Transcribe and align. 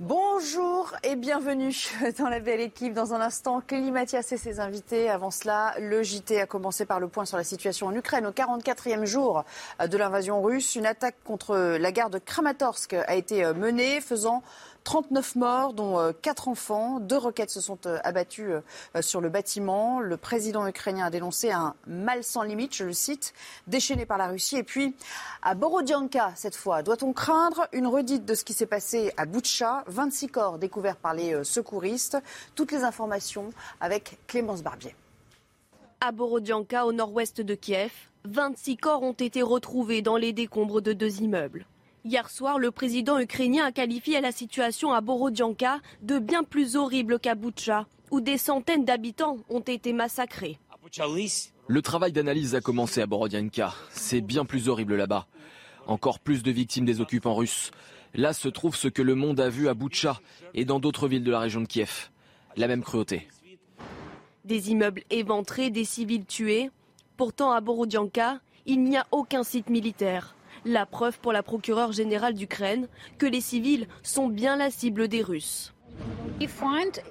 Bonjour 0.00 0.94
et 1.02 1.14
bienvenue 1.14 1.74
dans 2.18 2.30
la 2.30 2.40
belle 2.40 2.62
équipe. 2.62 2.94
Dans 2.94 3.12
un 3.12 3.20
instant, 3.20 3.60
Clélie 3.60 3.92
et 3.98 4.22
ses 4.22 4.58
invités. 4.58 5.10
Avant 5.10 5.30
cela, 5.30 5.74
le 5.78 6.02
JT 6.02 6.40
a 6.40 6.46
commencé 6.46 6.86
par 6.86 7.00
le 7.00 7.08
point 7.08 7.26
sur 7.26 7.36
la 7.36 7.44
situation 7.44 7.88
en 7.88 7.94
Ukraine. 7.94 8.24
Au 8.24 8.30
44e 8.30 9.04
jour 9.04 9.44
de 9.86 9.96
l'invasion 9.98 10.40
russe, 10.40 10.74
une 10.74 10.86
attaque 10.86 11.16
contre 11.22 11.54
la 11.78 11.92
gare 11.92 12.08
de 12.08 12.18
Kramatorsk 12.18 12.94
a 12.94 13.14
été 13.14 13.44
menée, 13.52 14.00
faisant 14.00 14.42
39 14.84 15.36
morts, 15.36 15.72
dont 15.72 16.12
4 16.22 16.48
euh, 16.48 16.50
enfants. 16.50 17.00
Deux 17.00 17.16
roquettes 17.16 17.50
se 17.50 17.60
sont 17.60 17.78
euh, 17.86 17.98
abattues 18.04 18.52
euh, 18.52 19.02
sur 19.02 19.20
le 19.20 19.28
bâtiment. 19.28 20.00
Le 20.00 20.16
président 20.16 20.66
ukrainien 20.66 21.06
a 21.06 21.10
dénoncé 21.10 21.50
un 21.50 21.74
mal 21.86 22.24
sans 22.24 22.42
limite, 22.42 22.74
je 22.74 22.84
le 22.84 22.92
cite, 22.92 23.34
déchaîné 23.66 24.06
par 24.06 24.18
la 24.18 24.28
Russie. 24.28 24.56
Et 24.56 24.62
puis, 24.62 24.94
à 25.42 25.54
Borodianka, 25.54 26.32
cette 26.36 26.56
fois, 26.56 26.82
doit-on 26.82 27.12
craindre 27.12 27.68
une 27.72 27.86
redite 27.86 28.24
de 28.24 28.34
ce 28.34 28.44
qui 28.44 28.52
s'est 28.52 28.66
passé 28.66 29.12
à 29.16 29.26
Boutcha 29.26 29.84
26 29.86 30.28
corps 30.28 30.58
découverts 30.58 30.96
par 30.96 31.14
les 31.14 31.44
secouristes. 31.44 32.18
Toutes 32.54 32.72
les 32.72 32.84
informations 32.84 33.52
avec 33.80 34.18
Clémence 34.26 34.62
Barbier. 34.62 34.94
À 36.00 36.12
Borodianka, 36.12 36.86
au 36.86 36.92
nord-ouest 36.92 37.40
de 37.40 37.54
Kiev, 37.54 37.92
26 38.24 38.76
corps 38.76 39.02
ont 39.02 39.12
été 39.12 39.42
retrouvés 39.42 40.02
dans 40.02 40.16
les 40.16 40.32
décombres 40.32 40.80
de 40.80 40.92
deux 40.92 41.20
immeubles. 41.20 41.66
Hier 42.02 42.30
soir, 42.30 42.58
le 42.58 42.70
président 42.70 43.18
ukrainien 43.18 43.66
a 43.66 43.72
qualifié 43.72 44.22
la 44.22 44.32
situation 44.32 44.92
à 44.92 45.02
Borodianka 45.02 45.80
de 46.00 46.18
bien 46.18 46.44
plus 46.44 46.74
horrible 46.74 47.18
qu'à 47.18 47.34
Boutcha, 47.34 47.86
où 48.10 48.22
des 48.22 48.38
centaines 48.38 48.86
d'habitants 48.86 49.36
ont 49.50 49.60
été 49.60 49.92
massacrés. 49.92 50.58
Le 51.66 51.82
travail 51.82 52.12
d'analyse 52.12 52.54
a 52.54 52.62
commencé 52.62 53.02
à 53.02 53.06
Borodianka. 53.06 53.74
C'est 53.90 54.22
bien 54.22 54.46
plus 54.46 54.70
horrible 54.70 54.96
là-bas. 54.96 55.26
Encore 55.86 56.20
plus 56.20 56.42
de 56.42 56.50
victimes 56.50 56.86
des 56.86 57.02
occupants 57.02 57.34
russes. 57.34 57.70
Là 58.14 58.32
se 58.32 58.48
trouve 58.48 58.74
ce 58.74 58.88
que 58.88 59.02
le 59.02 59.14
monde 59.14 59.38
a 59.38 59.50
vu 59.50 59.68
à 59.68 59.74
Boutcha 59.74 60.20
et 60.54 60.64
dans 60.64 60.80
d'autres 60.80 61.06
villes 61.06 61.22
de 61.22 61.30
la 61.30 61.40
région 61.40 61.60
de 61.60 61.66
Kiev. 61.66 62.08
La 62.56 62.66
même 62.66 62.82
cruauté. 62.82 63.28
Des 64.46 64.70
immeubles 64.70 65.02
éventrés, 65.10 65.68
des 65.68 65.84
civils 65.84 66.24
tués. 66.24 66.70
Pourtant, 67.18 67.52
à 67.52 67.60
Borodianka, 67.60 68.40
il 68.64 68.82
n'y 68.82 68.96
a 68.96 69.06
aucun 69.10 69.42
site 69.42 69.68
militaire. 69.68 70.34
La 70.64 70.86
preuve 70.86 71.18
pour 71.20 71.32
la 71.32 71.42
procureure 71.42 71.92
générale 71.92 72.34
d'Ukraine 72.34 72.88
que 73.18 73.26
les 73.26 73.40
civils 73.40 73.86
sont 74.02 74.28
bien 74.28 74.56
la 74.56 74.70
cible 74.70 75.08
des 75.08 75.22
Russes. 75.22 75.72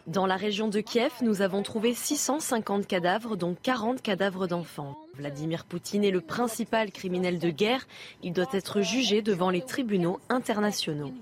Dans 0.08 0.25
la 0.25 0.36
région 0.36 0.67
de 0.67 0.80
Kiev, 0.80 1.11
nous 1.22 1.41
avons 1.41 1.61
trouvé 1.61 1.94
650 1.94 2.88
cadavres, 2.88 3.36
dont 3.36 3.56
40 3.61 4.02
cadavres 4.02 4.47
d'enfants. 4.47 4.97
Vladimir 5.16 5.66
Poutine 5.66 6.03
est 6.03 6.11
le 6.11 6.22
principal 6.22 6.91
criminel 6.91 7.38
de 7.38 7.50
guerre. 7.50 7.88
Il 8.23 8.33
doit 8.33 8.47
être 8.53 8.81
jugé 8.81 9.22
devant 9.22 9.52
les 9.52 9.61
tribunaux 9.61 10.19
internationaux. 10.30 11.13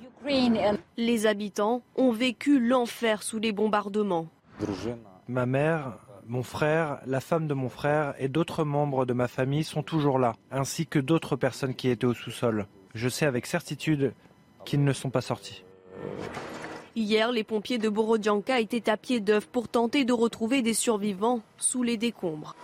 Les 0.98 1.26
habitants 1.26 1.82
ont 1.96 2.12
vécu 2.12 2.60
l'enfer 2.60 3.24
sous 3.24 3.40
les 3.40 3.52
bombardements. 3.52 4.28
Ma 5.28 5.46
mère 5.46 5.98
mon 6.28 6.44
frère, 6.44 7.00
la 7.06 7.22
femme 7.22 7.48
de 7.48 7.54
mon 7.54 7.70
frère 7.70 8.14
et 8.20 8.28
d'autres 8.28 8.64
membres 8.64 9.06
de 9.06 9.14
ma 9.14 9.28
famille 9.28 9.64
sont 9.64 9.84
toujours 9.84 10.20
là, 10.20 10.36
ainsi 10.52 10.86
que 10.86 11.00
d'autres 11.00 11.36
personnes 11.36 11.74
qui 11.74 11.90
étaient 11.90 12.06
au 12.06 12.14
sous-sol. 12.14 12.68
Je 12.94 13.08
sais 13.08 13.26
avec 13.26 13.46
certitude 13.46 14.14
qu'ils 14.66 14.84
ne 14.84 14.94
sont 14.94 15.10
pas 15.10 15.22
sortis. 15.22 15.64
Hier, 16.96 17.32
les 17.32 17.44
pompiers 17.44 17.78
de 17.78 17.90
Borodianka 17.90 18.60
étaient 18.60 18.90
à 18.90 18.98
pied 18.98 19.20
d'œuvre 19.20 19.48
pour 19.48 19.68
tenter 19.68 20.04
de 20.04 20.14
retrouver 20.14 20.62
des 20.62 20.74
survivants 20.74 21.42
sous 21.58 21.84
les 21.84 21.96
décombres. 21.96 22.56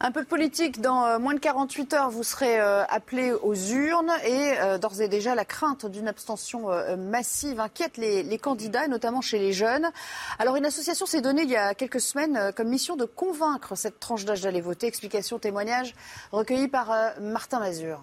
Un 0.00 0.12
peu 0.12 0.22
de 0.22 0.28
politique. 0.28 0.80
Dans 0.80 1.04
euh, 1.04 1.18
moins 1.18 1.34
de 1.34 1.40
48 1.40 1.94
heures, 1.94 2.10
vous 2.10 2.22
serez 2.22 2.60
euh, 2.60 2.84
appelé 2.84 3.32
aux 3.32 3.54
urnes 3.54 4.12
et 4.24 4.52
euh, 4.60 4.78
d'ores 4.78 5.00
et 5.00 5.08
déjà, 5.08 5.34
la 5.34 5.44
crainte 5.44 5.86
d'une 5.86 6.06
abstention 6.06 6.68
massive 6.96 7.58
inquiète 7.58 7.96
les, 7.96 8.38
candidats, 8.38 8.86
notamment 8.86 9.20
chez 9.20 9.38
les 9.38 9.52
jeunes. 9.52 9.90
Alors, 10.38 10.54
une 10.54 10.66
association 10.66 11.04
s'est 11.04 11.20
donnée 11.20 11.42
il 11.42 11.50
y 11.50 11.56
a 11.56 11.74
quelques 11.74 12.00
semaines 12.00 12.52
comme 12.54 12.68
mission 12.68 12.94
de 12.94 13.04
convaincre 13.04 13.74
cette 13.74 13.98
tranche 13.98 14.24
d'âge 14.24 14.42
d'aller 14.42 14.60
voter. 14.60 14.86
Explication, 14.86 15.38
témoignage 15.38 15.94
recueilli 16.30 16.68
par 16.68 16.92
Martin 17.20 17.58
Mazur. 17.58 18.00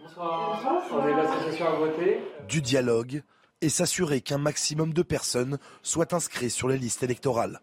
Bonsoir. 0.00 0.62
Du 2.48 2.62
dialogue 2.62 3.22
et 3.60 3.68
s'assurer 3.68 4.22
qu'un 4.22 4.38
maximum 4.38 4.94
de 4.94 5.02
personnes 5.02 5.58
soient 5.82 6.14
inscrites 6.14 6.50
sur 6.50 6.68
les 6.68 6.78
listes 6.78 7.02
électorales. 7.02 7.60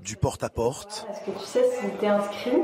Du 0.00 0.16
porte-à-porte. 0.16 1.06
Est-ce 1.10 1.30
que 1.30 1.38
tu 1.38 1.44
sais 1.44 1.64
si 1.78 1.86
tu 1.98 2.04
es 2.04 2.08
inscrit 2.08 2.62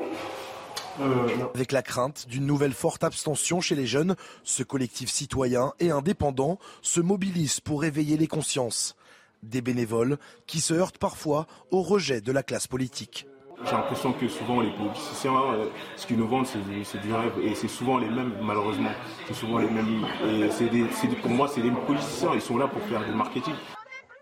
euh, 1.01 1.28
Avec 1.55 1.73
la 1.73 1.83
crainte 1.83 2.27
d'une 2.28 2.47
nouvelle 2.47 2.73
forte 2.73 3.05
abstention 3.05 3.61
chez 3.61 3.75
les 3.75 3.87
jeunes, 3.87 4.17
ce 4.43 4.62
collectif 4.62 5.11
citoyen 5.11 5.73
et 5.81 5.91
indépendant 5.91 6.59
se 6.83 7.01
mobilise 7.01 7.61
pour 7.61 7.84
éveiller 7.84 8.17
les 8.17 8.27
consciences. 8.27 8.97
Des 9.43 9.61
bénévoles 9.61 10.19
qui 10.47 10.61
se 10.61 10.75
heurtent 10.75 10.99
parfois 10.99 11.47
au 11.71 11.83
rejet 11.83 12.21
de 12.21 12.33
la 12.33 12.43
classe 12.43 12.67
politique. 12.67 13.27
J'ai 13.65 13.72
l'impression 13.72 14.15
que 14.15 14.27
souvent 14.27 14.62
les 14.62 14.71
politiciens, 14.71 15.37
euh, 15.53 15.67
ce 15.97 16.07
qu'ils 16.07 16.17
nous 16.17 16.28
vendent, 16.28 16.47
c'est 16.47 17.01
du 17.01 17.12
rêve. 17.12 17.33
Et 17.43 17.55
c'est 17.55 17.69
souvent 17.69 17.99
les 17.99 18.09
mêmes, 18.09 18.33
malheureusement. 18.41 18.91
C'est 19.28 19.34
souvent 19.34 19.59
les 19.59 19.69
mêmes. 19.69 20.07
Et 20.25 21.15
pour 21.21 21.31
moi, 21.31 21.49
c'est 21.49 21.61
les 21.61 21.71
politiciens. 21.71 22.31
Ils 22.34 22.41
sont 22.41 22.57
là 22.57 22.67
pour 22.67 22.81
faire 22.84 23.05
du 23.05 23.12
marketing. 23.12 23.55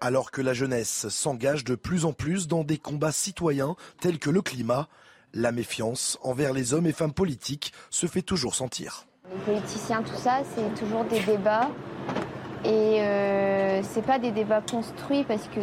Alors 0.01 0.31
que 0.31 0.41
la 0.41 0.55
jeunesse 0.55 1.09
s'engage 1.09 1.65
de 1.65 1.75
plus 1.75 2.05
en 2.05 2.13
plus 2.13 2.47
dans 2.47 2.63
des 2.63 2.79
combats 2.79 3.13
citoyens 3.13 3.75
tels 4.01 4.21
que 4.21 4.31
le 4.31 4.43
climat, 4.43 4.89
la 5.35 5.51
méfiance 5.51 6.19
envers 6.23 6.53
les 6.53 6.73
hommes 6.73 6.87
et 6.87 6.93
femmes 6.93 7.13
politiques 7.13 7.73
se 7.91 8.07
fait 8.07 8.23
toujours 8.23 8.55
sentir. 8.55 9.07
Les 9.33 9.41
politiciens, 9.41 10.03
tout 10.03 10.17
ça, 10.17 10.41
c'est 10.55 10.81
toujours 10.81 11.05
des 11.05 11.21
débats. 11.21 11.69
Et 12.65 13.03
euh, 13.03 13.83
c'est 13.83 14.03
pas 14.03 14.19
des 14.19 14.31
débats 14.31 14.63
construits 14.63 15.25
parce 15.25 15.49
que 15.49 15.61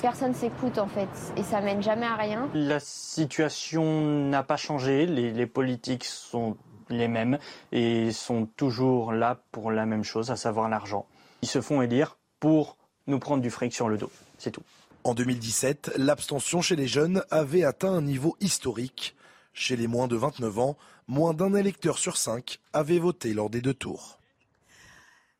personne 0.00 0.34
s'écoute 0.34 0.78
en 0.78 0.86
fait. 0.86 1.08
Et 1.38 1.42
ça 1.42 1.62
mène 1.62 1.82
jamais 1.82 2.06
à 2.06 2.16
rien. 2.16 2.48
La 2.52 2.80
situation 2.80 4.02
n'a 4.02 4.42
pas 4.42 4.56
changé. 4.56 5.06
Les, 5.06 5.32
les 5.32 5.46
politiques 5.46 6.04
sont 6.04 6.56
les 6.90 7.08
mêmes 7.08 7.38
et 7.72 8.12
sont 8.12 8.44
toujours 8.44 9.12
là 9.12 9.40
pour 9.52 9.70
la 9.70 9.86
même 9.86 10.04
chose, 10.04 10.30
à 10.30 10.36
savoir 10.36 10.68
l'argent. 10.68 11.06
Ils 11.42 11.48
se 11.48 11.62
font 11.62 11.80
élire 11.80 12.18
pour 12.44 12.76
nous 13.06 13.18
prendre 13.18 13.42
du 13.42 13.48
fric 13.50 13.72
sur 13.72 13.88
le 13.88 13.96
dos. 13.96 14.10
C'est 14.36 14.50
tout. 14.50 14.60
En 15.02 15.14
2017, 15.14 15.92
l'abstention 15.96 16.60
chez 16.60 16.76
les 16.76 16.86
jeunes 16.86 17.24
avait 17.30 17.64
atteint 17.64 17.90
un 17.90 18.02
niveau 18.02 18.36
historique. 18.38 19.16
Chez 19.54 19.76
les 19.76 19.86
moins 19.86 20.08
de 20.08 20.16
29 20.16 20.58
ans, 20.58 20.76
moins 21.08 21.32
d'un 21.32 21.54
électeur 21.54 21.96
sur 21.96 22.18
cinq 22.18 22.60
avait 22.74 22.98
voté 22.98 23.32
lors 23.32 23.48
des 23.48 23.62
deux 23.62 23.72
tours. 23.72 24.18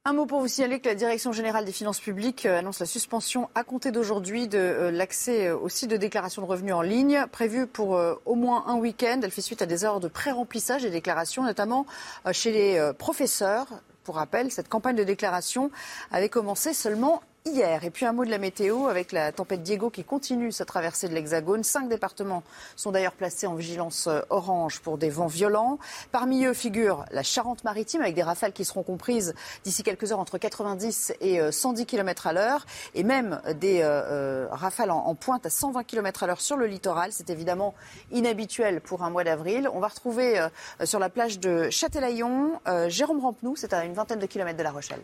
Un 0.07 0.15
mot 0.15 0.25
pour 0.25 0.41
vous 0.41 0.49
signaler 0.49 0.81
que 0.81 0.89
la 0.89 0.95
Direction 0.95 1.33
générale 1.33 1.67
des 1.67 1.73
finances 1.73 2.01
publiques 2.01 2.47
euh, 2.47 2.59
annonce 2.59 2.81
la 2.81 2.87
suspension 2.87 3.51
à 3.55 3.65
compter 3.65 3.91
d'aujourd'hui 3.91 4.49
de 4.49 4.57
euh, 4.57 4.91
l'accès 4.91 5.49
euh, 5.49 5.59
au 5.59 5.69
site 5.69 5.91
de 5.91 5.99
déclaration 5.99 6.41
de 6.41 6.47
revenus 6.47 6.73
en 6.73 6.81
ligne, 6.81 7.27
prévu 7.31 7.67
pour 7.67 8.01
au 8.25 8.35
moins 8.35 8.65
un 8.67 8.77
week-end. 8.77 9.21
Elle 9.23 9.31
fait 9.31 9.43
suite 9.43 9.61
à 9.61 9.67
des 9.67 9.85
heures 9.85 10.01
de 10.01 10.09
pré-remplissage 10.09 10.83
des 10.83 10.91
déclarations, 10.91 11.43
notamment 11.43 11.85
chez 12.33 12.51
les 12.51 12.93
professeurs. 12.97 13.67
Pour 14.05 14.17
rappel, 14.17 14.53
cette 14.53 14.69
campagne 14.69 14.97
de 14.97 15.05
déclaration 15.05 15.71
avait 16.11 16.29
commencé 16.29 16.75
seulement 16.75 17.23
hier. 17.55 17.85
Et 17.85 17.91
puis 17.91 18.07
un 18.07 18.13
mot 18.13 18.25
de 18.25 18.31
la 18.31 18.39
météo 18.39 18.87
avec 18.87 19.13
la 19.13 19.31
tempête 19.31 19.63
Diego 19.63 19.91
qui 19.91 20.03
continue 20.03 20.51
sa 20.51 20.65
traversée 20.65 21.09
de 21.09 21.15
l'Hexagone. 21.15 21.63
Cinq 21.63 21.89
départements 21.89 22.43
sont 22.75 22.91
d'ailleurs 22.91 23.13
placés 23.13 23.47
en 23.47 23.55
vigilance 23.55 24.07
euh, 24.07 24.23
orange 24.31 24.81
pour 24.81 24.97
des 24.97 25.11
vents 25.11 25.27
violents. 25.27 25.79
Parmi 26.11 26.47
eux 26.47 26.55
figure 26.55 27.05
la 27.11 27.23
Charente-Maritime 27.23 28.01
avec 28.01 28.15
des 28.15 28.23
rafales 28.23 28.53
qui 28.53 28.65
seront 28.65 28.83
comprises 28.83 29.35
d'ici 29.63 29.83
quelques 29.83 30.11
heures 30.11 30.19
entre 30.19 30.39
90 30.39 31.15
et 31.21 31.53
110 31.53 31.83
euh, 31.83 31.85
km 31.85 32.27
à 32.27 32.33
l'heure 32.33 32.67
et 32.95 33.05
même 33.05 33.41
des 33.61 33.81
euh, 33.83 34.49
rafales 34.51 34.91
en, 34.91 35.15
pointe 35.15 35.45
à 35.45 35.51
120 35.51 35.85
km 35.85 36.23
à 36.23 36.27
l'heure 36.27 36.41
sur 36.41 36.57
le 36.57 36.67
littoral. 36.67 37.13
C'est 37.13 37.29
évidemment 37.29 37.75
inhabituel 38.11 38.81
pour 38.81 39.03
un 39.03 39.11
mois 39.11 39.23
d'avril. 39.23 39.69
On 39.73 39.81
va 39.81 39.89
retrouver 39.89 40.45
sur 40.85 40.99
la 40.99 41.11
plage 41.11 41.39
de 41.39 41.69
Châtelaillon 41.71 42.59
Jérôme 42.89 43.21
Rampenou, 43.21 43.55
c'est 43.57 43.73
à 43.73 43.85
une 43.85 43.93
vingtaine 43.93 44.19
de 44.19 44.27
kilomètres 44.27 44.59
de 44.59 44.63
La 44.63 44.73
Rochelle. 44.73 45.03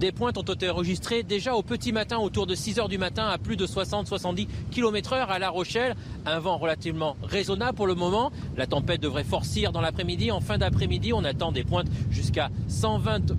Des 0.00 0.12
pointes 0.12 0.38
ont 0.38 0.42
été 0.42 0.70
enregistrées 0.70 1.22
déjà 1.22 1.54
au 1.54 1.62
petit 1.62 1.92
matin, 1.92 2.16
autour 2.16 2.46
de 2.46 2.54
6 2.54 2.78
heures 2.78 2.88
du 2.88 2.96
matin, 2.96 3.28
à 3.28 3.36
plus 3.36 3.58
de 3.58 3.66
60-70 3.66 4.48
km 4.70 5.12
heure 5.12 5.30
à 5.30 5.38
La 5.38 5.50
Rochelle. 5.50 5.94
Un 6.24 6.38
vent 6.38 6.56
relativement 6.56 7.16
raisonnable 7.22 7.76
pour 7.76 7.86
le 7.86 7.94
moment. 7.94 8.32
La 8.56 8.66
tempête 8.66 9.02
devrait 9.02 9.24
forcir 9.24 9.72
dans 9.72 9.82
l'après-midi. 9.82 10.30
En 10.30 10.40
fin 10.40 10.56
d'après-midi, 10.56 11.12
on 11.12 11.22
attend 11.22 11.52
des 11.52 11.64
pointes 11.64 11.88
jusqu'à 12.10 12.48
120 12.68 13.34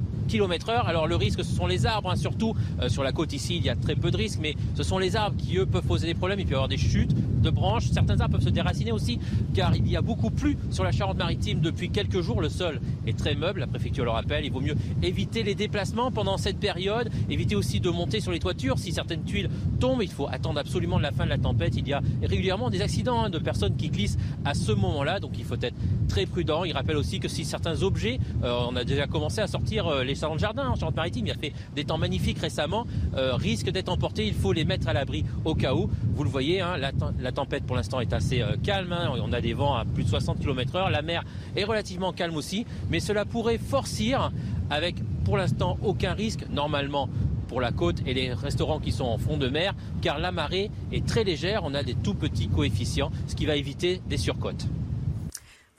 Alors 0.69 1.07
le 1.07 1.15
risque, 1.15 1.43
ce 1.43 1.53
sont 1.53 1.67
les 1.67 1.85
arbres, 1.85 2.09
hein, 2.09 2.15
surtout 2.15 2.55
euh, 2.81 2.87
sur 2.87 3.03
la 3.03 3.11
côte 3.11 3.33
ici, 3.33 3.57
il 3.57 3.63
y 3.63 3.69
a 3.69 3.75
très 3.75 3.95
peu 3.95 4.11
de 4.11 4.17
risques, 4.17 4.39
mais 4.41 4.55
ce 4.75 4.83
sont 4.83 4.97
les 4.97 5.15
arbres 5.15 5.35
qui, 5.37 5.57
eux, 5.57 5.65
peuvent 5.65 5.85
poser 5.85 6.07
des 6.07 6.13
problèmes. 6.13 6.39
Il 6.39 6.45
peut 6.45 6.51
y 6.51 6.55
avoir 6.55 6.69
des 6.69 6.77
chutes 6.77 7.13
de 7.13 7.49
branches. 7.49 7.89
Certains 7.91 8.19
arbres 8.21 8.37
peuvent 8.37 8.45
se 8.45 8.49
déraciner 8.49 8.91
aussi, 8.91 9.19
car 9.53 9.75
il 9.75 9.87
y 9.89 9.97
a 9.97 10.01
beaucoup 10.01 10.29
plu 10.29 10.57
sur 10.69 10.83
la 10.83 10.91
Charente-Maritime 10.91 11.59
depuis 11.59 11.89
quelques 11.89 12.21
jours. 12.21 12.41
Le 12.41 12.49
sol 12.49 12.79
est 13.05 13.17
très 13.17 13.35
meuble, 13.35 13.59
la 13.59 13.67
préfecture 13.67 14.05
le 14.05 14.11
rappelle. 14.11 14.45
Il 14.45 14.51
vaut 14.51 14.61
mieux 14.61 14.75
éviter 15.03 15.43
les 15.43 15.55
déplacements 15.55 16.11
pendant 16.11 16.37
cette 16.37 16.59
période, 16.59 17.09
éviter 17.29 17.55
aussi 17.55 17.79
de 17.79 17.89
monter 17.89 18.21
sur 18.21 18.31
les 18.31 18.39
toitures. 18.39 18.79
Si 18.79 18.93
certaines 18.93 19.23
tuiles 19.23 19.49
tombent, 19.79 20.03
il 20.03 20.11
faut 20.11 20.27
attendre 20.27 20.59
absolument 20.59 20.99
la 20.99 21.11
fin 21.11 21.25
de 21.25 21.29
la 21.29 21.37
tempête. 21.37 21.75
Il 21.75 21.87
y 21.87 21.93
a 21.93 22.01
régulièrement 22.23 22.69
des 22.69 22.81
accidents 22.81 23.23
hein, 23.23 23.29
de 23.29 23.39
personnes 23.39 23.75
qui 23.75 23.89
glissent 23.89 24.17
à 24.45 24.53
ce 24.53 24.71
moment-là, 24.71 25.19
donc 25.19 25.31
il 25.37 25.43
faut 25.43 25.55
être 25.61 25.75
très 26.07 26.25
prudent. 26.25 26.63
Il 26.63 26.73
rappelle 26.73 26.97
aussi 26.97 27.19
que 27.19 27.27
si 27.27 27.43
certains 27.43 27.83
objets, 27.83 28.19
euh, 28.43 28.53
on 28.69 28.75
a 28.75 28.83
déjà 28.83 29.07
commencé 29.07 29.41
à 29.41 29.47
sortir 29.47 29.87
euh, 29.87 30.03
les 30.03 30.15
salons 30.21 30.35
de 30.35 30.39
jardin 30.39 30.69
en 30.69 30.75
Charente-Maritime, 30.75 31.27
il 31.27 31.31
a 31.31 31.35
fait 31.35 31.53
des 31.75 31.83
temps 31.83 31.97
magnifiques 31.97 32.37
récemment, 32.37 32.85
euh, 33.15 33.35
risquent 33.35 33.71
d'être 33.71 33.89
emportés. 33.89 34.27
Il 34.27 34.35
faut 34.35 34.53
les 34.53 34.65
mettre 34.65 34.87
à 34.87 34.93
l'abri 34.93 35.25
au 35.45 35.55
cas 35.55 35.73
où. 35.73 35.89
Vous 36.15 36.23
le 36.23 36.29
voyez, 36.29 36.61
hein, 36.61 36.77
la, 36.77 37.31
tempête 37.31 37.63
pour 37.65 37.75
l'instant 37.75 37.99
est 37.99 38.13
assez 38.13 38.43
calme. 38.63 38.93
Hein. 38.93 39.11
on 39.21 39.33
a 39.33 39.41
des 39.41 39.53
vents 39.53 39.75
à 39.75 39.83
plus 39.83 40.03
de 40.03 40.09
60 40.09 40.39
km/h. 40.39 40.91
La 40.91 41.01
mer 41.01 41.23
est 41.55 41.63
relativement 41.63 42.13
calme 42.13 42.35
aussi, 42.35 42.65
mais 42.89 42.99
cela 42.99 43.25
pourrait 43.25 43.57
forcir 43.57 44.31
avec 44.69 44.95
pour 45.25 45.37
l'instant 45.37 45.77
aucun 45.83 46.13
risque 46.13 46.45
normalement 46.49 47.09
pour 47.47 47.59
la 47.59 47.71
côte 47.71 47.97
et 48.05 48.13
les 48.13 48.33
restaurants 48.33 48.79
qui 48.79 48.91
sont 48.91 49.05
en 49.05 49.17
fond 49.17 49.37
de 49.37 49.49
mer, 49.49 49.73
car 50.01 50.19
la 50.19 50.31
marée 50.31 50.71
est 50.93 51.05
très 51.05 51.23
légère, 51.23 51.63
on 51.65 51.73
a 51.73 51.83
des 51.83 51.95
tout 51.95 52.13
petits 52.13 52.47
coefficients, 52.47 53.11
ce 53.27 53.35
qui 53.35 53.45
va 53.45 53.57
éviter 53.57 54.01
des 54.07 54.17
surcotes. 54.17 54.67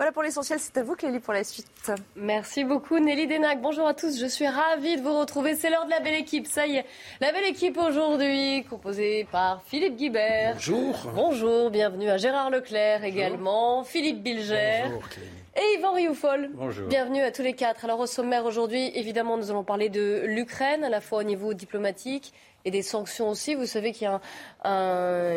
Voilà 0.02 0.10
pour 0.10 0.24
l'essentiel, 0.24 0.58
c'est 0.58 0.76
à 0.78 0.82
vous 0.82 0.96
Clélie 0.96 1.20
pour 1.20 1.32
la 1.32 1.44
suite. 1.44 1.92
Merci 2.16 2.64
beaucoup 2.64 2.98
Nelly 2.98 3.28
Denac. 3.28 3.62
Bonjour 3.62 3.86
à 3.86 3.94
tous, 3.94 4.18
je 4.18 4.26
suis 4.26 4.48
ravie 4.48 4.96
de 4.96 5.00
vous 5.00 5.16
retrouver. 5.16 5.54
C'est 5.54 5.70
l'heure 5.70 5.84
de 5.84 5.90
la 5.90 6.00
belle 6.00 6.16
équipe, 6.16 6.48
ça 6.48 6.66
y 6.66 6.78
est. 6.78 6.86
La 7.20 7.30
belle 7.30 7.44
équipe 7.44 7.78
aujourd'hui, 7.78 8.64
composée 8.68 9.28
par 9.30 9.62
Philippe 9.62 9.94
Guibert. 9.94 10.54
Bonjour. 10.54 11.12
Bonjour, 11.14 11.70
bienvenue 11.70 12.10
à 12.10 12.16
Gérard 12.16 12.50
Leclerc 12.50 13.04
également, 13.04 13.84
Philippe 13.84 14.24
Bilger. 14.24 14.86
Bonjour 14.86 15.04
Et 15.54 15.78
Yvan 15.78 15.92
Rioufol. 15.92 16.50
Bonjour. 16.52 16.88
Bienvenue 16.88 17.20
à 17.20 17.30
tous 17.30 17.42
les 17.42 17.52
quatre. 17.52 17.84
Alors 17.84 18.00
au 18.00 18.06
sommaire 18.06 18.44
aujourd'hui, 18.44 18.90
évidemment, 18.96 19.36
nous 19.36 19.52
allons 19.52 19.62
parler 19.62 19.88
de 19.88 20.24
l'Ukraine, 20.26 20.82
à 20.82 20.88
la 20.88 21.00
fois 21.00 21.20
au 21.20 21.22
niveau 21.22 21.54
diplomatique 21.54 22.32
et 22.64 22.70
des 22.70 22.82
sanctions 22.82 23.28
aussi. 23.28 23.54
Vous 23.54 23.66
savez 23.66 23.92
qu'il 23.92 24.08
y 24.08 24.10
a 24.10 24.20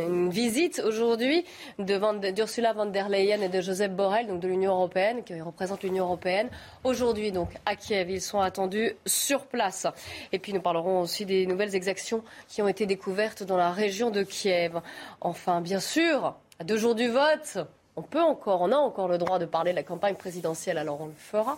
une 0.08 0.30
visite 0.30 0.82
aujourd'hui 0.86 1.46
d'Ursula 1.80 2.74
von 2.74 2.86
der 2.86 3.10
Leyen 3.10 3.42
et 3.42 3.50
de 3.50 3.62
Joseph 3.62 3.92
Borrell, 3.92 4.28
donc 4.28 4.40
de 4.40 4.48
l'Union 4.48 4.74
européenne, 4.74 5.24
qui 5.24 5.40
représente 5.40 5.84
l'Union 5.84 6.06
européenne. 6.06 6.50
Aujourd'hui, 6.84 7.32
donc, 7.32 7.50
à 7.66 7.76
Kiev, 7.76 8.10
ils 8.10 8.22
sont 8.22 8.40
attendus 8.40 8.96
sur 9.06 9.46
place. 9.46 9.88
Et 10.32 10.40
puis, 10.40 10.54
nous 10.54 10.62
parlerons 10.62 11.02
aussi 11.02 11.26
des 11.26 11.46
nouvelles 11.46 11.76
exactions 11.76 12.24
qui 12.48 12.62
ont 12.62 12.68
été 12.68 12.86
découvertes 12.86 13.44
dans 13.44 13.58
la 13.58 13.72
région 13.72 14.12
de 14.12 14.24
Kiev. 14.24 14.80
Enfin, 15.22 15.62
bien 15.62 15.80
sûr, 15.80 16.36
à 16.60 16.64
deux 16.64 16.78
jours 16.78 16.96
du 16.96 17.08
vote, 17.08 17.58
on 17.98 18.02
peut 18.02 18.22
encore, 18.22 18.62
on 18.62 18.72
a 18.72 18.78
encore 18.78 19.08
le 19.08 19.18
droit 19.18 19.40
de 19.40 19.46
parler 19.46 19.72
de 19.72 19.78
la 19.78 19.84
campagne 19.84 20.16
présidentielle, 20.16 20.78
alors 20.78 21.00
on 21.02 21.08
le 21.08 21.14
fera. 21.18 21.58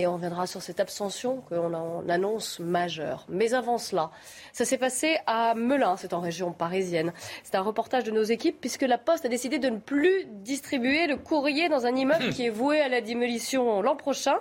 Et 0.00 0.06
on 0.06 0.14
reviendra 0.14 0.46
sur 0.46 0.62
cette 0.62 0.80
abstention 0.80 1.42
qu'on 1.42 2.08
annonce 2.08 2.58
majeure. 2.58 3.26
Mais 3.28 3.52
avant 3.52 3.76
cela, 3.76 4.10
ça 4.50 4.64
s'est 4.64 4.78
passé 4.78 5.18
à 5.26 5.54
Melun, 5.54 5.98
c'est 5.98 6.14
en 6.14 6.20
région 6.20 6.52
parisienne. 6.52 7.12
C'est 7.44 7.54
un 7.54 7.60
reportage 7.60 8.04
de 8.04 8.10
nos 8.10 8.22
équipes 8.22 8.56
puisque 8.58 8.80
la 8.80 8.96
Poste 8.96 9.26
a 9.26 9.28
décidé 9.28 9.58
de 9.58 9.68
ne 9.68 9.76
plus 9.76 10.24
distribuer 10.24 11.06
le 11.06 11.18
courrier 11.18 11.68
dans 11.68 11.84
un 11.84 11.94
immeuble 11.94 12.30
qui 12.30 12.46
est 12.46 12.50
voué 12.50 12.80
à 12.80 12.88
la 12.88 13.02
démolition 13.02 13.82
l'an 13.82 13.94
prochain. 13.94 14.36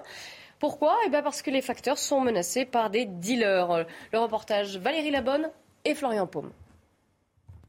Pourquoi? 0.59 0.95
Eh 1.05 1.09
bien 1.09 1.21
parce 1.21 1.41
que 1.41 1.51
les 1.51 1.61
facteurs 1.61 1.97
sont 1.97 2.21
menacés 2.21 2.63
par 2.63 2.89
des 2.89 3.03
dealers. 3.03 3.85
Le 4.13 4.19
reportage 4.19 4.77
Valérie 4.77 5.11
Labonne 5.11 5.49
et 5.83 5.93
Florian 5.93 6.25
Paume. 6.25 6.51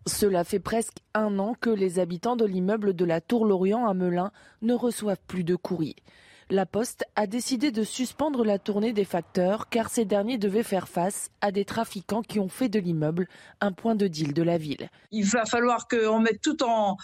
Cela 0.06 0.44
fait 0.44 0.60
presque 0.60 0.98
un 1.14 1.40
an 1.40 1.56
que 1.60 1.70
les 1.70 1.98
habitants 1.98 2.36
de 2.36 2.44
l'immeuble 2.44 2.94
de 2.94 3.04
la 3.04 3.20
Tour 3.20 3.46
Lorient 3.46 3.88
à 3.88 3.94
Melun 3.94 4.30
ne 4.62 4.74
reçoivent 4.74 5.18
plus 5.26 5.42
de 5.42 5.56
courrier 5.56 5.96
la 6.50 6.66
Poste 6.66 7.04
a 7.14 7.26
décidé 7.26 7.70
de 7.70 7.84
suspendre 7.84 8.44
la 8.44 8.58
tournée 8.58 8.92
des 8.92 9.04
facteurs 9.04 9.68
car 9.68 9.88
ces 9.88 10.04
derniers 10.04 10.36
devaient 10.36 10.64
faire 10.64 10.88
face 10.88 11.30
à 11.40 11.52
des 11.52 11.64
trafiquants 11.64 12.22
qui 12.22 12.40
ont 12.40 12.48
fait 12.48 12.68
de 12.68 12.80
l'immeuble 12.80 13.28
un 13.60 13.72
point 13.72 13.94
de 13.94 14.08
deal 14.08 14.34
de 14.34 14.42
la 14.42 14.58
ville. 14.58 14.88
Il 15.12 15.26
va 15.26 15.46
falloir 15.46 15.86
qu'on 15.86 16.18
mette 16.18 16.40
tout 16.40 16.62
en, 16.64 16.96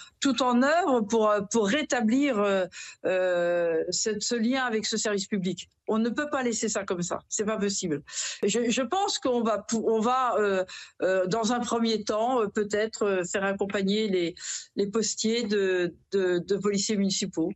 œuvre 0.63 1.01
pour, 1.01 1.67
rétablir 1.67 2.39
euh, 2.39 2.67
euh, 3.05 3.85
ce 3.91 4.35
lien 4.35 4.65
avec 4.65 4.85
ce 4.85 4.97
service 4.97 5.27
public. 5.27 5.69
On 5.89 5.99
ne 5.99 6.09
peut 6.09 6.29
pas 6.29 6.43
laisser 6.43 6.69
ça 6.69 6.85
comme 6.85 7.03
ça, 7.03 7.21
c'est 7.29 7.45
pas 7.45 7.59
possible. 7.59 8.03
Je, 8.43 8.83
pense 8.83 9.19
qu'on 9.19 9.43
va, 9.43 9.65
on 9.73 10.01
va 10.01 10.35
euh, 10.39 11.27
dans 11.29 11.53
un 11.53 11.61
premier 11.61 12.03
temps 12.03 12.49
peut-être 12.49 13.23
faire 13.31 13.45
accompagner 13.45 14.35
les, 14.75 14.87
postiers 14.89 15.45
de 15.45 16.57
policiers 16.61 16.97
municipaux. 16.97 17.53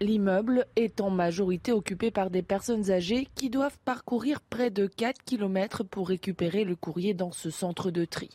L'immeuble 0.00 0.66
est 0.76 1.00
en 1.00 1.08
majorité 1.08 1.72
occupé 1.72 2.10
par 2.10 2.28
des 2.28 2.42
personnes 2.42 2.90
âgées 2.90 3.26
qui 3.34 3.48
doivent 3.48 3.78
parcourir 3.86 4.42
près 4.42 4.70
de 4.70 4.86
4 4.86 5.24
km 5.24 5.84
pour 5.84 6.08
récupérer 6.08 6.64
le 6.64 6.76
courrier 6.76 7.14
dans 7.14 7.32
ce 7.32 7.48
centre 7.48 7.90
de 7.90 8.04
tri. 8.04 8.28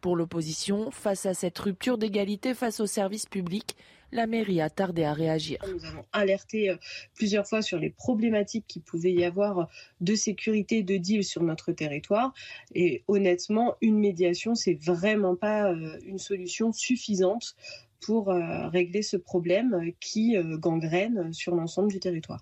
Pour 0.00 0.16
l'opposition, 0.16 0.90
face 0.90 1.24
à 1.24 1.32
cette 1.32 1.58
rupture 1.60 1.96
d'égalité 1.96 2.54
face 2.54 2.80
aux 2.80 2.86
services 2.86 3.26
publics, 3.26 3.76
la 4.12 4.26
mairie 4.26 4.60
a 4.60 4.68
tardé 4.68 5.04
à 5.04 5.12
réagir. 5.12 5.58
Nous 5.72 5.84
avons 5.84 6.04
alerté 6.12 6.70
euh, 6.70 6.76
plusieurs 7.14 7.46
fois 7.46 7.62
sur 7.62 7.78
les 7.78 7.90
problématiques 7.90 8.64
qu'il 8.66 8.82
pouvait 8.82 9.12
y 9.12 9.24
avoir 9.24 9.68
de 10.00 10.14
sécurité 10.14 10.82
de 10.82 10.96
deal 10.96 11.24
sur 11.24 11.42
notre 11.42 11.72
territoire. 11.72 12.32
Et 12.74 13.02
honnêtement, 13.08 13.76
une 13.80 13.98
médiation, 13.98 14.54
c'est 14.54 14.78
vraiment 14.80 15.34
pas 15.36 15.70
euh, 15.70 15.98
une 16.04 16.18
solution 16.18 16.72
suffisante 16.72 17.56
pour 18.00 18.30
euh, 18.30 18.68
régler 18.68 19.02
ce 19.02 19.16
problème 19.16 19.92
qui 20.00 20.36
euh, 20.36 20.56
gangrène 20.58 21.32
sur 21.32 21.54
l'ensemble 21.54 21.90
du 21.90 22.00
territoire. 22.00 22.40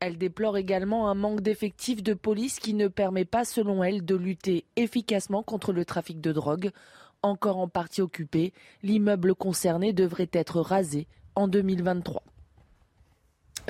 Elle 0.00 0.18
déplore 0.18 0.58
également 0.58 1.08
un 1.08 1.14
manque 1.14 1.40
d'effectifs 1.40 2.02
de 2.02 2.14
police 2.14 2.60
qui 2.60 2.74
ne 2.74 2.88
permet 2.88 3.24
pas, 3.24 3.44
selon 3.44 3.82
elle, 3.82 4.04
de 4.04 4.14
lutter 4.14 4.64
efficacement 4.76 5.42
contre 5.42 5.72
le 5.72 5.84
trafic 5.84 6.20
de 6.20 6.32
drogue. 6.32 6.70
Encore 7.22 7.56
en 7.56 7.68
partie 7.68 8.02
occupé, 8.02 8.52
l'immeuble 8.82 9.34
concerné 9.34 9.92
devrait 9.92 10.28
être 10.32 10.60
rasé 10.60 11.06
en 11.36 11.48
2023. 11.48 12.22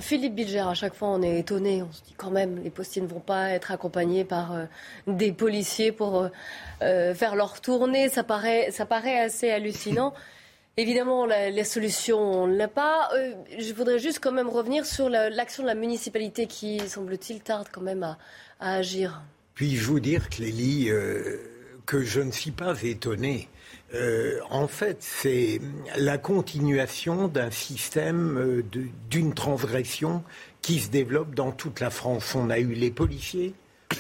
Philippe 0.00 0.34
Bilger, 0.34 0.66
à 0.68 0.74
chaque 0.74 0.94
fois 0.94 1.08
on 1.10 1.22
est 1.22 1.38
étonné, 1.38 1.82
on 1.82 1.92
se 1.92 2.02
dit 2.02 2.14
quand 2.16 2.32
même 2.32 2.60
les 2.64 2.70
postiers 2.70 3.00
ne 3.00 3.06
vont 3.06 3.20
pas 3.20 3.50
être 3.50 3.70
accompagnés 3.70 4.24
par 4.24 4.52
euh, 4.52 4.64
des 5.06 5.32
policiers 5.32 5.92
pour 5.92 6.28
faire 6.80 7.36
leur 7.36 7.60
tournée, 7.60 8.08
ça 8.08 8.24
paraît, 8.24 8.72
ça 8.72 8.86
paraît 8.86 9.20
assez 9.20 9.50
hallucinant. 9.50 10.12
Évidemment, 10.76 11.24
la, 11.24 11.64
solution, 11.64 12.18
on 12.18 12.46
ne 12.48 12.56
l'a 12.56 12.66
pas. 12.66 13.08
Euh, 13.14 13.32
je 13.58 13.72
voudrais 13.72 14.00
juste 14.00 14.18
quand 14.20 14.32
même 14.32 14.48
revenir 14.48 14.86
sur 14.86 15.08
l'action 15.08 15.62
de 15.62 15.68
la 15.68 15.76
municipalité 15.76 16.46
qui, 16.46 16.80
semble-t-il, 16.80 17.40
tarde 17.40 17.68
quand 17.70 17.80
même 17.80 18.02
à, 18.02 18.18
agir. 18.58 19.22
Puis-je 19.54 19.86
vous 19.86 20.00
dire, 20.00 20.28
Clélie, 20.28 20.90
euh, 20.90 21.36
que 21.86 22.02
je 22.02 22.20
ne 22.20 22.32
suis 22.32 22.50
pas 22.50 22.74
étonné. 22.82 23.48
Euh, 23.94 24.40
en 24.50 24.66
fait, 24.66 24.96
c'est 25.00 25.60
la 25.96 26.18
continuation 26.18 27.28
d'un 27.28 27.52
système, 27.52 28.62
d'une 29.08 29.32
transgression 29.32 30.24
qui 30.60 30.80
se 30.80 30.90
développe 30.90 31.36
dans 31.36 31.52
toute 31.52 31.78
la 31.78 31.90
France. 31.90 32.34
On 32.34 32.50
a 32.50 32.58
eu 32.58 32.72
les 32.72 32.90
policiers, 32.90 33.54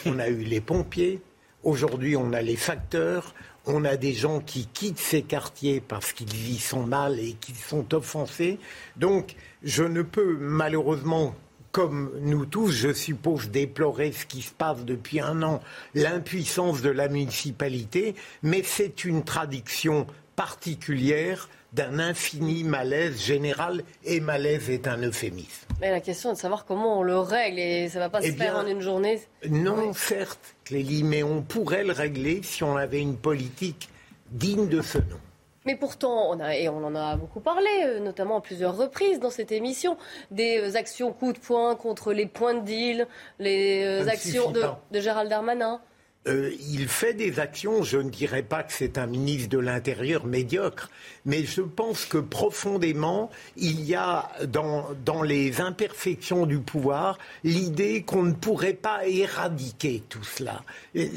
on 0.06 0.18
a 0.18 0.28
eu 0.28 0.42
les 0.42 0.60
pompiers, 0.60 1.20
aujourd'hui 1.62 2.16
on 2.16 2.32
a 2.32 2.42
les 2.42 2.56
facteurs, 2.56 3.34
on 3.66 3.84
a 3.84 3.96
des 3.96 4.12
gens 4.12 4.40
qui 4.40 4.66
quittent 4.66 4.98
ces 4.98 5.22
quartiers 5.22 5.80
parce 5.80 6.12
qu'ils 6.12 6.50
y 6.50 6.58
sont 6.58 6.86
mal 6.86 7.18
et 7.18 7.32
qu'ils 7.32 7.56
sont 7.56 7.94
offensés. 7.94 8.58
Donc, 8.96 9.36
je 9.62 9.84
ne 9.84 10.02
peux 10.02 10.36
malheureusement 10.38 11.34
comme 11.72 12.12
nous 12.20 12.46
tous, 12.46 12.70
je 12.70 12.92
suppose, 12.92 13.50
déplorer 13.50 14.12
ce 14.12 14.26
qui 14.26 14.42
se 14.42 14.52
passe 14.52 14.84
depuis 14.84 15.18
un 15.18 15.42
an, 15.42 15.60
l'impuissance 15.94 16.82
de 16.82 16.88
la 16.88 17.08
municipalité, 17.08 18.14
mais 18.44 18.62
c'est 18.62 19.04
une 19.04 19.24
traduction 19.24 20.06
particulière 20.36 21.48
d'un 21.74 21.98
infini 21.98 22.64
malaise 22.64 23.20
général, 23.20 23.82
et 24.04 24.20
malaise 24.20 24.70
est 24.70 24.86
un 24.86 24.98
euphémisme. 24.98 25.66
Mais 25.80 25.90
la 25.90 26.00
question 26.00 26.30
est 26.30 26.34
de 26.34 26.38
savoir 26.38 26.64
comment 26.64 27.00
on 27.00 27.02
le 27.02 27.18
règle, 27.18 27.58
et 27.58 27.88
ça 27.88 27.98
ne 27.98 28.04
va 28.04 28.10
pas 28.10 28.22
se 28.22 28.28
eh 28.28 28.32
faire 28.32 28.56
en 28.56 28.66
une 28.66 28.80
journée. 28.80 29.20
Non, 29.48 29.92
certes, 29.92 30.54
Clélie, 30.64 31.02
mais 31.02 31.22
on 31.22 31.42
pourrait 31.42 31.84
le 31.84 31.92
régler 31.92 32.42
si 32.42 32.62
on 32.62 32.76
avait 32.76 33.00
une 33.00 33.16
politique 33.16 33.88
digne 34.30 34.68
de 34.68 34.82
ce 34.82 34.98
nom. 34.98 35.20
Mais 35.66 35.76
pourtant, 35.76 36.30
on 36.30 36.40
a, 36.40 36.54
et 36.54 36.68
on 36.68 36.84
en 36.84 36.94
a 36.94 37.16
beaucoup 37.16 37.40
parlé, 37.40 37.70
euh, 37.84 37.98
notamment 37.98 38.36
à 38.38 38.40
plusieurs 38.42 38.76
reprises 38.76 39.18
dans 39.18 39.30
cette 39.30 39.50
émission, 39.50 39.96
des 40.30 40.58
euh, 40.58 40.76
actions 40.76 41.12
coup 41.12 41.32
de 41.32 41.38
poing 41.38 41.74
contre 41.74 42.12
les 42.12 42.26
points 42.26 42.54
de 42.54 42.60
deal, 42.60 43.06
les 43.38 43.82
euh, 43.82 44.06
actions 44.08 44.50
de, 44.50 44.62
de, 44.90 45.00
Gérald 45.00 45.30
Darmanin. 45.30 45.80
Il 46.26 46.88
fait 46.88 47.14
des 47.14 47.38
actions, 47.38 47.82
je 47.82 47.98
ne 47.98 48.08
dirais 48.08 48.42
pas 48.42 48.62
que 48.62 48.72
c'est 48.72 48.96
un 48.98 49.06
ministre 49.06 49.50
de 49.50 49.58
l'Intérieur 49.58 50.26
médiocre, 50.26 50.90
mais 51.24 51.44
je 51.44 51.60
pense 51.60 52.06
que 52.06 52.18
profondément, 52.18 53.30
il 53.56 53.82
y 53.84 53.94
a 53.94 54.30
dans, 54.46 54.88
dans 55.04 55.22
les 55.22 55.60
imperfections 55.60 56.46
du 56.46 56.60
pouvoir 56.60 57.18
l'idée 57.42 58.02
qu'on 58.02 58.22
ne 58.22 58.32
pourrait 58.32 58.72
pas 58.72 59.06
éradiquer 59.06 60.02
tout 60.08 60.24
cela. 60.24 60.62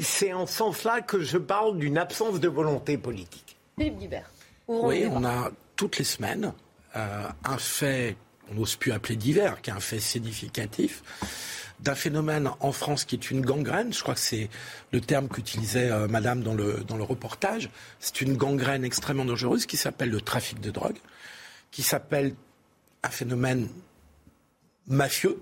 C'est 0.02 0.32
en 0.32 0.46
ce 0.46 0.54
sens-là 0.54 1.00
que 1.00 1.22
je 1.22 1.38
parle 1.38 1.78
d'une 1.78 1.98
absence 1.98 2.40
de 2.40 2.48
volonté 2.48 2.98
politique. 2.98 3.56
Philippe 3.78 3.98
Guibert. 3.98 4.30
Oui, 4.66 5.06
on 5.10 5.24
a 5.24 5.50
toutes 5.76 5.98
les 5.98 6.04
semaines 6.04 6.52
euh, 6.96 7.28
un 7.44 7.58
fait, 7.58 8.16
on 8.50 8.54
n'ose 8.54 8.76
plus 8.76 8.92
appeler 8.92 9.16
divers, 9.16 9.60
qui 9.60 9.70
est 9.70 9.72
un 9.72 9.80
fait 9.80 10.00
significatif 10.00 11.02
d'un 11.80 11.94
phénomène 11.94 12.50
en 12.60 12.72
France 12.72 13.04
qui 13.04 13.14
est 13.14 13.30
une 13.30 13.40
gangrène. 13.40 13.92
Je 13.92 14.02
crois 14.02 14.14
que 14.14 14.20
c'est 14.20 14.50
le 14.92 15.00
terme 15.00 15.28
qu'utilisait 15.28 15.90
euh, 15.90 16.08
Madame 16.08 16.42
dans 16.42 16.54
le, 16.54 16.84
dans 16.86 16.96
le 16.96 17.04
reportage. 17.04 17.70
C'est 18.00 18.20
une 18.20 18.36
gangrène 18.36 18.84
extrêmement 18.84 19.24
dangereuse 19.24 19.66
qui 19.66 19.76
s'appelle 19.76 20.10
le 20.10 20.20
trafic 20.20 20.60
de 20.60 20.70
drogue, 20.70 20.98
qui 21.70 21.82
s'appelle 21.82 22.34
un 23.02 23.10
phénomène 23.10 23.68
mafieux, 24.88 25.40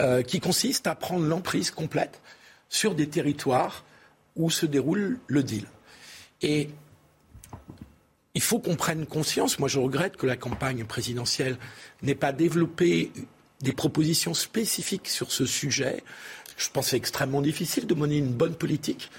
euh, 0.00 0.22
qui 0.22 0.40
consiste 0.40 0.86
à 0.86 0.94
prendre 0.94 1.26
l'emprise 1.26 1.70
complète 1.70 2.20
sur 2.68 2.94
des 2.94 3.08
territoires 3.08 3.84
où 4.36 4.50
se 4.50 4.66
déroule 4.66 5.18
le 5.26 5.42
deal. 5.42 5.66
Et 6.42 6.70
il 8.34 8.42
faut 8.42 8.58
qu'on 8.58 8.76
prenne 8.76 9.06
conscience. 9.06 9.58
Moi, 9.58 9.68
je 9.68 9.78
regrette 9.78 10.16
que 10.16 10.26
la 10.26 10.36
campagne 10.36 10.84
présidentielle 10.84 11.58
n'ait 12.02 12.14
pas 12.14 12.32
développé 12.32 13.10
des 13.60 13.72
propositions 13.72 14.34
spécifiques 14.34 15.08
sur 15.08 15.32
ce 15.32 15.46
sujet. 15.46 16.02
Je 16.56 16.68
pense 16.70 16.86
que 16.86 16.90
c'est 16.90 16.96
extrêmement 16.96 17.42
difficile 17.42 17.86
de 17.86 17.94
mener 17.94 18.18
une 18.18 18.32
bonne 18.32 18.54
politique. 18.54 19.10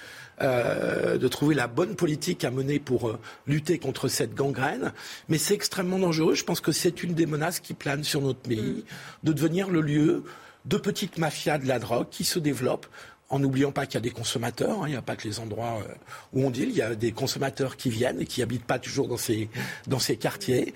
Euh, 0.41 1.17
de 1.17 1.27
trouver 1.27 1.53
la 1.53 1.67
bonne 1.67 1.98
politique 1.98 2.46
à 2.46 2.51
mener 2.51 2.79
pour 2.79 3.10
euh, 3.10 3.19
lutter 3.46 3.77
contre 3.77 4.08
cette 4.08 4.34
gangrène. 4.34 4.93
Mais 5.27 5.38
c'est 5.38 5.53
extrêmement 5.53 6.00
dangereux. 6.00 6.34
Je 6.34 6.46
pense 6.46 6.62
que 6.62 6.72
c'est 6.72 7.03
une 7.03 7.13
des 7.13 7.25
menaces 7.25 7.60
qui 7.60 7.74
planent 7.74 8.05
sur 8.05 8.22
notre 8.22 8.39
pays, 8.39 8.86
mm. 8.86 9.27
de 9.27 9.34
devenir 9.34 9.69
le 9.69 9.81
lieu 9.81 10.24
de 10.63 10.77
petites 10.77 11.17
mafias 11.17 11.58
de 11.58 11.67
la 11.67 11.77
drogue 11.77 12.08
qui 12.10 12.24
se 12.24 12.39
développent 12.39 12.88
en 13.29 13.39
n'oubliant 13.39 13.71
pas 13.71 13.86
qu'il 13.86 13.95
y 13.95 13.98
a 13.98 14.01
des 14.01 14.09
consommateurs, 14.09 14.81
hein, 14.81 14.88
il 14.88 14.91
n'y 14.91 14.98
a 14.98 15.01
pas 15.01 15.15
que 15.15 15.27
les 15.27 15.39
endroits 15.39 15.83
euh, 15.88 15.93
où 16.33 16.43
on 16.43 16.50
dit, 16.50 16.63
il 16.63 16.75
y 16.75 16.81
a 16.81 16.95
des 16.95 17.12
consommateurs 17.12 17.77
qui 17.77 17.89
viennent 17.89 18.21
et 18.21 18.25
qui 18.25 18.41
habitent 18.41 18.65
pas 18.65 18.79
toujours 18.79 19.07
dans 19.07 19.17
ces, 19.17 19.50
dans 19.88 20.00
ces 20.00 20.17
quartiers. 20.17 20.74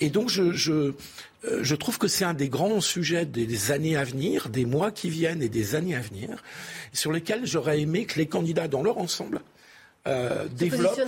Et 0.00 0.08
donc 0.08 0.28
je, 0.28 0.52
je, 0.52 0.72
euh, 0.72 0.92
je 1.62 1.74
trouve 1.74 1.98
que 1.98 2.06
c'est 2.06 2.24
un 2.24 2.34
des 2.34 2.48
grands 2.48 2.80
sujets 2.80 3.26
des 3.26 3.72
années 3.72 3.96
à 3.96 4.04
venir, 4.04 4.48
des 4.48 4.64
mois 4.64 4.92
qui 4.92 5.10
viennent 5.10 5.42
et 5.42 5.48
des 5.48 5.74
années 5.74 5.96
à 5.96 6.00
venir, 6.00 6.42
sur 6.92 7.12
lesquels 7.12 7.46
j'aurais 7.46 7.80
aimé 7.80 8.06
que 8.06 8.18
les 8.18 8.26
candidats 8.26 8.68
dans 8.68 8.82
leur 8.82 8.98
ensemble 8.98 9.40
euh, 10.06 10.46
développent 10.52 11.00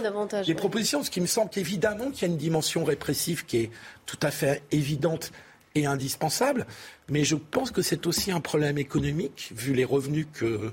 des 0.45 0.55
propositions, 0.55 1.05
ce 1.05 1.11
qui 1.11 1.21
me 1.21 1.27
semble 1.27 1.51
qu'évidemment 1.51 2.11
qu'il 2.11 2.23
y 2.23 2.31
a 2.31 2.33
une 2.33 2.39
dimension 2.39 2.85
répressive 2.85 3.47
qui 3.47 3.59
est 3.59 3.71
tout 4.07 4.19
à 4.23 4.33
fait 4.33 4.63
évidente 4.73 5.31
et 5.75 5.87
indispensable, 5.87 6.67
mais 7.09 7.25
je 7.25 7.37
pense 7.37 7.71
que 7.71 7.83
c'est 7.83 8.07
aussi 8.07 8.33
un 8.33 8.41
problème 8.41 8.79
économique, 8.79 9.53
vu 9.55 9.73
les 9.73 9.85
revenus 9.85 10.27
que, 10.33 10.73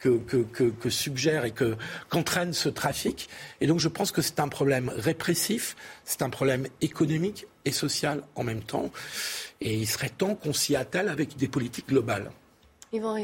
que, 0.00 0.90
suggère 0.90 1.44
et 1.44 1.52
qu'entraîne 2.08 2.52
ce 2.52 2.68
trafic. 2.68 3.28
Et 3.60 3.66
donc 3.66 3.80
je 3.80 3.88
pense 3.88 4.12
que 4.12 4.22
c'est 4.22 4.40
un 4.40 4.48
problème 4.48 4.90
répressif, 4.96 5.76
c'est 6.04 6.22
un 6.22 6.30
problème 6.30 6.66
économique 6.80 7.46
et 7.64 7.72
social 7.72 8.22
en 8.34 8.44
même 8.44 8.62
temps. 8.62 8.90
Et 9.60 9.74
il 9.74 9.86
serait 9.86 10.08
temps 10.08 10.34
qu'on 10.34 10.52
s'y 10.52 10.76
attelle 10.76 11.08
avec 11.08 11.36
des 11.36 11.48
politiques 11.48 11.88
globales. 11.88 12.30
Yvan. 12.92 13.16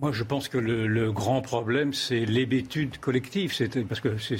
Moi, 0.00 0.12
je 0.12 0.24
pense 0.24 0.48
que 0.48 0.56
le, 0.56 1.12
grand 1.12 1.42
problème, 1.42 1.92
c'est 1.92 2.24
l'hébétude 2.24 2.96
collective. 2.96 3.52
Parce 3.86 4.00
que 4.00 4.16
ces, 4.16 4.38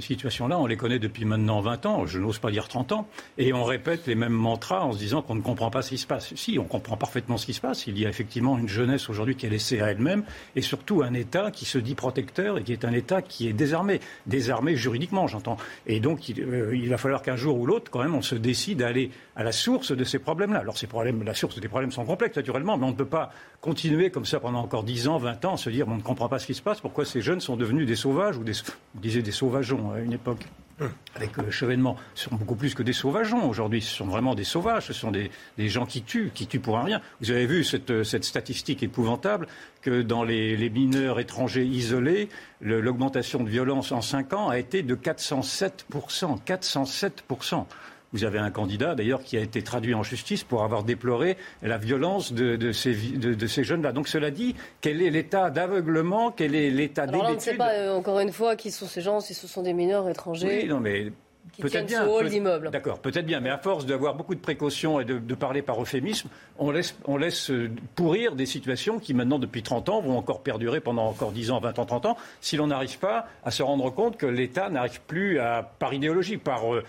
situations-là, 0.00 0.58
on 0.58 0.64
les 0.64 0.78
connaît 0.78 0.98
depuis 0.98 1.26
maintenant 1.26 1.60
20 1.60 1.84
ans, 1.84 2.06
je 2.06 2.18
n'ose 2.18 2.38
pas 2.38 2.50
dire 2.50 2.68
30 2.68 2.92
ans, 2.92 3.06
et 3.36 3.52
on 3.52 3.64
répète 3.64 4.06
les 4.06 4.14
mêmes 4.14 4.32
mantras 4.32 4.80
en 4.80 4.92
se 4.92 4.98
disant 4.98 5.20
qu'on 5.20 5.34
ne 5.34 5.42
comprend 5.42 5.70
pas 5.70 5.82
ce 5.82 5.90
qui 5.90 5.98
se 5.98 6.06
passe. 6.06 6.34
Si, 6.36 6.58
on 6.58 6.64
comprend 6.64 6.96
parfaitement 6.96 7.36
ce 7.36 7.44
qui 7.44 7.52
se 7.52 7.60
passe. 7.60 7.86
Il 7.86 7.98
y 7.98 8.06
a 8.06 8.08
effectivement 8.08 8.56
une 8.56 8.66
jeunesse 8.68 9.10
aujourd'hui 9.10 9.36
qui 9.36 9.44
est 9.44 9.50
laissée 9.50 9.82
à 9.82 9.90
elle-même, 9.90 10.24
et 10.56 10.62
surtout 10.62 11.02
un 11.02 11.12
État 11.12 11.50
qui 11.50 11.66
se 11.66 11.76
dit 11.76 11.94
protecteur 11.94 12.56
et 12.56 12.62
qui 12.62 12.72
est 12.72 12.86
un 12.86 12.92
État 12.94 13.20
qui 13.20 13.46
est 13.46 13.52
désarmé. 13.52 14.00
Désarmé 14.24 14.74
juridiquement, 14.74 15.26
j'entends. 15.26 15.58
Et 15.86 16.00
donc, 16.00 16.30
il, 16.30 16.40
euh, 16.40 16.88
va 16.88 16.96
falloir 16.96 17.20
qu'un 17.20 17.36
jour 17.36 17.58
ou 17.58 17.66
l'autre, 17.66 17.90
quand 17.90 18.02
même, 18.02 18.14
on 18.14 18.22
se 18.22 18.36
décide 18.36 18.80
à 18.80 18.86
aller 18.86 19.10
à 19.36 19.44
la 19.44 19.52
source 19.52 19.92
de 19.92 20.04
ces 20.04 20.18
problèmes-là. 20.18 20.60
Alors, 20.60 20.78
ces 20.78 20.86
problèmes, 20.86 21.24
la 21.24 21.34
source 21.34 21.60
des 21.60 21.68
problèmes 21.68 21.92
sont 21.92 22.06
complexes, 22.06 22.36
naturellement, 22.36 22.78
mais 22.78 22.86
on 22.86 22.92
ne 22.92 22.96
peut 22.96 23.04
pas 23.04 23.30
continuer 23.60 24.10
comme 24.10 24.24
ça 24.24 24.40
pendant 24.40 24.60
encore 24.60 24.77
10 24.82 25.08
ans, 25.08 25.18
20 25.18 25.44
ans, 25.44 25.56
se 25.56 25.70
dire 25.70 25.88
on 25.88 25.96
ne 25.96 26.02
comprend 26.02 26.28
pas 26.28 26.38
ce 26.38 26.46
qui 26.46 26.54
se 26.54 26.62
passe, 26.62 26.80
pourquoi 26.80 27.04
ces 27.04 27.20
jeunes 27.20 27.40
sont 27.40 27.56
devenus 27.56 27.86
des 27.86 27.96
sauvages, 27.96 28.36
ou 28.36 28.44
des, 28.44 28.52
on 28.96 29.00
disait 29.00 29.22
des 29.22 29.32
sauvageons 29.32 29.92
à 29.92 30.00
une 30.00 30.12
époque 30.12 30.44
hum. 30.80 30.90
avec 31.14 31.36
le 31.36 31.50
chevènement, 31.50 31.96
ce 32.14 32.24
sont 32.28 32.36
beaucoup 32.36 32.56
plus 32.56 32.74
que 32.74 32.82
des 32.82 32.92
sauvageons 32.92 33.48
aujourd'hui. 33.48 33.82
Ce 33.82 33.94
sont 33.94 34.06
vraiment 34.06 34.34
des 34.34 34.44
sauvages, 34.44 34.86
ce 34.86 34.92
sont 34.92 35.10
des, 35.10 35.30
gens 35.68 35.86
qui 35.86 36.02
tuent, 36.02 36.30
qui 36.34 36.46
tuent 36.46 36.60
pour 36.60 36.78
un 36.78 36.84
rien. 36.84 37.00
Vous 37.20 37.30
avez 37.30 37.46
vu 37.46 37.64
cette, 37.64 38.02
statistique 38.02 38.82
épouvantable 38.82 39.46
que 39.82 40.02
dans 40.02 40.24
les, 40.24 40.56
les 40.56 40.70
mineurs 40.70 41.20
étrangers 41.20 41.64
isolés, 41.64 42.28
l'augmentation 42.60 43.42
de 43.42 43.48
violence 43.48 43.92
en 43.92 44.00
5 44.00 44.32
ans 44.32 44.48
a 44.48 44.58
été 44.58 44.82
de 44.82 44.94
407%. 44.94 46.38
407% 46.46 47.66
vous 48.12 48.24
avez 48.24 48.38
un 48.38 48.50
candidat, 48.50 48.94
d'ailleurs, 48.94 49.22
qui 49.22 49.36
a 49.36 49.40
été 49.40 49.62
traduit 49.62 49.94
en 49.94 50.02
justice 50.02 50.44
pour 50.44 50.62
avoir 50.62 50.82
déploré 50.82 51.36
la 51.62 51.78
violence 51.78 52.32
de, 52.32 52.72
ces, 52.72 52.94
de, 52.94 53.46
ces 53.46 53.64
jeunes-là. 53.64 53.92
Donc, 53.92 54.08
cela 54.08 54.30
dit, 54.30 54.54
quel 54.80 55.02
est 55.02 55.10
l'état 55.10 55.50
d'aveuglement 55.50 56.30
Quel 56.30 56.54
est 56.54 56.70
l'état 56.70 57.06
d'habitude 57.06 57.28
on 57.28 57.34
ne 57.34 57.38
sait 57.38 57.54
pas, 57.54 57.72
euh, 57.72 57.96
encore 57.96 58.20
une 58.20 58.32
fois, 58.32 58.56
qui 58.56 58.70
sont 58.70 58.86
ces 58.86 59.00
gens, 59.00 59.20
si 59.20 59.34
ce 59.34 59.46
sont 59.46 59.62
des 59.62 59.74
mineurs 59.74 60.08
étrangers. 60.08 60.62
Oui, 60.62 60.68
non, 60.68 60.80
mais 60.80 61.12
peut-être 61.58 61.86
bien. 61.86 62.04
Peut 62.06 62.70
D'accord, 62.70 63.00
peut-être 63.00 63.26
bien. 63.26 63.40
Mais 63.40 63.50
à 63.50 63.58
force 63.58 63.84
d'avoir 63.84 64.14
beaucoup 64.14 64.34
de 64.34 64.40
précautions 64.40 65.00
et 65.00 65.04
de, 65.04 65.34
parler 65.34 65.62
par 65.62 65.80
euphémisme, 65.80 66.28
on 66.58 66.70
laisse, 66.70 66.96
on 67.04 67.16
laisse 67.16 67.50
euh, 67.50 67.70
pourrir 67.94 68.34
des 68.34 68.46
situations 68.46 68.98
qui, 68.98 69.14
maintenant, 69.14 69.38
depuis 69.38 69.62
30 69.62 69.88
ans, 69.88 70.00
vont 70.00 70.16
encore 70.16 70.42
perdurer 70.42 70.80
pendant 70.80 71.06
encore 71.06 71.32
10 71.32 71.50
ans, 71.50 71.60
20 71.60 71.78
ans, 71.78 71.86
30 71.86 72.06
ans, 72.06 72.16
si 72.40 72.56
l'on 72.56 72.68
n'arrive 72.68 72.98
pas 72.98 73.26
à 73.44 73.50
se 73.50 73.62
rendre 73.62 73.90
compte 73.90 74.16
que 74.16 74.26
l'État 74.26 74.70
n'arrive 74.70 75.00
plus 75.06 75.38
à, 75.38 75.70
par 75.78 75.92
idéologie, 75.92 76.38
par. 76.38 76.74
Euh, 76.74 76.82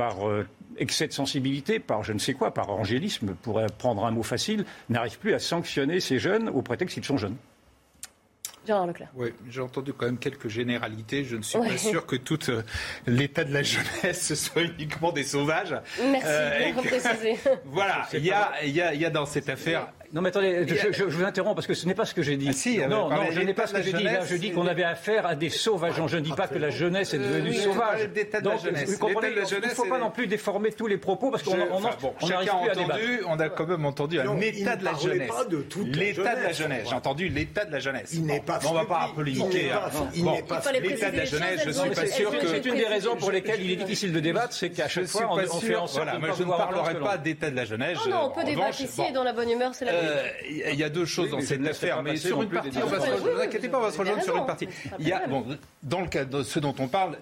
par 0.00 0.26
euh, 0.26 0.46
excès 0.78 1.06
de 1.08 1.12
sensibilité, 1.12 1.78
par 1.78 2.02
je 2.02 2.14
ne 2.14 2.18
sais 2.18 2.32
quoi, 2.32 2.54
par 2.54 2.70
angélisme, 2.70 3.34
pour 3.42 3.60
prendre 3.76 4.06
un 4.06 4.10
mot 4.10 4.22
facile, 4.22 4.64
n'arrive 4.88 5.18
plus 5.18 5.34
à 5.34 5.38
sanctionner 5.38 6.00
ces 6.00 6.18
jeunes 6.18 6.48
au 6.48 6.62
prétexte 6.62 6.94
qu'ils 6.94 7.04
sont 7.04 7.18
jeunes. 7.18 7.36
Oui, 9.14 9.34
j'ai 9.48 9.60
entendu 9.60 9.92
quand 9.92 10.06
même 10.06 10.18
quelques 10.18 10.48
généralités. 10.48 11.24
Je 11.24 11.36
ne 11.36 11.42
suis 11.42 11.58
pas 11.58 11.76
sûr 11.76 12.06
que 12.06 12.16
tout 12.16 12.38
euh, 12.50 12.62
l'état 13.06 13.44
de 13.44 13.52
la 13.52 13.62
jeunesse 13.62 14.34
soit 14.42 14.62
uniquement 14.62 15.12
des 15.12 15.24
sauvages. 15.24 15.74
Merci 16.02 16.26
euh, 16.28 16.72
préciser. 16.74 17.36
voilà, 17.66 18.08
il 18.12 18.24
y 18.24 18.30
a, 18.30 18.64
y, 18.64 18.80
a, 18.80 18.94
y 18.94 19.04
a 19.04 19.10
dans 19.10 19.26
cette 19.26 19.48
affaire 19.50 19.92
non, 20.12 20.22
mais 20.22 20.30
attendez, 20.30 20.66
je, 20.66 21.04
vous 21.04 21.24
interromps 21.24 21.54
parce 21.54 21.68
que 21.68 21.74
ce 21.74 21.86
n'est 21.86 21.94
pas 21.94 22.04
ce 22.04 22.14
que 22.14 22.22
j'ai 22.22 22.36
dit. 22.36 22.48
Ah, 22.50 22.52
si, 22.52 22.78
non, 22.78 23.08
non, 23.08 23.30
je 23.30 23.40
n'ai 23.40 23.54
pas 23.54 23.68
ce 23.68 23.74
que 23.74 23.82
j'ai 23.82 23.92
dit. 23.92 24.02
Là, 24.02 24.24
je 24.24 24.34
dis 24.34 24.50
qu'on 24.50 24.66
avait 24.66 24.82
affaire 24.82 25.24
à 25.24 25.36
des 25.36 25.50
sauvages. 25.50 25.94
Je 26.06 26.16
ne 26.16 26.22
dis 26.22 26.32
pas 26.32 26.48
que 26.48 26.58
la 26.58 26.70
jeunesse 26.70 27.14
est 27.14 27.18
devenue 27.18 27.54
sauvage. 27.54 28.08
Donc, 28.42 28.60
vous 28.60 28.98
comprenez, 28.98 29.28
il 29.32 29.68
ne 29.68 29.68
faut 29.68 29.84
pas 29.84 29.98
non 29.98 30.10
plus 30.10 30.26
déformer 30.26 30.72
tous 30.72 30.88
les 30.88 30.98
propos 30.98 31.30
parce 31.30 31.44
qu'on 31.44 31.56
n'arrive 31.56 32.50
plus 32.50 32.70
à 32.70 32.74
débattre. 32.74 33.00
On 33.28 33.38
a 33.38 33.48
quand 33.48 33.66
même 33.66 33.84
entendu 33.84 34.18
un 34.18 34.40
état 34.40 34.76
de 34.76 34.84
la 34.84 34.94
jeunesse. 34.94 35.30
L'état 35.92 36.34
de 36.34 36.42
la 36.42 36.52
jeunesse. 36.52 36.88
J'ai 36.88 36.94
entendu 36.94 37.28
l'état 37.28 37.64
de 37.64 37.72
la 37.72 37.78
jeunesse. 37.78 38.10
Il 38.12 38.26
n'est 38.26 38.40
pas. 38.40 38.58
On 38.66 38.72
ne 38.72 38.78
va 38.78 38.84
pas 38.84 39.10
polémiquer. 39.14 39.70
L'état 40.82 41.10
de 41.10 41.16
la 41.16 41.24
jeunesse, 41.24 41.60
je 41.62 41.68
ne 41.68 41.72
suis 41.72 41.90
pas 41.90 42.06
sûr 42.06 42.30
que. 42.30 42.46
C'est 42.48 42.66
une 42.66 42.76
des 42.76 42.86
raisons 42.86 43.16
pour 43.16 43.30
lesquelles 43.30 43.62
il 43.62 43.70
est 43.70 43.76
difficile 43.76 44.12
de 44.12 44.20
débattre, 44.20 44.54
c'est 44.54 44.70
qu'à 44.70 44.88
chaque 44.88 45.06
fois, 45.06 45.30
on 45.30 45.60
fait 45.60 45.76
en 45.76 45.86
sorte 45.86 46.08
de 46.08 46.30
je 46.36 46.42
ne 46.42 46.48
parlerai 46.48 46.98
pas 46.98 47.16
d'état 47.16 47.50
de 47.50 47.56
la 47.56 47.64
jeunesse. 47.64 47.98
Non, 48.08 48.24
on 48.24 48.30
peut 48.30 48.44
débattre 48.44 48.80
ici 48.80 49.02
et 49.08 49.12
dans 49.12 49.24
la 49.24 49.32
bonne 49.32 49.50
humeur, 49.50 49.74
c'est 49.74 49.84
la 49.84 49.99
il 50.48 50.74
y 50.74 50.84
a 50.84 50.88
deux 50.88 51.04
choses 51.04 51.30
dans 51.30 51.40
cette 51.40 51.66
affaire, 51.66 52.02
mais 52.02 52.16
sur 52.16 52.42
une 52.42 52.48
partie, 52.48 52.78
on 52.82 52.86
va 52.86 53.00
se 53.00 53.10
rejoindre. 53.10 53.26
Ne 53.26 53.34
vous 53.34 53.40
inquiétez 53.40 53.68
pas, 53.68 53.78
on 53.78 53.82
va 53.82 53.90
se 53.90 53.98
rejoindre 53.98 54.22
sur 54.22 54.36
une 54.36 54.46
partie. 54.46 54.68
Il 54.98 55.08
y 55.08 55.12
a, 55.12 55.26
bon, 55.26 55.46
dans 55.82 56.00
le 56.00 56.08
cas 56.08 56.24
de 56.24 56.42
ce 56.42 56.58
dont 56.58 56.74
on 56.78 56.88
parle, 56.88 57.18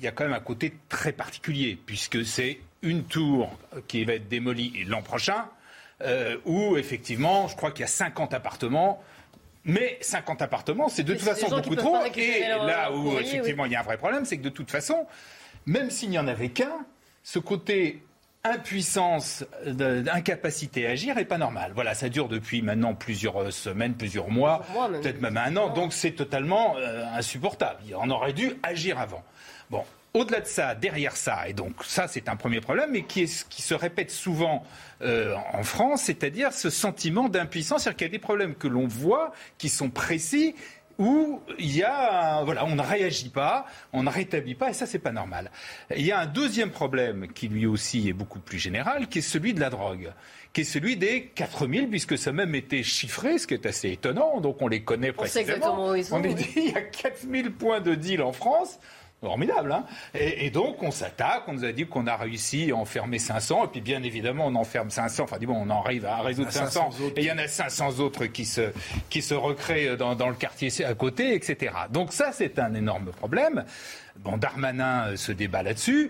il 0.00 0.04
y 0.04 0.08
a 0.08 0.12
quand 0.12 0.24
même 0.24 0.32
un 0.32 0.40
côté 0.40 0.74
très 0.88 1.12
particulier, 1.12 1.78
puisque 1.84 2.24
c'est 2.24 2.60
une 2.82 3.04
tour 3.04 3.50
qui 3.86 4.04
va 4.04 4.14
être 4.14 4.28
démolie 4.28 4.84
l'an 4.86 5.02
prochain, 5.02 5.46
euh, 6.02 6.36
où 6.46 6.76
effectivement, 6.76 7.48
je 7.48 7.56
crois 7.56 7.70
qu'il 7.70 7.80
y 7.80 7.84
a 7.84 7.88
50 7.88 8.32
appartements. 8.32 9.02
Mais 9.64 9.98
50 10.00 10.40
appartements, 10.40 10.88
c'est 10.88 11.02
de 11.02 11.12
toute 11.12 11.22
façon 11.22 11.48
beaucoup 11.48 11.76
trop. 11.76 11.98
Et 12.16 12.40
là 12.48 12.90
où 12.92 13.18
effectivement 13.18 13.66
il 13.66 13.72
y 13.72 13.76
a 13.76 13.80
un 13.80 13.84
vrai 13.84 13.98
problème, 13.98 14.24
c'est 14.24 14.38
que 14.38 14.42
de 14.42 14.48
toute 14.48 14.70
façon, 14.70 15.06
même 15.66 15.90
s'il 15.90 16.08
n'y 16.08 16.18
en 16.18 16.26
avait 16.26 16.48
qu'un, 16.48 16.86
ce 17.22 17.38
côté 17.38 18.02
impuissance, 18.42 19.44
incapacité 20.10 20.86
à 20.86 20.90
agir 20.90 21.14
n'est 21.14 21.24
pas 21.24 21.38
normal. 21.38 21.72
Voilà, 21.74 21.94
ça 21.94 22.08
dure 22.08 22.28
depuis 22.28 22.62
maintenant 22.62 22.94
plusieurs 22.94 23.42
euh, 23.42 23.50
semaines, 23.50 23.94
plusieurs 23.94 24.28
mois, 24.28 24.64
peut-être 25.02 25.20
même 25.20 25.36
un 25.36 25.56
an, 25.56 25.68
donc 25.68 25.92
c'est 25.92 26.12
totalement 26.12 26.76
euh, 26.78 27.04
insupportable. 27.14 27.80
On 27.98 28.08
aurait 28.10 28.32
dû 28.32 28.52
agir 28.62 28.98
avant. 28.98 29.22
Bon, 29.68 29.84
au-delà 30.14 30.40
de 30.40 30.46
ça, 30.46 30.74
derrière 30.74 31.16
ça, 31.16 31.48
et 31.48 31.52
donc 31.52 31.84
ça 31.84 32.08
c'est 32.08 32.30
un 32.30 32.36
premier 32.36 32.60
problème, 32.62 32.90
mais 32.92 33.02
qui, 33.02 33.30
qui 33.50 33.62
se 33.62 33.74
répète 33.74 34.10
souvent 34.10 34.64
euh, 35.02 35.36
en 35.52 35.62
France, 35.62 36.04
c'est-à-dire 36.04 36.52
ce 36.52 36.70
sentiment 36.70 37.28
d'impuissance, 37.28 37.82
c'est-à-dire 37.82 37.96
qu'il 37.98 38.06
y 38.06 38.10
a 38.10 38.12
des 38.12 38.18
problèmes 38.18 38.54
que 38.54 38.68
l'on 38.68 38.86
voit, 38.86 39.32
qui 39.58 39.68
sont 39.68 39.90
précis, 39.90 40.54
où 41.00 41.40
il 41.58 41.74
y 41.74 41.82
a, 41.82 42.44
voilà, 42.44 42.66
on 42.66 42.76
ne 42.76 42.82
réagit 42.82 43.30
pas, 43.30 43.64
on 43.94 44.02
ne 44.02 44.10
rétablit 44.10 44.54
pas, 44.54 44.68
et 44.68 44.74
ça, 44.74 44.84
c'est 44.84 44.98
pas 44.98 45.12
normal. 45.12 45.50
Il 45.96 46.04
y 46.04 46.12
a 46.12 46.20
un 46.20 46.26
deuxième 46.26 46.70
problème 46.70 47.26
qui 47.32 47.48
lui 47.48 47.64
aussi 47.66 48.08
est 48.10 48.12
beaucoup 48.12 48.38
plus 48.38 48.58
général, 48.58 49.08
qui 49.08 49.20
est 49.20 49.22
celui 49.22 49.54
de 49.54 49.60
la 49.60 49.70
drogue, 49.70 50.12
qui 50.52 50.60
est 50.60 50.64
celui 50.64 50.98
des 50.98 51.24
4000, 51.34 51.88
puisque 51.88 52.18
ça 52.18 52.30
a 52.30 52.32
même 52.34 52.54
été 52.54 52.82
chiffré, 52.82 53.38
ce 53.38 53.46
qui 53.46 53.54
est 53.54 53.64
assez 53.64 53.90
étonnant, 53.90 54.40
donc 54.40 54.60
on 54.60 54.68
les 54.68 54.82
connaît 54.82 55.12
précisément. 55.12 55.86
On, 55.86 55.94
on 56.12 56.22
est 56.22 56.34
dit, 56.34 56.52
il 56.56 56.72
y 56.72 56.76
a 56.76 56.82
4000 56.82 57.50
points 57.52 57.80
de 57.80 57.94
deal 57.94 58.22
en 58.22 58.32
France. 58.32 58.78
Formidable, 59.22 59.70
hein 59.70 59.84
et, 60.14 60.46
et, 60.46 60.50
donc 60.50 60.82
on 60.82 60.90
s'attaque, 60.90 61.42
on 61.46 61.52
nous 61.52 61.66
a 61.66 61.72
dit 61.72 61.86
qu'on 61.86 62.06
a 62.06 62.16
réussi 62.16 62.70
à 62.70 62.76
enfermer 62.76 63.18
500, 63.18 63.66
et 63.66 63.68
puis 63.68 63.80
bien 63.82 64.02
évidemment 64.02 64.46
on 64.46 64.54
enferme 64.54 64.88
500, 64.88 65.24
enfin 65.24 65.36
dis 65.38 65.44
bon, 65.44 65.56
on 65.56 65.68
en 65.68 65.82
arrive 65.84 66.06
à 66.06 66.22
résoudre 66.22 66.50
500, 66.50 66.88
et 67.16 67.20
il 67.20 67.26
y 67.26 67.30
en 67.30 67.36
a 67.36 67.46
500 67.46 68.00
autres 68.00 68.24
qui 68.24 68.46
se, 68.46 68.72
qui 69.10 69.20
se 69.20 69.34
recréent 69.34 69.94
dans, 69.96 70.14
dans 70.14 70.30
le 70.30 70.34
quartier 70.34 70.70
à 70.86 70.94
côté, 70.94 71.34
etc. 71.34 71.74
Donc 71.90 72.14
ça 72.14 72.30
c'est 72.32 72.58
un 72.58 72.72
énorme 72.72 73.10
problème. 73.12 73.66
Bon, 74.20 74.38
Darmanin 74.38 75.14
se 75.16 75.32
débat 75.32 75.62
là-dessus. 75.62 76.08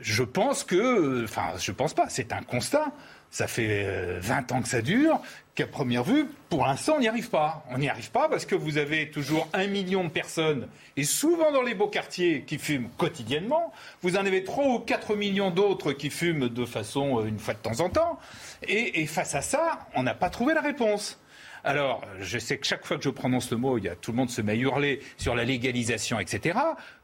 Je 0.00 0.22
pense 0.22 0.62
que, 0.62 1.24
enfin 1.24 1.54
je 1.58 1.72
pense 1.72 1.92
pas, 1.92 2.06
c'est 2.08 2.32
un 2.32 2.42
constat. 2.42 2.92
Ça 3.30 3.48
fait 3.48 4.20
20 4.20 4.52
ans 4.52 4.62
que 4.62 4.68
ça 4.68 4.80
dure, 4.80 5.20
qu'à 5.54 5.66
première 5.66 6.02
vue, 6.02 6.26
pour 6.48 6.66
l'instant, 6.66 6.94
on 6.96 7.00
n'y 7.00 7.08
arrive 7.08 7.30
pas. 7.30 7.64
On 7.70 7.78
n'y 7.78 7.88
arrive 7.88 8.10
pas 8.10 8.28
parce 8.28 8.44
que 8.44 8.54
vous 8.54 8.76
avez 8.76 9.10
toujours 9.10 9.48
un 9.52 9.66
million 9.66 10.04
de 10.04 10.08
personnes, 10.08 10.68
et 10.96 11.04
souvent 11.04 11.52
dans 11.52 11.62
les 11.62 11.74
beaux 11.74 11.88
quartiers, 11.88 12.42
qui 12.46 12.58
fument 12.58 12.88
quotidiennement. 12.96 13.72
Vous 14.02 14.16
en 14.16 14.26
avez 14.26 14.44
3 14.44 14.66
ou 14.66 14.78
4 14.80 15.14
millions 15.16 15.50
d'autres 15.50 15.92
qui 15.92 16.10
fument 16.10 16.48
de 16.48 16.64
façon 16.64 17.24
une 17.24 17.38
fois 17.38 17.54
de 17.54 17.60
temps 17.60 17.80
en 17.80 17.88
temps. 17.88 18.18
Et, 18.66 19.02
et 19.02 19.06
face 19.06 19.34
à 19.34 19.42
ça, 19.42 19.86
on 19.94 20.02
n'a 20.02 20.14
pas 20.14 20.30
trouvé 20.30 20.54
la 20.54 20.60
réponse. 20.60 21.20
Alors, 21.66 22.02
je 22.20 22.38
sais 22.38 22.58
que 22.58 22.66
chaque 22.66 22.84
fois 22.84 22.98
que 22.98 23.02
je 23.02 23.08
prononce 23.08 23.50
le 23.50 23.56
mot, 23.56 23.78
il 23.78 23.84
y 23.84 23.88
a, 23.88 23.96
tout 23.96 24.10
le 24.10 24.18
monde 24.18 24.28
se 24.28 24.42
met 24.42 24.52
à 24.52 24.54
hurler 24.54 25.00
sur 25.16 25.34
la 25.34 25.44
légalisation, 25.44 26.20
etc. 26.20 26.58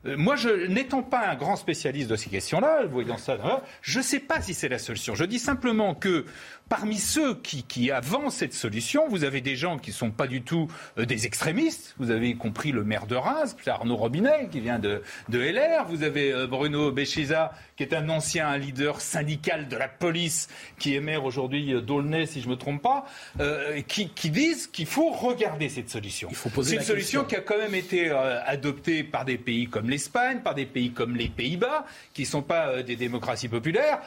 Euh, 0.07 0.17
moi, 0.17 0.37
je, 0.37 0.67
n'étant 0.67 1.03
pas 1.03 1.29
un 1.29 1.35
grand 1.35 1.57
spécialiste 1.57 2.09
de 2.09 2.17
ces 2.17 2.31
questions-là, 2.31 2.87
voyant 2.87 3.19
ça, 3.19 3.37
je 3.83 3.99
ne 3.99 4.03
sais 4.03 4.21
pas 4.21 4.41
si 4.41 4.55
c'est 4.55 4.69
la 4.69 4.79
solution. 4.79 5.15
Je 5.15 5.25
dis 5.25 5.39
simplement 5.39 5.95
que 5.95 6.25
parmi 6.69 6.97
ceux 6.97 7.35
qui, 7.35 7.65
qui, 7.65 7.91
avancent 7.91 8.37
cette 8.37 8.55
solution, 8.55 9.09
vous 9.09 9.25
avez 9.25 9.41
des 9.41 9.57
gens 9.57 9.79
qui 9.79 9.91
ne 9.91 9.95
sont 9.95 10.11
pas 10.11 10.27
du 10.27 10.43
tout 10.43 10.69
euh, 10.99 11.05
des 11.05 11.27
extrémistes. 11.27 11.95
Vous 11.99 12.11
avez 12.11 12.35
compris 12.35 12.73
le 12.73 12.85
maire 12.85 13.07
de 13.07 13.17
Reims, 13.17 13.57
Arnaud 13.67 13.97
Robinet, 13.97 14.49
qui 14.51 14.61
vient 14.61 14.79
de, 14.79 15.03
de 15.29 15.39
LR. 15.39 15.87
Vous 15.89 16.03
avez 16.03 16.33
euh, 16.33 16.47
Bruno 16.47 16.93
Béchiza, 16.93 17.53
qui 17.77 17.83
est 17.83 17.95
un 17.95 18.09
ancien 18.09 18.57
leader 18.57 19.01
syndical 19.01 19.67
de 19.67 19.77
la 19.77 19.89
police, 19.89 20.49
qui 20.79 20.95
est 20.95 21.01
maire 21.01 21.25
aujourd'hui 21.25 21.75
d'Aulnay, 21.83 22.27
si 22.27 22.41
je 22.41 22.47
ne 22.47 22.53
me 22.53 22.57
trompe 22.57 22.83
pas, 22.83 23.07
euh, 23.41 23.81
qui, 23.83 24.11
qui, 24.11 24.31
disent 24.31 24.69
qu'il 24.69 24.87
faut 24.87 25.11
regarder 25.11 25.69
cette 25.69 25.91
solution. 25.91 26.29
C'est 26.63 26.77
une 26.77 26.83
solution 26.83 27.25
qui 27.25 27.35
a 27.35 27.41
quand 27.41 27.59
même 27.59 27.75
été 27.75 28.11
euh, 28.11 28.41
adoptée 28.45 29.03
par 29.03 29.25
des 29.25 29.39
pays 29.39 29.67
comme 29.67 29.90
l'Espagne, 29.91 30.41
par 30.41 30.55
des 30.55 30.67
pays 30.67 30.93
comme 30.93 31.17
les 31.17 31.29
Pays-Bas, 31.29 31.85
qui 32.15 32.23
ne 32.23 32.27
sont 32.27 32.43
pas 32.43 32.69
euh, 32.69 32.83
des 32.83 32.97
démocraties 32.97 33.49
populaires. 33.49 34.01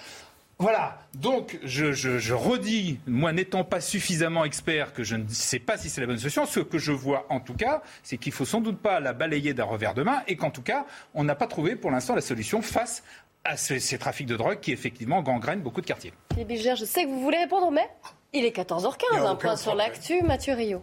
Voilà, 0.60 1.00
donc 1.16 1.60
je, 1.64 1.94
je, 1.94 2.20
je 2.20 2.34
redis, 2.34 3.00
moi 3.08 3.34
n'étant 3.34 3.64
pas 3.64 3.82
suffisamment 3.82 4.46
expert 4.46 4.94
que 4.94 5.04
je 5.04 5.16
ne 5.16 5.28
sais 5.28 5.60
pas 5.60 5.78
si 5.78 5.90
c'est 5.90 6.00
la 6.00 6.08
bonne 6.08 6.20
solution, 6.20 6.46
ce 6.46 6.60
que 6.60 6.78
je 6.78 6.92
vois 6.92 7.26
en 7.30 7.40
tout 7.40 7.56
cas, 7.56 7.82
c'est 8.04 8.18
qu'il 8.18 8.32
faut 8.32 8.46
sans 8.46 8.62
doute 8.62 8.78
pas 8.78 9.00
la 9.00 9.14
balayer 9.14 9.54
d'un 9.54 9.66
revers 9.66 9.94
de 9.94 10.04
main 10.04 10.22
et 10.28 10.38
qu'en 10.38 10.52
tout 10.52 10.62
cas, 10.62 10.86
on 11.16 11.24
n'a 11.24 11.36
pas 11.36 11.48
trouvé 11.48 11.76
pour 11.76 11.92
l'instant 11.92 12.14
la 12.16 12.22
solution 12.22 12.62
face 12.62 13.04
à 13.44 13.58
ces, 13.58 13.80
ces, 13.80 13.98
trafics 13.98 14.28
de 14.28 14.38
drogue 14.38 14.60
qui 14.62 14.72
effectivement 14.72 15.22
gangrènent 15.22 15.62
beaucoup 15.62 15.82
de 15.82 15.86
quartiers. 15.86 16.14
Philippe 16.32 16.48
Bilger, 16.48 16.76
je 16.78 16.86
sais 16.86 17.04
que 17.04 17.10
vous 17.10 17.22
voulez 17.22 17.40
répondre, 17.40 17.72
mais 17.72 17.90
il 18.32 18.46
est 18.46 18.56
14h15, 18.56 19.26
un 19.26 19.36
point 19.36 19.58
sur 19.58 19.76
l'actu, 19.76 20.22
Mathieu 20.22 20.54
Rio. 20.54 20.82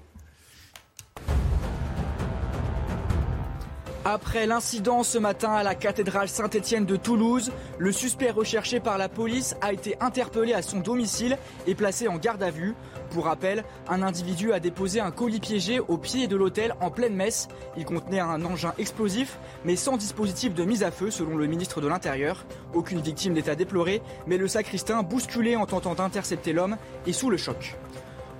Après 4.06 4.46
l'incident 4.46 5.02
ce 5.02 5.18
matin 5.18 5.52
à 5.52 5.62
la 5.62 5.74
cathédrale 5.74 6.30
Saint-Étienne 6.30 6.86
de 6.86 6.96
Toulouse, 6.96 7.52
le 7.78 7.92
suspect 7.92 8.30
recherché 8.30 8.80
par 8.80 8.96
la 8.96 9.10
police 9.10 9.56
a 9.60 9.74
été 9.74 9.94
interpellé 10.00 10.54
à 10.54 10.62
son 10.62 10.80
domicile 10.80 11.36
et 11.66 11.74
placé 11.74 12.08
en 12.08 12.16
garde 12.16 12.42
à 12.42 12.50
vue. 12.50 12.74
Pour 13.10 13.26
rappel, 13.26 13.62
un 13.88 14.02
individu 14.02 14.54
a 14.54 14.60
déposé 14.60 15.00
un 15.00 15.10
colis 15.10 15.38
piégé 15.38 15.80
au 15.80 15.98
pied 15.98 16.28
de 16.28 16.36
l'hôtel 16.36 16.74
en 16.80 16.90
pleine 16.90 17.14
messe. 17.14 17.48
Il 17.76 17.84
contenait 17.84 18.20
un 18.20 18.42
engin 18.42 18.72
explosif, 18.78 19.38
mais 19.66 19.76
sans 19.76 19.98
dispositif 19.98 20.54
de 20.54 20.64
mise 20.64 20.82
à 20.82 20.90
feu, 20.90 21.10
selon 21.10 21.36
le 21.36 21.46
ministre 21.46 21.82
de 21.82 21.88
l'Intérieur. 21.88 22.46
Aucune 22.72 23.02
victime 23.02 23.34
n'est 23.34 23.50
à 23.50 23.54
déplorer, 23.54 24.00
mais 24.26 24.38
le 24.38 24.48
sacristain, 24.48 25.02
bousculé 25.02 25.56
en 25.56 25.66
tentant 25.66 25.94
d'intercepter 25.94 26.54
l'homme, 26.54 26.78
est 27.06 27.12
sous 27.12 27.28
le 27.28 27.36
choc. 27.36 27.76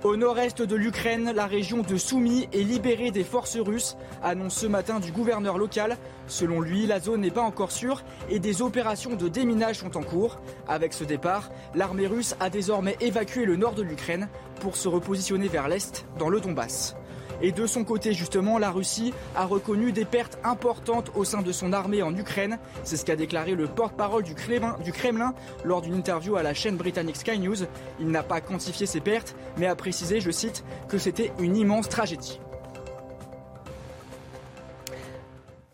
Au 0.03 0.15
nord-est 0.15 0.63
de 0.63 0.75
l'Ukraine, 0.75 1.31
la 1.35 1.45
région 1.45 1.83
de 1.83 1.95
Soumy 1.95 2.49
est 2.53 2.63
libérée 2.63 3.11
des 3.11 3.23
forces 3.23 3.57
russes, 3.57 3.97
annonce 4.23 4.55
ce 4.55 4.65
matin 4.65 4.99
du 4.99 5.11
gouverneur 5.11 5.59
local. 5.59 5.95
Selon 6.25 6.59
lui, 6.59 6.87
la 6.87 6.99
zone 6.99 7.21
n'est 7.21 7.29
pas 7.29 7.43
encore 7.43 7.71
sûre 7.71 8.01
et 8.27 8.39
des 8.39 8.63
opérations 8.63 9.15
de 9.15 9.27
déminage 9.27 9.77
sont 9.77 9.95
en 9.97 10.01
cours. 10.01 10.41
Avec 10.67 10.93
ce 10.93 11.03
départ, 11.03 11.51
l'armée 11.75 12.07
russe 12.07 12.35
a 12.39 12.49
désormais 12.49 12.97
évacué 12.99 13.45
le 13.45 13.57
nord 13.57 13.75
de 13.75 13.83
l'Ukraine 13.83 14.27
pour 14.59 14.75
se 14.75 14.87
repositionner 14.87 15.47
vers 15.47 15.67
l'est, 15.67 16.03
dans 16.17 16.29
le 16.29 16.41
Donbass. 16.41 16.95
Et 17.41 17.51
de 17.51 17.65
son 17.65 17.83
côté, 17.83 18.13
justement, 18.13 18.57
la 18.57 18.71
Russie 18.71 19.13
a 19.35 19.45
reconnu 19.45 19.91
des 19.91 20.05
pertes 20.05 20.37
importantes 20.43 21.11
au 21.15 21.23
sein 21.23 21.41
de 21.41 21.51
son 21.51 21.73
armée 21.73 22.03
en 22.03 22.15
Ukraine. 22.15 22.59
C'est 22.83 22.97
ce 22.97 23.05
qu'a 23.05 23.15
déclaré 23.15 23.55
le 23.55 23.67
porte-parole 23.67 24.23
du 24.23 24.35
Kremlin, 24.35 25.33
lors 25.63 25.81
d'une 25.81 25.95
interview 25.95 26.35
à 26.35 26.43
la 26.43 26.53
chaîne 26.53 26.77
britannique 26.77 27.17
Sky 27.17 27.39
News. 27.39 27.57
Il 27.99 28.07
n'a 28.09 28.23
pas 28.23 28.41
quantifié 28.41 28.85
ses 28.85 29.01
pertes, 29.01 29.35
mais 29.57 29.67
a 29.67 29.75
précisé, 29.75 30.21
je 30.21 30.31
cite, 30.31 30.63
que 30.87 30.97
c'était 30.97 31.31
une 31.39 31.57
immense 31.57 31.89
tragédie. 31.89 32.39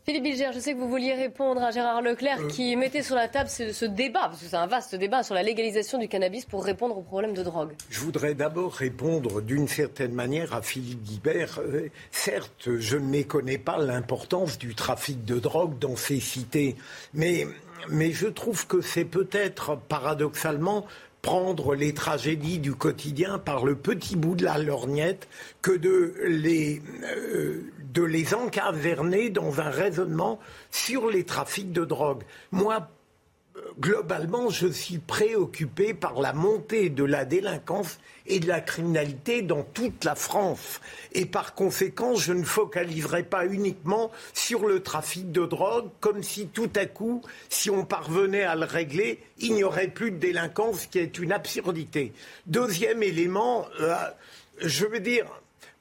Philippe 0.10 0.24
Bilger, 0.24 0.52
je 0.54 0.60
sais 0.60 0.74
que 0.74 0.80
vous 0.80 0.88
vouliez 0.88 1.13
répondre 1.15 1.62
à 1.62 1.72
Gérard 1.72 2.02
Leclerc 2.02 2.39
euh... 2.39 2.48
qui 2.48 2.78
mettait 2.78 3.04
sur 3.04 3.17
la 3.17 3.28
table 3.28 3.50
ce, 3.50 3.74
ce 3.74 3.84
débat, 3.84 4.30
parce 4.30 4.39
que 4.39 4.46
c'est 4.46 4.56
un 4.56 4.65
vaste 4.65 4.96
débat 4.96 5.22
sur 5.22 5.36
la 5.36 5.43
légalisation 5.43 5.98
du 5.98 6.08
cannabis 6.08 6.46
pour 6.46 6.63
répondre 6.63 6.98
aux 6.98 7.02
problèmes 7.02 7.34
de 7.34 7.43
drogue. 7.43 7.74
Je 7.89 8.00
voudrais 8.00 8.34
d'abord 8.34 8.74
répondre 8.74 9.41
d'une 9.41 9.67
certaine 9.67 10.13
manière 10.13 10.54
à 10.54 10.62
Philippe 10.62 11.04
Guibert. 11.04 11.60
Euh, 11.60 11.89
certes, 12.10 12.70
je 12.78 12.96
ne 12.96 13.06
méconnais 13.06 13.58
pas 13.58 13.78
l'importance 13.78 14.58
du 14.58 14.76
trafic 14.76 15.26
de 15.26 15.39
drogue 15.39 15.78
dans 15.78 15.98
ces 15.98 16.22
cités, 16.22 16.78
mais, 17.13 17.46
mais 17.89 18.13
je 18.13 18.28
trouve 18.28 18.65
que 18.65 18.80
c'est 18.80 19.04
peut-être 19.04 19.76
paradoxalement 19.89 20.86
prendre 21.28 21.76
les 21.76 21.94
tragédies 21.94 22.58
du 22.58 22.74
quotidien 22.74 23.38
par 23.38 23.66
le 23.66 23.76
petit 23.76 24.16
bout 24.16 24.36
de 24.36 24.46
la 24.46 24.58
lorgnette 24.58 25.28
que 25.62 25.72
de 25.72 26.16
les, 26.26 26.82
euh, 27.04 28.34
encaverner 28.34 29.30
dans 29.30 29.60
un 29.60 29.70
raisonnement 29.70 30.40
sur 30.72 31.10
les 31.10 31.26
trafics 31.26 31.74
de 31.74 31.84
drogue. 31.84 32.24
Moi, 32.54 32.88
globalement, 33.80 34.50
je 34.50 34.68
suis 34.68 34.98
préoccupé 34.98 35.94
par 35.94 36.20
la 36.20 36.34
montée 36.34 36.90
de 36.90 37.04
la 37.04 37.26
délinquance 37.26 38.00
et 38.26 38.40
de 38.40 38.48
la 38.48 38.60
criminalité 38.60 39.42
dans 39.42 39.63
toute 39.63 40.04
la 40.04 40.16
France. 40.16 40.82
Et 41.13 41.26
par 41.26 41.56
conséquent, 41.56 42.16
je 42.16 42.34
ne 42.34 42.44
focaliserai 42.44 43.24
pas 43.24 43.46
uniquement 43.46 44.12
sur 44.34 44.68
le 44.68 44.82
trafic 44.82 45.32
de 45.32 45.46
drogue, 45.46 45.90
comme 46.00 46.24
si 46.24 46.48
tout 46.48 46.70
à 46.76 46.86
coup, 46.86 47.22
si 47.50 47.70
on 47.70 47.86
parvenait 47.86 48.44
à 48.44 48.56
le 48.56 48.66
régler, 48.66 49.24
il 49.40 49.54
n'y 49.54 49.63
aurait 49.63 49.88
plus 49.88 50.12
de 50.12 50.18
délinquance, 50.18 50.82
ce 50.82 50.88
qui 50.88 51.00
est 51.00 51.20
une 51.20 51.32
absurdité. 51.32 52.13
Deuxième 52.48 53.04
élément, 53.04 53.66
euh, 53.80 53.96
je 54.60 54.86
veux 54.86 55.00
dire, 55.00 55.26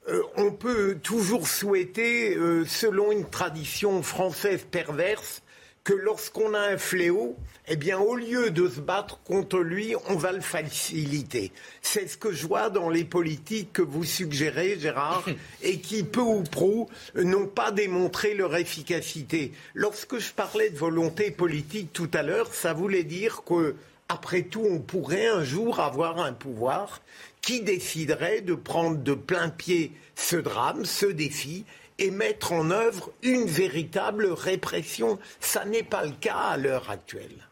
euh, 0.09 0.21
on 0.37 0.51
peut 0.51 0.97
toujours 1.03 1.47
souhaiter, 1.47 2.35
euh, 2.35 2.65
selon 2.65 3.11
une 3.11 3.29
tradition 3.29 4.01
française 4.03 4.65
perverse, 4.69 5.41
que 5.87 5.93
lorsqu'on 5.93 6.53
a 6.53 6.59
un 6.59 6.77
fléau, 6.77 7.37
eh 7.69 7.77
bien, 7.77 7.97
au 7.97 8.17
lieu 8.17 8.51
de 8.51 8.67
se 8.67 8.81
battre 8.81 9.21
contre 9.23 9.59
lui, 9.59 9.95
on 10.09 10.15
va 10.17 10.33
le 10.33 10.41
faciliter. 10.41 11.53
C'est 11.81 12.09
ce 12.09 12.17
que 12.17 12.33
je 12.33 12.45
vois 12.45 12.69
dans 12.69 12.89
les 12.89 13.05
politiques 13.05 13.71
que 13.71 13.81
vous 13.81 14.03
suggérez, 14.03 14.77
Gérard, 14.77 15.23
et 15.63 15.79
qui, 15.79 16.03
peu 16.03 16.19
ou 16.19 16.43
prou, 16.43 16.89
n'ont 17.15 17.47
pas 17.47 17.71
démontré 17.71 18.33
leur 18.33 18.57
efficacité. 18.57 19.53
Lorsque 19.75 20.17
je 20.17 20.33
parlais 20.33 20.71
de 20.71 20.77
volonté 20.77 21.31
politique 21.31 21.93
tout 21.93 22.11
à 22.13 22.21
l'heure, 22.21 22.53
ça 22.53 22.73
voulait 22.73 23.05
dire 23.05 23.43
que, 23.45 23.75
après 24.09 24.41
tout, 24.41 24.67
on 24.69 24.79
pourrait 24.79 25.27
un 25.27 25.45
jour 25.45 25.79
avoir 25.79 26.19
un 26.19 26.33
pouvoir 26.33 27.01
qui 27.41 27.61
déciderait 27.61 28.41
de 28.41 28.55
prendre 28.55 28.97
de 28.97 29.13
plein 29.13 29.47
pied 29.47 29.93
ce 30.17 30.35
drame, 30.35 30.83
ce 30.83 31.05
défi, 31.05 31.63
et 31.99 32.11
mettre 32.11 32.53
en 32.53 32.71
œuvre 32.71 33.11
une 33.23 33.45
véritable 33.45 34.27
répression. 34.27 35.19
Ça 35.39 35.65
n'est 35.65 35.83
pas 35.83 36.05
le 36.05 36.11
cas 36.11 36.35
à 36.35 36.57
l'heure 36.57 36.89
actuelle. 36.89 37.47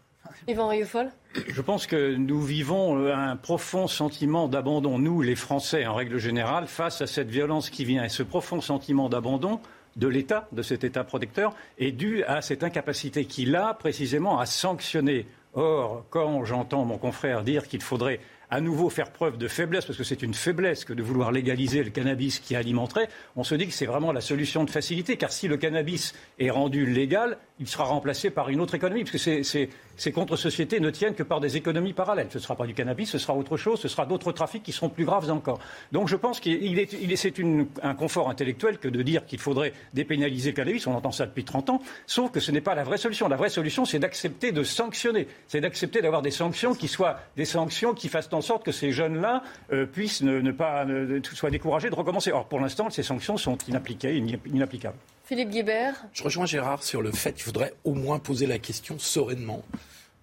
Yvan 0.48 0.68
Rieufol 0.68 1.12
Je 1.48 1.62
pense 1.62 1.88
que 1.88 2.16
nous 2.16 2.42
vivons 2.42 3.08
un 3.08 3.36
profond 3.36 3.88
sentiment 3.88 4.48
d'abandon, 4.48 5.00
nous 5.00 5.22
les 5.22 5.36
Français 5.36 5.86
en 5.86 5.96
règle 5.96 6.18
générale, 6.18 6.68
face 6.68 7.02
à 7.02 7.08
cette 7.08 7.30
violence 7.30 7.70
qui 7.70 7.86
vient. 7.86 8.04
Et 8.04 8.10
ce 8.10 8.24
profond 8.24 8.62
sentiment 8.62 9.10
d'abandon 9.10 9.60
de 9.96 10.08
l'État, 10.08 10.48
de 10.52 10.62
cet 10.62 10.84
État 10.84 11.04
protecteur, 11.04 11.56
est 11.78 11.92
due 11.92 12.24
à 12.26 12.42
cette 12.42 12.64
incapacité 12.64 13.26
qu'il 13.26 13.56
a 13.56 13.74
précisément 13.74 14.40
à 14.40 14.46
sanctionner. 14.46 15.26
Or, 15.54 16.04
quand 16.10 16.44
j'entends 16.44 16.84
mon 16.84 16.98
confrère 16.98 17.44
dire 17.44 17.68
qu'il 17.68 17.82
faudrait 17.82 18.20
à 18.56 18.62
nouveau 18.62 18.90
faire 18.90 19.12
preuve 19.12 19.38
de 19.38 19.50
faiblesse, 19.50 19.84
parce 19.84 19.98
que 19.98 20.06
c'est 20.06 20.24
une 20.24 20.34
faiblesse 20.34 20.86
que 20.86 20.94
de 20.94 21.04
vouloir 21.04 21.34
légaliser 21.34 21.84
le 21.84 21.90
cannabis 21.90 22.40
qui 22.40 22.56
alimenterait, 22.56 23.10
on 23.36 23.44
se 23.44 23.54
dit 23.54 23.68
que 23.68 23.74
c'est 23.74 23.86
vraiment 23.86 24.14
la 24.14 24.22
solution 24.22 24.64
de 24.64 24.70
facilité, 24.70 25.18
car 25.18 25.34
si 25.34 25.50
le 25.50 25.58
cannabis 25.58 26.16
est 26.40 26.50
rendu 26.50 26.86
légal, 26.86 27.38
il 27.60 27.68
sera 27.68 27.86
remplacé 27.86 28.30
par 28.30 28.50
une 28.50 28.60
autre 28.60 28.76
économie, 28.76 29.06
parce 29.06 29.24
que 29.24 29.44
ces 29.44 30.12
contre-sociétés 30.12 30.82
ne 30.82 30.90
tiennent 30.90 31.16
que 31.16 31.24
par 31.24 31.40
des 31.40 31.56
économies 31.56 31.94
parallèles. 31.94 32.28
Ce 32.30 32.38
ne 32.38 32.44
sera 32.44 32.56
pas 32.56 32.66
du 32.66 32.74
cannabis, 32.74 33.10
ce 33.10 33.18
sera 33.18 33.34
autre 33.34 33.56
chose, 33.56 33.80
ce 33.80 33.88
sera 33.88 34.06
d'autres 34.06 34.34
trafics 34.34 34.62
qui 34.62 34.74
seront 34.74 34.90
plus 34.90 35.06
graves 35.06 35.32
encore. 35.32 35.60
Donc 35.94 36.10
je 36.10 36.18
pense 36.18 36.42
qu'il 36.42 36.78
est, 36.78 37.16
c'est 37.16 37.34
un 37.82 37.94
confort 37.94 38.30
intellectuel 38.30 38.78
que 38.78 38.90
de 38.90 39.02
dire 39.02 39.26
qu'il 39.26 39.40
faudrait 39.40 39.72
dépénaliser 39.94 40.52
le 40.52 40.56
cannabis, 40.56 40.86
on 40.88 40.96
entend 40.96 41.12
ça 41.12 41.26
depuis 41.26 41.46
30 41.46 41.70
ans, 41.70 41.82
sauf 42.08 42.32
que 42.32 42.42
ce 42.42 42.52
n'est 42.52 42.62
pas 42.62 42.76
la 42.76 42.84
vraie 42.84 42.98
solution. 42.98 43.30
La 43.30 43.38
vraie 43.38 43.50
solution, 43.50 43.86
c'est 43.86 44.00
d'accepter 44.00 44.52
de 44.52 44.64
sanctionner, 44.64 45.28
c'est 45.48 45.62
d'accepter 45.62 46.02
d'avoir 46.02 46.22
des 46.22 46.32
sanctions 46.32 46.76
qui 46.76 46.90
soient 46.90 47.20
des 47.38 47.46
sanctions 47.46 47.94
qui 47.94 48.10
fassent 48.10 48.34
en 48.34 48.42
sorte 48.42 48.66
que 48.66 48.74
ces 48.74 48.92
jeunes-là 48.92 49.44
euh, 49.72 49.86
puissent 49.86 50.22
ne, 50.22 50.52
pas 50.52 50.86
soient 51.34 51.52
découragés 51.52 51.90
de 51.90 51.96
recommencer. 51.96 52.32
Or, 52.32 52.48
pour 52.48 52.60
l'instant, 52.60 52.90
ces 52.90 53.04
sanctions 53.04 53.38
sont 53.38 53.58
inappliquées, 53.70 54.22
inapplicables. 54.46 54.98
Philippe 55.26 55.50
Guibert. 55.50 55.96
Je 56.14 56.24
rejoins 56.24 56.46
Gérard 56.46 56.84
sur 56.84 57.02
le 57.02 57.12
fait 57.12 57.34
qu'il 57.34 57.44
faudrait 57.44 57.74
au 57.84 57.94
moins 57.94 58.20
poser 58.20 58.46
la 58.46 58.60
question 58.60 59.00
sereinement. 59.00 59.64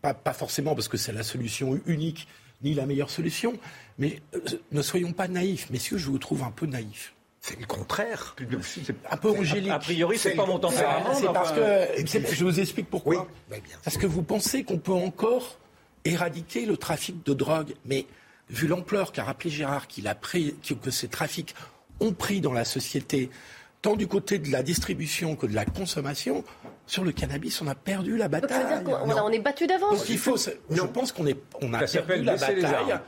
Pas, 0.01 0.15
pas 0.15 0.33
forcément 0.33 0.75
parce 0.75 0.89
que 0.89 0.97
c'est 0.97 1.13
la 1.13 1.23
solution 1.23 1.81
unique 1.87 2.29
ni 2.63 2.75
la 2.75 2.87
meilleure 2.87 3.11
solution, 3.11 3.55
mais 3.99 4.21
euh, 4.35 4.41
ne 4.71 4.83
soyons 4.83 5.13
pas 5.13 5.27
naïfs. 5.29 5.69
Messieurs, 5.71 5.99
je 5.99 6.09
vous 6.09 6.19
trouve 6.19 6.45
un 6.45 6.51
peu 6.53 6.67
naïfs. 6.67 7.15
C'est 7.41 7.59
le 7.59 7.67
contraire. 7.67 8.37
Un 9.11 9.17
peu 9.17 9.31
angélique. 9.31 9.73
A 9.73 9.81
priori, 9.81 10.17
c'est 10.17 10.37
pas 10.37 10.47
mon 10.47 10.61
tempérament. 10.61 11.13
C'est 11.15 11.33
parce 11.33 11.51
que 11.51 12.35
je 12.35 12.45
vous 12.45 12.61
explique 12.61 12.89
pourquoi. 12.89 13.27
parce 13.83 13.97
que 13.97 14.07
vous 14.07 14.23
pensez 14.23 14.63
qu'on 14.63 14.79
peut 14.79 14.93
encore 14.93 15.59
éradiquer 16.05 16.67
le 16.67 16.77
trafic 16.77 17.25
de 17.27 17.35
drogue, 17.35 17.75
mais 17.85 18.07
vu 18.49 18.69
l'ampleur 18.69 19.11
qu'a 19.11 19.25
rappelé 19.25 19.51
Gérard, 19.51 19.89
qu'il 19.89 20.07
a 20.07 20.15
pris, 20.15 20.55
que 20.81 20.91
ces 20.93 21.09
trafics 21.09 21.55
ont 21.99 22.13
pris 22.13 22.41
dans 22.41 22.53
la 22.53 22.65
société, 22.65 23.29
tant 23.83 23.97
du 23.97 24.07
côté 24.07 24.39
de 24.39 24.51
la 24.51 24.63
distribution 24.63 25.35
que 25.35 25.47
de 25.47 25.55
la 25.55 25.65
consommation, 25.65 26.45
sur 26.87 27.05
le 27.05 27.11
cannabis, 27.13 27.61
on 27.61 27.67
a 27.67 27.75
perdu 27.75 28.17
la 28.17 28.29
bataille. 28.29 28.85
on, 28.87 29.31
est 29.31 29.41
battu 29.41 29.67
d'avance. 29.67 30.09
il 30.09 30.19
faut, 30.19 30.37
je 30.37 30.83
pense 30.83 31.11
qu'on 31.11 31.27
on 31.61 31.75
a 31.75 31.85
perdu 31.85 32.23
la 32.23 32.37
bataille. 32.37 32.99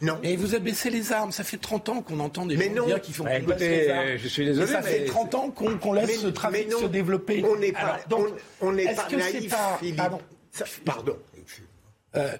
Non. 0.00 0.18
Et 0.22 0.36
vous 0.36 0.54
avez 0.54 0.64
baissé 0.64 0.88
les 0.88 1.12
armes. 1.12 1.32
Ça 1.32 1.42
fait 1.42 1.56
30 1.56 1.88
ans 1.88 2.02
qu'on 2.02 2.20
entend 2.20 2.46
des 2.46 2.56
mais 2.56 2.74
gens 2.74 2.86
dire 2.86 3.00
qu'il 3.00 3.14
faut 3.14 3.24
bah, 3.24 3.38
écoutez, 3.38 4.16
Je 4.18 4.28
suis 4.28 4.44
désolé. 4.44 4.68
ça 4.68 4.82
fait 4.82 5.04
30 5.04 5.34
ans 5.34 5.50
qu'on 5.50 5.92
laisse 5.92 6.20
ce 6.20 6.28
trafic 6.28 6.72
se 6.72 6.86
développer. 6.86 7.44
On 7.44 7.56
n'est 7.56 7.72
pas, 7.72 7.98
donc, 8.08 8.28
on, 8.60 8.72
n'est 8.72 8.94
pas 8.94 9.08
naïf, 9.10 9.54
Pardon. 9.96 10.20
Pardon. 10.84 11.16
Euh, 12.16 12.32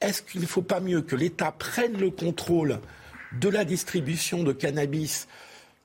est-ce 0.00 0.22
qu'il 0.22 0.42
ne 0.42 0.46
faut 0.46 0.62
pas 0.62 0.80
mieux 0.80 1.00
que 1.00 1.16
l'État 1.16 1.50
prenne 1.50 1.98
le 1.98 2.10
contrôle 2.10 2.78
de 3.40 3.48
la 3.48 3.64
distribution 3.64 4.42
de 4.42 4.52
cannabis 4.52 5.28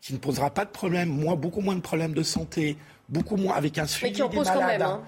qui 0.01 0.13
ne 0.13 0.17
posera 0.17 0.49
pas 0.49 0.65
de 0.65 0.69
problème, 0.69 1.09
moins, 1.09 1.35
beaucoup 1.35 1.61
moins 1.61 1.75
de 1.75 1.81
problèmes 1.81 2.13
de 2.13 2.23
santé, 2.23 2.77
beaucoup 3.09 3.35
moins 3.35 3.55
avec 3.55 3.77
un 3.77 3.87
suivi 3.87 4.13
des 4.13 4.37
malades. 4.37 4.81
Hein. 4.81 5.01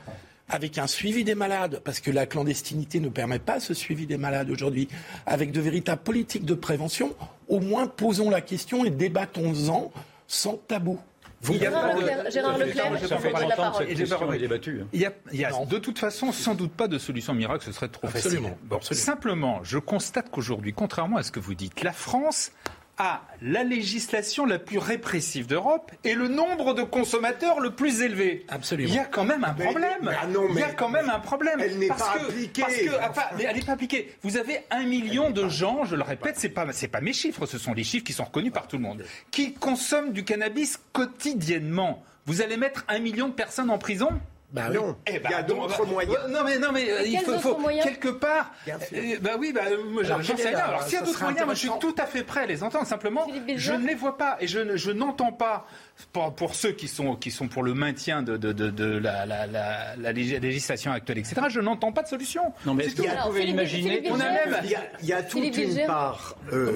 Avec 0.49 0.77
un 0.77 0.88
suivi 0.88 1.23
des 1.23 1.36
malades, 1.36 1.82
parce 1.86 2.01
que 2.01 2.12
la 2.12 2.25
clandestinité 2.25 2.99
ne 2.99 3.08
permet 3.08 3.39
pas 3.39 3.62
ce 3.62 3.73
suivi 3.73 4.06
des 4.06 4.17
malades 4.17 4.49
aujourd'hui, 4.49 4.89
avec 5.25 5.54
de 5.54 5.62
véritables 5.62 6.01
politiques 6.01 6.43
de 6.43 6.56
prévention, 6.56 7.15
au 7.47 7.62
moins 7.62 7.88
posons 7.88 8.30
la 8.30 8.41
question 8.41 8.84
et 8.84 8.89
débattons-en 8.89 9.91
sans 10.27 10.58
tabou. 10.67 10.99
Vous 11.43 11.54
Gérard, 11.58 11.95
Leclerc, 11.97 12.32
Gérard 12.32 12.58
Leclerc, 12.58 13.19
fait 13.19 13.32
la 13.32 13.56
parole. 13.56 13.88
Il 13.89 14.99
y 14.99 15.06
a, 15.06 15.13
il 15.32 15.39
y 15.39 15.45
a 15.45 15.65
de 15.65 15.77
toute 15.80 15.97
façon 15.97 16.32
sans 16.32 16.54
doute 16.54 16.71
pas 16.71 16.88
de 16.88 16.99
solution 16.99 17.34
miracle, 17.34 17.65
ce 17.65 17.71
serait 17.71 17.88
trop 17.88 18.08
Absolument. 18.08 18.49
facile. 18.49 18.58
Bon, 18.63 18.80
Simplement, 18.82 19.60
je 19.63 19.80
constate 19.80 20.30
qu'aujourd'hui, 20.30 20.73
contrairement 20.73 21.17
à 21.17 21.23
ce 21.23 21.32
que 21.32 21.39
vous 21.39 21.56
dites, 21.56 21.82
la 21.82 21.93
France 21.93 22.51
a 22.97 23.21
la 23.41 23.63
législation 23.63 24.45
la 24.45 24.60
plus 24.60 24.77
répressive 24.77 25.47
d'Europe 25.47 25.91
et 26.04 26.13
le 26.13 26.27
nombre 26.27 26.73
de 26.73 26.84
consommateurs 26.84 27.60
le 27.60 27.71
plus 27.71 28.01
élevé. 28.01 28.45
Absolument. 28.49 28.89
Il 28.89 28.95
y 28.95 28.99
a 28.99 29.06
quand 29.06 29.23
même 29.23 29.43
un 29.43 29.54
problème. 29.54 30.15
Il 30.54 30.60
y 30.60 30.63
a 30.63 30.73
quand 30.73 30.89
même 30.89 31.10
un 31.10 31.19
problème. 31.19 31.60
Elle 31.60 31.80
n'est 31.80 31.88
pas 31.88 32.15
appliquée. 32.15 32.62
Parce 32.62 32.75
que, 32.75 33.38
mais 33.38 33.43
elle 33.43 33.56
n'est 33.56 33.62
pas 33.62 33.73
appliquée. 33.73 34.15
Vous 34.21 34.38
avez 34.38 34.60
un 34.69 34.84
million 34.84 35.30
de 35.30 35.47
gens, 35.49 35.84
je 35.86 35.95
le 35.95 36.04
répète, 36.04 36.36
c'est 36.38 36.49
pas, 36.49 36.71
c'est 36.71 36.88
pas 36.88 37.01
mes 37.01 37.13
chiffres, 37.13 37.45
ce 37.45 37.58
sont 37.58 37.73
les 37.73 37.84
chiffres 37.84 38.06
qui 38.06 38.13
sont 38.13 38.25
reconnus 38.25 38.54
par 38.54 38.67
tout 38.67 38.77
le 38.77 38.84
monde, 38.84 39.04
qui 39.32 39.54
consomment 39.54 40.13
du 40.13 40.23
cannabis 40.23 40.80
quotidiennement. 40.93 42.04
Vous 42.25 42.41
allez 42.41 42.58
mettre 42.58 42.86
un 42.88 42.99
million 42.99 43.27
de 43.27 43.34
personnes 43.34 43.71
en 43.71 43.77
prison? 43.77 44.10
Bah 44.51 44.69
non, 44.69 44.97
eh 45.07 45.21
il 45.23 45.29
y 45.29 45.33
a 45.33 45.43
d'autres 45.43 45.85
moyens. 45.85 46.17
Non 46.29 46.43
mais 46.43 46.59
non 46.59 46.71
mais 46.73 46.85
il 47.05 47.19
faut, 47.19 47.55
quelque 47.83 48.09
part. 48.09 48.51
Euh, 48.67 49.17
bah 49.21 49.31
oui, 49.39 49.53
bah 49.53 49.61
moi 49.89 50.03
j'en 50.03 50.21
sais 50.21 50.49
rien. 50.49 50.57
Alors 50.57 50.83
s'il 50.83 50.99
y 50.99 51.01
a 51.01 51.05
d'autres 51.05 51.23
moyens, 51.23 51.45
moi 51.45 51.53
je 51.53 51.59
suis 51.59 51.79
tout 51.79 51.95
à 51.97 52.05
fait 52.05 52.23
prêt 52.23 52.41
à 52.41 52.45
les 52.45 52.63
entendre. 52.63 52.85
Simplement, 52.85 53.25
je 53.55 53.73
ne 53.73 53.87
les 53.87 53.95
vois 53.95 54.17
pas 54.17 54.37
et 54.41 54.47
je, 54.47 54.75
je 54.75 54.91
n'entends 54.91 55.31
pas 55.31 55.65
pour, 56.11 56.33
pour, 56.33 56.55
ceux 56.55 56.71
qui 56.71 56.87
sont, 56.87 57.15
qui 57.15 57.31
sont 57.31 57.47
pour 57.47 57.63
le 57.63 57.73
maintien 57.73 58.21
de, 58.21 58.37
de, 58.37 58.51
de, 58.53 58.69
de 58.69 58.97
la, 58.97 59.25
la, 59.25 59.47
la, 59.47 59.95
la, 59.95 60.11
législation 60.11 60.91
actuelle, 60.91 61.19
etc., 61.19 61.35
je 61.49 61.59
n'entends 61.59 61.91
pas 61.91 62.03
de 62.03 62.07
solution. 62.07 62.41
Non, 62.65 62.73
mais 62.73 62.87
vous 62.87 63.03
pouvez 63.25 63.45
imaginer 63.45 64.03
On 64.09 64.19
a 64.19 64.31
même. 64.31 64.61
Il 64.63 64.69
y 64.69 64.75
a, 64.75 64.83
il 65.01 65.07
y 65.07 65.13
a 65.13 65.23
toute 65.23 65.57
une 65.57 65.85
part 65.85 66.35
euh, 66.53 66.71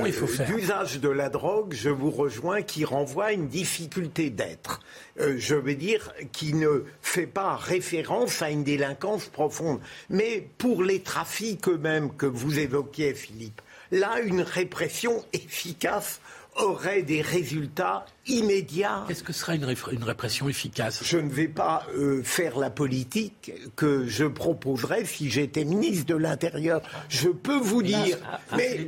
d'usage 0.48 1.00
de 1.00 1.10
la 1.10 1.30
drogue, 1.30 1.74
je 1.74 1.90
vous 1.90 2.12
rejoins, 2.12 2.62
qui 2.62 2.86
renvoie 2.86 3.26
à 3.26 3.32
une 3.32 3.48
difficulté 3.48 4.30
d'être. 4.30 4.82
Euh, 5.20 5.36
je 5.38 5.56
veux 5.56 5.76
dire, 5.76 6.14
qui 6.32 6.54
ne 6.54 6.84
fait 7.02 7.28
pas 7.28 7.56
référence 7.56 8.42
à 8.42 8.50
une 8.50 8.64
délinquance 8.64 9.26
profonde. 9.26 9.80
Mais 10.10 10.48
pour 10.58 10.84
les 10.84 11.02
trafics 11.02 11.68
eux-mêmes 11.68 12.14
que 12.16 12.26
vous 12.26 12.60
évoquiez, 12.60 13.14
Philippe, 13.14 13.62
là, 13.92 14.20
une 14.20 14.42
répression 14.42 15.24
efficace 15.34 16.20
aurait 16.56 17.04
des 17.04 17.22
résultats 17.22 18.06
immédiats. 18.28 19.04
Qu'est-ce 19.08 19.24
que 19.24 19.34
serait 19.34 19.56
une, 19.58 19.66
répression 20.04 20.50
efficace? 20.50 21.04
Je 21.04 21.18
ne 21.18 21.30
vais 21.30 21.48
pas 21.48 21.86
euh, 21.96 22.24
faire 22.24 22.58
la 22.58 22.70
politique 22.70 23.52
que 23.76 24.08
je 24.08 24.26
proposerais 24.26 25.06
si 25.06 25.30
j'étais 25.30 25.66
ministre 25.66 26.06
de 26.06 26.16
l'Intérieur. 26.16 26.82
Je 27.10 27.30
peux 27.30 27.58
vous 27.58 27.84
dire, 27.84 28.18
mais, 28.56 28.88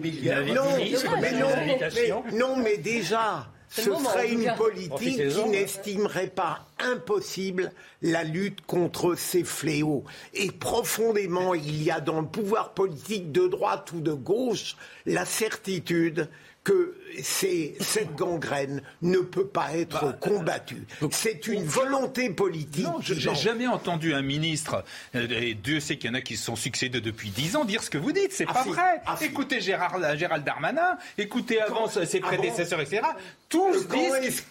non, 2.34 2.58
mais 2.58 2.78
déjà, 2.78 3.50
ce 3.70 3.82
serait 3.82 4.32
une 4.32 4.54
politique 4.56 5.28
qui 5.30 5.50
n'estimerait 5.50 6.28
pas 6.28 6.66
impossible 6.80 7.72
la 8.02 8.24
lutte 8.24 8.62
contre 8.66 9.16
ces 9.16 9.44
fléaux. 9.44 10.06
Et 10.34 10.52
profondément, 10.52 11.54
il 11.54 11.84
y 11.84 11.92
a 11.92 12.00
dans 12.00 12.22
le 12.22 12.28
pouvoir 12.28 12.74
politique 12.74 13.32
de 13.32 13.48
droite 13.48 13.92
ou 13.92 14.00
de 14.00 14.14
gauche 14.14 14.78
la 15.06 15.26
certitude 15.26 16.30
que 16.68 16.96
cette 17.24 18.14
gangrène 18.16 18.82
ne 19.02 19.20
peut 19.20 19.48
pas 19.48 19.70
être 19.74 20.06
bah, 20.06 20.18
combattue. 20.20 20.86
C'est 21.12 21.48
une 21.48 21.64
volonté 21.64 22.30
politique. 22.30 22.84
Non, 22.84 23.00
je 23.02 23.14
n'ai 23.14 23.36
jamais 23.36 23.68
entendu 23.68 24.14
un 24.14 24.22
ministre, 24.22 24.84
euh, 25.16 25.28
et 25.30 25.54
Dieu 25.54 25.80
sait 25.80 25.96
qu'il 25.96 26.10
y 26.10 26.14
en 26.14 26.16
a 26.16 26.22
qui 26.22 26.36
se 26.36 26.44
sont 26.44 26.58
succédés 26.58 27.00
depuis 27.00 27.30
dix 27.30 27.56
ans, 27.56 27.64
dire 27.64 27.82
ce 27.82 27.90
que 27.90 27.98
vous 27.98 28.12
dites. 28.12 28.34
C'est 28.34 28.46
ah, 28.50 28.54
pas 28.54 28.64
vrai. 28.64 29.02
Ah, 29.06 29.18
écoutez 29.22 29.62
Gérard, 29.62 29.98
Gérald 30.18 30.44
Darmanin, 30.44 30.98
écoutez 31.18 31.62
avant 31.62 31.88
ses 31.88 32.20
ah 32.22 32.28
prédécesseurs, 32.28 32.82
etc. 32.82 33.02
Tous 33.48 33.88
disent, 33.88 34.44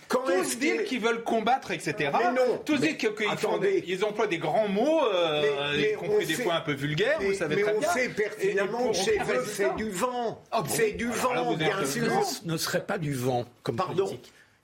qu'ils 0.89 1.01
veulent 1.01 1.23
combattre, 1.23 1.71
etc. 1.73 1.95
Mais 1.99 2.33
non, 2.33 2.63
tous 2.65 2.79
disent 2.79 2.97
qu'ils 2.97 4.05
emploient 4.07 4.27
des 4.27 4.39
grands 4.39 4.69
mots, 4.69 5.03
euh, 5.05 5.77
y 5.77 5.95
compris 5.97 6.25
des 6.25 6.35
fois 6.35 6.55
un 6.55 6.61
peu 6.63 6.73
vulgaires, 6.73 7.21
vous 7.21 7.35
savez 7.35 7.61
très 7.61 7.73
bien. 7.75 7.81
Mais 7.83 7.87
on 7.87 7.93
sait 7.93 8.09
pertinemment 8.09 8.89
que 8.89 8.97
chez 8.97 9.19
eux, 9.19 9.45
c'est 9.47 9.77
du 9.77 9.91
vent. 9.91 10.43
C'est 10.67 10.93
du 10.93 11.09
vent, 11.09 11.55
bien 11.55 11.85
sûr 11.85 12.06
ne 12.45 12.57
serait 12.57 12.85
pas 12.85 12.99
du 12.99 13.15
vent 13.15 13.45
comme 13.63 13.77
Pardon 13.77 14.19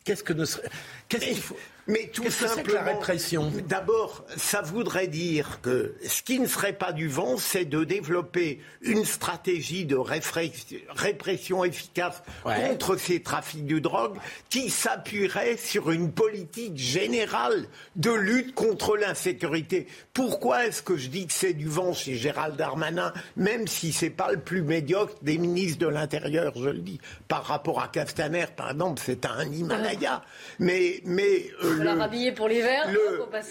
Qu'est-ce 0.04 0.24
que 0.24 0.32
ne 0.32 0.44
serait. 0.44 0.68
Qu'est-ce 1.12 1.26
qu'il 1.26 1.42
faut. 1.42 1.56
Mais 1.88 2.10
tout 2.12 2.30
simplement, 2.30 2.74
la 2.74 2.92
répression 2.92 3.52
D'abord, 3.68 4.24
ça 4.36 4.62
voudrait 4.62 5.08
dire 5.08 5.58
que 5.62 5.96
ce 6.06 6.22
qui 6.22 6.38
ne 6.38 6.46
serait 6.46 6.72
pas 6.72 6.92
du 6.92 7.08
vent, 7.08 7.36
c'est 7.38 7.64
de 7.64 7.82
développer 7.82 8.60
une 8.82 9.04
stratégie 9.04 9.84
de 9.84 9.96
répression 9.96 11.64
efficace 11.64 12.22
contre 12.44 12.96
ces 12.96 13.20
trafics 13.20 13.66
de 13.66 13.80
drogue 13.80 14.16
qui 14.48 14.70
s'appuierait 14.70 15.56
sur 15.56 15.90
une 15.90 16.12
politique 16.12 16.78
générale 16.78 17.66
de 17.96 18.12
lutte 18.12 18.54
contre 18.54 18.96
l'insécurité. 18.96 19.88
Pourquoi 20.14 20.66
est-ce 20.66 20.82
que 20.82 20.96
je 20.96 21.08
dis 21.08 21.26
que 21.26 21.32
c'est 21.32 21.52
du 21.52 21.66
vent 21.66 21.92
chez 21.92 22.14
Gérald 22.14 22.54
Darmanin, 22.54 23.12
même 23.36 23.66
si 23.66 23.92
c'est 23.92 24.10
pas 24.10 24.30
le 24.30 24.38
plus 24.38 24.62
médiocre 24.62 25.14
des 25.22 25.36
ministres 25.36 25.80
de 25.80 25.88
l'Intérieur, 25.88 26.52
je 26.54 26.68
le 26.68 26.78
dis, 26.78 27.00
par 27.26 27.44
rapport 27.44 27.82
à 27.82 27.88
Castaner, 27.88 28.46
par 28.54 28.70
exemple, 28.70 29.02
c'est 29.04 29.26
un 29.26 29.44
Himalaya. 29.50 30.22
Mais, 30.60 31.01
mais 31.04 31.46
euh, 31.62 32.32
pour 32.34 32.48
l'hiver. 32.48 32.88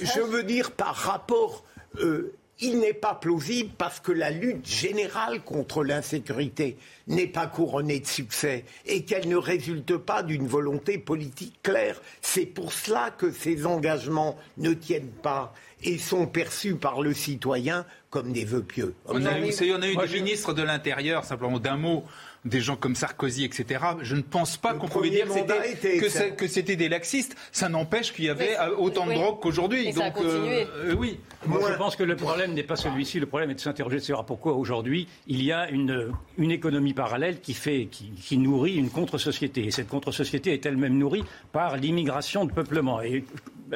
je 0.02 0.22
veux 0.22 0.44
dire 0.44 0.72
par 0.72 0.96
rapport. 0.96 1.64
Euh, 2.00 2.34
il 2.62 2.80
n'est 2.80 2.94
pas 2.94 3.16
plausible 3.16 3.72
parce 3.78 4.00
que 4.00 4.12
la 4.12 4.30
lutte 4.30 4.68
générale 4.68 5.42
contre 5.42 5.84
l'insécurité 5.84 6.78
n'est 7.08 7.28
pas 7.28 7.48
couronnée 7.48 8.00
de 8.00 8.06
succès 8.06 8.66
et 8.86 9.04
qu'elle 9.04 9.28
ne 9.28 9.36
résulte 9.36 9.98
pas 9.98 10.22
d'une 10.22 10.46
volonté 10.46 11.00
politique 11.00 11.60
claire. 11.64 12.00
C'est 12.22 12.46
pour 12.46 12.72
cela 12.72 13.10
que 13.10 13.32
ces 13.32 13.66
engagements 13.66 14.38
ne 14.58 14.74
tiennent 14.74 15.10
pas 15.10 15.54
et 15.84 15.98
sont 15.98 16.28
perçus 16.28 16.76
par 16.76 17.02
le 17.02 17.16
citoyen 17.16 17.86
comme 18.12 18.32
des 18.32 18.46
vœux 18.46 18.62
pieux. 18.62 18.94
On 19.06 19.26
a, 19.26 19.40
eu, 19.40 19.74
on 19.74 19.82
a 19.82 19.88
eu 19.88 19.96
des 19.96 20.20
ministres 20.20 20.54
de 20.54 20.62
l'Intérieur, 20.62 21.26
simplement 21.26 21.60
d'un 21.60 21.78
mot, 21.78 22.04
des 22.46 22.62
gens 22.62 22.76
comme 22.76 22.96
Sarkozy, 22.96 23.44
etc. 23.46 23.84
Je 24.02 24.16
ne 24.16 24.22
pense 24.22 24.58
pas 24.58 24.74
qu'on 24.74 24.88
pouvait 24.88 25.10
dire 25.10 25.28
que 25.28 26.48
c'était 26.48 26.76
des 26.76 26.90
laxistes. 26.90 27.36
Ça 27.52 27.70
n'empêche 27.70 28.14
qu'il 28.14 28.26
y 28.26 28.30
avait 28.30 28.58
autant 28.78 29.06
de 29.06 29.14
drogue 29.14 29.40
qu'aujourd'hui. 29.40 29.94
Donc, 29.94 30.18
euh, 30.18 30.66
euh, 30.86 30.96
oui. 30.98 31.20
Moi, 31.46 31.60
je 31.72 31.78
pense 31.78 31.96
que 31.96 32.04
le 32.04 32.16
problème 32.16 32.54
n'est 32.54 32.64
pas 32.64 32.76
celui-ci. 32.76 33.20
Le 33.20 33.26
problème 33.26 33.52
est 33.52 33.56
de 33.56 33.60
s'interroger 33.60 33.98
de 33.98 34.02
savoir 34.02 34.26
pourquoi 34.26 34.54
aujourd'hui 34.54 35.08
il 35.28 35.44
y 35.44 35.52
a 35.52 35.70
une, 35.70 36.12
une 36.38 36.52
économie 36.52 36.94
parallèle 36.94 37.40
qui, 37.40 37.54
fait, 37.54 37.88
qui, 37.92 38.12
qui 38.12 38.38
nourrit 38.38 38.76
une 38.76 38.90
contre-société. 38.90 39.66
Et 39.66 39.72
cette 39.72 39.88
contre-société 39.88 40.54
est 40.54 40.66
elle-même 40.66 40.98
nourrie 40.98 41.24
par 41.52 41.78
l'immigration 41.78 42.46
de 42.46 42.52
peuplement. 42.52 43.02
Et 43.02 43.24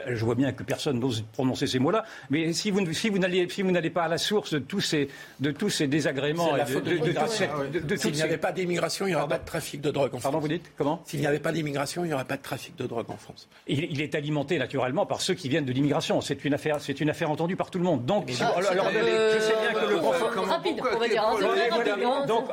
je 0.07 0.25
vois 0.25 0.35
bien 0.35 0.51
que 0.51 0.63
personne 0.63 0.99
n'ose 0.99 1.23
prononcer 1.33 1.67
ces 1.67 1.79
mots-là, 1.79 2.05
mais 2.29 2.53
si 2.53 2.71
vous, 2.71 2.93
si 2.93 3.09
vous 3.09 3.17
n'allez 3.17 3.47
si 3.49 3.63
pas 3.89 4.03
à 4.03 4.07
la 4.07 4.17
source 4.17 4.53
de 4.53 4.59
tous 4.59 4.81
ces, 4.81 5.09
de 5.39 5.51
tous 5.51 5.69
ces 5.69 5.87
désagréments, 5.87 6.55
et 6.55 6.63
de, 6.63 7.79
de, 7.79 7.95
S'il 7.95 8.11
n'y 8.11 8.21
avait 8.21 8.37
pas 8.37 8.51
d'immigration, 8.51 9.07
il 9.07 9.11
n'y 9.11 9.15
aurait 9.15 9.27
pas 9.27 9.39
de 9.39 9.45
trafic 9.45 9.81
de 9.81 9.91
drogue 9.91 10.07
en 10.13 10.19
France. 10.19 10.23
Pardon, 10.23 10.39
vous 10.39 10.47
dites 10.47 10.71
Comment 10.77 11.01
S'il 11.05 11.19
n'y 11.19 11.27
avait 11.27 11.39
pas 11.39 11.51
d'immigration, 11.51 12.03
il 12.03 12.07
n'y 12.07 12.13
aurait 12.13 12.25
pas 12.25 12.37
de 12.37 12.41
trafic 12.41 12.75
de 12.75 12.85
drogue 12.85 13.09
en 13.09 13.17
France. 13.17 13.47
Il, 13.67 14.01
est 14.01 14.15
alimenté 14.15 14.57
naturellement 14.57 15.05
par 15.05 15.21
ceux 15.21 15.33
qui 15.33 15.49
viennent 15.49 15.65
de 15.65 15.71
l'immigration. 15.71 16.21
C'est 16.21 16.45
une 16.45 16.53
affaire, 16.53 16.79
c'est 16.81 16.99
une 16.99 17.09
affaire 17.09 17.29
entendue 17.31 17.55
par 17.55 17.71
tout 17.71 17.79
le 17.79 17.85
monde. 17.85 18.05
Donc, 18.05 18.29
alors, 18.39 18.91
je 18.91 19.39
sais 19.39 19.53
bien 19.61 19.79
que 19.79 19.89
le 19.89 19.95
rapide, 20.41 20.81
on 20.93 20.99
va 20.99 21.07
dire. 21.07 22.25
Donc, 22.27 22.45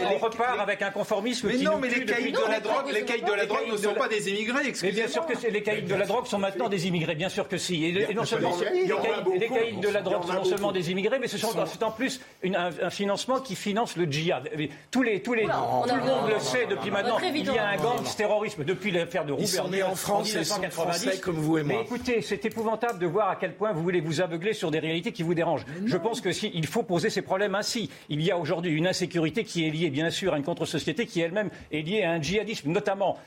on 0.00 0.18
repart 0.18 0.60
avec 0.60 0.82
un 0.82 0.90
conformisme. 0.90 1.48
Mais 1.48 1.58
non, 1.58 1.78
mais 1.78 1.88
les 1.88 2.04
caïds 2.04 2.32
de 2.32 2.50
la 2.50 2.60
drogue, 2.60 2.92
les 2.92 3.04
caïds 3.04 3.22
de 3.22 3.32
la 3.32 3.46
drogue 3.46 3.70
ne 3.70 3.76
sont 3.76 3.94
pas 3.94 4.08
des 4.08 4.28
immigrés. 4.30 4.72
Mais 4.82 4.92
bien 4.92 5.08
sûr 5.08 5.26
que 5.26 5.38
les 5.50 5.62
caïds 5.62 5.82
de 5.82 5.94
la 5.94 6.06
drogue 6.06 6.26
sont 6.26 6.38
maintenant 6.38 6.68
des 6.68 6.86
immigrés, 6.86 7.14
bien 7.14 7.28
sûr 7.28 7.48
que 7.48 7.58
si. 7.58 7.84
Et, 7.84 8.14
non 8.14 8.24
seulement 8.24 8.56
les 9.34 9.48
caïds 9.48 9.76
de 9.76 9.88
la 9.88 10.02
drogue 10.02 10.24
sont 10.26 10.32
non 10.32 10.44
seulement 10.44 10.72
des 10.72 10.90
immigrés, 10.90 11.18
mais 11.18 11.28
c'est 11.28 11.82
en 11.82 11.90
plus 11.90 12.20
un, 12.44 12.90
financement 12.90 13.40
qui 13.40 13.56
finance 13.56 13.96
le 13.96 14.10
djihad. 14.10 14.50
Tous 14.90 15.02
les, 15.02 15.20
tous 15.22 15.34
les, 15.34 15.44
tout 15.44 15.94
le 15.94 16.04
monde 16.04 16.30
le 16.32 16.40
sait 16.40 16.66
depuis 16.66 16.90
maintenant. 16.90 17.18
Il 17.22 17.44
y 17.44 17.58
a 17.58 17.68
un 17.68 17.76
gang 17.76 18.04
terrorisme 18.16 18.64
depuis 18.64 18.90
l'affaire 18.90 19.24
de 19.24 19.32
Roubaix 19.32 19.82
en 19.82 19.94
France, 19.94 20.26
1990. 20.26 21.20
comme 21.20 21.36
vous 21.36 21.58
et 21.58 21.62
moi. 21.62 21.76
Mais 21.76 21.82
écoutez, 21.82 22.22
c'est 22.22 22.44
épouvantable 22.44 22.98
de 22.98 23.06
voir 23.06 23.30
à 23.30 23.36
quel 23.36 23.54
point 23.54 23.72
vous 23.72 23.82
voulez 23.82 24.00
vous 24.00 24.20
aveugler 24.20 24.52
sur 24.52 24.70
des 24.70 24.78
réalités 24.78 25.12
qui 25.12 25.22
vous 25.22 25.34
dérangent. 25.34 25.64
Je 25.86 25.96
pense 25.96 26.20
que 26.20 26.32
si, 26.32 26.50
il 26.54 26.66
faut 26.66 26.82
poser 26.82 27.10
ces 27.10 27.22
problèmes 27.22 27.54
ainsi. 27.54 27.90
Il 28.08 28.22
y 28.22 28.30
a 28.30 28.38
aujourd'hui 28.38 28.72
une 28.72 28.86
insécurité 28.86 29.44
qui 29.44 29.66
est 29.66 29.70
liée, 29.70 29.90
bien 29.90 30.10
sûr, 30.10 30.34
à 30.34 30.36
une 30.36 30.44
contre-société 30.44 31.06
qui 31.06 31.20
elle-même 31.20 31.50
est 31.72 31.82
liée 31.82 32.02
à 32.02 32.12
un 32.12 32.22
djihadisme, 32.22 32.70
notamment. 32.70 33.18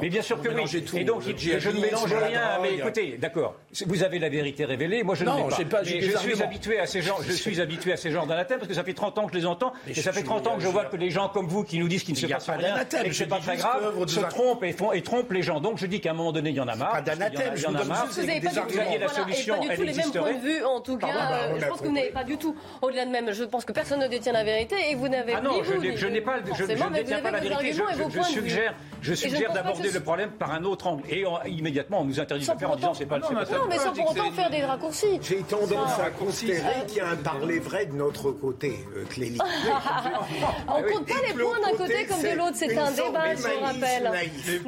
Mais, 0.00 0.08
bien 0.08 0.22
sûr 0.22 0.40
que 0.40 0.48
oui. 0.48 0.62
Et 0.94 1.04
donc, 1.04 1.22
je 1.22 1.32
ne 1.52 1.80
mélange 1.80 2.12
rien. 2.12 2.58
Mais 2.62 2.74
écoutez, 2.76 3.18
d'accord, 3.18 3.54
vous 3.86 4.02
avez 4.02 4.18
la 4.18 4.28
vérité 4.28 4.64
révélée. 4.64 5.02
Moi, 5.02 5.14
je 5.14 5.24
ne 5.24 5.58
l'ai 5.58 5.64
pas. 5.64 5.82
je 5.82 6.16
suis 6.18 6.42
habitué 6.42 6.78
à 6.78 6.86
ces 6.86 7.02
gens. 7.02 7.16
Je 7.26 7.32
suis 7.32 7.60
habitué 7.60 7.92
à 7.92 7.96
ces 7.96 8.10
d'anathèmes 8.26 8.58
parce 8.58 8.68
que 8.68 8.74
ça 8.74 8.84
fait 8.84 8.94
30 8.94 9.18
ans 9.18 9.26
que 9.26 9.32
je 9.32 9.38
les 9.38 9.46
entends 9.46 9.72
et 9.86 9.94
ça 9.94 10.12
fait 10.12 10.22
30 10.22 10.46
ans 10.46 10.56
que 10.56 10.62
je 10.62 10.68
vois 10.68 10.86
que 10.86 10.96
les 10.96 11.10
gens 11.10 11.28
comme 11.28 11.46
vous 11.46 11.64
qui 11.64 11.78
nous 11.78 11.88
disent 11.88 12.04
qu'il 12.04 12.14
ne 12.14 12.18
se 12.18 12.26
passe 12.26 12.48
rien 12.48 12.76
et 13.04 13.08
que 13.08 13.14
c'est 13.14 13.26
pas 13.26 13.40
très 13.40 13.56
grave 13.56 13.92
se 14.06 14.20
trompent 14.20 14.64
et 14.64 14.72
font 14.72 14.92
et 14.92 15.02
trompent 15.02 15.32
les 15.32 15.42
gens. 15.42 15.60
Donc 15.60 15.78
je 15.78 15.86
dis 15.86 16.00
qu'à 16.00 16.10
un 16.10 16.14
moment 16.14 16.32
donné, 16.32 16.50
il 16.50 16.56
y 16.56 16.60
en 16.60 16.68
a 16.68 16.76
marre. 16.76 17.02
Il 17.04 17.60
y 17.62 17.66
en 17.66 17.74
a 17.74 17.84
marre. 17.84 18.06
Vous 18.06 18.22
n'avez 18.24 18.40
pas 18.40 18.50
du 18.50 18.98
la 18.98 19.08
solution. 19.08 19.56
Pas 19.56 19.68
du 19.68 19.76
tout 19.76 19.82
les 19.82 19.92
mêmes 19.92 20.12
points 20.12 20.32
de 20.32 20.38
vue. 20.38 20.64
En 20.64 20.80
tout 20.80 20.96
cas, 20.96 21.06
euh, 21.06 21.58
je 21.58 21.66
pense 21.66 21.80
que 21.80 21.86
vous 21.86 21.92
n'avez 21.92 22.10
pas 22.10 22.24
du 22.24 22.36
tout. 22.36 22.56
Au-delà 22.82 23.04
de 23.06 23.10
même, 23.10 23.32
je 23.32 23.44
pense 23.44 23.64
que 23.64 23.72
personne 23.72 24.00
ne 24.00 24.08
détient 24.08 24.32
la 24.32 24.44
vérité 24.44 24.76
et 24.90 24.94
vous 24.94 25.08
n'avez. 25.08 25.34
Ah 25.34 25.40
non, 25.40 25.62
je 25.62 26.06
n'ai 26.06 26.20
pas. 26.20 26.36
Je 26.54 26.64
ne 26.64 26.94
détiens 26.94 27.20
pas 27.20 27.30
la 27.30 27.40
vérité. 27.40 27.72
Je 27.72 28.22
suggère. 28.22 28.74
Je 29.02 29.14
suggère 29.14 29.52
d'aborder 29.52 29.90
le 29.90 30.00
problème 30.00 30.30
par 30.30 30.52
un 30.52 30.64
autre 30.64 30.86
angle. 30.86 31.02
Et 31.08 31.24
immédiatement, 31.46 32.00
on 32.00 32.04
nous 32.04 32.20
interdit 32.20 32.46
de 32.46 32.52
le 32.52 32.58
faire 32.58 32.70
en 32.70 32.76
disant 32.76 32.94
c'est 32.94 33.06
pas 33.06 33.18
le 33.18 33.22
Non, 33.22 33.66
mais 33.68 33.78
sans 33.78 33.92
pour 33.92 34.10
autant 34.10 34.30
faire 34.32 34.50
des 34.50 34.64
raccourcis. 34.64 35.20
J'ai 35.22 35.42
tendance 35.42 35.98
à 35.98 36.10
considérer 36.10 36.86
qu'il 36.86 36.98
y 36.98 37.00
a 37.00 37.10
un 37.10 37.16
parler 37.16 37.58
vrai 37.58 37.86
de 37.86 37.94
notre 37.94 38.30
côté, 38.32 38.78
euh, 38.96 39.04
Clélie. 39.08 39.38
On 40.68 40.80
ne 40.80 40.88
compte 40.88 41.06
pas 41.06 41.14
les 41.26 41.34
points 41.34 41.60
d'un 41.60 41.76
côté 41.76 42.06
comme 42.06 42.22
de 42.22 42.36
l'autre. 42.36 42.54
C'est 42.54 42.76
un 42.76 42.90
débat, 42.90 43.34
je 43.34 43.42
vous 43.42 43.64
rappelle. 43.64 44.30
Je 44.46 44.58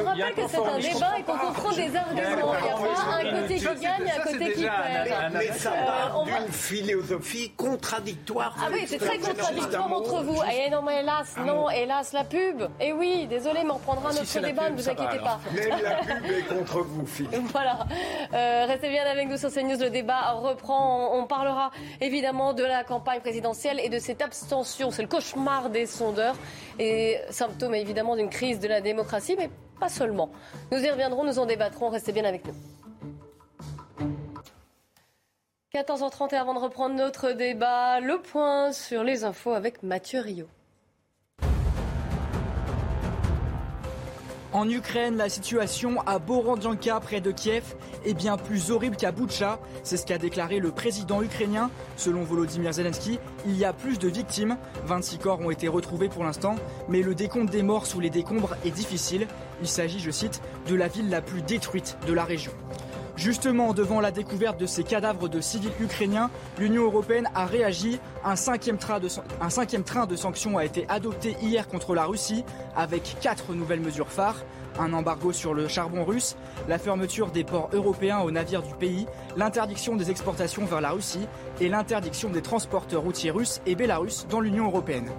vous 0.00 0.06
rappelle 0.06 0.34
que 0.34 0.48
c'est 0.48 0.58
un 0.58 0.78
débat 0.78 1.18
et 1.18 1.22
qu'on 1.22 1.38
confronte 1.38 1.76
des 1.76 1.96
arguments. 1.96 2.20
Il 2.20 2.24
n'y 2.24 2.30
a 2.32 2.94
pas 2.94 3.16
un 3.16 3.40
côté 3.42 3.54
qui 3.54 3.64
gagne 3.64 4.06
et 4.06 4.10
un 4.10 4.22
côté 4.22 4.52
qui 4.52 4.62
perd. 4.62 5.32
Mais 5.32 5.52
ça 5.52 5.70
part 5.70 6.24
d'une 6.24 6.52
philosophie 6.52 7.50
contradictoire. 7.56 8.54
Ah 8.58 8.68
oui, 8.72 8.84
c'est 8.86 8.98
très 8.98 9.18
contradictoire 9.18 9.92
entre 9.92 10.22
vous. 10.22 10.40
Et 10.52 10.70
non, 10.70 10.82
mais 10.82 11.00
hélas, 11.00 11.34
non, 11.44 11.70
hélas, 11.70 12.12
la 12.12 12.24
pub. 12.24 12.62
Et 12.80 12.92
oui, 12.92 13.26
désolé, 13.28 13.60
mais 13.64 13.70
on 13.70 13.74
reprendra 13.74 14.12
notre 14.12 14.40
débat, 14.40 14.70
ne 14.80 14.84
vous 14.84 14.90
inquiétez 14.90 15.18
pas. 15.18 15.40
Même 15.54 15.82
la 15.82 16.16
pub 16.16 16.30
est 16.30 16.42
contre 16.54 16.80
vous, 16.80 17.06
Philippe. 17.06 17.34
Voilà. 17.52 17.86
Euh, 18.32 18.64
restez 18.66 18.88
bien 18.88 19.04
avec 19.04 19.28
nous 19.28 19.36
sur 19.36 19.50
CNews. 19.50 19.78
Le 19.78 19.90
débat 19.90 20.32
reprend. 20.32 21.14
On, 21.14 21.26
parlera 21.26 21.70
évidemment 22.00 22.54
de 22.54 22.64
la 22.64 22.82
campagne 22.82 23.20
présidentielle 23.20 23.78
et 23.80 23.88
de 23.88 23.98
cette 23.98 24.22
abstention. 24.22 24.90
C'est 24.90 25.02
le 25.02 25.08
cauchemar 25.08 25.70
des 25.70 25.86
sondeurs 25.86 26.34
et 26.78 27.18
symptôme 27.30 27.74
évidemment 27.74 28.16
d'une 28.16 28.30
crise 28.30 28.58
de 28.58 28.66
la 28.66 28.80
démocratie, 28.80 29.36
mais 29.38 29.50
pas 29.78 29.88
seulement. 29.88 30.30
Nous 30.72 30.78
y 30.78 30.90
reviendrons, 30.90 31.24
nous 31.24 31.38
en 31.38 31.46
débattrons. 31.46 31.88
Restez 31.88 32.12
bien 32.12 32.24
avec 32.24 32.44
nous. 32.46 32.54
14h30 35.74 36.34
et 36.34 36.36
avant 36.36 36.54
de 36.54 36.58
reprendre 36.58 36.96
notre 36.96 37.30
débat, 37.30 38.00
le 38.00 38.20
point 38.20 38.72
sur 38.72 39.04
les 39.04 39.22
infos 39.22 39.52
avec 39.52 39.84
Mathieu 39.84 40.20
Rio. 40.20 40.48
En 44.52 44.68
Ukraine, 44.68 45.16
la 45.16 45.28
situation 45.28 46.00
à 46.06 46.18
Borodianka, 46.18 46.98
près 46.98 47.20
de 47.20 47.30
Kiev, 47.30 47.62
est 48.04 48.14
bien 48.14 48.36
plus 48.36 48.72
horrible 48.72 48.96
qu'à 48.96 49.12
Boutcha. 49.12 49.60
C'est 49.84 49.96
ce 49.96 50.04
qu'a 50.04 50.18
déclaré 50.18 50.58
le 50.58 50.72
président 50.72 51.22
ukrainien. 51.22 51.70
Selon 51.96 52.24
Volodymyr 52.24 52.72
Zelensky, 52.72 53.20
il 53.46 53.56
y 53.56 53.64
a 53.64 53.72
plus 53.72 54.00
de 54.00 54.08
victimes. 54.08 54.56
26 54.86 55.18
corps 55.18 55.40
ont 55.40 55.52
été 55.52 55.68
retrouvés 55.68 56.08
pour 56.08 56.24
l'instant, 56.24 56.56
mais 56.88 57.00
le 57.00 57.14
décompte 57.14 57.50
des 57.50 57.62
morts 57.62 57.86
sous 57.86 58.00
les 58.00 58.10
décombres 58.10 58.56
est 58.64 58.72
difficile. 58.72 59.28
Il 59.62 59.68
s'agit, 59.68 60.00
je 60.00 60.10
cite, 60.10 60.42
de 60.66 60.74
la 60.74 60.88
ville 60.88 61.10
la 61.10 61.22
plus 61.22 61.42
détruite 61.42 61.96
de 62.08 62.12
la 62.12 62.24
région. 62.24 62.52
Justement, 63.20 63.74
devant 63.74 64.00
la 64.00 64.12
découverte 64.12 64.58
de 64.58 64.64
ces 64.64 64.82
cadavres 64.82 65.28
de 65.28 65.42
civils 65.42 65.74
ukrainiens, 65.78 66.30
l'Union 66.58 66.84
européenne 66.84 67.28
a 67.34 67.44
réagi. 67.44 68.00
Un 68.24 68.34
cinquième, 68.34 68.78
train 68.78 68.98
de, 68.98 70.16
sanctions 70.16 70.56
a 70.56 70.64
été 70.64 70.86
adopté 70.88 71.36
hier 71.42 71.68
contre 71.68 71.94
la 71.94 72.06
Russie, 72.06 72.46
avec 72.74 73.16
quatre 73.20 73.52
nouvelles 73.52 73.80
mesures 73.80 74.10
phares. 74.10 74.42
Un 74.78 74.94
embargo 74.94 75.34
sur 75.34 75.52
le 75.52 75.68
charbon 75.68 76.02
russe, 76.02 76.34
la 76.66 76.78
fermeture 76.78 77.30
des 77.30 77.44
ports 77.44 77.68
européens 77.74 78.20
aux 78.20 78.30
navires 78.30 78.62
du 78.62 78.72
pays, 78.72 79.06
l'interdiction 79.36 79.96
des 79.96 80.10
exportations 80.10 80.64
vers 80.64 80.80
la 80.80 80.92
Russie 80.92 81.28
et 81.60 81.68
l'interdiction 81.68 82.30
des 82.30 82.40
transporteurs 82.40 83.02
routiers 83.02 83.32
russes 83.32 83.60
et 83.66 83.74
bélarusses 83.74 84.26
dans 84.30 84.40
l'Union 84.40 84.64
européenne. 84.64 85.10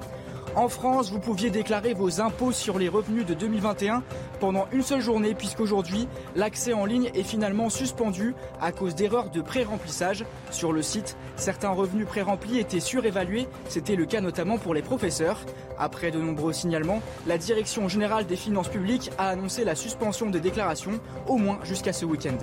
En 0.54 0.68
France, 0.68 1.12
vous 1.12 1.20
pouviez 1.20 1.50
déclarer 1.50 1.94
vos 1.94 2.20
impôts 2.20 2.52
sur 2.52 2.78
les 2.78 2.90
revenus 2.90 3.26
de 3.26 3.34
2021 3.34 4.04
pendant 4.42 4.68
une 4.74 4.82
seule 4.82 5.00
journée 5.00 5.34
puisqu'aujourd'hui, 5.34 6.10
l'accès 6.36 6.74
en 6.74 6.84
ligne 6.84 7.10
est 7.14 7.24
finalement 7.24 7.70
suspendu 7.70 8.36
à 8.60 8.74
cause 8.74 8.94
d'erreurs 8.94 9.30
de 9.30 9.40
pré-remplissage. 9.40 10.26
Sur 10.52 10.74
le 10.74 10.82
site, 10.82 11.16
certains 11.38 11.70
revenus 11.70 12.06
pré-remplis 12.06 12.60
étaient 12.60 12.82
surévalués, 12.82 13.48
c'était 13.70 13.96
le 13.96 14.06
cas 14.06 14.20
notamment 14.20 14.58
pour 14.58 14.74
les 14.74 14.82
professeurs. 14.82 15.40
Après 15.78 16.12
de 16.12 16.20
nombreux 16.20 16.52
signalements, 16.52 17.02
la 17.28 17.38
Direction 17.38 17.88
générale 17.88 18.26
des 18.26 18.36
finances 18.36 18.68
publiques 18.68 19.10
a 19.18 19.30
annoncé 19.30 19.64
la 19.64 19.76
suspension 19.76 20.30
des 20.30 20.42
déclarations, 20.42 21.00
au 21.28 21.38
moins 21.38 21.60
jusqu'à 21.64 21.94
ce 21.94 22.04
week-end. 22.04 22.38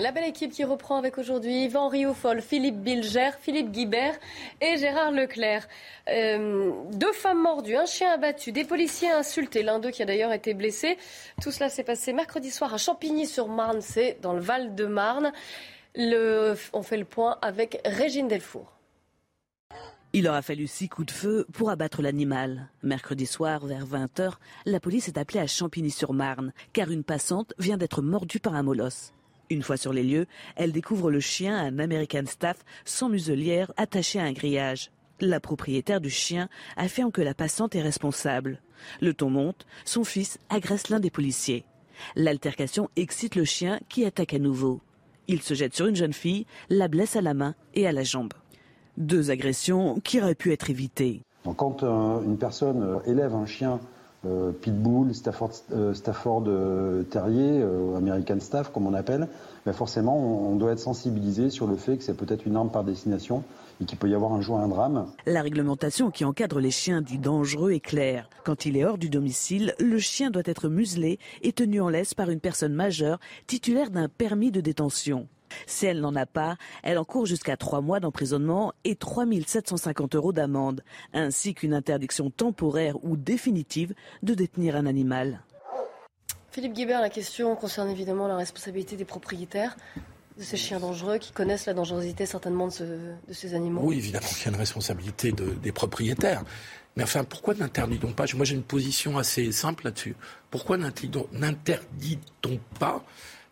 La 0.00 0.12
belle 0.12 0.28
équipe 0.28 0.52
qui 0.52 0.62
reprend 0.62 0.96
avec 0.96 1.18
aujourd'hui 1.18 1.64
Yvan 1.64 1.88
Rioufol, 1.88 2.40
Philippe 2.40 2.76
Bilger, 2.76 3.30
Philippe 3.40 3.72
Guibert 3.72 4.14
et 4.60 4.76
Gérard 4.76 5.10
Leclerc. 5.10 5.66
Euh, 6.08 6.70
deux 6.92 7.12
femmes 7.12 7.42
mordues, 7.42 7.74
un 7.74 7.84
chien 7.84 8.12
abattu, 8.12 8.52
des 8.52 8.62
policiers 8.62 9.10
insultés, 9.10 9.64
l'un 9.64 9.80
d'eux 9.80 9.90
qui 9.90 10.02
a 10.02 10.04
d'ailleurs 10.04 10.32
été 10.32 10.54
blessé. 10.54 10.98
Tout 11.42 11.50
cela 11.50 11.68
s'est 11.68 11.82
passé 11.82 12.12
mercredi 12.12 12.52
soir 12.52 12.72
à 12.72 12.78
Champigny-sur-Marne, 12.78 13.80
c'est 13.80 14.18
dans 14.22 14.34
le 14.34 14.40
Val-de-Marne. 14.40 15.32
on 15.96 16.82
fait 16.82 16.96
le 16.96 17.04
point 17.04 17.36
avec 17.42 17.80
Régine 17.84 18.28
Delfour. 18.28 18.78
Il 20.12 20.28
aura 20.28 20.42
fallu 20.42 20.68
six 20.68 20.88
coups 20.88 21.06
de 21.06 21.12
feu 21.12 21.46
pour 21.52 21.70
abattre 21.70 22.02
l'animal. 22.02 22.68
Mercredi 22.84 23.26
soir, 23.26 23.66
vers 23.66 23.84
20h, 23.84 24.34
la 24.64 24.78
police 24.78 25.08
est 25.08 25.18
appelée 25.18 25.40
à 25.40 25.48
Champigny-sur-Marne, 25.48 26.52
car 26.72 26.92
une 26.92 27.02
passante 27.02 27.52
vient 27.58 27.76
d'être 27.76 28.00
mordue 28.00 28.38
par 28.38 28.54
un 28.54 28.62
molosse. 28.62 29.12
Une 29.50 29.62
fois 29.62 29.76
sur 29.76 29.92
les 29.92 30.02
lieux, 30.02 30.26
elle 30.56 30.72
découvre 30.72 31.10
le 31.10 31.20
chien, 31.20 31.56
un 31.56 31.78
American 31.78 32.26
Staff, 32.26 32.58
sans 32.84 33.08
muselière, 33.08 33.72
attaché 33.76 34.18
à 34.20 34.24
un 34.24 34.32
grillage. 34.32 34.90
La 35.20 35.40
propriétaire 35.40 36.00
du 36.00 36.10
chien 36.10 36.48
affirme 36.76 37.10
que 37.10 37.22
la 37.22 37.34
passante 37.34 37.74
est 37.74 37.82
responsable. 37.82 38.60
Le 39.00 39.14
ton 39.14 39.30
monte, 39.30 39.66
son 39.84 40.04
fils 40.04 40.38
agresse 40.48 40.90
l'un 40.90 41.00
des 41.00 41.10
policiers. 41.10 41.64
L'altercation 42.14 42.88
excite 42.94 43.34
le 43.34 43.44
chien 43.44 43.80
qui 43.88 44.04
attaque 44.04 44.34
à 44.34 44.38
nouveau. 44.38 44.80
Il 45.26 45.42
se 45.42 45.54
jette 45.54 45.74
sur 45.74 45.86
une 45.86 45.96
jeune 45.96 46.12
fille, 46.12 46.46
la 46.68 46.88
blesse 46.88 47.16
à 47.16 47.20
la 47.20 47.34
main 47.34 47.54
et 47.74 47.86
à 47.86 47.92
la 47.92 48.04
jambe. 48.04 48.32
Deux 48.96 49.30
agressions 49.30 49.98
qui 50.00 50.20
auraient 50.20 50.34
pu 50.34 50.52
être 50.52 50.70
évitées. 50.70 51.22
quand 51.56 51.82
euh, 51.82 52.22
une 52.22 52.38
personne 52.38 52.82
euh, 52.82 52.98
élève 53.10 53.34
un 53.34 53.46
chien 53.46 53.80
pitbull, 54.60 55.14
Stafford, 55.14 55.52
Stafford 55.94 56.44
Terrier, 57.10 57.62
American 57.96 58.40
Staff 58.40 58.72
comme 58.72 58.86
on 58.86 58.94
appelle, 58.94 59.28
ben 59.64 59.72
forcément 59.72 60.16
on, 60.18 60.56
doit 60.56 60.72
être 60.72 60.80
sensibilisé 60.80 61.50
sur 61.50 61.66
le 61.66 61.76
fait 61.76 61.96
que 61.96 62.02
c'est 62.02 62.16
peut-être 62.16 62.46
une 62.46 62.56
arme 62.56 62.70
par 62.70 62.84
destination 62.84 63.44
et 63.80 63.84
qu'il 63.84 63.98
peut 63.98 64.08
y 64.08 64.14
avoir 64.14 64.32
un 64.32 64.40
jour 64.40 64.58
un 64.58 64.68
drame. 64.68 65.06
La 65.26 65.42
réglementation 65.42 66.10
qui 66.10 66.24
encadre 66.24 66.58
les 66.58 66.70
chiens 66.70 67.00
dits 67.00 67.18
dangereux 67.18 67.72
est 67.72 67.80
claire. 67.80 68.28
Quand 68.44 68.66
il 68.66 68.76
est 68.76 68.84
hors 68.84 68.98
du 68.98 69.08
domicile, 69.08 69.74
le 69.78 69.98
chien 69.98 70.30
doit 70.30 70.42
être 70.46 70.68
muselé 70.68 71.18
et 71.42 71.52
tenu 71.52 71.80
en 71.80 71.88
laisse 71.88 72.14
par 72.14 72.30
une 72.30 72.40
personne 72.40 72.74
majeure 72.74 73.20
titulaire 73.46 73.90
d'un 73.90 74.08
permis 74.08 74.50
de 74.50 74.60
détention. 74.60 75.28
Si 75.66 75.86
elle 75.86 76.00
n'en 76.00 76.14
a 76.14 76.26
pas, 76.26 76.56
elle 76.82 76.98
encourt 76.98 77.26
jusqu'à 77.26 77.56
trois 77.56 77.80
mois 77.80 78.00
d'emprisonnement 78.00 78.72
et 78.84 78.96
3 78.96 79.24
750 79.46 80.14
euros 80.14 80.32
d'amende, 80.32 80.82
ainsi 81.12 81.54
qu'une 81.54 81.74
interdiction 81.74 82.30
temporaire 82.30 83.02
ou 83.04 83.16
définitive 83.16 83.94
de 84.22 84.34
détenir 84.34 84.76
un 84.76 84.86
animal. 84.86 85.42
Philippe 86.50 86.72
Guibert, 86.72 87.00
la 87.00 87.10
question 87.10 87.54
concerne 87.56 87.90
évidemment 87.90 88.26
la 88.26 88.36
responsabilité 88.36 88.96
des 88.96 89.04
propriétaires 89.04 89.76
de 90.38 90.42
ces 90.42 90.56
chiens 90.56 90.80
dangereux 90.80 91.18
qui 91.18 91.32
connaissent 91.32 91.66
la 91.66 91.74
dangerosité 91.74 92.24
certainement 92.26 92.68
de, 92.68 93.14
ces 93.32 93.54
animaux. 93.54 93.80
Oui, 93.84 93.98
évidemment 93.98 94.26
qu'il 94.26 94.44
y 94.44 94.48
a 94.48 94.50
une 94.50 94.56
responsabilité 94.56 95.32
des 95.32 95.72
propriétaires. 95.72 96.44
Mais 96.96 97.04
enfin, 97.04 97.22
pourquoi 97.22 97.54
n'interdit-on 97.54 98.12
pas? 98.12 98.24
Moi, 98.34 98.44
j'ai 98.44 98.56
une 98.56 98.64
position 98.64 99.18
assez 99.18 99.52
simple 99.52 99.84
là-dessus. 99.84 100.16
Pourquoi 100.50 100.78
n'interdit-on 100.78 102.58
pas 102.80 103.04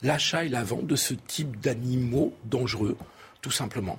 l'achat 0.03 0.45
et 0.45 0.49
la 0.49 0.65
vente 0.65 0.87
de 0.87 0.97
ce 0.97 1.15
type 1.15 1.61
d'animaux 1.61 2.35
dangereux, 2.45 2.97
tout 3.41 3.51
simplement. 3.51 3.99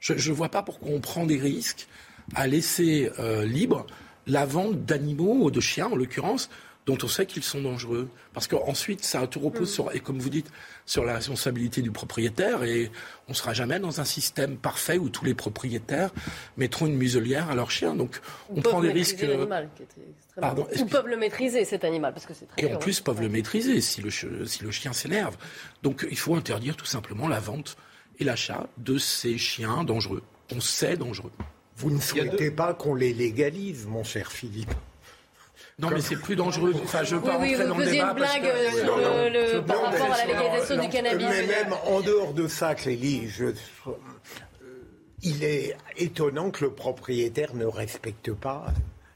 Je 0.00 0.12
ne 0.12 0.34
vois 0.34 0.50
pas 0.50 0.62
pourquoi 0.62 0.90
on 0.92 1.00
prend 1.00 1.26
des 1.26 1.38
risques 1.38 1.88
à 2.34 2.46
laisser 2.46 3.10
euh, 3.18 3.44
libre 3.44 3.86
la 4.26 4.44
vente 4.44 4.84
d'animaux, 4.84 5.50
de 5.50 5.60
chiens 5.60 5.86
en 5.86 5.96
l'occurrence, 5.96 6.50
dont 6.86 6.96
on 7.02 7.08
sait 7.08 7.26
qu'ils 7.26 7.42
sont 7.42 7.60
dangereux. 7.60 8.08
Parce 8.32 8.46
qu'ensuite, 8.46 9.04
ça 9.04 9.26
tout 9.26 9.40
repose 9.40 9.72
sur, 9.72 9.94
et 9.94 10.00
comme 10.00 10.18
vous 10.18 10.30
dites, 10.30 10.50
sur 10.86 11.04
la 11.04 11.14
responsabilité 11.14 11.82
du 11.82 11.90
propriétaire. 11.90 12.62
Et 12.62 12.90
on 13.26 13.32
ne 13.32 13.36
sera 13.36 13.52
jamais 13.52 13.80
dans 13.80 14.00
un 14.00 14.04
système 14.04 14.56
parfait 14.56 14.96
où 14.96 15.10
tous 15.10 15.24
les 15.24 15.34
propriétaires 15.34 16.10
mettront 16.56 16.86
une 16.86 16.96
muselière 16.96 17.50
à 17.50 17.56
leur 17.56 17.72
chien. 17.72 17.94
Donc, 17.96 18.20
on 18.50 18.62
prend 18.62 18.80
des 18.80 18.92
risques. 18.92 19.26
Pardon, 20.40 20.68
Ou 20.78 20.84
peuvent 20.84 21.08
le 21.08 21.16
maîtriser, 21.16 21.64
cet 21.64 21.82
animal, 21.82 22.12
parce 22.12 22.26
que 22.26 22.34
c'est 22.34 22.46
Et 22.58 22.72
en 22.72 22.78
plus, 22.78 23.00
peuvent 23.00 23.22
le 23.22 23.28
maîtriser 23.28 23.80
si 23.80 24.00
le, 24.00 24.10
si 24.10 24.62
le 24.62 24.70
chien 24.70 24.92
s'énerve. 24.92 25.36
Donc, 25.82 26.06
il 26.08 26.18
faut 26.18 26.36
interdire 26.36 26.76
tout 26.76 26.86
simplement 26.86 27.26
la 27.26 27.40
vente 27.40 27.76
et 28.18 28.24
l'achat 28.24 28.68
de 28.78 28.98
ces 28.98 29.38
chiens 29.38 29.82
dangereux. 29.82 30.22
On 30.54 30.60
sait 30.60 30.96
dangereux. 30.96 31.32
Vous 31.78 31.90
ne 31.90 32.00
souhaitez 32.00 32.50
pas 32.50 32.74
qu'on 32.74 32.94
les 32.94 33.12
légalise, 33.12 33.86
mon 33.86 34.04
cher 34.04 34.30
Philippe 34.30 34.72
non, 35.78 35.90
mais 35.90 36.00
c'est 36.00 36.16
plus 36.16 36.36
dangereux. 36.36 36.72
Enfin, 36.82 37.04
je 37.04 37.16
veux 37.16 37.20
pas 37.20 37.38
oui, 37.38 37.54
rentrer 37.54 37.68
dans 37.68 37.76
le 37.76 37.84
débat. 37.84 38.08
une 38.08 38.14
blague 38.14 38.42
le, 38.44 39.60
par 39.60 39.82
rapport 39.82 40.12
à 40.12 40.18
la 40.18 40.26
légalisation 40.26 40.82
du 40.82 40.88
cannabis. 40.88 41.26
Mais 41.28 41.46
même 41.46 41.74
en 41.84 42.00
dehors 42.00 42.32
de 42.32 42.48
ça, 42.48 42.74
Clélie, 42.74 43.28
je, 43.28 43.46
il 45.22 45.44
est 45.44 45.76
étonnant 45.98 46.50
que 46.50 46.64
le 46.64 46.70
propriétaire 46.70 47.54
ne 47.54 47.66
respecte 47.66 48.32
pas 48.32 48.66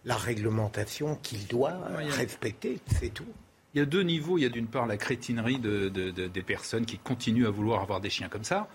la 0.05 0.17
réglementation 0.17 1.17
qu'il 1.23 1.47
doit 1.47 1.79
respecter, 2.17 2.79
c'est 2.99 3.13
tout. 3.13 3.27
Il 3.75 3.79
y 3.79 3.83
a 3.83 3.87
deux 3.87 4.03
niveaux. 4.03 4.37
Il 4.37 4.43
y 4.43 4.47
a 4.47 4.51
d'une 4.51 4.67
part 4.67 4.87
la 4.87 4.97
crétinerie 4.97 5.59
de, 5.59 5.89
des 5.89 6.43
personnes 6.43 6.85
qui 6.85 6.99
continuent 6.99 7.47
à 7.47 7.51
vouloir 7.51 7.83
avoir 7.83 8.01
des 8.01 8.11
chiens 8.11 8.29
comme 8.29 8.45
ça. 8.45 8.69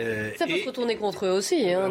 Euh, 0.00 0.30
ça 0.36 0.46
peut 0.46 0.58
se 0.58 0.66
retourner 0.66 0.96
contre 0.96 1.26
eux 1.26 1.30
aussi. 1.30 1.70
Hein, 1.70 1.90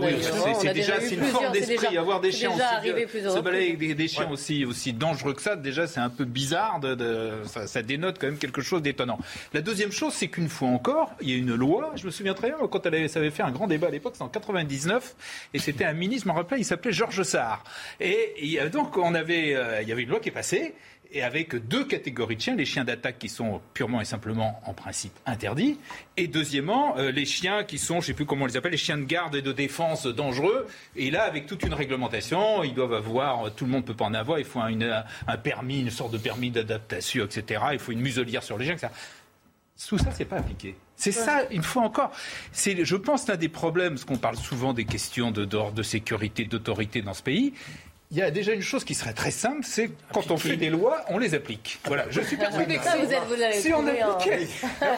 c'est 0.59 0.73
déjà 0.73 0.99
une 0.99 1.23
forme 1.23 1.51
d'esprit. 1.51 1.97
Avoir 1.97 2.19
des 2.19 2.31
chiens 2.31 2.51
aussi, 2.51 2.59
se 2.59 3.39
balader 3.39 3.75
avec 3.77 3.95
des, 3.95 4.07
chiens 4.07 4.29
aussi, 4.29 4.65
aussi 4.65 4.93
dangereux 4.93 5.33
que 5.33 5.41
ça, 5.41 5.55
déjà 5.55 5.87
c'est 5.87 5.99
un 5.99 6.09
peu 6.09 6.25
bizarre. 6.25 6.79
De, 6.79 7.31
ça, 7.45 7.81
dénote 7.81 8.17
quand 8.19 8.27
même 8.27 8.37
quelque 8.37 8.61
chose 8.61 8.81
d'étonnant. 8.81 9.19
La 9.53 9.61
deuxième 9.61 9.91
chose, 9.91 10.13
c'est 10.13 10.27
qu'une 10.27 10.49
fois 10.49 10.69
encore, 10.69 11.11
il 11.21 11.29
y 11.29 11.33
a 11.33 11.37
une 11.37 11.55
loi. 11.55 11.91
Je 11.95 12.05
me 12.05 12.11
souviens 12.11 12.33
très 12.33 12.49
bien 12.49 12.57
quand 12.67 12.85
elle 12.85 12.95
avait, 12.95 13.07
ça 13.07 13.19
avait 13.19 13.31
fait 13.31 13.43
un 13.43 13.51
grand 13.51 13.67
débat 13.67 13.87
à 13.87 13.91
l'époque, 13.91 14.13
c'était 14.15 14.25
en 14.25 14.29
99, 14.29 15.15
et 15.53 15.59
c'était 15.59 15.85
un 15.85 15.93
ministre, 15.93 16.27
je 16.27 16.33
me 16.33 16.37
rappelle, 16.37 16.59
il 16.59 16.65
s'appelait 16.65 16.91
Georges 16.91 17.23
Sarr. 17.23 17.63
Et, 17.99 18.33
et 18.37 18.69
donc 18.69 18.97
on 18.97 19.13
avait, 19.15 19.55
euh, 19.55 19.81
il 19.81 19.87
y 19.87 19.91
avait 19.91 20.03
une 20.03 20.09
loi 20.09 20.19
qui 20.19 20.29
est 20.29 20.33
passée 20.33 20.73
et 21.13 21.21
avec 21.21 21.56
deux 21.67 21.86
catégories 21.86 22.36
de 22.36 22.41
chiens, 22.41 22.56
les 22.56 22.65
chiens 22.65 22.84
d'attaque 22.84 23.19
qui 23.19 23.30
sont 23.30 23.62
purement 23.73 24.02
et 24.02 24.06
simplement 24.06 24.60
en 24.65 24.73
principe 24.73 25.13
interdits, 25.26 25.78
et 26.17 26.28
deuxièmement 26.28 26.97
euh, 26.97 27.12
les 27.12 27.26
chiens 27.26 27.63
qui 27.63 27.78
sont, 27.78 27.95
je 27.95 27.99
ne 27.99 28.02
sais 28.08 28.13
plus 28.13 28.26
comment 28.26 28.43
on 28.43 28.47
les 28.47 28.58
appelle, 28.58 28.71
les 28.71 28.78
chiens 28.78 28.97
de 28.97 29.04
garde 29.04 29.36
et 29.36 29.43
de 29.43 29.52
défense 29.52 30.08
dangereux, 30.08 30.67
et 30.95 31.12
là 31.12 31.23
avec 31.23 31.45
toute 31.45 31.63
une 31.63 31.73
réglementation, 31.73 32.63
ils 32.63 32.73
doivent 32.73 32.93
avoir, 32.93 33.54
tout 33.54 33.65
le 33.65 33.71
monde 33.71 33.84
ne 33.84 33.88
peut 33.88 33.93
pas 33.93 34.06
en 34.06 34.13
avoir, 34.13 34.39
il 34.39 34.45
faut 34.45 34.60
un, 34.60 35.04
un 35.28 35.38
permis, 35.38 35.82
une 35.82 35.91
sorte 35.91 36.12
de 36.12 36.17
permis 36.17 36.49
d'adaptation, 36.49 37.26
etc. 37.26 37.62
Il 37.73 37.80
faut 37.80 37.91
une 37.91 38.02
muselière 38.02 38.41
sur 38.41 38.58
les 38.58 38.65
chiens, 38.65 38.73
etc. 38.73 38.89
Tout 39.88 39.97
ça, 39.97 40.12
c'est 40.12 40.26
pas 40.26 40.38
appliqué. 40.38 40.76
C'est 40.95 41.12
ça, 41.12 41.43
une 41.52 41.63
fois 41.63 41.84
encore. 41.84 42.12
C'est, 42.52 42.86
je 42.86 42.95
pense, 42.95 43.28
l'un 43.28 43.36
des 43.36 43.49
problèmes, 43.49 43.93
parce 43.93 44.06
qu'on 44.06 44.17
parle 44.17 44.38
souvent 44.38 44.71
des 44.71 44.86
questions 44.86 45.32
de, 45.32 45.45
d'ordre 45.45 45.73
de 45.73 45.84
sécurité, 45.84 46.45
d'autorité 46.45 47.02
dans 47.02 47.13
ce 47.13 47.23
pays 47.23 47.54
il 48.13 48.19
y 48.19 48.21
a 48.21 48.30
déjà 48.30 48.54
une 48.54 48.62
chose 48.62 48.84
qui 48.84 48.93
serait 48.93 49.13
très 49.13 49.32
simple, 49.32 49.62
c'est 49.63 49.89
quand 50.13 50.30
on 50.30 50.38
fait 50.38 50.56
des 50.56 50.69
lois, 50.69 51.04
on 51.10 51.17
les 51.17 51.34
applique. 51.34 51.80
Voilà, 51.86 52.06
je 52.12 52.21
suis 52.21 52.38
persuadé 52.38 52.76
que 52.78 52.84
si 53.54 53.73
on 53.73 53.88
appliquait, 53.88 54.47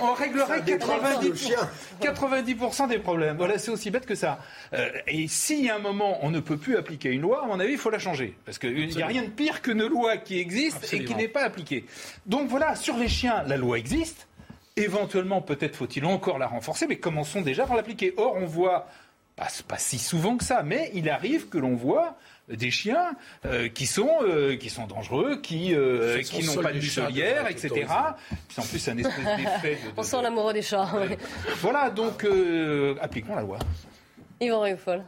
on 0.01 0.13
réglerait 0.13 0.59
90%, 0.59 1.55
90 2.01 2.87
des 2.89 2.99
problèmes. 2.99 3.37
Voilà, 3.37 3.57
c'est 3.57 3.71
aussi 3.71 3.89
bête 3.89 4.05
que 4.05 4.15
ça. 4.15 4.39
Euh, 4.73 4.89
et 5.07 5.29
s'il 5.29 5.63
y 5.63 5.69
a 5.69 5.77
un 5.77 5.79
moment, 5.79 6.19
on 6.23 6.29
ne 6.29 6.41
peut 6.41 6.57
plus 6.57 6.75
appliquer 6.75 7.09
une 7.09 7.21
loi, 7.21 7.45
à 7.45 7.47
mon 7.47 7.57
avis, 7.57 7.71
il 7.71 7.77
faut 7.77 7.89
la 7.89 7.99
changer. 7.99 8.35
Parce 8.43 8.59
qu'il 8.59 8.85
n'y 8.85 9.01
a 9.01 9.07
rien 9.07 9.23
de 9.23 9.29
pire 9.29 9.61
qu'une 9.61 9.85
loi 9.85 10.17
qui 10.17 10.37
existe 10.37 10.93
et 10.93 11.05
qui 11.05 11.15
n'est 11.15 11.29
pas 11.29 11.43
appliquée. 11.43 11.85
Donc 12.25 12.49
voilà, 12.49 12.75
sur 12.75 12.97
les 12.97 13.07
chiens, 13.07 13.43
la 13.47 13.55
loi 13.55 13.77
existe. 13.77 14.27
Éventuellement, 14.75 15.41
peut-être 15.41 15.77
faut-il 15.77 16.03
encore 16.03 16.37
la 16.37 16.47
renforcer, 16.47 16.85
mais 16.85 16.97
commençons 16.97 17.39
déjà 17.39 17.65
par 17.65 17.77
l'appliquer. 17.77 18.13
Or, 18.17 18.35
on 18.35 18.45
voit, 18.45 18.89
pas, 19.37 19.47
pas 19.69 19.77
si 19.77 19.99
souvent 19.99 20.35
que 20.35 20.43
ça, 20.43 20.63
mais 20.63 20.91
il 20.93 21.09
arrive 21.09 21.47
que 21.47 21.57
l'on 21.57 21.75
voit 21.75 22.17
des 22.49 22.71
chiens 22.71 23.15
euh, 23.45 23.69
qui 23.69 23.85
sont 23.85 24.11
euh, 24.21 24.55
qui 24.55 24.69
sont 24.69 24.87
dangereux, 24.87 25.37
qui 25.41 25.73
euh, 25.73 26.21
qui 26.21 26.45
n'ont 26.45 26.61
pas 26.61 26.71
de 26.71 26.79
muselière, 26.79 27.47
etc. 27.49 27.87
C'est 28.49 28.61
en 28.61 28.65
plus 28.65 28.87
un 28.87 28.97
espèce 28.97 29.25
d'effet. 29.37 29.77
On 29.97 30.03
sent 30.03 30.21
l'amoureux 30.21 30.53
des 30.53 30.61
chats. 30.61 30.89
Voilà, 31.61 31.89
donc 31.89 32.25
appliquons 33.01 33.35
la 33.35 33.41
loi. 33.41 33.59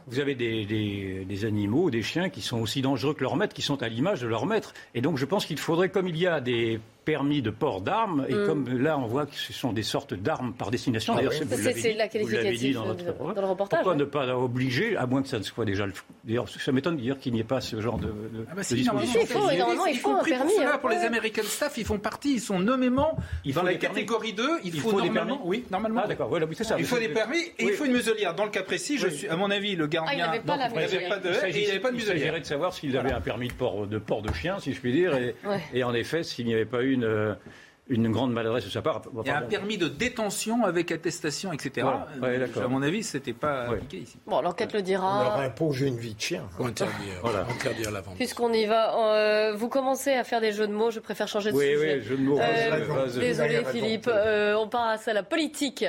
Vous 0.06 0.20
avez 0.20 0.34
des, 0.34 0.64
des, 0.64 1.26
des, 1.26 1.44
animaux, 1.44 1.90
des 1.90 2.02
chiens 2.02 2.30
qui 2.30 2.40
sont 2.40 2.58
aussi 2.60 2.80
dangereux 2.80 3.12
que 3.12 3.22
leur 3.22 3.36
maître, 3.36 3.54
qui 3.54 3.60
sont 3.60 3.82
à 3.82 3.88
l'image 3.88 4.22
de 4.22 4.26
leur 4.26 4.46
maître. 4.46 4.72
Et 4.94 5.02
donc 5.02 5.18
je 5.18 5.26
pense 5.26 5.44
qu'il 5.44 5.58
faudrait, 5.58 5.90
comme 5.90 6.08
il 6.08 6.16
y 6.16 6.26
a 6.26 6.40
des 6.40 6.80
permis 7.08 7.40
de 7.40 7.48
port 7.48 7.80
d'armes. 7.80 8.26
Et 8.28 8.34
mm. 8.34 8.46
comme 8.46 8.68
là, 8.82 8.98
on 8.98 9.06
voit 9.06 9.24
que 9.24 9.34
ce 9.34 9.54
sont 9.54 9.72
des 9.72 9.82
sortes 9.82 10.12
d'armes 10.12 10.52
par 10.52 10.70
destination. 10.70 11.14
Ah 11.14 11.22
D'ailleurs, 11.22 11.32
c'est 11.32 11.94
la 11.94 12.06
qualificative 12.06 12.74
dans, 12.74 12.84
notre, 12.84 13.34
dans 13.34 13.40
le 13.40 13.46
reportage. 13.46 13.78
Pourquoi 13.78 13.94
ne 13.94 14.04
pas 14.04 14.36
obliger, 14.36 14.94
à 14.94 15.06
moins 15.06 15.22
que 15.22 15.28
ça 15.28 15.38
ne 15.38 15.42
soit 15.42 15.64
déjà 15.64 15.86
le. 15.86 15.94
D'ailleurs, 16.24 16.46
ça 16.50 16.70
m'étonne 16.70 16.96
de 16.96 17.00
dire 17.00 17.18
qu'il 17.18 17.32
n'y 17.32 17.40
ait 17.40 17.44
pas 17.44 17.62
ce 17.62 17.80
genre 17.80 17.96
de, 17.96 18.08
de, 18.08 18.46
ah 18.50 18.54
bah 18.54 18.62
si, 18.62 18.74
disposition. 18.74 19.20
Il 19.22 19.26
faut, 19.26 19.38
normalement, 19.38 19.86
il 19.86 19.96
faut 19.96 20.10
un 20.10 20.22
permis. 20.22 20.52
Pour, 20.52 20.66
hein. 20.66 20.78
pour 20.78 20.90
les 20.90 20.98
American 20.98 21.44
Staff, 21.44 21.78
ils 21.78 21.86
font 21.86 21.98
partie, 21.98 22.34
ils 22.34 22.40
sont 22.40 22.58
nommément 22.58 23.16
dans 23.54 23.62
la 23.62 23.74
catégorie 23.76 24.34
2. 24.34 24.46
Il, 24.64 24.78
faut, 24.78 25.00
des 25.00 25.08
permis. 25.08 25.38
Oui, 25.44 25.64
normalement. 25.70 26.02
Ah 26.04 26.08
d'accord, 26.08 26.30
c'est 26.52 26.64
ça. 26.64 26.76
Il 26.78 26.84
faut 26.84 26.98
des 26.98 27.08
permis 27.08 27.38
et 27.58 27.64
il 27.64 27.72
faut 27.72 27.86
une 27.86 27.92
muselière. 27.92 28.34
Dans 28.34 28.44
le 28.44 28.50
cas 28.50 28.62
précis, 28.62 28.98
je 28.98 29.08
suis, 29.08 29.28
à 29.28 29.36
mon 29.36 29.50
avis, 29.50 29.76
le 29.76 29.86
gardien. 29.86 30.12
il 30.12 30.18
n'avait 30.18 30.40
pas 30.40 30.58
de 30.58 30.74
Il 30.74 31.68
n'avait 31.68 31.80
pas 31.80 31.90
de 31.90 31.96
muselière. 31.96 32.16
Il 32.16 32.20
s'agirait 32.20 32.40
de 32.40 32.46
savoir 32.46 32.74
s'ils 32.74 32.98
avaient 32.98 33.12
un 33.12 33.22
permis 33.22 33.48
de 33.48 33.98
port 33.98 34.20
de 34.20 34.32
chien, 34.34 34.58
si 34.60 34.74
je 34.74 34.80
puis 34.80 34.92
dire, 34.92 35.12
et 35.72 35.82
en 35.82 35.94
effet, 35.94 36.22
s'il 36.22 36.44
n'y 36.44 36.52
avait 36.52 36.66
pas 36.66 36.82
une 37.02 37.36
une 37.88 38.10
grande 38.10 38.32
maladresse 38.32 38.64
de 38.64 38.70
sa 38.70 38.82
part. 38.82 39.02
Il 39.24 39.28
y 39.28 39.30
a 39.30 39.38
un 39.38 39.42
permis 39.42 39.78
de 39.78 39.88
détention 39.88 40.64
avec 40.64 40.92
attestation, 40.92 41.52
etc. 41.52 41.86
Euh, 42.22 42.46
à 42.62 42.68
mon 42.68 42.82
avis, 42.82 43.02
ce 43.02 43.16
n'était 43.16 43.32
pas 43.32 43.62
appliqué 43.62 43.98
ici. 43.98 44.18
Bon, 44.26 44.40
l'enquête 44.40 44.72
le 44.74 44.82
dira. 44.82 45.20
On 45.20 45.24
leur 45.24 45.40
impose 45.40 45.80
une 45.80 45.96
vie 45.96 46.14
de 46.14 46.20
chien. 46.20 46.44
Faut 46.56 46.64
interdire, 46.64 47.14
voilà. 47.22 47.46
interdire 47.48 47.90
la 47.90 48.00
vente. 48.00 48.16
Puisqu'on 48.16 48.52
y 48.52 48.66
va, 48.66 48.96
euh, 48.98 49.54
vous 49.54 49.68
commencez 49.68 50.12
à 50.12 50.24
faire 50.24 50.40
des 50.40 50.52
jeux 50.52 50.66
de 50.66 50.72
mots, 50.72 50.90
je 50.90 51.00
préfère 51.00 51.28
changer 51.28 51.50
de 51.50 51.56
oui, 51.56 51.66
sujet. 51.66 51.94
Oui, 51.94 52.02
jeux 52.02 52.16
de 52.16 52.22
mots. 52.22 52.38
Euh, 52.38 53.06
désolé 53.18 53.64
Philippe, 53.64 54.08
euh, 54.08 54.54
on 54.54 54.68
passe 54.68 55.08
à 55.08 55.14
la 55.14 55.22
politique. 55.22 55.84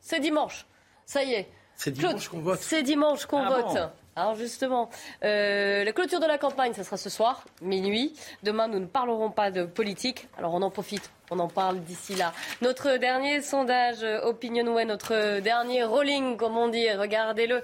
C'est 0.00 0.20
dimanche, 0.20 0.66
ça 1.04 1.22
y 1.22 1.34
est. 1.34 1.48
C'est 1.76 1.90
dimanche 1.90 2.28
qu'on 2.28 2.40
vote. 2.40 2.60
C'est 2.60 2.82
dimanche 2.82 3.26
qu'on 3.26 3.42
ah 3.42 3.60
vote. 3.60 3.78
Alors 4.14 4.34
justement, 4.34 4.90
euh, 5.24 5.84
la 5.84 5.92
clôture 5.92 6.20
de 6.20 6.26
la 6.26 6.36
campagne, 6.36 6.74
ça 6.74 6.84
sera 6.84 6.98
ce 6.98 7.08
soir, 7.08 7.44
minuit. 7.62 8.12
Demain, 8.42 8.68
nous 8.68 8.78
ne 8.78 8.86
parlerons 8.86 9.30
pas 9.30 9.50
de 9.50 9.64
politique. 9.64 10.28
Alors 10.36 10.52
on 10.52 10.60
en 10.60 10.70
profite 10.70 11.10
On 11.32 11.38
en 11.38 11.48
parle 11.48 11.80
d'ici 11.80 12.14
là. 12.14 12.34
Notre 12.60 12.98
dernier 12.98 13.40
sondage 13.40 14.04
OpinionWay, 14.22 14.84
notre 14.84 15.40
dernier 15.40 15.82
rolling, 15.82 16.36
comme 16.36 16.58
on 16.58 16.68
dit, 16.68 16.90
regardez-le. 16.92 17.62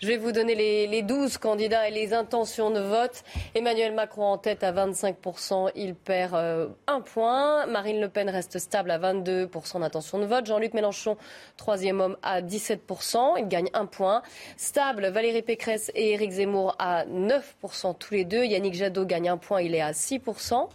Je 0.00 0.06
vais 0.06 0.16
vous 0.16 0.32
donner 0.32 0.54
les, 0.54 0.86
les 0.86 1.02
12 1.02 1.36
candidats 1.36 1.86
et 1.86 1.90
les 1.90 2.14
intentions 2.14 2.70
de 2.70 2.80
vote. 2.80 3.22
Emmanuel 3.54 3.92
Macron 3.92 4.24
en 4.24 4.38
tête 4.38 4.64
à 4.64 4.72
25%, 4.72 5.72
il 5.74 5.94
perd 5.94 6.34
euh, 6.34 6.68
un 6.86 7.02
point. 7.02 7.66
Marine 7.66 8.00
Le 8.00 8.08
Pen 8.08 8.30
reste 8.30 8.58
stable 8.58 8.90
à 8.90 8.98
22% 8.98 9.80
d'intention 9.80 10.18
de 10.18 10.24
vote. 10.24 10.46
Jean-Luc 10.46 10.72
Mélenchon, 10.72 11.18
troisième 11.58 12.00
homme, 12.00 12.16
à 12.22 12.40
17%, 12.40 13.34
il 13.36 13.48
gagne 13.48 13.68
un 13.74 13.84
point. 13.84 14.22
Stable, 14.56 15.08
Valérie 15.08 15.42
Pécresse 15.42 15.90
et 15.94 16.12
Éric 16.12 16.30
Zemmour 16.30 16.74
à 16.78 17.04
9% 17.04 17.98
tous 17.98 18.14
les 18.14 18.24
deux. 18.24 18.44
Yannick 18.44 18.72
Jadot 18.72 19.04
gagne 19.04 19.28
un 19.28 19.36
point, 19.36 19.60
il 19.60 19.74
est 19.74 19.82
à 19.82 19.92
6%. 19.92 20.70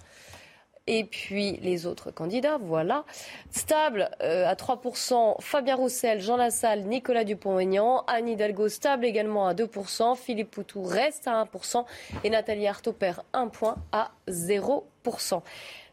Et 0.88 1.04
puis 1.04 1.54
les 1.64 1.88
autres 1.88 2.12
candidats, 2.12 2.60
voilà. 2.62 3.06
Stable 3.50 4.12
euh, 4.22 4.48
à 4.48 4.54
3%, 4.54 5.42
Fabien 5.42 5.76
Roussel, 5.76 6.22
Jean 6.22 6.38
Lassalle, 6.38 6.84
Nicolas 6.84 7.24
Dupont-Aignan, 7.24 8.04
Anne 8.08 8.30
Hidalgo 8.30 8.70
stable 8.70 9.06
également 9.06 9.48
à 9.48 9.54
2%, 9.54 10.16
Philippe 10.16 10.52
Poutou 10.52 10.84
reste 10.84 11.28
à 11.28 11.44
1% 11.44 11.86
et 12.24 12.30
Nathalie 12.30 12.68
Arthaud 12.68 12.94
perd 12.94 13.24
1 13.34 13.48
point 13.48 13.78
à 13.92 14.12
0%. 14.30 15.42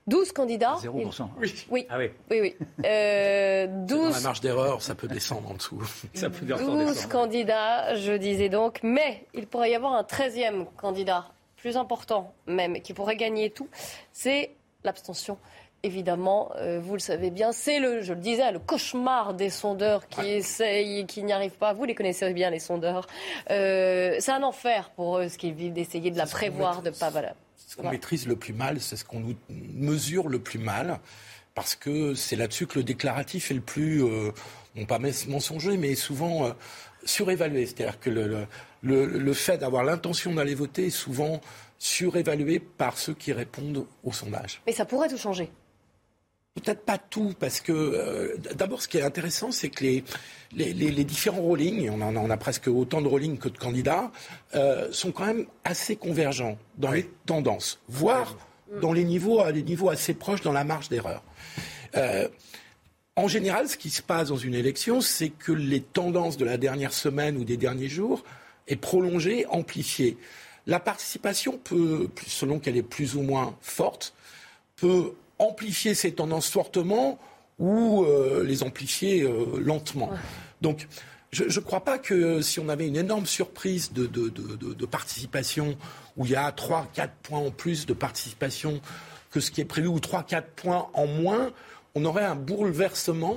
12 0.08 0.32
candidats. 0.32 0.76
0%. 0.82 1.28
Oui. 1.38 1.66
Oui. 1.70 1.86
Ah 1.88 1.96
oui. 1.96 2.10
Oui, 2.30 2.40
oui. 2.40 2.56
Euh, 2.84 3.66
12... 3.68 4.08
Dans 4.10 4.16
la 4.16 4.20
marge 4.20 4.40
d'erreur, 4.40 4.82
ça 4.82 4.94
peut 4.94 5.08
descendre 5.08 5.50
en 5.50 5.54
dessous. 5.54 5.82
ça 6.14 6.28
peut 6.28 6.44
bien 6.44 6.56
12 6.56 7.06
candidats, 7.06 7.94
je 7.94 8.12
disais 8.12 8.48
donc. 8.48 8.80
Mais 8.82 9.26
il 9.32 9.46
pourrait 9.46 9.70
y 9.70 9.74
avoir 9.74 9.94
un 9.94 10.02
13e 10.02 10.66
candidat, 10.76 11.28
plus 11.56 11.76
important 11.76 12.34
même, 12.46 12.80
qui 12.82 12.92
pourrait 12.92 13.16
gagner 13.16 13.50
tout. 13.50 13.68
C'est 14.12 14.50
l'abstention. 14.84 15.38
Évidemment, 15.84 16.52
euh, 16.58 16.78
vous 16.80 16.92
le 16.92 17.00
savez 17.00 17.30
bien, 17.30 17.50
c'est 17.50 17.80
le, 17.80 18.02
je 18.02 18.12
le 18.12 18.20
disais, 18.20 18.52
le 18.52 18.60
cauchemar 18.60 19.34
des 19.34 19.50
sondeurs 19.50 20.06
qui 20.06 20.28
essayent 20.28 21.00
et 21.00 21.06
qui 21.06 21.24
n'y 21.24 21.32
arrivent 21.32 21.58
pas. 21.58 21.72
Vous 21.72 21.84
les 21.84 21.96
connaissez 21.96 22.32
bien, 22.32 22.50
les 22.50 22.60
sondeurs. 22.60 23.08
Euh, 23.50 24.14
c'est 24.20 24.30
un 24.30 24.44
enfer 24.44 24.90
pour 24.94 25.18
eux, 25.18 25.28
ce 25.28 25.36
qu'ils 25.38 25.54
vivent, 25.54 25.72
d'essayer 25.72 26.12
de 26.12 26.18
la 26.18 26.26
prévoir, 26.26 26.82
de 26.82 26.90
pas. 26.90 27.10
Voilà. 27.10 27.34
Ce 27.56 27.74
qu'on 27.74 27.90
maîtrise 27.90 28.28
le 28.28 28.36
plus 28.36 28.52
mal, 28.52 28.80
c'est 28.80 28.96
ce 28.96 29.04
qu'on 29.04 29.18
nous 29.18 29.34
mesure 29.48 30.28
le 30.28 30.38
plus 30.38 30.60
mal, 30.60 31.00
parce 31.56 31.74
que 31.74 32.14
c'est 32.14 32.36
là-dessus 32.36 32.68
que 32.68 32.78
le 32.78 32.84
déclaratif 32.84 33.50
est 33.50 33.54
le 33.54 33.60
plus, 33.60 34.04
euh, 34.04 34.30
non 34.76 34.84
pas 34.84 35.00
mensonger, 35.00 35.78
mais 35.78 35.96
souvent 35.96 36.46
euh, 36.46 36.52
surévalué. 37.04 37.66
C'est-à-dire 37.66 37.98
que 37.98 38.10
le, 38.10 38.46
le, 38.82 39.06
le 39.06 39.32
fait 39.32 39.58
d'avoir 39.58 39.82
l'intention 39.82 40.32
d'aller 40.32 40.54
voter 40.54 40.86
est 40.86 40.90
souvent 40.90 41.40
surévalué 41.82 42.60
par 42.60 42.96
ceux 42.96 43.12
qui 43.12 43.32
répondent 43.32 43.86
au 44.04 44.12
sondage. 44.12 44.62
Mais 44.68 44.72
ça 44.72 44.84
pourrait 44.84 45.08
tout 45.08 45.18
changer. 45.18 45.50
Peut-être 46.54 46.84
pas 46.84 46.96
tout, 46.96 47.34
parce 47.40 47.60
que 47.60 47.72
euh, 47.72 48.36
d'abord, 48.54 48.80
ce 48.82 48.86
qui 48.86 48.98
est 48.98 49.02
intéressant, 49.02 49.50
c'est 49.50 49.68
que 49.68 49.82
les, 49.82 50.04
les, 50.52 50.72
les, 50.74 50.92
les 50.92 51.02
différents 51.02 51.40
rollings, 51.40 51.90
on 51.90 52.00
en 52.00 52.14
a, 52.14 52.20
on 52.20 52.30
a, 52.30 52.36
presque 52.36 52.68
autant 52.68 53.02
de 53.02 53.08
rollings 53.08 53.36
que 53.36 53.48
de 53.48 53.58
candidats, 53.58 54.12
euh, 54.54 54.92
sont 54.92 55.10
quand 55.10 55.26
même 55.26 55.46
assez 55.64 55.96
convergents 55.96 56.56
dans 56.78 56.90
oui. 56.90 56.98
les 56.98 57.10
tendances, 57.26 57.80
voire 57.88 58.36
oui. 58.70 58.80
dans 58.80 58.92
les 58.92 59.02
niveaux, 59.02 59.40
à 59.40 59.50
des 59.50 59.64
niveaux 59.64 59.88
assez 59.88 60.14
proches 60.14 60.42
dans 60.42 60.52
la 60.52 60.62
marge 60.62 60.88
d'erreur. 60.88 61.24
Euh, 61.96 62.28
en 63.16 63.26
général, 63.26 63.68
ce 63.68 63.76
qui 63.76 63.90
se 63.90 64.02
passe 64.02 64.28
dans 64.28 64.36
une 64.36 64.54
élection, 64.54 65.00
c'est 65.00 65.30
que 65.30 65.50
les 65.50 65.80
tendances 65.80 66.36
de 66.36 66.44
la 66.44 66.58
dernière 66.58 66.92
semaine 66.92 67.36
ou 67.38 67.44
des 67.44 67.56
derniers 67.56 67.88
jours 67.88 68.22
est 68.68 68.76
prolongée, 68.76 69.46
amplifiée. 69.46 70.16
La 70.66 70.80
participation 70.80 71.58
peut, 71.58 72.08
selon 72.26 72.58
qu'elle 72.58 72.76
est 72.76 72.82
plus 72.82 73.16
ou 73.16 73.22
moins 73.22 73.54
forte, 73.60 74.14
peut 74.76 75.12
amplifier 75.38 75.94
ces 75.94 76.12
tendances 76.12 76.48
fortement 76.48 77.18
ou 77.58 78.04
euh, 78.04 78.44
les 78.44 78.62
amplifier 78.62 79.22
euh, 79.22 79.58
lentement. 79.58 80.10
Ouais. 80.10 80.16
Donc, 80.60 80.86
je 81.32 81.44
ne 81.44 81.64
crois 81.64 81.82
pas 81.82 81.98
que 81.98 82.42
si 82.42 82.60
on 82.60 82.68
avait 82.68 82.86
une 82.86 82.96
énorme 82.96 83.26
surprise 83.26 83.92
de, 83.92 84.06
de, 84.06 84.28
de, 84.28 84.74
de 84.74 84.86
participation, 84.86 85.76
où 86.16 86.26
il 86.26 86.32
y 86.32 86.36
a 86.36 86.50
3-4 86.50 87.08
points 87.22 87.38
en 87.38 87.50
plus 87.50 87.86
de 87.86 87.94
participation 87.94 88.80
que 89.30 89.40
ce 89.40 89.50
qui 89.50 89.62
est 89.62 89.66
prévu, 89.66 89.88
ou 89.88 89.98
3-4 89.98 90.42
points 90.54 90.88
en 90.92 91.06
moins, 91.06 91.50
on 91.94 92.04
aurait 92.04 92.24
un 92.24 92.34
bouleversement 92.34 93.36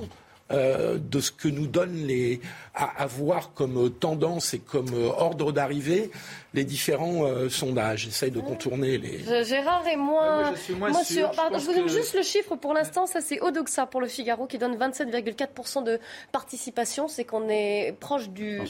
euh, 0.52 0.98
de 0.98 1.20
ce 1.20 1.32
que 1.32 1.48
nous 1.48 1.66
donnent 1.66 2.06
les, 2.06 2.40
à, 2.74 3.02
à 3.02 3.06
voir 3.06 3.52
comme 3.54 3.90
tendance 3.90 4.52
et 4.54 4.58
comme 4.58 4.92
ordre 5.16 5.50
d'arrivée 5.50 6.10
les 6.54 6.64
différents 6.64 7.24
euh, 7.24 7.48
sondages. 7.48 8.02
J'essaye 8.02 8.30
de 8.30 8.40
contourner 8.40 8.98
les. 8.98 9.44
Gérard 9.44 9.86
est 9.86 9.96
moins, 9.96 10.52
ouais, 10.52 10.74
moi, 10.76 10.90
moins 10.90 11.04
sûr. 11.04 11.30
Pardon, 11.32 11.58
je, 11.58 11.64
je 11.64 11.66
vous 11.66 11.74
donne 11.74 11.86
que... 11.86 11.92
juste 11.92 12.14
le 12.14 12.22
chiffre 12.22 12.56
pour 12.56 12.74
l'instant. 12.74 13.06
Ça, 13.06 13.20
c'est 13.20 13.40
Odoxa 13.40 13.86
pour 13.86 14.00
le 14.00 14.08
Figaro 14.08 14.46
qui 14.46 14.58
donne 14.58 14.76
27,4% 14.76 15.84
de 15.84 15.98
participation. 16.32 17.08
C'est 17.08 17.24
qu'on 17.24 17.48
est 17.48 17.94
proche 17.98 18.28
du. 18.30 18.60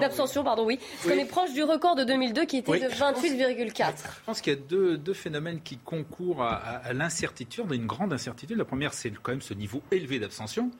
D'abstention, 0.00 0.44
pardon, 0.44 0.64
oui. 0.64 0.78
oui. 1.04 1.10
qu'on 1.12 1.18
est 1.18 1.24
proche 1.24 1.52
du 1.52 1.62
record 1.62 1.96
de 1.96 2.04
2002 2.04 2.44
qui 2.44 2.58
était 2.58 2.70
oui. 2.70 2.80
de 2.80 2.88
28,4. 2.88 3.74
Je 3.76 4.24
pense 4.26 4.40
qu'il 4.40 4.52
y 4.52 4.56
a 4.56 4.58
deux, 4.58 4.96
deux, 4.96 5.14
phénomènes 5.14 5.60
qui 5.60 5.78
concourent 5.78 6.42
à, 6.42 6.54
à, 6.54 6.76
à 6.76 6.92
l'incertitude, 6.92 7.64
une 7.72 7.86
grande 7.86 8.12
incertitude. 8.12 8.56
La 8.56 8.64
première, 8.64 8.94
c'est 8.94 9.10
quand 9.22 9.32
même 9.32 9.42
ce 9.42 9.54
niveau 9.54 9.82
élevé 9.90 10.18
d'abstention. 10.18 10.70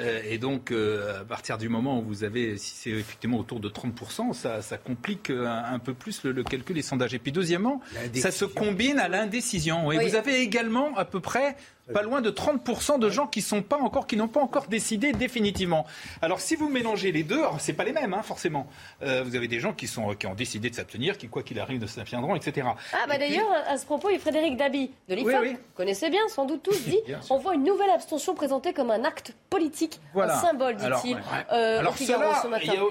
Euh, 0.00 0.22
et 0.24 0.38
donc, 0.38 0.70
euh, 0.70 1.20
à 1.20 1.24
partir 1.24 1.58
du 1.58 1.68
moment 1.68 1.98
où 1.98 2.02
vous 2.02 2.24
avez, 2.24 2.56
si 2.56 2.74
c'est 2.74 2.90
effectivement 2.90 3.38
autour 3.38 3.60
de 3.60 3.68
30%, 3.68 4.32
ça, 4.32 4.62
ça 4.62 4.78
complique 4.78 5.28
un, 5.28 5.64
un, 5.64 5.78
peu 5.78 5.92
plus 5.92 6.24
le, 6.24 6.32
le, 6.32 6.42
calcul 6.42 6.74
des 6.74 6.82
sondages. 6.82 7.12
Et 7.12 7.18
puis, 7.18 7.32
deuxièmement, 7.32 7.80
ça 8.14 8.30
se 8.30 8.46
combine 8.46 8.98
à 8.98 9.08
l'indécision. 9.08 9.92
Et 9.92 9.98
oui. 9.98 10.08
vous 10.08 10.16
avez 10.16 10.40
également 10.40 10.96
à 10.96 11.04
peu 11.04 11.20
près 11.20 11.56
pas 11.92 12.02
loin 12.02 12.20
de 12.20 12.30
30% 12.30 12.98
de 12.98 13.10
gens 13.10 13.26
qui 13.26 13.42
sont 13.42 13.62
pas 13.62 13.78
encore, 13.78 14.06
qui 14.06 14.16
n'ont 14.16 14.28
pas 14.28 14.40
encore 14.40 14.66
décidé 14.66 15.12
définitivement. 15.12 15.86
Alors 16.20 16.40
si 16.40 16.54
vous 16.54 16.68
mélangez 16.68 17.12
les 17.12 17.22
deux, 17.22 17.40
c'est 17.58 17.72
pas 17.72 17.84
les 17.84 17.92
mêmes 17.92 18.14
hein, 18.14 18.22
forcément. 18.22 18.66
Euh, 19.02 19.22
vous 19.24 19.34
avez 19.36 19.48
des 19.48 19.60
gens 19.60 19.72
qui 19.72 19.86
sont 19.86 20.14
qui 20.14 20.26
ont 20.26 20.34
décidé 20.34 20.70
de 20.70 20.74
s'abstenir, 20.74 21.18
qui 21.18 21.28
quoi 21.28 21.42
qu'il 21.42 21.58
arrive 21.58 21.80
ne 21.80 21.86
s'abstiendront, 21.86 22.36
etc. 22.36 22.68
Ah 22.92 23.06
bah 23.08 23.18
d'ailleurs 23.18 23.48
puis... 23.48 23.72
à 23.72 23.78
ce 23.78 23.84
propos, 23.84 24.08
Frédéric 24.18 24.56
Dabi 24.56 24.90
de 25.08 25.14
l'IFOP, 25.14 25.30
oui, 25.30 25.38
oui. 25.42 25.52
vous 25.52 25.58
connaissez 25.74 26.10
bien, 26.10 26.26
sans 26.28 26.44
doute 26.44 26.62
tous, 26.62 26.80
dit 26.84 27.00
on 27.30 27.38
voit 27.38 27.54
une 27.54 27.64
nouvelle 27.64 27.90
abstention 27.90 28.34
présentée 28.34 28.72
comme 28.72 28.90
un 28.90 29.04
acte 29.04 29.34
politique, 29.50 30.00
voilà. 30.14 30.38
un 30.38 30.40
symbole, 30.40 30.76
dit-il. 30.76 30.86
Alors, 30.86 31.04
ouais. 31.04 31.16
euh, 31.52 31.80
Alors 31.80 31.98
ceux-là, 31.98 32.42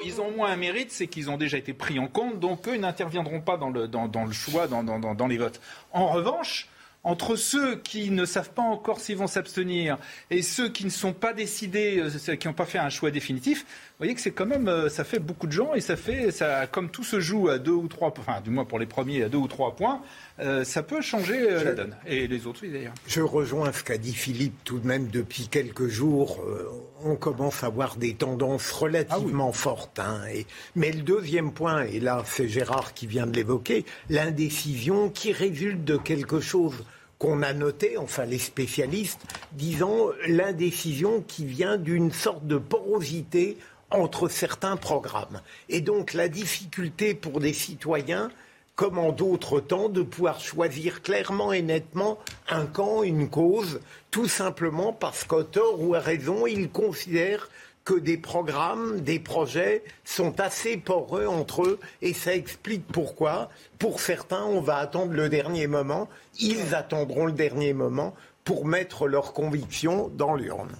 ils 0.06 0.22
ont 0.22 0.32
moins 0.32 0.52
un 0.52 0.58
mérite, 0.58 0.92
c'est 0.92 1.08
qu'ils 1.08 1.30
ont 1.30 1.38
déjà 1.38 1.58
été 1.58 1.74
pris 1.74 2.00
en 2.00 2.08
compte, 2.08 2.40
donc 2.40 2.68
eux 2.68 2.78
n'interviendront 2.78 3.42
pas 3.42 3.58
dans 3.58 3.70
le 3.70 3.88
dans, 3.88 4.08
dans 4.08 4.26
le 4.26 4.32
choix, 4.32 4.68
dans, 4.68 4.84
dans, 4.84 5.00
dans 5.00 5.28
les 5.28 5.38
votes. 5.38 5.62
En 5.94 6.08
revanche 6.08 6.68
entre 7.04 7.36
ceux 7.36 7.78
qui 7.78 8.12
ne 8.12 8.26
savent 8.26 8.52
pas 8.52 8.62
encore 8.62 9.00
s'ils 9.00 9.18
vont 9.18 9.28
s'abstenir 9.28 9.98
et 10.30 10.42
ceux 10.42 10.70
qui 10.70 10.86
ne 10.86 10.90
sont 10.90 11.14
pas 11.14 11.34
décidés, 11.34 12.04
qui 12.40 12.48
n'ont 12.48 12.54
pas 12.54 12.66
fait 12.66 12.78
un 12.78 12.90
choix 12.90 13.12
définitif, 13.12 13.66
voyez 14.02 14.16
que 14.16 14.22
c'est 14.22 14.32
quand 14.32 14.48
même, 14.48 14.90
ça 14.90 15.04
fait 15.04 15.20
beaucoup 15.20 15.46
de 15.46 15.52
gens 15.52 15.76
et 15.76 15.80
ça 15.80 15.96
fait, 15.96 16.32
ça, 16.32 16.66
comme 16.66 16.90
tout 16.90 17.04
se 17.04 17.20
joue 17.20 17.50
à 17.50 17.60
deux 17.60 17.72
ou 17.72 17.88
trois, 17.88 18.12
enfin 18.18 18.42
du 18.42 18.50
moins 18.50 18.66
pour 18.66 18.80
les 18.80 18.88
premiers 18.88 19.22
à 19.22 19.30
deux 19.30 19.38
ou 19.38 19.48
trois 19.48 19.76
points, 19.76 20.02
euh, 20.40 20.64
ça 20.64 20.82
peut 20.82 21.02
changer 21.02 21.40
euh, 21.40 21.64
la 21.64 21.74
donne. 21.74 21.96
Et 22.08 22.28
les 22.28 22.48
autres, 22.48 22.62
oui 22.64 22.72
d'ailleurs. 22.72 22.96
Je 23.06 23.22
rejoins 23.22 23.72
ce 23.72 23.84
qu'a 23.84 24.00
dit 24.00 24.16
Philippe 24.16 24.56
tout 24.64 24.80
de 24.80 24.88
même 24.88 25.10
depuis 25.10 25.50
quelques 25.50 25.88
jours. 25.88 26.42
Euh, 26.48 26.68
on 27.04 27.16
commence 27.16 27.64
à 27.64 27.70
voir 27.70 27.96
des 27.96 28.16
tendances 28.16 28.72
relativement 28.72 29.50
ah 29.50 29.52
oui. 29.52 29.58
fortes. 29.58 30.00
Hein, 30.00 30.22
et, 30.34 30.48
mais 30.76 30.92
le 30.92 31.04
deuxième 31.04 31.52
point, 31.52 31.84
et 31.84 32.00
là 32.00 32.24
c'est 32.26 32.48
Gérard 32.48 32.96
qui 32.96 33.06
vient 33.06 33.28
de 33.28 33.36
l'évoquer, 33.36 33.86
l'indécision 34.10 35.12
qui 35.12 35.32
résulte 35.32 35.84
de 35.84 35.98
quelque 35.98 36.40
chose 36.40 36.86
qu'on 37.20 37.44
a 37.44 37.54
noté, 37.54 38.00
enfin 38.00 38.26
les 38.26 38.40
spécialistes, 38.40 39.22
disant 39.52 40.08
l'indécision 40.28 41.24
qui 41.28 41.46
vient 41.46 41.78
d'une 41.78 42.12
sorte 42.12 42.48
de 42.48 42.58
porosité 42.58 43.58
entre 43.92 44.30
certains 44.30 44.78
programmes. 44.78 45.42
Et 45.70 45.82
donc 45.82 46.14
la 46.14 46.28
difficulté 46.28 47.14
pour 47.14 47.40
des 47.40 47.54
citoyens, 47.54 48.32
comme 48.76 48.98
en 48.98 49.12
d'autres 49.12 49.60
temps, 49.60 49.90
de 49.90 50.02
pouvoir 50.02 50.40
choisir 50.40 51.02
clairement 51.02 51.54
et 51.54 51.62
nettement 51.62 52.18
un 52.50 52.66
camp, 52.66 53.04
une 53.04 53.30
cause, 53.30 53.82
tout 54.10 54.28
simplement 54.28 54.94
parce 54.94 55.24
qu'à 55.24 55.44
tort 55.44 55.82
ou 55.82 55.94
à 55.94 56.00
raison, 56.00 56.48
ils 56.48 56.70
considèrent 56.70 57.50
que 57.84 57.94
des 57.96 58.18
programmes, 58.18 59.02
des 59.02 59.20
projets 59.20 59.84
sont 60.04 60.40
assez 60.40 60.78
poreux 60.78 61.26
entre 61.26 61.64
eux 61.64 61.80
et 62.02 62.14
ça 62.14 62.36
explique 62.36 62.86
pourquoi, 62.88 63.50
pour 63.80 64.00
certains, 64.00 64.44
on 64.44 64.62
va 64.62 64.78
attendre 64.78 65.14
le 65.14 65.30
dernier 65.30 65.68
moment, 65.68 66.08
ils 66.40 66.76
attendront 66.76 67.26
le 67.26 67.32
dernier 67.32 67.74
moment 67.74 68.14
pour 68.44 68.66
mettre 68.66 69.08
leurs 69.08 69.34
convictions 69.34 70.12
dans 70.16 70.36
l'urne. 70.36 70.76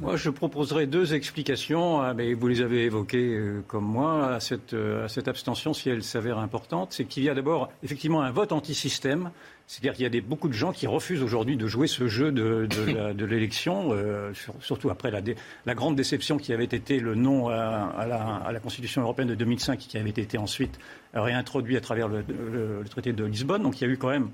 Moi, 0.00 0.16
je 0.16 0.30
proposerai 0.30 0.86
deux 0.86 1.14
explications, 1.14 2.02
hein, 2.02 2.12
mais 2.14 2.34
vous 2.34 2.48
les 2.48 2.60
avez 2.60 2.84
évoquées 2.84 3.36
euh, 3.36 3.62
comme 3.68 3.84
moi, 3.84 4.34
à 4.34 4.40
cette, 4.40 4.74
euh, 4.74 5.04
à 5.04 5.08
cette 5.08 5.28
abstention, 5.28 5.72
si 5.72 5.88
elle 5.88 6.02
s'avère 6.02 6.38
importante. 6.38 6.92
C'est 6.92 7.04
qu'il 7.04 7.22
y 7.22 7.28
a 7.28 7.34
d'abord 7.34 7.70
effectivement 7.84 8.22
un 8.22 8.32
vote 8.32 8.50
anti-système. 8.50 9.30
C'est-à-dire 9.68 9.94
qu'il 9.94 10.02
y 10.02 10.06
a 10.06 10.10
des, 10.10 10.20
beaucoup 10.20 10.48
de 10.48 10.54
gens 10.54 10.72
qui 10.72 10.88
refusent 10.88 11.22
aujourd'hui 11.22 11.56
de 11.56 11.68
jouer 11.68 11.86
ce 11.86 12.08
jeu 12.08 12.32
de, 12.32 12.66
de 12.66 13.24
l'élection, 13.26 13.90
euh, 13.92 14.34
sur, 14.34 14.54
surtout 14.60 14.90
après 14.90 15.12
la, 15.12 15.22
dé, 15.22 15.36
la, 15.66 15.74
grande 15.74 15.94
déception 15.94 16.36
qui 16.36 16.52
avait 16.52 16.64
été 16.64 16.98
le 16.98 17.14
non 17.14 17.48
à, 17.48 17.92
à, 17.96 18.06
la, 18.06 18.36
à, 18.36 18.52
la, 18.52 18.60
Constitution 18.60 19.02
européenne 19.02 19.28
de 19.28 19.36
2005, 19.36 19.78
qui 19.78 19.96
avait 19.98 20.10
été 20.10 20.36
ensuite 20.36 20.78
réintroduit 21.14 21.76
à 21.76 21.80
travers 21.80 22.08
le, 22.08 22.24
le, 22.28 22.82
le 22.82 22.88
traité 22.88 23.12
de 23.12 23.24
Lisbonne. 23.24 23.62
Donc 23.62 23.80
il 23.80 23.86
y 23.86 23.90
a 23.90 23.92
eu 23.92 23.96
quand 23.96 24.10
même 24.10 24.30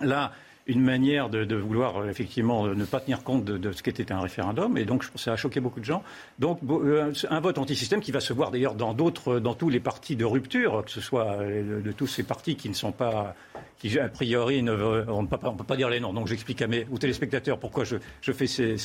là 0.00 0.32
une 0.68 0.82
manière 0.82 1.30
de, 1.30 1.56
vouloir 1.56 1.96
euh, 1.96 2.08
effectivement 2.08 2.66
ne 2.66 2.84
pas 2.84 3.00
tenir 3.00 3.24
compte 3.24 3.44
de, 3.44 3.72
ce 3.72 3.82
qu'était 3.82 4.12
un 4.12 4.20
référendum. 4.20 4.76
Et 4.78 4.84
donc, 4.84 5.02
je 5.02 5.08
ça 5.16 5.32
a 5.32 5.36
choqué 5.36 5.60
beaucoup 5.60 5.80
de 5.80 5.84
gens. 5.84 6.02
Donc, 6.38 6.60
euh, 6.70 7.12
un 7.30 7.40
vote 7.40 7.58
anti-système 7.58 8.00
qui 8.00 8.12
va 8.12 8.20
se 8.20 8.32
voir 8.32 8.50
d'ailleurs 8.50 8.74
dans 8.74 8.94
d'autres, 8.94 9.40
dans 9.40 9.54
tous 9.54 9.70
les 9.70 9.80
partis 9.80 10.14
de 10.14 10.24
rupture, 10.24 10.84
que 10.84 10.90
ce 10.90 11.00
soit 11.00 11.38
de 11.38 11.92
tous 11.92 12.06
ces 12.06 12.22
partis 12.22 12.54
qui 12.54 12.68
ne 12.68 12.74
sont 12.74 12.92
pas 12.92 13.34
qui 13.78 13.98
a 13.98 14.08
priori 14.08 14.62
ne 14.62 14.72
on 15.08 15.22
ne 15.22 15.26
peut 15.28 15.38
pas, 15.38 15.76
dire 15.76 15.88
les 15.88 16.00
noms. 16.00 16.12
Donc 16.12 16.26
j'explique 16.26 16.60
à 16.62 16.66
mes 16.66 16.86
aux 16.90 16.98
téléspectateurs 16.98 17.58
pourquoi 17.58 17.84
je, 17.84 17.96
fais 18.32 18.46
ces, 18.46 18.76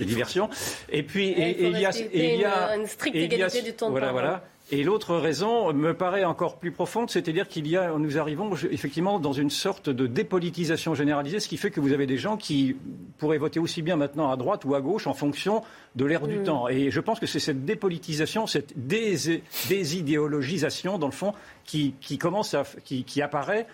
diversions. 0.00 0.50
Et 0.90 1.02
puis 1.02 1.34
il 1.36 1.78
y 1.78 1.86
a, 1.86 1.90
il 2.12 2.40
y 2.40 2.44
a 2.44 2.76
une, 2.76 2.86
stricte 2.86 3.16
égalité 3.16 3.62
du 3.62 3.72
temps 3.72 3.86
de 3.86 3.92
voilà, 3.92 4.08
parole. 4.08 4.22
Voilà. 4.22 4.44
Et 4.72 4.84
l'autre 4.84 5.16
raison 5.16 5.72
me 5.72 5.94
paraît 5.94 6.24
encore 6.24 6.58
plus 6.58 6.70
profonde, 6.70 7.10
c'est-à-dire 7.10 7.48
qu'il 7.48 7.66
y 7.66 7.76
a, 7.76 7.92
nous 7.98 8.18
arrivons 8.18 8.54
effectivement 8.70 9.18
dans 9.18 9.32
une 9.32 9.50
sorte 9.50 9.90
de 9.90 10.06
dépolitisation 10.06 10.94
généralisée, 10.94 11.40
ce 11.40 11.48
qui 11.48 11.56
fait 11.56 11.72
que 11.72 11.80
vous 11.80 11.92
avez 11.92 12.06
des 12.06 12.18
gens 12.18 12.36
qui 12.36 12.76
pourraient 13.18 13.38
voter 13.38 13.58
aussi 13.58 13.82
bien 13.82 13.96
maintenant 13.96 14.30
à 14.30 14.36
droite 14.36 14.64
ou 14.64 14.76
à 14.76 14.80
gauche 14.80 15.08
en 15.08 15.14
fonction 15.14 15.62
de 15.96 16.04
l'ère 16.04 16.28
du 16.28 16.38
mm. 16.38 16.44
temps. 16.44 16.68
Et 16.68 16.92
je 16.92 17.00
pense 17.00 17.18
que 17.18 17.26
c'est 17.26 17.40
cette 17.40 17.64
dépolitisation, 17.64 18.46
cette 18.46 18.74
désidéologisation, 18.76 20.98
dans 20.98 21.08
le 21.08 21.12
fond, 21.12 21.34
qui, 21.64 21.94
commence 22.18 22.54
à, 22.54 22.62
qui, 22.84 23.22
apparaît. 23.22 23.66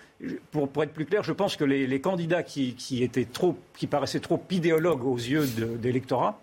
Pour, 0.51 0.71
être 0.83 0.93
plus 0.93 1.05
clair, 1.05 1.23
je 1.23 1.33
pense 1.33 1.57
que 1.57 1.65
les, 1.65 2.01
candidats 2.01 2.43
qui, 2.43 3.03
étaient 3.03 3.27
trop, 3.27 3.59
qui 3.77 3.87
paraissaient 3.87 4.21
trop 4.21 4.43
idéologues 4.51 5.05
aux 5.05 5.17
yeux 5.17 5.47
de, 5.47 5.77
l'électorat, 5.83 6.41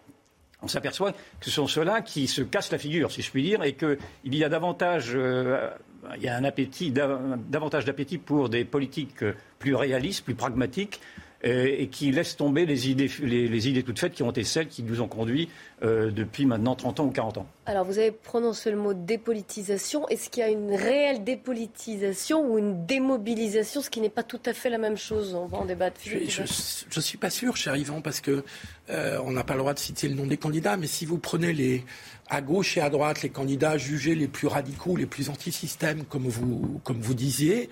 on 0.63 0.67
s'aperçoit 0.67 1.11
que 1.11 1.17
ce 1.41 1.51
sont 1.51 1.67
ceux-là 1.67 2.01
qui 2.01 2.27
se 2.27 2.41
cassent 2.41 2.71
la 2.71 2.77
figure, 2.77 3.11
si 3.11 3.21
je 3.21 3.29
puis 3.29 3.43
dire, 3.43 3.63
et 3.63 3.73
qu'il 3.73 3.97
y 4.25 4.43
a 4.43 4.49
davantage, 4.49 5.11
euh, 5.13 5.69
il 6.15 6.23
y 6.23 6.27
a 6.27 6.35
un 6.35 6.43
appétit, 6.43 6.91
davantage 6.91 7.85
d'appétit 7.85 8.17
pour 8.17 8.49
des 8.49 8.65
politiques 8.65 9.23
plus 9.59 9.75
réalistes, 9.75 10.23
plus 10.23 10.35
pragmatiques, 10.35 10.99
euh, 10.99 11.22
et 11.43 11.87
qui 11.87 12.11
laissent 12.11 12.37
tomber 12.37 12.65
les 12.65 12.89
idées, 12.89 13.11
les, 13.21 13.67
idées 13.67 13.83
toutes 13.83 13.99
faites 13.99 14.13
qui 14.13 14.23
ont 14.23 14.31
été 14.31 14.43
celles 14.43 14.67
qui 14.69 14.81
nous 14.81 15.01
ont 15.01 15.09
conduits 15.09 15.49
euh, 15.83 16.09
depuis 16.09 16.45
maintenant 16.45 16.75
30 16.75 17.01
ans 17.01 17.05
ou 17.05 17.11
40 17.11 17.39
ans. 17.39 17.47
Alors 17.65 17.83
vous 17.83 17.99
avez 17.99 18.11
prononcé 18.11 18.71
le 18.71 18.77
mot 18.77 18.93
dépolitisation. 18.93 20.07
Est-ce 20.07 20.29
qu'il 20.29 20.41
y 20.41 20.45
a 20.45 20.49
une 20.49 20.73
réelle 20.73 21.25
dépolitisation 21.25 22.49
ou 22.49 22.57
une 22.57 22.85
démobilisation, 22.85 23.81
ce 23.81 23.89
qui 23.89 23.99
n'est 23.99 24.09
pas 24.09 24.23
tout 24.23 24.39
à 24.45 24.53
fait 24.53 24.69
la 24.69 24.77
même 24.77 24.95
chose? 24.95 25.35
On 25.35 25.45
va 25.45 25.57
en 25.57 25.65
débattre. 25.65 25.99
Je 26.03 26.41
ne 26.41 27.01
suis 27.01 27.17
pas 27.17 27.29
sûr, 27.29 27.57
cher 27.57 27.75
Yvan, 27.75 27.99
parce 27.99 28.21
que 28.21 28.45
euh, 28.89 29.19
on 29.25 29.31
n'a 29.31 29.43
pas 29.43 29.55
le 29.55 29.59
droit 29.59 29.73
de 29.73 29.79
citer 29.79 30.07
le 30.07 30.15
nom 30.15 30.25
des 30.25 30.37
candidats, 30.37 30.77
mais 30.77 30.87
si 30.87 31.05
vous 31.05 31.17
prenez 31.17 31.51
les, 31.51 31.83
à 32.29 32.41
gauche 32.41 32.77
et 32.77 32.81
à 32.81 32.89
droite 32.89 33.21
les 33.21 33.29
candidats 33.29 33.77
jugés 33.77 34.15
les 34.15 34.29
plus 34.29 34.47
radicaux, 34.47 34.95
les 34.95 35.05
plus 35.05 35.29
anti-système, 35.29 36.05
comme 36.05 36.27
vous, 36.27 36.79
comme 36.85 37.01
vous 37.01 37.13
disiez, 37.13 37.69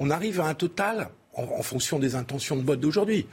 on 0.00 0.10
arrive 0.10 0.40
à 0.40 0.46
un 0.46 0.54
total 0.54 1.08
en, 1.34 1.62
fonction 1.62 1.98
des 1.98 2.14
intentions 2.14 2.56
de 2.56 2.62
vote 2.62 2.80
d'aujourd'hui. 2.80 3.26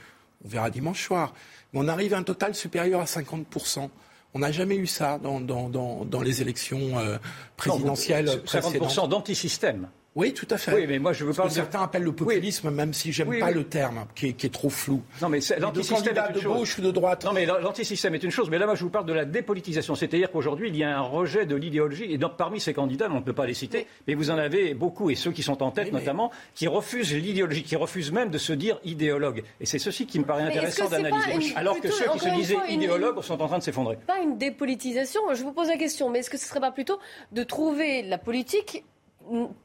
On 0.44 0.48
verra 0.48 0.70
dimanche 0.70 1.04
soir. 1.04 1.34
Mais 1.72 1.80
on 1.80 1.88
arrive 1.88 2.14
à 2.14 2.18
un 2.18 2.22
total 2.22 2.54
supérieur 2.54 3.00
à 3.00 3.04
50%. 3.04 3.88
On 4.32 4.38
n'a 4.38 4.52
jamais 4.52 4.76
eu 4.76 4.86
ça 4.86 5.18
dans, 5.18 5.40
dans, 5.40 6.22
les 6.22 6.40
élections 6.40 6.98
euh, 6.98 7.18
présidentielles 7.56 8.26
non, 8.26 8.36
50% 8.44 9.08
d'antisystème. 9.08 9.88
Oui, 10.16 10.34
tout 10.34 10.46
à 10.50 10.58
fait. 10.58 10.74
Oui, 10.74 10.86
mais 10.88 10.98
moi 10.98 11.12
je 11.12 11.24
veux 11.24 11.32
pas. 11.32 11.48
Certains 11.48 11.82
appellent 11.82 12.02
le 12.02 12.12
populisme, 12.12 12.70
même 12.70 12.92
si 12.92 13.12
j'aime 13.12 13.38
pas 13.38 13.52
le 13.52 13.64
terme, 13.64 14.06
qui 14.14 14.26
est, 14.26 14.52
trop 14.52 14.68
flou. 14.68 15.02
Non, 15.22 15.28
mais 15.28 15.38
l'antisystème 15.58 16.16
est 16.16 16.32
de 16.32 16.40
gauche 16.40 16.78
ou 16.78 16.82
de 16.82 16.90
droite. 16.90 17.24
Non, 17.24 17.32
mais 17.32 17.46
l'antisystème 17.46 18.14
est 18.16 18.22
une 18.22 18.30
chose. 18.30 18.50
Mais 18.50 18.58
là, 18.58 18.66
moi, 18.66 18.74
je 18.74 18.82
vous 18.82 18.90
parle 18.90 19.06
de 19.06 19.12
la 19.12 19.24
dépolitisation. 19.24 19.94
C'est-à-dire 19.94 20.30
qu'aujourd'hui, 20.32 20.68
il 20.68 20.76
y 20.76 20.82
a 20.82 20.98
un 20.98 21.02
rejet 21.02 21.46
de 21.46 21.54
l'idéologie. 21.54 22.12
Et 22.12 22.18
donc, 22.18 22.36
parmi 22.36 22.60
ces 22.60 22.74
candidats, 22.74 23.08
on 23.10 23.16
ne 23.16 23.20
peut 23.20 23.32
pas 23.32 23.46
les 23.46 23.54
citer, 23.54 23.86
mais 24.08 24.14
vous 24.14 24.30
en 24.30 24.38
avez 24.38 24.74
beaucoup, 24.74 25.10
et 25.10 25.14
ceux 25.14 25.30
qui 25.30 25.42
sont 25.42 25.62
en 25.62 25.70
tête 25.70 25.92
notamment, 25.92 26.32
qui 26.54 26.66
refusent 26.66 27.14
l'idéologie, 27.14 27.62
qui 27.62 27.76
refusent 27.76 28.12
même 28.12 28.30
de 28.30 28.38
se 28.38 28.52
dire 28.52 28.80
idéologue. 28.84 29.44
Et 29.60 29.66
c'est 29.66 29.78
ceci 29.78 30.06
qui 30.06 30.18
me 30.18 30.24
paraît 30.24 30.42
intéressant 30.42 30.88
d'analyser. 30.88 31.54
Alors 31.54 31.80
que 31.80 31.90
ceux 31.90 32.10
qui 32.12 32.18
se 32.18 32.34
disaient 32.34 32.56
idéologues 32.68 33.22
sont 33.22 33.40
en 33.40 33.46
train 33.46 33.58
de 33.58 33.62
s'effondrer. 33.62 33.96
Pas 34.06 34.18
une 34.18 34.38
dépolitisation. 34.38 35.20
Je 35.34 35.42
vous 35.42 35.52
pose 35.52 35.68
la 35.68 35.76
question, 35.76 36.10
mais 36.10 36.20
est-ce 36.20 36.30
que 36.30 36.36
ce 36.36 36.44
ne 36.44 36.48
serait 36.48 36.60
pas 36.60 36.72
plutôt 36.72 36.98
de 37.32 37.44
trouver 37.44 38.02
la 38.02 38.18
politique 38.18 38.84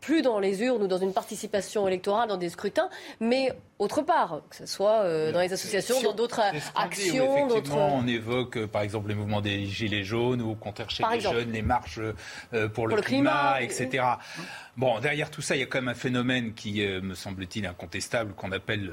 plus 0.02 0.22
dans 0.22 0.40
les 0.40 0.62
urnes 0.62 0.84
ou 0.84 0.88
dans 0.88 0.98
une 0.98 1.14
participation 1.14 1.88
électorale, 1.88 2.30
dans 2.30 2.38
des 2.38 2.50
scrutins, 2.50 2.90
mais 3.20 3.52
autre 3.80 4.02
part, 4.02 4.42
que 4.50 4.56
ce 4.56 4.66
soit 4.66 5.02
euh, 5.02 5.32
dans 5.32 5.40
les 5.40 5.52
associations, 5.52 6.02
dans 6.02 6.14
d'autres 6.14 6.42
actions. 6.76 7.48
effectivement, 7.48 7.96
on 7.96 8.08
évoque 8.08 8.58
euh, 8.58 8.68
par 8.68 8.84
exemple 8.84 9.10
les 9.10 9.16
mouvements 9.16 9.42
des 9.42 9.66
Gilets 9.66 10.04
jaunes 10.04 10.42
ou 10.42 10.52
au 10.52 10.56
contraire 10.56 10.90
chez 10.90 11.04
les 11.12 11.20
jeunes, 11.20 11.52
les 11.52 11.62
marches 11.62 12.00
euh, 12.54 12.70
pour, 12.70 12.88
le, 12.88 13.02
climat, 13.02 13.62
etc. 13.62 14.04
Bon, 14.78 15.00
derrière 15.00 15.32
tout 15.32 15.42
ça, 15.42 15.56
il 15.56 15.60
y 15.60 15.64
a 15.64 15.66
quand 15.66 15.80
même 15.80 15.90
un 15.90 15.96
phénomène 15.96 16.54
qui, 16.54 16.86
me 16.86 17.16
semble-t-il, 17.16 17.66
incontestable, 17.66 18.34
qu'on 18.34 18.52
appelle 18.52 18.92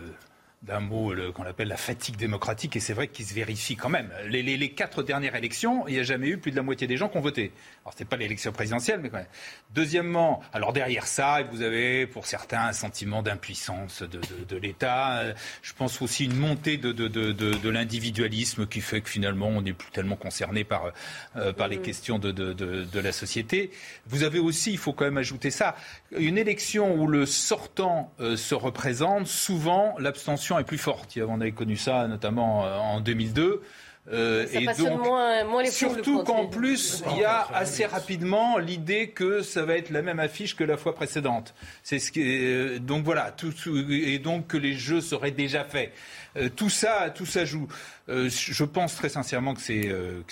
d'un 0.63 0.79
mot 0.79 1.13
qu'on 1.35 1.43
appelle 1.43 1.69
la 1.69 1.77
fatigue 1.77 2.17
démocratique, 2.17 2.77
et 2.77 2.81
c'est 2.81 2.93
vrai 2.93 3.09
qu'il 3.09 3.27
se 3.27 3.35
vérifie 3.35 3.75
quand 3.75 3.89
même. 3.89 4.11
Les, 4.29 4.73
quatre 4.73 5.03
dernières 5.03 5.35
élections, 5.35 5.87
il 5.89 5.95
n'y 5.95 6.01
a 6.01 6.05
jamais 6.05 6.29
eu 6.29 6.39
plus 6.39 6.53
de 6.53 6.57
la 6.57 6.63
moitié 6.63 6.87
des 6.87 6.97
gens 6.97 7.09
qui 7.09 7.17
ont 7.17 7.23
voté. 7.23 7.53
Alors, 7.85 7.95
ce 7.95 7.99
n'est 7.99 8.09
pas 8.09 8.17
l'élection 8.17 8.53
présidentielle, 8.53 9.01
mais 9.03 9.11
quand 9.11 9.17
même. 9.17 9.27
Deuxièmement, 9.75 10.41
alors 10.53 10.73
derrière 10.73 11.07
ça, 11.07 11.43
vous 11.51 11.63
avez 11.63 12.07
pour 12.07 12.27
certains 12.27 12.67
un 12.67 12.73
sentiment 12.73 13.23
d'impuissance 13.23 14.03
de, 14.03 14.57
l'État. 14.57 15.35
Je 15.63 15.73
pense 15.73 16.01
aussi 16.01 16.27
une 16.27 16.37
montée 16.37 16.77
de, 16.77 17.69
l'individualisme 17.69 18.67
qui 18.67 18.81
fait 18.81 19.01
que 19.01 19.09
finalement, 19.09 19.49
on 19.49 19.63
n'est 19.63 19.73
plus 19.73 19.91
tellement 19.91 20.17
concerné 20.17 20.63
par, 20.63 20.93
euh, 21.37 21.53
par 21.53 21.67
les 21.67 21.79
questions 21.79 22.19
de, 22.19 23.01
la 23.01 23.13
société. 23.13 23.73
Vous 24.07 24.23
avez 24.23 24.39
aussi, 24.39 24.71
il 24.71 24.79
faut 24.79 24.93
quand 24.93 25.05
même 25.05 25.19
ajouter 25.19 25.51
ça, 25.51 25.75
une 26.17 26.39
élection 26.39 26.95
où 26.95 27.09
le 27.09 27.27
sortant 27.27 28.13
euh, 28.21 28.37
se 28.37 28.55
représente, 28.55 29.27
souvent 29.27 29.97
l'abstention 29.99 30.52
est 30.59 30.65
plus 30.65 30.79
forte. 30.79 31.19
On 31.27 31.41
avait 31.41 31.53
connu 31.53 31.77
ça 31.77 32.07
notamment 32.09 32.65
euh, 32.65 32.77
en 32.77 33.01
2002. 33.01 33.63
Euh, 34.11 34.47
et 34.53 34.67
donc, 34.67 35.05
moins, 35.05 35.63
les 35.63 35.71
surtout 35.71 36.25
qu'en 36.25 36.47
plus, 36.47 37.05
il 37.13 37.21
y 37.21 37.25
a 37.25 37.47
assez 37.55 37.87
rapidement 37.87 38.59
l'idée 38.59 39.11
que 39.11 39.43
ça 39.43 39.65
va 39.65 39.77
être 39.77 39.91
la 39.91 40.03
même 40.03 40.19
affiche 40.19 40.57
que 40.57 40.65
la 40.65 40.77
fois 40.77 40.95
précédente. 40.95 41.55
C'est 41.85 42.01
ce 42.01 42.11
qui 42.11 42.21
euh, 42.25 42.81
donc 42.81 43.05
voilà, 43.05 43.31
tout, 43.31 43.53
et 43.89 44.19
donc 44.19 44.49
que 44.49 44.57
les 44.57 44.73
jeux 44.73 45.01
seraient 45.01 45.31
déjà 45.31 45.63
faits. 45.63 45.93
Euh, 46.37 46.49
tout 46.55 46.71
ça, 46.71 47.11
tout 47.11 47.27
ça 47.27 47.45
joue. 47.45 47.69
Euh, 48.09 48.29
je 48.31 48.65
pense 48.65 48.97
très 48.97 49.09
sincèrement 49.09 49.55
que 49.55 49.61
c'est 49.61 49.89
euh, 49.89 50.23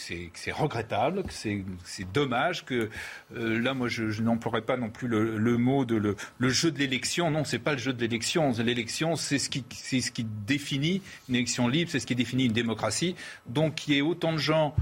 regrettable, 0.52 1.24
que 1.24 1.32
c'est 1.32 2.12
dommage, 2.12 2.64
que 2.64 2.88
là, 3.34 3.74
moi, 3.74 3.88
je, 3.88 4.20
n'emploierai 4.22 4.62
pas 4.62 4.76
non 4.76 4.88
plus 4.88 5.08
le, 5.08 5.58
mot 5.58 5.84
de 5.84 5.96
le, 5.96 6.48
jeu 6.48 6.70
de 6.70 6.78
l'élection. 6.78 7.30
Non, 7.30 7.44
c'est 7.44 7.58
pas 7.58 7.72
le 7.72 7.78
jeu 7.78 7.92
de 7.92 8.00
l'élection. 8.00 8.52
L'élection, 8.58 9.16
c'est 9.16 9.38
ce 9.38 9.50
qui 9.50 9.64
c'est 9.70 10.00
ce 10.00 10.10
qui 10.10 10.24
définit 10.24 11.02
une 11.28 11.36
élection 11.36 11.68
libre, 11.68 11.90
c'est 11.90 12.00
ce 12.00 12.06
qui 12.06 12.14
définit 12.14 12.46
une 12.46 12.52
démocratie. 12.52 13.14
Donc, 13.46 13.76
qu'il 13.76 13.94
y 13.94 13.98
ait 13.98 14.02
autant 14.02 14.32
de 14.32 14.38
gens 14.38 14.74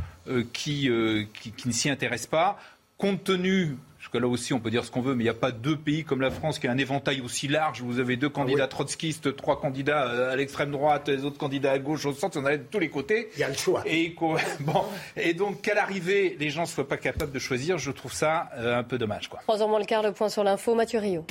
qui, 0.53 0.91
qui, 1.35 1.53
qui 1.53 1.69
ne 1.69 1.73
s'y 1.73 1.91
intéressent 1.91 2.31
pas, 2.31 2.61
compte 2.97 3.25
tenu 3.25 3.77
parce 4.09 4.21
que 4.21 4.27
là 4.27 4.33
aussi, 4.33 4.55
on 4.55 4.59
peut 4.59 4.71
dire 4.71 4.87
ce 4.87 4.91
qu'on 4.91 5.03
veut, 5.03 5.15
mais 5.15 5.25
il 5.25 5.27
n'y 5.27 5.31
a 5.31 5.35
pas 5.35 5.51
deux 5.51 5.77
pays 5.77 6.03
comme 6.03 6.23
la 6.23 6.31
France 6.31 6.59
qui 6.59 6.67
a 6.67 6.73
un 6.73 6.79
éventail 6.79 7.21
aussi 7.21 7.47
large. 7.47 7.83
Vous 7.83 8.01
avez 8.01 8.17
deux 8.17 8.31
candidats 8.31 8.65
ah 8.65 8.69
trotskistes, 8.69 9.37
trois 9.37 9.61
candidats 9.61 10.09
euh, 10.09 10.33
à 10.33 10.37
l'extrême 10.37 10.71
droite, 10.71 11.11
les 11.11 11.27
autres 11.27 11.37
candidats 11.37 11.73
à 11.73 11.79
gauche, 11.79 12.07
au 12.07 12.15
centre, 12.15 12.41
on 12.41 12.47
a 12.47 12.57
de 12.57 12.63
tous 12.63 12.79
les 12.79 12.89
côtés. 12.89 13.29
Il 13.35 13.41
y 13.41 13.45
a 13.45 13.49
le 13.49 13.55
choix. 13.55 13.83
Et, 13.85 14.17
bon, 14.61 14.85
et 15.15 15.35
donc, 15.35 15.61
qu'à 15.61 15.75
l'arrivée, 15.75 16.39
les 16.41 16.49
gens 16.49 16.63
ne 16.63 16.67
soient 16.67 16.89
pas 16.89 16.97
capables 16.97 17.33
de 17.33 17.39
choisir, 17.39 17.77
je 17.77 17.91
trouve 17.91 18.15
ça 18.15 18.49
euh, 18.57 18.79
un 18.79 18.83
peu 18.83 18.97
dommage. 18.97 19.29
Quoi. 19.29 19.41
Trois 19.43 19.63
ans 19.63 19.69
moins 19.69 19.79
le 19.79 19.85
quart, 19.85 20.03
le 20.03 20.13
point 20.13 20.31
sur 20.31 20.43
l'info, 20.43 20.75
Mathieu 20.75 21.01
Rio. 21.01 21.27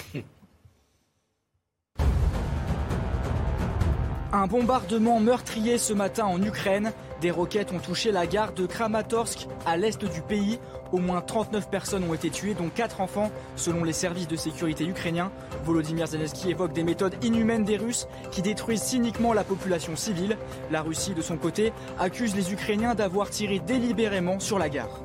Un 4.32 4.46
bombardement 4.46 5.20
meurtrier 5.20 5.80
ce 5.80 5.94
matin 5.94 6.26
en 6.26 6.44
Ukraine. 6.44 6.94
Des 7.22 7.32
roquettes 7.32 7.72
ont 7.72 7.80
touché 7.80 8.12
la 8.12 8.28
gare 8.28 8.54
de 8.54 8.66
Kramatorsk 8.68 9.48
à 9.66 9.76
l'est 9.76 10.04
du 10.04 10.22
pays. 10.22 10.60
Au 10.92 11.00
moins 11.00 11.20
39 11.22 11.70
personnes 11.70 12.04
ont 12.04 12.14
été 12.14 12.30
tuées, 12.30 12.54
dont 12.54 12.70
4 12.70 13.02
enfants, 13.02 13.32
selon 13.56 13.84
les 13.84 13.94
services 13.94 14.28
de 14.28 14.36
sécurité 14.36 14.86
ukrainiens. 14.86 15.32
Volodymyr 15.66 16.08
Zelensky 16.08 16.52
évoque 16.52 16.74
des 16.74 16.84
méthodes 16.84 17.16
inhumaines 17.24 17.66
des 17.66 17.78
Russes 17.78 18.08
qui 18.32 18.42
détruisent 18.42 18.84
cyniquement 18.84 19.34
la 19.34 19.44
population 19.44 19.96
civile. 19.96 20.38
La 20.72 20.82
Russie, 20.82 21.14
de 21.14 21.22
son 21.22 21.38
côté, 21.38 21.74
accuse 22.00 22.36
les 22.36 22.54
Ukrainiens 22.54 22.96
d'avoir 22.96 23.30
tiré 23.30 23.60
délibérément 23.60 24.40
sur 24.40 24.60
la 24.60 24.70
gare. 24.70 25.02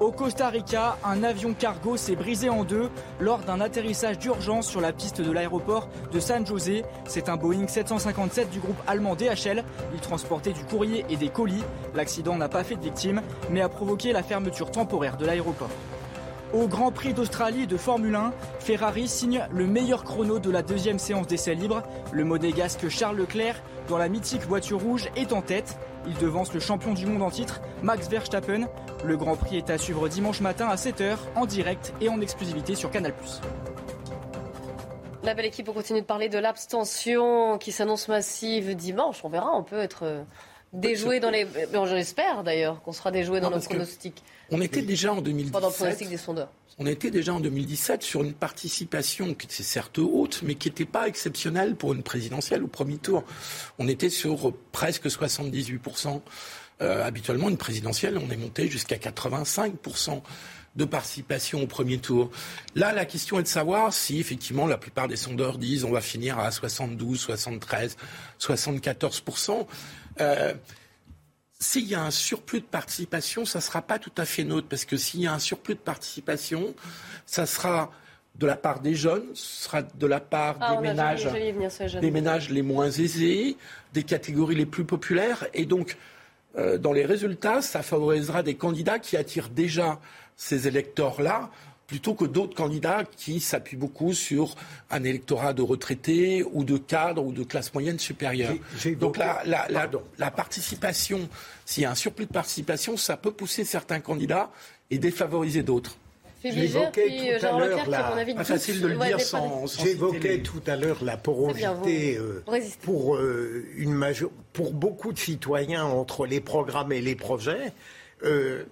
Au 0.00 0.10
Costa 0.10 0.48
Rica, 0.48 0.98
un 1.04 1.22
avion 1.22 1.54
cargo 1.54 1.96
s'est 1.96 2.16
brisé 2.16 2.48
en 2.48 2.64
deux 2.64 2.90
lors 3.20 3.38
d'un 3.38 3.60
atterrissage 3.60 4.18
d'urgence 4.18 4.66
sur 4.66 4.80
la 4.80 4.92
piste 4.92 5.20
de 5.20 5.30
l'aéroport 5.30 5.88
de 6.12 6.18
San 6.18 6.44
José. 6.44 6.84
C'est 7.06 7.28
un 7.28 7.36
Boeing 7.36 7.68
757 7.68 8.50
du 8.50 8.58
groupe 8.58 8.76
allemand 8.88 9.14
DHL. 9.14 9.62
Il 9.94 10.00
transportait 10.00 10.52
du 10.52 10.64
courrier 10.64 11.04
et 11.10 11.16
des 11.16 11.28
colis. 11.28 11.62
L'accident 11.94 12.36
n'a 12.36 12.48
pas 12.48 12.64
fait 12.64 12.74
de 12.74 12.82
victimes, 12.82 13.22
mais 13.50 13.60
a 13.60 13.68
provoqué 13.68 14.12
la 14.12 14.24
fermeture 14.24 14.72
temporaire 14.72 15.16
de 15.16 15.26
l'aéroport. 15.26 15.70
Au 16.52 16.66
Grand 16.66 16.90
Prix 16.90 17.14
d'Australie 17.14 17.66
de 17.66 17.76
Formule 17.76 18.14
1, 18.14 18.32
Ferrari 18.58 19.08
signe 19.08 19.46
le 19.52 19.66
meilleur 19.66 20.04
chrono 20.04 20.38
de 20.38 20.50
la 20.50 20.62
deuxième 20.62 20.98
séance 20.98 21.28
d'essai 21.28 21.54
libre. 21.54 21.82
Le 22.12 22.24
monégasque 22.24 22.88
Charles 22.88 23.16
Leclerc, 23.16 23.62
dans 23.88 23.98
la 23.98 24.08
mythique 24.08 24.46
voiture 24.46 24.80
rouge, 24.80 25.08
est 25.16 25.32
en 25.32 25.42
tête. 25.42 25.78
Il 26.06 26.14
devance 26.18 26.52
le 26.52 26.60
champion 26.60 26.92
du 26.92 27.06
monde 27.06 27.22
en 27.22 27.30
titre, 27.30 27.60
Max 27.82 28.08
Verstappen. 28.08 28.68
Le 29.04 29.16
Grand 29.16 29.36
Prix 29.36 29.56
est 29.56 29.70
à 29.70 29.78
suivre 29.78 30.08
dimanche 30.08 30.40
matin 30.40 30.68
à 30.68 30.76
7h 30.76 31.16
en 31.34 31.46
direct 31.46 31.94
et 32.00 32.08
en 32.08 32.20
exclusivité 32.20 32.74
sur 32.74 32.90
Canal+. 32.90 33.14
La 35.22 35.34
belle 35.34 35.46
équipe, 35.46 35.68
on 35.70 35.72
continue 35.72 36.02
de 36.02 36.06
parler 36.06 36.28
de 36.28 36.38
l'abstention 36.38 37.56
qui 37.56 37.72
s'annonce 37.72 38.08
massive 38.08 38.76
dimanche. 38.76 39.24
On 39.24 39.30
verra, 39.30 39.56
on 39.56 39.62
peut 39.62 39.78
être 39.78 40.24
déjoué 40.74 41.20
dans 41.20 41.30
les. 41.30 41.46
J'espère 41.86 42.44
d'ailleurs 42.44 42.82
qu'on 42.82 42.92
sera 42.92 43.10
déjoué 43.10 43.40
dans 43.40 43.50
nos 43.50 43.60
pronostics. 43.60 44.22
On 44.50 44.60
était 44.60 44.82
déjà 44.82 45.12
en 45.12 45.20
2017. 45.22 45.52
Pendant 45.52 45.68
le 45.68 45.74
pronostic 45.74 46.08
des 46.08 46.16
sondeurs. 46.16 46.50
On 46.78 46.86
était 46.86 47.10
déjà 47.10 47.32
en 47.32 47.40
2017 47.40 48.02
sur 48.02 48.22
une 48.22 48.32
participation 48.32 49.32
qui 49.34 49.46
était 49.46 49.62
certes 49.62 49.98
haute, 49.98 50.40
mais 50.42 50.56
qui 50.56 50.68
n'était 50.68 50.84
pas 50.84 51.06
exceptionnelle 51.06 51.76
pour 51.76 51.92
une 51.92 52.02
présidentielle 52.02 52.64
au 52.64 52.66
premier 52.66 52.98
tour. 52.98 53.22
On 53.78 53.86
était 53.86 54.10
sur 54.10 54.52
presque 54.72 55.06
78%. 55.06 56.20
Euh, 56.82 57.06
habituellement, 57.06 57.48
une 57.48 57.56
présidentielle, 57.56 58.18
on 58.18 58.28
est 58.32 58.36
monté 58.36 58.68
jusqu'à 58.68 58.96
85% 58.96 60.22
de 60.74 60.84
participation 60.84 61.62
au 61.62 61.66
premier 61.68 61.98
tour. 61.98 62.30
Là, 62.74 62.92
la 62.92 63.04
question 63.04 63.38
est 63.38 63.44
de 63.44 63.48
savoir 63.48 63.92
si, 63.92 64.18
effectivement, 64.18 64.66
la 64.66 64.76
plupart 64.76 65.06
des 65.06 65.14
sondeurs 65.16 65.58
disent 65.58 65.84
on 65.84 65.92
va 65.92 66.00
finir 66.00 66.38
à 66.38 66.50
72, 66.50 67.20
73, 67.20 67.96
74%. 68.40 69.66
Euh, 70.20 70.54
s'il 71.58 71.86
y 71.86 71.94
a 71.94 72.02
un 72.02 72.10
surplus 72.10 72.60
de 72.60 72.66
participation, 72.66 73.44
ça 73.44 73.58
ne 73.58 73.62
sera 73.62 73.82
pas 73.82 73.98
tout 73.98 74.12
à 74.16 74.24
fait 74.24 74.44
neutre, 74.44 74.68
parce 74.68 74.84
que 74.84 74.96
s'il 74.96 75.20
y 75.20 75.26
a 75.26 75.32
un 75.32 75.38
surplus 75.38 75.74
de 75.74 75.80
participation, 75.80 76.74
ça 77.26 77.46
sera 77.46 77.90
de 78.36 78.46
la 78.46 78.56
part 78.56 78.80
des 78.80 78.94
jeunes, 78.94 79.24
ce 79.34 79.64
sera 79.64 79.82
de 79.82 80.06
la 80.06 80.20
part 80.20 80.56
ah, 80.60 80.74
des, 80.74 80.82
ménages, 80.82 81.28
des 82.00 82.10
ménages 82.10 82.50
les 82.50 82.62
moins 82.62 82.90
aisés, 82.90 83.56
des 83.92 84.02
catégories 84.02 84.56
les 84.56 84.66
plus 84.66 84.84
populaires. 84.84 85.46
Et 85.54 85.66
donc, 85.66 85.96
euh, 86.56 86.76
dans 86.76 86.92
les 86.92 87.04
résultats, 87.06 87.62
ça 87.62 87.82
favorisera 87.82 88.42
des 88.42 88.56
candidats 88.56 88.98
qui 88.98 89.16
attirent 89.16 89.50
déjà 89.50 90.00
ces 90.36 90.66
électeurs-là 90.66 91.50
plutôt 91.86 92.14
que 92.14 92.24
d'autres 92.24 92.54
candidats 92.54 93.04
qui 93.16 93.40
s'appuient 93.40 93.76
beaucoup 93.76 94.14
sur 94.14 94.54
un 94.90 95.04
électorat 95.04 95.52
de 95.52 95.62
retraités 95.62 96.42
ou 96.52 96.64
de 96.64 96.78
cadres 96.78 97.24
ou 97.24 97.32
de 97.32 97.44
classe 97.44 97.72
moyenne 97.74 97.98
supérieure. 97.98 98.54
Donc 98.98 99.16
la, 99.18 99.42
la, 99.44 99.66
la, 99.68 99.90
la 100.18 100.30
participation, 100.30 101.28
s'il 101.64 101.82
y 101.82 101.86
a 101.86 101.90
un 101.90 101.94
surplus 101.94 102.26
de 102.26 102.32
participation, 102.32 102.96
ça 102.96 103.16
peut 103.16 103.32
pousser 103.32 103.64
certains 103.64 104.00
candidats 104.00 104.50
et 104.90 104.98
défavoriser 104.98 105.62
d'autres. 105.62 105.96
J'évoquais 106.42 107.38
tout 107.40 107.46
à 107.46 107.58
l'heure 107.58 107.88
la... 107.88 108.44
facile 108.44 108.82
de 108.82 108.88
le 108.88 108.98
dire 108.98 109.20
sans, 109.20 109.66
J'évoquais 109.66 110.40
tout 110.40 110.60
à 110.66 110.76
l'heure 110.76 111.02
la 111.02 111.16
porosité 111.16 112.18
euh, 112.18 112.44
pour 112.82 113.16
euh, 113.16 113.64
une 113.76 113.92
major... 113.94 114.30
pour 114.52 114.72
beaucoup 114.72 115.12
de 115.12 115.18
citoyens 115.18 115.84
entre 115.84 116.26
les 116.26 116.40
programmes 116.40 116.92
et 116.92 117.00
les 117.00 117.14
projets. 117.14 117.72
Euh, 118.24 118.64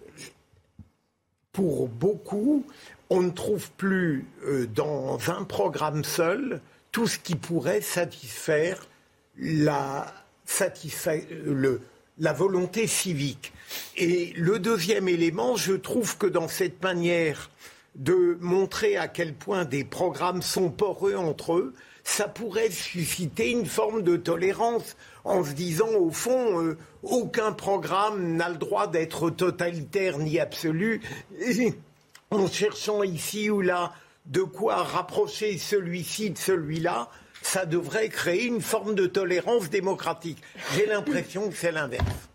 pour 1.53 1.89
beaucoup, 1.89 2.65
on 3.13 3.21
ne 3.21 3.31
trouve 3.31 3.71
plus 3.73 4.27
euh, 4.47 4.67
dans 4.67 5.19
un 5.29 5.45
programme 5.45 6.03
seul 6.03 6.63
tout 6.93 7.07
ce 7.07 7.19
qui 7.19 7.35
pourrait 7.35 7.83
satisfaire 7.83 8.89
la, 9.39 10.07
la 12.19 12.33
volonté 12.33 12.87
civique. 12.87 13.53
Et 13.99 14.33
le 14.35 14.59
deuxième 14.59 15.09
élément, 15.09 15.57
je 15.57 15.75
trouve 15.75 16.17
que 16.17 16.27
dans 16.27 16.49
cette 16.49 16.83
manière 16.83 17.51
de 17.97 18.39
montrer 18.41 18.97
à 18.97 19.09
quel 19.09 19.35
point 19.35 19.67
des 19.67 19.85
programmes 19.85 20.41
sont 20.41 20.71
poreux 20.71 21.17
entre 21.17 21.53
eux, 21.53 21.75
ça 22.05 22.29
pourrait 22.29 22.71
susciter 22.71 23.51
une 23.51 23.67
forme 23.67 24.03
de 24.03 24.17
tolérance 24.17 24.97
en 25.25 25.45
se 25.45 25.53
disant, 25.53 25.91
au 25.99 26.11
fond, 26.11 26.63
euh, 26.63 26.79
aucun 27.03 27.53
programme 27.53 28.37
n'a 28.37 28.49
le 28.49 28.57
droit 28.57 28.87
d'être 28.87 29.29
totalitaire 29.29 30.19
ni 30.19 30.41
absolu 30.41 31.03
en 32.33 32.49
cherchant 32.49 33.03
ici 33.03 33.51
ou 33.51 33.61
là 33.61 33.93
de 34.27 34.43
quoi 34.43 34.77
rapprocher 34.77 35.59
celui-ci 35.59 36.31
de 36.31 36.39
celui-là, 36.39 37.09
ça 37.43 37.67
devrait 37.67 38.09
créer 38.09 38.47
une 38.47 38.61
forme 38.61 38.95
de 38.95 39.07
tolérance 39.07 39.69
démocratique. 39.69 40.39
J'ai 40.75 40.87
l'impression 40.87 41.49
que 41.49 41.57
c'est 41.57 41.73
l'inverse. 41.73 42.29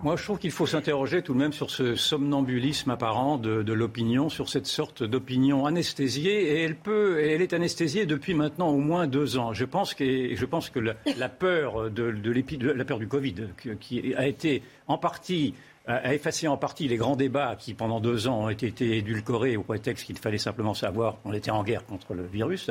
Moi, 0.00 0.16
je 0.16 0.22
trouve 0.22 0.38
qu'il 0.38 0.50
faut 0.50 0.66
s'interroger 0.66 1.22
tout 1.22 1.32
de 1.32 1.38
même 1.38 1.54
sur 1.54 1.70
ce 1.70 1.96
somnambulisme 1.96 2.90
apparent 2.90 3.38
de, 3.38 3.72
l'opinion, 3.72 4.28
sur 4.28 4.50
cette 4.50 4.66
sorte 4.66 5.02
d'opinion 5.02 5.64
anesthésiée. 5.64 6.42
Et 6.42 6.62
elle 6.62 6.76
peut, 6.76 7.20
elle 7.20 7.40
est 7.40 7.54
anesthésiée 7.54 8.04
depuis 8.04 8.34
maintenant 8.34 8.68
au 8.68 8.76
moins 8.76 9.06
deux 9.06 9.38
ans. 9.38 9.54
Je 9.54 9.64
pense 9.64 9.94
que, 9.94 10.34
je 10.34 10.44
pense 10.44 10.68
que 10.68 10.78
la, 10.78 11.28
peur 11.30 11.90
de, 11.90 12.10
de 12.10 12.70
la 12.70 12.84
peur 12.84 12.98
du 12.98 13.08
Covid, 13.08 13.34
qui 13.80 14.14
a 14.14 14.26
été 14.26 14.62
en 14.88 14.98
partie 14.98 15.54
a 15.86 16.14
effacé 16.14 16.48
en 16.48 16.56
partie 16.56 16.88
les 16.88 16.96
grands 16.96 17.16
débats 17.16 17.56
qui, 17.58 17.74
pendant 17.74 18.00
deux 18.00 18.26
ans, 18.26 18.44
ont 18.44 18.48
été, 18.48 18.96
édulcorés 18.96 19.56
au 19.56 19.62
prétexte 19.62 20.06
qu'il 20.06 20.16
fallait 20.18 20.38
simplement 20.38 20.72
savoir 20.72 21.20
qu'on 21.22 21.34
était 21.34 21.50
en 21.50 21.62
guerre 21.62 21.84
contre 21.84 22.14
le 22.14 22.24
virus. 22.24 22.70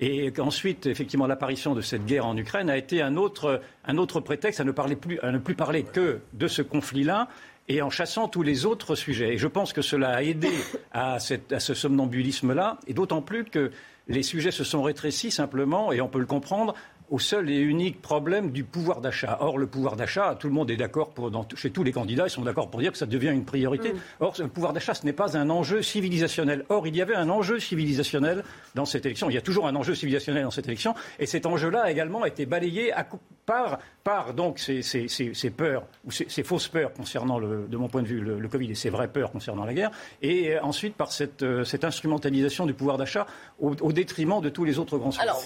Et 0.00 0.32
qu'ensuite, 0.32 0.86
effectivement, 0.86 1.26
l'apparition 1.26 1.74
de 1.74 1.82
cette 1.82 2.06
guerre 2.06 2.26
en 2.26 2.36
Ukraine 2.36 2.70
a 2.70 2.78
été 2.78 3.02
un 3.02 3.16
autre, 3.16 3.60
un 3.84 3.98
autre 3.98 4.20
prétexte 4.20 4.60
à 4.60 4.64
ne, 4.64 4.72
parler 4.72 4.96
plus, 4.96 5.20
à 5.20 5.30
ne 5.30 5.38
plus 5.38 5.54
parler 5.54 5.82
que 5.82 6.20
de 6.32 6.48
ce 6.48 6.62
conflit-là 6.62 7.28
et 7.68 7.82
en 7.82 7.90
chassant 7.90 8.28
tous 8.28 8.42
les 8.42 8.64
autres 8.64 8.94
sujets. 8.94 9.34
Et 9.34 9.38
je 9.38 9.48
pense 9.48 9.72
que 9.72 9.82
cela 9.82 10.10
a 10.16 10.22
aidé 10.22 10.50
à, 10.92 11.20
cette, 11.20 11.52
à 11.52 11.60
ce 11.60 11.74
somnambulisme-là, 11.74 12.78
et 12.86 12.94
d'autant 12.94 13.22
plus 13.22 13.44
que 13.44 13.70
les 14.08 14.22
sujets 14.22 14.50
se 14.50 14.64
sont 14.64 14.82
rétrécis 14.82 15.30
simplement, 15.30 15.92
et 15.92 16.00
on 16.00 16.08
peut 16.08 16.18
le 16.18 16.26
comprendre, 16.26 16.74
au 17.14 17.20
seul 17.20 17.48
et 17.48 17.60
unique 17.60 18.02
problème 18.02 18.50
du 18.50 18.64
pouvoir 18.64 19.00
d'achat. 19.00 19.38
Or, 19.40 19.56
le 19.56 19.68
pouvoir 19.68 19.94
d'achat, 19.94 20.36
tout 20.36 20.48
le 20.48 20.52
monde 20.52 20.68
est 20.72 20.76
d'accord, 20.76 21.12
chez 21.54 21.70
tous 21.70 21.84
les 21.84 21.92
candidats, 21.92 22.26
ils 22.26 22.30
sont 22.30 22.42
d'accord 22.42 22.70
pour 22.70 22.80
dire 22.80 22.90
que 22.90 22.98
ça 22.98 23.06
devient 23.06 23.30
une 23.30 23.44
priorité. 23.44 23.92
Mm. 23.92 23.98
Or, 24.18 24.34
le 24.36 24.48
pouvoir 24.48 24.72
d'achat, 24.72 24.94
ce 24.94 25.06
n'est 25.06 25.12
pas 25.12 25.36
un 25.36 25.48
enjeu 25.48 25.80
civilisationnel. 25.80 26.64
Or, 26.70 26.88
il 26.88 26.96
y 26.96 27.02
avait 27.02 27.14
un 27.14 27.28
enjeu 27.28 27.60
civilisationnel 27.60 28.42
dans 28.74 28.84
cette 28.84 29.06
élection. 29.06 29.30
Il 29.30 29.34
y 29.34 29.38
a 29.38 29.42
toujours 29.42 29.68
un 29.68 29.76
enjeu 29.76 29.94
civilisationnel 29.94 30.42
dans 30.42 30.50
cette 30.50 30.66
élection. 30.66 30.96
Et 31.20 31.26
cet 31.26 31.46
enjeu-là 31.46 31.82
a 31.82 31.90
également 31.92 32.24
été 32.24 32.46
balayé 32.46 32.92
par, 33.46 33.78
par 34.02 34.34
donc 34.34 34.58
ces, 34.58 34.80
peurs, 35.56 35.84
ou 36.04 36.10
ces, 36.10 36.42
fausses 36.42 36.68
peurs 36.68 36.92
concernant, 36.94 37.38
le, 37.38 37.66
de 37.68 37.76
mon 37.76 37.88
point 37.88 38.02
de 38.02 38.08
vue, 38.08 38.20
le, 38.20 38.48
Covid 38.48 38.72
et 38.72 38.74
ces 38.74 38.90
vraies 38.90 39.08
peurs 39.08 39.30
concernant 39.30 39.64
la 39.64 39.74
guerre. 39.74 39.90
Et 40.20 40.54
euh, 40.54 40.62
ensuite, 40.62 40.96
par 40.96 41.12
cette, 41.12 41.42
euh, 41.42 41.64
cette 41.64 41.84
instrumentalisation 41.84 42.66
du 42.66 42.74
pouvoir 42.74 42.98
d'achat 42.98 43.26
au, 43.60 43.92
détriment 43.92 44.40
de 44.40 44.48
tous 44.48 44.64
les 44.64 44.80
autres 44.80 44.98
grands 44.98 45.12
sujets. 45.12 45.22
Alors, 45.22 45.42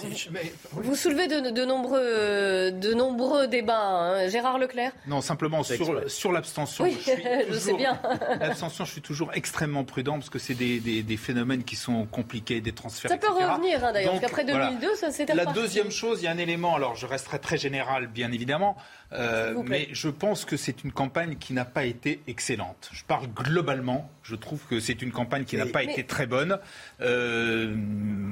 vous 0.73 0.95
soulevez 0.95 1.27
de 1.27 1.39
de, 1.51 1.58
nombreux, 1.63 2.71
de 2.71 2.93
nombreux 2.93 3.47
débats. 3.47 3.79
Hein. 3.79 4.27
Gérard 4.27 4.57
Leclerc 4.57 4.91
Non, 5.07 5.21
simplement 5.21 5.63
sur, 5.63 6.09
sur 6.09 6.31
l'abstention. 6.31 6.83
Oui, 6.83 6.97
je, 7.01 7.53
sais 7.57 7.73
bien. 7.73 7.99
L'abstention, 8.39 8.85
je 8.85 8.91
suis 8.91 9.01
toujours 9.01 9.31
extrêmement 9.33 9.83
prudent 9.83 10.13
parce 10.13 10.29
que 10.29 10.39
c'est 10.39 10.53
des, 10.53 10.79
des, 10.79 11.17
phénomènes 11.17 11.63
qui 11.63 11.75
sont 11.75 12.05
compliqués, 12.05 12.61
des 12.61 12.71
transferts. 12.71 13.11
Ça 13.11 13.17
peut 13.17 13.27
revenir 13.27 13.83
hein, 13.83 13.91
d'ailleurs, 13.93 14.11
parce 14.11 14.25
qu'après 14.25 14.45
2002, 14.45 14.95
ça 14.95 15.11
s'est 15.11 15.25
La 15.25 15.45
deuxième 15.45 15.91
chose, 15.91 16.21
il 16.21 16.25
y 16.25 16.27
a 16.27 16.31
un 16.31 16.37
élément, 16.37 16.75
alors 16.75 16.95
je 16.95 17.05
resterai 17.05 17.39
très 17.39 17.57
général, 17.57 18.07
bien 18.07 18.31
évidemment, 18.31 18.77
euh, 19.11 19.55
mais 19.65 19.87
je 19.91 20.09
pense 20.09 20.45
que 20.45 20.57
c'est 20.57 20.83
une 20.83 20.91
campagne 20.91 21.35
qui 21.37 21.53
n'a 21.53 21.65
pas 21.65 21.85
été 21.85 22.21
excellente. 22.27 22.89
Je 22.91 23.03
parle 23.03 23.27
globalement, 23.27 24.09
je 24.23 24.35
trouve 24.35 24.61
que 24.69 24.79
c'est 24.79 25.01
une 25.01 25.11
campagne 25.11 25.45
qui 25.45 25.57
n'a 25.57 25.65
pas 25.65 25.83
été 25.83 26.05
très 26.05 26.27
bonne. 26.27 26.59
Euh, 27.01 27.75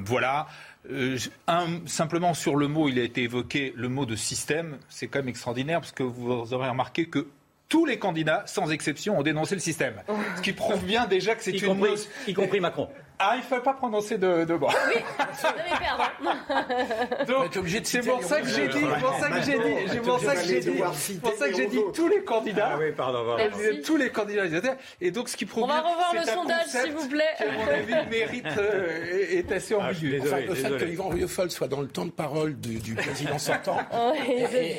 voilà. 0.05 0.47
Euh, 0.89 1.17
un, 1.47 1.85
simplement 1.85 2.33
sur 2.33 2.55
le 2.55 2.67
mot, 2.67 2.87
il 2.87 2.99
a 2.99 3.03
été 3.03 3.23
évoqué 3.23 3.73
le 3.75 3.89
mot 3.89 4.05
de 4.05 4.15
système. 4.15 4.77
C'est 4.89 5.07
quand 5.07 5.19
même 5.19 5.27
extraordinaire 5.29 5.79
parce 5.79 5.91
que 5.91 6.03
vous 6.03 6.53
aurez 6.53 6.69
remarqué 6.69 7.07
que 7.07 7.27
tous 7.69 7.85
les 7.85 7.99
candidats, 7.99 8.43
sans 8.45 8.71
exception, 8.71 9.19
ont 9.19 9.23
dénoncé 9.23 9.55
le 9.55 9.61
système. 9.61 10.01
Ce 10.37 10.41
qui 10.41 10.53
prouve 10.53 10.85
bien 10.85 11.05
déjà 11.05 11.35
que 11.35 11.43
c'est 11.43 11.51
une... 11.51 11.67
Compris, 11.67 12.07
y 12.27 12.33
compris 12.33 12.59
Macron. 12.61 12.87
Ah, 13.19 13.31
il 13.33 13.39
ne 13.39 13.43
faut 13.43 13.59
pas 13.61 13.73
prononcer 13.73 14.19
de, 14.19 14.45
de 14.45 14.53
moi. 14.53 14.71
Oui, 14.89 15.01
perdre. 15.79 16.11
Hein. 16.23 17.25
Donc, 17.27 17.57
c'est 17.83 18.01
pour 18.01 18.23
ça 18.23 18.41
que 18.41 18.47
j'ai 18.47 18.67
dit, 18.67 18.79
pour 18.99 19.19
ça 19.19 19.29
que 19.29 19.41
j'ai 19.41 19.57
dit, 19.57 19.89
c'est 19.89 20.01
pour 20.01 20.19
ça 20.19 20.35
que 20.35 20.43
j'ai 20.43 20.59
dit, 20.59 20.71
pour 21.19 21.33
ça 21.33 21.49
que 21.49 21.55
j'ai 21.55 21.65
dit 21.65 21.79
tous 21.95 22.07
les 22.07 22.23
candidats. 22.23 22.71
Ah 22.73 22.77
oui, 22.79 22.91
pardon. 22.95 23.35
Tous 23.83 23.97
les 23.97 24.11
candidats. 24.11 24.45
Et 25.01 25.09
donc, 25.09 25.29
ce 25.29 25.37
qui 25.37 25.45
prouve 25.45 25.63
On 25.63 25.67
va 25.67 25.81
revoir 25.81 26.13
le 26.13 26.31
sondage, 26.31 26.67
s'il 26.67 26.93
vous 26.93 27.07
plaît. 27.07 27.23
Qui, 27.37 27.43
à 27.43 27.51
mon 27.51 27.67
avis, 27.67 28.09
mérite 28.09 28.45
euh, 28.57 29.37
est 29.37 29.51
assez 29.51 29.73
ah, 29.73 29.87
ambigu. 29.87 30.21
Enfin, 30.21 30.39
le 30.41 30.53
fait 30.53 30.77
que 30.77 30.85
Yvan 30.85 31.09
Rieufol 31.09 31.49
soit 31.49 31.67
dans 31.67 31.81
le 31.81 31.87
temps 31.87 32.05
de 32.05 32.11
parole 32.11 32.55
du, 32.55 32.93
président 32.93 33.39
sortant 33.39 33.77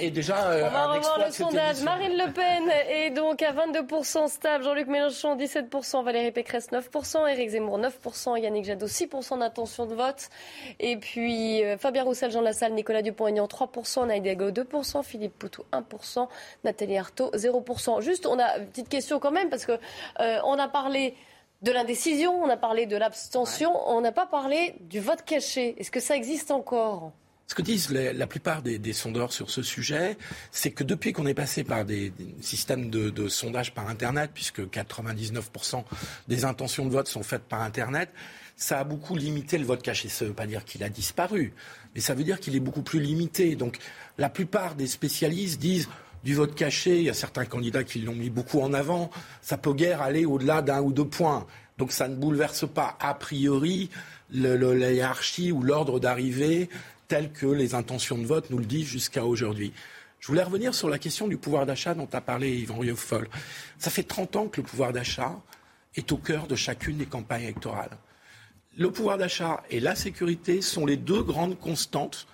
et, 0.01 0.11
déjà. 0.11 0.51
Euh, 0.51 0.69
On 0.69 0.71
va 0.71 0.87
revoir 0.93 1.25
le 1.27 1.33
sondage. 1.33 1.83
Marine 1.83 2.17
Le 2.17 2.33
Pen 2.33 2.71
est 2.89 3.11
donc 3.11 3.43
à 3.43 3.53
22% 3.53 4.29
stable, 4.29 4.65
Jean-Luc 4.65 4.87
Mélenchon 4.87 5.37
17%, 5.37 6.05
Valérie 6.05 6.33
Pécresse 6.33 6.71
9%, 6.71 7.29
Éric 7.29 7.51
Zemmour 7.51 7.81
9%. 7.81 8.28
Yannick 8.37 8.65
Jadot 8.65 8.87
6% 8.87 9.39
d'intention 9.39 9.87
de 9.87 9.95
vote. 9.95 10.29
Et 10.81 10.97
puis 10.97 11.65
euh, 11.65 11.77
Fabien 11.79 12.05
Roussel, 12.05 12.31
Jean 12.31 12.41
Lassalle, 12.41 12.73
Nicolas 12.73 13.03
Dupont-Aignan 13.03 13.47
3%, 13.47 14.07
Naïda 14.07 14.35
2%, 14.35 15.03
Philippe 15.03 15.39
Poutou 15.39 15.65
1%, 15.73 16.29
Nathalie 16.65 16.99
Arthaud 16.99 17.31
0%. 17.33 18.01
Juste, 18.01 18.27
on 18.27 18.39
a 18.39 18.59
une 18.59 18.67
petite 18.67 18.89
question 18.89 19.19
quand 19.19 19.31
même, 19.31 19.49
parce 19.51 19.65
que 19.65 19.79
euh, 20.21 20.39
on 20.45 20.59
a 20.59 20.69
parlé 20.69 21.15
de 21.63 21.73
l'indécision, 21.73 22.41
on 22.41 22.49
a 22.49 22.57
parlé 22.57 22.87
de 22.87 22.97
l'abstention, 22.97 23.73
on 23.89 24.01
n'a 24.01 24.13
pas 24.13 24.27
parlé 24.27 24.77
du 24.81 25.01
vote 25.01 25.23
caché. 25.23 25.75
Est-ce 25.79 25.91
que 25.91 26.01
ça 26.01 26.15
existe 26.17 26.51
encore? 26.51 27.13
Ce 27.49 27.55
que 27.55 27.63
disent 27.63 27.91
la 27.91 28.27
plupart 28.27 28.61
des, 28.61 28.93
sondeurs 28.93 29.33
sur 29.33 29.51
ce 29.51 29.63
sujet, 29.63 30.19
c'est 30.53 30.71
que 30.71 30.85
depuis 30.85 31.15
qu'on 31.15 31.27
est 31.27 31.35
passé 31.35 31.65
par 31.65 31.87
des, 31.87 32.13
systèmes 32.43 32.91
de, 32.91 33.29
sondage 33.29 33.73
par 33.75 33.89
Internet, 33.89 34.33
puisque 34.35 34.61
99% 34.61 35.83
des 36.29 36.45
intentions 36.45 36.85
de 36.85 36.91
vote 36.91 37.09
sont 37.09 37.23
faites 37.23 37.45
par 37.45 37.63
Internet, 37.63 38.11
ça 38.55 38.81
a 38.81 38.85
beaucoup 38.85 39.17
limité 39.17 39.57
le 39.57 39.65
vote 39.65 39.81
caché. 39.81 40.11
Ça 40.11 40.27
ne 40.27 40.31
veut 40.31 40.35
pas 40.35 40.47
dire 40.47 40.63
qu'il 40.67 40.85
a 40.85 40.91
disparu, 40.91 41.55
mais 41.95 42.03
ça 42.03 42.13
veut 42.13 42.25
dire 42.25 42.39
qu'il 42.39 42.55
est 42.55 42.61
beaucoup 42.61 42.83
plus 42.83 43.01
limité. 43.01 43.57
Donc 43.57 43.79
la 44.19 44.29
plupart 44.29 44.75
des 44.75 44.87
spécialistes 44.87 45.59
disent 45.59 45.89
du 46.25 46.35
vote 46.35 46.55
caché, 46.55 46.99
il 46.99 47.05
y 47.05 47.11
a 47.11 47.15
certains 47.15 47.47
candidats 47.47 47.85
qui 47.85 48.01
l'ont 48.01 48.15
mis 48.15 48.29
beaucoup 48.29 48.61
en 48.61 48.75
avant, 48.75 49.11
ça 49.41 49.57
peut 49.57 49.73
guère 49.73 50.03
aller 50.03 50.27
au-delà 50.27 50.61
d'un 50.61 50.83
ou 50.83 50.93
deux 50.93 51.07
points. 51.07 51.47
Donc 51.79 51.93
ça 51.93 52.09
ne 52.09 52.17
bouleverse 52.17 52.69
pas 52.69 52.99
a 53.01 53.15
priori 53.15 53.89
la 54.31 54.93
hiérarchie 54.93 55.51
ou 55.53 55.63
l'ordre 55.63 55.99
d'arrivée 55.99 56.69
tel 57.09 57.33
que 57.33 57.47
les 57.47 57.75
intentions 57.75 58.19
de 58.19 58.27
vote 58.27 58.51
nous 58.51 58.59
le 58.59 58.67
disent 58.67 58.87
jusqu'à 58.87 59.25
aujourd'hui. 59.25 59.73
Je 60.21 60.27
voulais 60.29 60.43
revenir 60.43 60.75
sur 60.75 60.89
la 60.89 60.99
question 60.99 61.27
du 61.27 61.39
pouvoir 61.39 61.65
d'achat 61.65 61.95
dont 61.95 62.09
a 62.13 62.21
parlé 62.21 62.57
Yvan 62.59 62.79
Rieufol. 62.79 63.29
Ça 63.79 63.91
fait 63.91 64.03
30 64.03 64.37
ans 64.37 64.47
que 64.49 64.61
le 64.61 64.67
pouvoir 64.67 64.93
d'achat 64.93 65.37
est 65.97 66.13
au 66.13 66.17
cœur 66.17 66.47
de 66.47 66.55
chacune 66.55 66.99
des 66.99 67.07
campagnes 67.07 67.45
électorales. 67.45 67.97
Le 68.77 68.91
pouvoir 68.91 69.19
d'achat 69.19 69.63
et 69.71 69.81
la 69.81 69.95
sécurité 69.95 70.61
sont 70.61 70.87
les 70.87 70.97
deux 70.97 71.23
grandes 71.23 71.59
constantes 71.59 72.27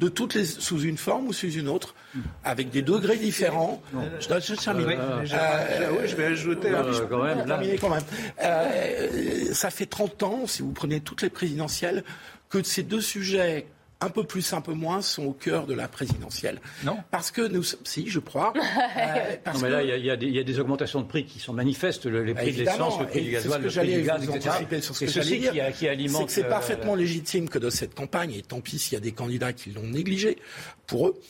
de 0.00 0.08
toutes 0.08 0.34
les 0.34 0.44
sous 0.44 0.80
une 0.80 0.96
forme 0.96 1.28
ou 1.28 1.32
sous 1.32 1.52
une 1.52 1.68
autre, 1.68 1.94
avec 2.42 2.70
des 2.70 2.82
degrés 2.82 3.16
différents. 3.16 3.80
Je 4.18 4.26
dois 4.26 4.40
juste 4.40 4.64
terminer. 4.64 4.96
Euh, 4.98 5.24
je 5.24 6.16
vais 6.16 6.24
ajouter. 6.24 6.68
Euh, 6.72 7.06
quand 7.08 7.22
même, 7.22 7.44
terminer 7.44 7.78
quand 7.78 7.90
même. 7.90 8.02
Euh, 8.42 9.52
ça 9.52 9.70
fait 9.70 9.86
30 9.86 10.22
ans, 10.24 10.46
si 10.46 10.62
vous 10.62 10.72
prenez 10.72 11.00
toutes 11.00 11.22
les 11.22 11.30
présidentielles, 11.30 12.02
que 12.48 12.62
ces 12.62 12.82
deux 12.82 13.00
sujets 13.00 13.66
un 14.04 14.10
peu 14.10 14.24
plus, 14.24 14.52
un 14.52 14.60
peu 14.60 14.74
moins, 14.74 15.00
sont 15.02 15.24
au 15.24 15.32
cœur 15.32 15.66
de 15.66 15.74
la 15.74 15.88
présidentielle. 15.88 16.60
Non. 16.84 16.98
Parce 17.10 17.30
que 17.30 17.42
nous, 17.42 17.62
si, 17.84 18.08
je 18.08 18.20
crois. 18.20 18.52
Euh, 18.96 19.36
non, 19.52 19.60
mais 19.60 19.70
là, 19.70 19.82
il 19.82 20.04
y, 20.04 20.06
y, 20.06 20.38
a 20.38 20.42
des 20.42 20.60
augmentations 20.60 21.00
de 21.00 21.06
prix 21.06 21.24
qui 21.24 21.38
sont 21.38 21.52
manifestes, 21.52 22.06
le, 22.06 22.22
les 22.22 22.34
prix 22.34 22.52
de 22.52 22.58
l'essence, 22.58 22.98
le 23.00 23.06
prix 23.06 23.22
du 23.22 23.30
gasoil, 23.30 23.62
le 23.62 23.68
prix 23.68 23.94
du 23.94 24.02
gaz, 24.02 24.28
etc. 24.28 24.80
C'est 24.80 25.06
ceci 25.06 25.40
qui, 25.40 25.60
qui 25.78 25.88
alimente. 25.88 26.30
C'est 26.30 26.48
parfaitement 26.48 26.94
légitime 26.94 27.48
que 27.48 27.58
dans 27.58 27.70
cette 27.70 27.94
campagne, 27.94 28.32
et 28.32 28.42
tant 28.42 28.60
pis 28.60 28.78
s'il 28.78 28.94
y 28.94 28.96
a 28.96 29.00
des 29.00 29.12
candidats 29.12 29.52
qui 29.52 29.70
l'ont 29.70 29.86
négligé, 29.86 30.38
pour 30.86 31.08
eux, 31.08 31.20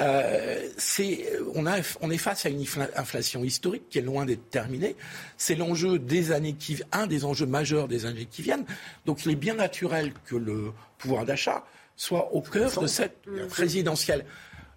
euh, 0.00 0.68
c'est, 0.76 1.26
on, 1.54 1.66
a, 1.66 1.78
on 2.00 2.10
est 2.10 2.18
face 2.18 2.46
à 2.46 2.48
une 2.48 2.64
inflation 2.96 3.44
historique 3.44 3.84
qui 3.88 3.98
est 3.98 4.02
loin 4.02 4.24
d'être 4.24 4.50
terminée. 4.50 4.96
C'est 5.36 5.54
l'enjeu 5.54 5.98
des 5.98 6.32
années 6.32 6.54
qui, 6.54 6.80
un 6.92 7.06
des 7.06 7.24
enjeux 7.24 7.46
majeurs 7.46 7.88
des 7.88 8.06
années 8.06 8.26
qui 8.30 8.42
viennent. 8.42 8.64
Donc, 9.04 9.24
il 9.24 9.32
est 9.32 9.36
bien 9.36 9.54
naturel 9.54 10.12
que 10.26 10.36
le 10.36 10.72
pouvoir 10.98 11.24
d'achat 11.24 11.64
soit 11.96 12.32
au 12.34 12.40
cœur 12.42 12.80
de 12.80 12.86
cette 12.86 13.22
présidentielle. 13.48 14.24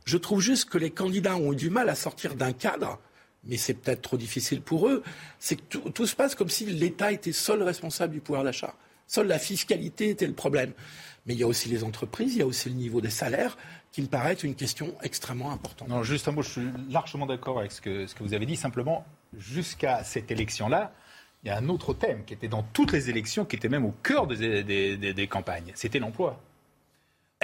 Je 0.05 0.17
trouve 0.17 0.41
juste 0.41 0.69
que 0.69 0.77
les 0.77 0.89
candidats 0.89 1.35
ont 1.35 1.53
eu 1.53 1.55
du 1.55 1.69
mal 1.69 1.89
à 1.89 1.95
sortir 1.95 2.35
d'un 2.35 2.53
cadre, 2.53 2.99
mais 3.43 3.57
c'est 3.57 3.75
peut-être 3.75 4.01
trop 4.01 4.17
difficile 4.17 4.61
pour 4.61 4.87
eux. 4.87 5.03
C'est 5.37 5.57
que 5.57 5.61
tout, 5.69 5.89
tout, 5.91 6.07
se 6.07 6.15
passe 6.15 6.33
comme 6.33 6.49
si 6.49 6.65
l'État 6.65 7.11
était 7.11 7.31
seul 7.31 7.61
responsable 7.61 8.13
du 8.13 8.21
pouvoir 8.21 8.43
d'achat. 8.43 8.73
Seule 9.05 9.27
la 9.27 9.39
fiscalité 9.39 10.09
était 10.09 10.27
le 10.27 10.33
problème. 10.33 10.73
Mais 11.25 11.33
il 11.33 11.39
y 11.39 11.43
a 11.43 11.47
aussi 11.47 11.69
les 11.69 11.83
entreprises, 11.83 12.33
il 12.33 12.39
y 12.39 12.41
a 12.41 12.45
aussi 12.47 12.69
le 12.69 12.75
niveau 12.75 13.01
des 13.01 13.09
salaires, 13.09 13.57
qui 13.91 14.01
me 14.01 14.07
paraît 14.07 14.33
une 14.33 14.55
question 14.55 14.95
extrêmement 15.03 15.51
importante. 15.51 15.89
Non, 15.89 16.01
juste 16.03 16.27
un 16.27 16.31
mot, 16.31 16.41
je 16.41 16.49
suis 16.49 16.67
largement 16.89 17.25
d'accord 17.25 17.59
avec 17.59 17.71
ce 17.71 17.81
que, 17.81 18.07
ce 18.07 18.15
que 18.15 18.23
vous 18.23 18.33
avez 18.33 18.45
dit. 18.45 18.55
Simplement, 18.55 19.05
jusqu'à 19.37 20.03
cette 20.03 20.31
élection-là, 20.31 20.93
il 21.43 21.47
y 21.47 21.51
a 21.51 21.57
un 21.57 21.69
autre 21.69 21.93
thème 21.93 22.23
qui 22.25 22.33
était 22.33 22.47
dans 22.47 22.63
toutes 22.63 22.91
les 22.91 23.09
élections, 23.09 23.45
qui 23.45 23.55
était 23.55 23.69
même 23.69 23.85
au 23.85 23.93
cœur 24.03 24.27
des, 24.27 24.63
des, 24.63 24.97
des, 24.97 25.13
des 25.13 25.27
campagnes. 25.27 25.71
C'était 25.75 25.99
l'emploi. 25.99 26.41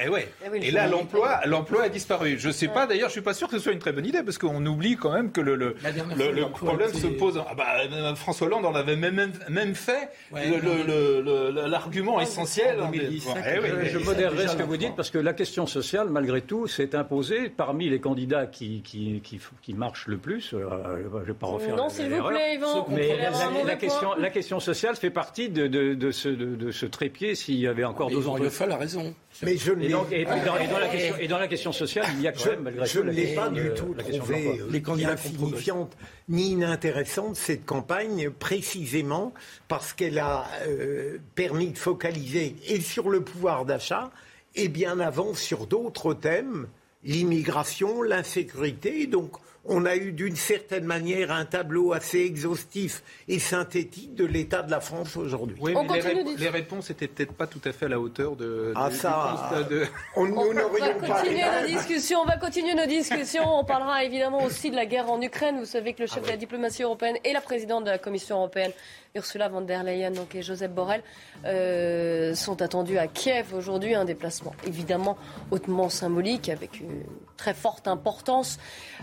Eh 0.03 0.09
ouais. 0.09 0.27
Eh 0.45 0.49
oui, 0.49 0.59
et 0.61 0.71
là, 0.71 0.87
l'emploi, 0.87 1.39
l'emploi 1.45 1.83
a 1.83 1.89
disparu. 1.89 2.35
Je 2.37 2.49
sais 2.49 2.67
pas. 2.67 2.85
D'ailleurs, 2.85 3.07
je 3.07 3.13
suis 3.13 3.21
pas 3.21 3.33
sûr 3.33 3.47
que 3.47 3.57
ce 3.57 3.63
soit 3.63 3.71
une 3.71 3.79
très 3.79 3.93
bonne 3.93 4.05
idée 4.05 4.23
parce 4.23 4.37
qu'on 4.37 4.65
oublie 4.65 4.97
quand 4.97 5.13
même 5.13 5.31
que 5.31 5.39
le, 5.39 5.55
le, 5.55 5.73
le, 6.17 6.49
problème 6.49 6.93
se 6.93 7.07
pose. 7.07 7.41
Ah 7.49 7.53
bah, 7.55 7.65
euh, 7.89 8.13
François 8.15 8.47
Hollande 8.47 8.65
en 8.65 8.75
avait 8.75 8.97
même, 8.97 9.31
même 9.47 9.73
fait 9.73 10.09
l'argument 10.33 12.19
essentiel. 12.19 12.81
En 12.81 12.91
2017, 12.91 13.35
eh 13.55 13.59
oui, 13.59 13.69
je, 13.83 13.89
je 13.91 13.97
modérerai 13.99 14.49
ce 14.49 14.57
que 14.57 14.63
vous 14.63 14.75
dites 14.75 14.97
parce 14.97 15.11
que 15.11 15.17
la 15.17 15.31
question 15.31 15.65
sociale, 15.65 16.09
malgré 16.09 16.41
tout, 16.41 16.67
s'est 16.67 16.93
imposée 16.93 17.47
parmi 17.47 17.87
les 17.87 18.01
candidats 18.01 18.47
qui, 18.47 18.81
qui, 18.81 19.21
qui, 19.23 19.39
qui 19.61 19.73
marchent 19.73 20.07
le 20.07 20.17
plus. 20.17 20.53
Euh, 20.53 21.05
je 21.21 21.27
vais 21.27 21.33
pas 21.33 21.47
refaire. 21.47 21.77
Non, 21.77 21.87
s'il 21.87 22.13
vous 22.13 22.27
plaît, 22.27 22.55
Yvan. 22.55 22.85
Mais 22.89 23.15
la, 23.15 23.29
la, 23.29 23.63
la, 23.65 23.75
question, 23.77 24.13
la 24.15 24.29
question 24.29 24.59
sociale 24.59 24.97
fait 24.97 25.09
partie 25.09 25.47
de, 25.47 25.67
de, 25.67 25.93
de 25.93 26.11
ce, 26.11 26.27
de, 26.27 26.55
de 26.57 26.71
ce 26.71 26.85
trépied 26.85 27.33
s'il 27.33 27.55
y 27.55 27.67
avait 27.67 27.85
encore 27.85 28.09
deux 28.09 28.27
ans. 28.27 28.35
Il 28.37 28.71
a 28.71 28.75
raison. 28.75 29.15
Mais 29.43 29.57
je 29.57 29.73
et, 29.73 29.89
donc, 29.89 30.11
et, 30.11 30.23
dans, 30.23 30.57
et, 30.57 30.67
dans 30.67 30.79
la 30.79 30.87
question, 30.87 31.15
et 31.19 31.27
dans 31.27 31.39
la 31.39 31.47
question 31.47 31.71
sociale, 31.71 32.05
il 32.15 32.21
y 32.21 32.27
a 32.27 32.31
quand 32.31 32.45
même, 32.45 32.61
malgré 32.61 32.85
je 32.85 32.99
tout, 32.99 33.05
ne 33.05 33.11
l'ai 33.11 33.35
pas 33.35 33.49
du 33.49 33.73
tout 33.73 33.93
trouvé 33.93 34.61
les 34.69 34.81
candidats 34.81 35.11
insignifiante 35.11 35.97
ni 36.29 36.51
inintéressante, 36.51 37.35
cette 37.35 37.65
campagne, 37.65 38.29
précisément 38.29 39.33
parce 39.67 39.93
qu'elle 39.93 40.19
a 40.19 40.45
euh, 40.67 41.17
permis 41.35 41.71
de 41.71 41.77
focaliser 41.77 42.55
et 42.67 42.79
sur 42.79 43.09
le 43.09 43.21
pouvoir 43.21 43.65
d'achat 43.65 44.11
et 44.55 44.69
bien 44.69 44.99
avant 44.99 45.33
sur 45.33 45.67
d'autres 45.67 46.13
thèmes, 46.13 46.67
l'immigration, 47.03 48.01
l'insécurité. 48.01 49.05
Donc, 49.05 49.31
on 49.67 49.85
a 49.85 49.95
eu 49.95 50.11
d'une 50.11 50.35
certaine 50.35 50.85
manière 50.85 51.31
un 51.31 51.45
tableau 51.45 51.93
assez 51.93 52.19
exhaustif 52.19 53.03
et 53.27 53.39
synthétique 53.39 54.15
de 54.15 54.25
l'état 54.25 54.61
de 54.61 54.71
la 54.71 54.79
France 54.79 55.17
aujourd'hui. 55.17 55.57
Oui, 55.59 55.73
mais 55.73 55.95
les, 55.95 56.01
rép 56.01 56.27
les, 56.37 56.49
réponses 56.49 56.89
n'étaient 56.89 57.07
peut-être 57.07 57.33
pas 57.33 57.47
tout 57.47 57.61
à 57.65 57.71
fait 57.71 57.85
à 57.85 57.89
la 57.89 57.99
hauteur 57.99 58.35
de. 58.35 58.73
Ah, 58.75 58.89
de, 58.89 58.95
ça. 58.95 59.65
De... 59.69 59.85
On, 60.15 60.25
on, 60.31 60.53
va 60.53 60.63
continuer 60.63 61.43
nos 61.61 61.67
discussions. 61.77 62.19
On 62.19 62.25
va 62.25 62.37
continuer 62.37 62.73
nos 62.75 62.85
discussions. 62.85 63.59
On 63.59 63.63
parlera 63.63 64.03
évidemment 64.03 64.43
aussi 64.43 64.69
de 64.69 64.75
la 64.75 64.85
guerre 64.85 65.09
en 65.09 65.21
Ukraine. 65.21 65.59
Vous 65.59 65.65
savez 65.65 65.93
que 65.93 66.01
le 66.01 66.07
chef 66.07 66.17
ah 66.17 66.21
ouais. 66.21 66.27
de 66.27 66.31
la 66.31 66.37
diplomatie 66.37 66.83
européenne 66.83 67.17
et 67.23 67.33
la 67.33 67.41
présidente 67.41 67.85
de 67.85 67.89
la 67.89 67.97
Commission 67.97 68.37
européenne 68.37 68.71
Ursula 69.15 69.49
von 69.49 69.61
der 69.61 69.83
Leyen 69.83 70.11
donc, 70.11 70.35
et 70.35 70.41
Joseph 70.41 70.71
Borrell 70.71 71.01
euh, 71.45 72.35
sont 72.35 72.61
attendus 72.61 72.97
à 72.97 73.07
Kiev 73.07 73.53
aujourd'hui. 73.55 73.95
Un 73.95 74.05
déplacement 74.05 74.53
évidemment 74.65 75.17
hautement 75.51 75.89
symbolique 75.89 76.49
avec 76.49 76.79
une 76.79 77.03
très 77.37 77.53
forte 77.53 77.87
importance. 77.87 78.59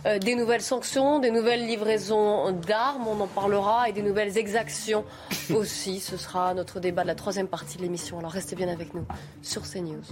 Euh, 0.07 0.19
des 0.19 0.35
nouvelles 0.35 0.63
sanctions, 0.63 1.19
des 1.19 1.31
nouvelles 1.31 1.67
livraisons 1.67 2.53
d'armes, 2.53 3.09
on 3.09 3.21
en 3.21 3.27
parlera, 3.27 3.89
et 3.89 3.93
des 3.93 4.03
nouvelles 4.03 4.37
exactions 4.37 5.05
aussi. 5.55 6.01
Ce 6.01 6.17
sera 6.17 6.55
notre 6.55 6.81
débat 6.81 7.03
de 7.03 7.09
la 7.09 7.15
troisième 7.15 7.49
partie 7.49 7.79
de 7.79 7.83
l'émission. 7.83 8.19
Alors 8.19 8.33
restez 8.33 8.57
bien 8.57 8.69
avec 8.69 8.95
nous 8.95 9.07
sur 9.43 9.63
CNews. 9.63 10.03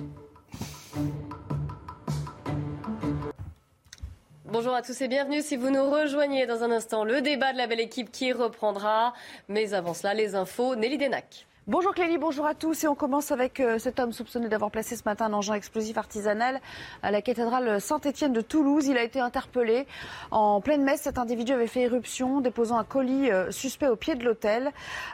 Bonjour 4.53 4.75
à 4.75 4.83
tous 4.83 5.01
et 5.01 5.07
bienvenue. 5.07 5.43
Si 5.43 5.55
vous 5.55 5.71
nous 5.71 5.89
rejoignez 5.89 6.45
dans 6.45 6.65
un 6.65 6.73
instant, 6.73 7.05
le 7.05 7.21
débat 7.21 7.53
de 7.53 7.57
la 7.57 7.69
belle 7.69 7.79
équipe 7.79 8.11
qui 8.11 8.33
reprendra. 8.33 9.15
Mais 9.47 9.75
avant 9.75 9.95
cela, 9.95 10.13
les 10.13 10.35
infos, 10.35 10.75
Nelly 10.75 10.99
Denac. 10.99 11.47
Bonjour 11.71 11.95
Clélie, 11.95 12.19
bonjour 12.19 12.47
à 12.47 12.55
tous. 12.57 12.83
Et 12.83 12.89
on 12.89 12.97
commence 12.97 13.31
avec 13.31 13.61
euh, 13.61 13.79
cet 13.79 14.01
homme 14.01 14.11
soupçonné 14.11 14.49
d'avoir 14.49 14.73
placé 14.73 14.97
ce 14.97 15.03
matin 15.05 15.27
un 15.27 15.33
engin 15.33 15.55
explosif 15.55 15.97
artisanal 15.99 16.61
à 17.01 17.13
la 17.13 17.23
cathédrale 17.23 17.81
Saint-Étienne 17.81 18.33
de 18.33 18.41
Toulouse. 18.41 18.89
Il 18.89 18.99
a 18.99 19.05
été 19.05 19.21
interpellé 19.21 19.87
en 20.33 20.61
pleine 20.61 20.83
messe. 20.83 21.03
Cet 21.03 21.17
individu 21.17 21.53
avait 21.53 21.69
fait 21.69 21.83
éruption, 21.83 22.41
déposant 22.41 22.77
un 22.77 22.83
colis 22.83 23.31
euh, 23.31 23.53
suspect 23.53 23.87
au 23.87 23.95
pied 23.95 24.17
de 24.17 24.25
l'hôtel. 24.25 24.73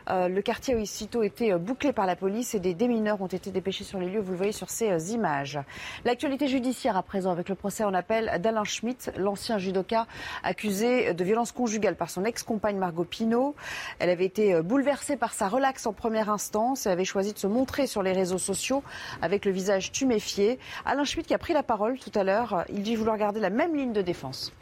Euh, 0.08 0.28
le 0.28 0.40
quartier 0.40 0.72
a 0.72 0.78
aussitôt 0.78 1.22
été 1.22 1.52
bouclé 1.56 1.92
par 1.92 2.06
la 2.06 2.16
police 2.16 2.54
et 2.54 2.58
des 2.58 2.72
démineurs 2.72 3.20
ont 3.20 3.26
été 3.26 3.50
dépêchés 3.50 3.84
sur 3.84 3.98
les 3.98 4.08
lieux. 4.08 4.22
Vous 4.22 4.30
le 4.30 4.38
voyez 4.38 4.52
sur 4.52 4.70
ces 4.70 5.12
images. 5.12 5.60
L'actualité 6.06 6.48
judiciaire 6.48 6.96
à 6.96 7.02
présent 7.02 7.32
avec 7.32 7.50
le 7.50 7.54
procès 7.54 7.84
en 7.84 7.92
appel 7.92 8.40
d'Alain 8.40 8.64
Schmitt, 8.64 9.12
l'ancien 9.18 9.58
judoka 9.58 10.06
accusé 10.42 11.12
de 11.12 11.22
violence 11.22 11.52
conjugale 11.52 11.96
par 11.96 12.08
son 12.08 12.24
ex-compagne 12.24 12.78
Margot 12.78 13.04
Pinault. 13.04 13.54
Elle 13.98 14.08
avait 14.08 14.24
été 14.24 14.62
bouleversée 14.62 15.18
par 15.18 15.34
sa 15.34 15.48
relaxe 15.48 15.86
en 15.86 15.92
première 15.92 16.30
instance 16.30 16.45
et 16.86 16.88
avait 16.88 17.04
choisi 17.04 17.32
de 17.32 17.38
se 17.38 17.46
montrer 17.46 17.86
sur 17.86 18.02
les 18.02 18.12
réseaux 18.12 18.38
sociaux 18.38 18.82
avec 19.22 19.44
le 19.44 19.52
visage 19.52 19.92
tuméfié. 19.92 20.58
Alain 20.84 21.04
Schmitt 21.04 21.26
qui 21.26 21.34
a 21.34 21.38
pris 21.38 21.52
la 21.52 21.62
parole 21.62 21.98
tout 21.98 22.12
à 22.14 22.24
l'heure, 22.24 22.64
il 22.72 22.82
dit 22.82 22.96
vouloir 22.96 23.16
garder 23.18 23.40
la 23.40 23.50
même 23.50 23.74
ligne 23.74 23.92
de 23.92 24.02
défense. 24.02 24.52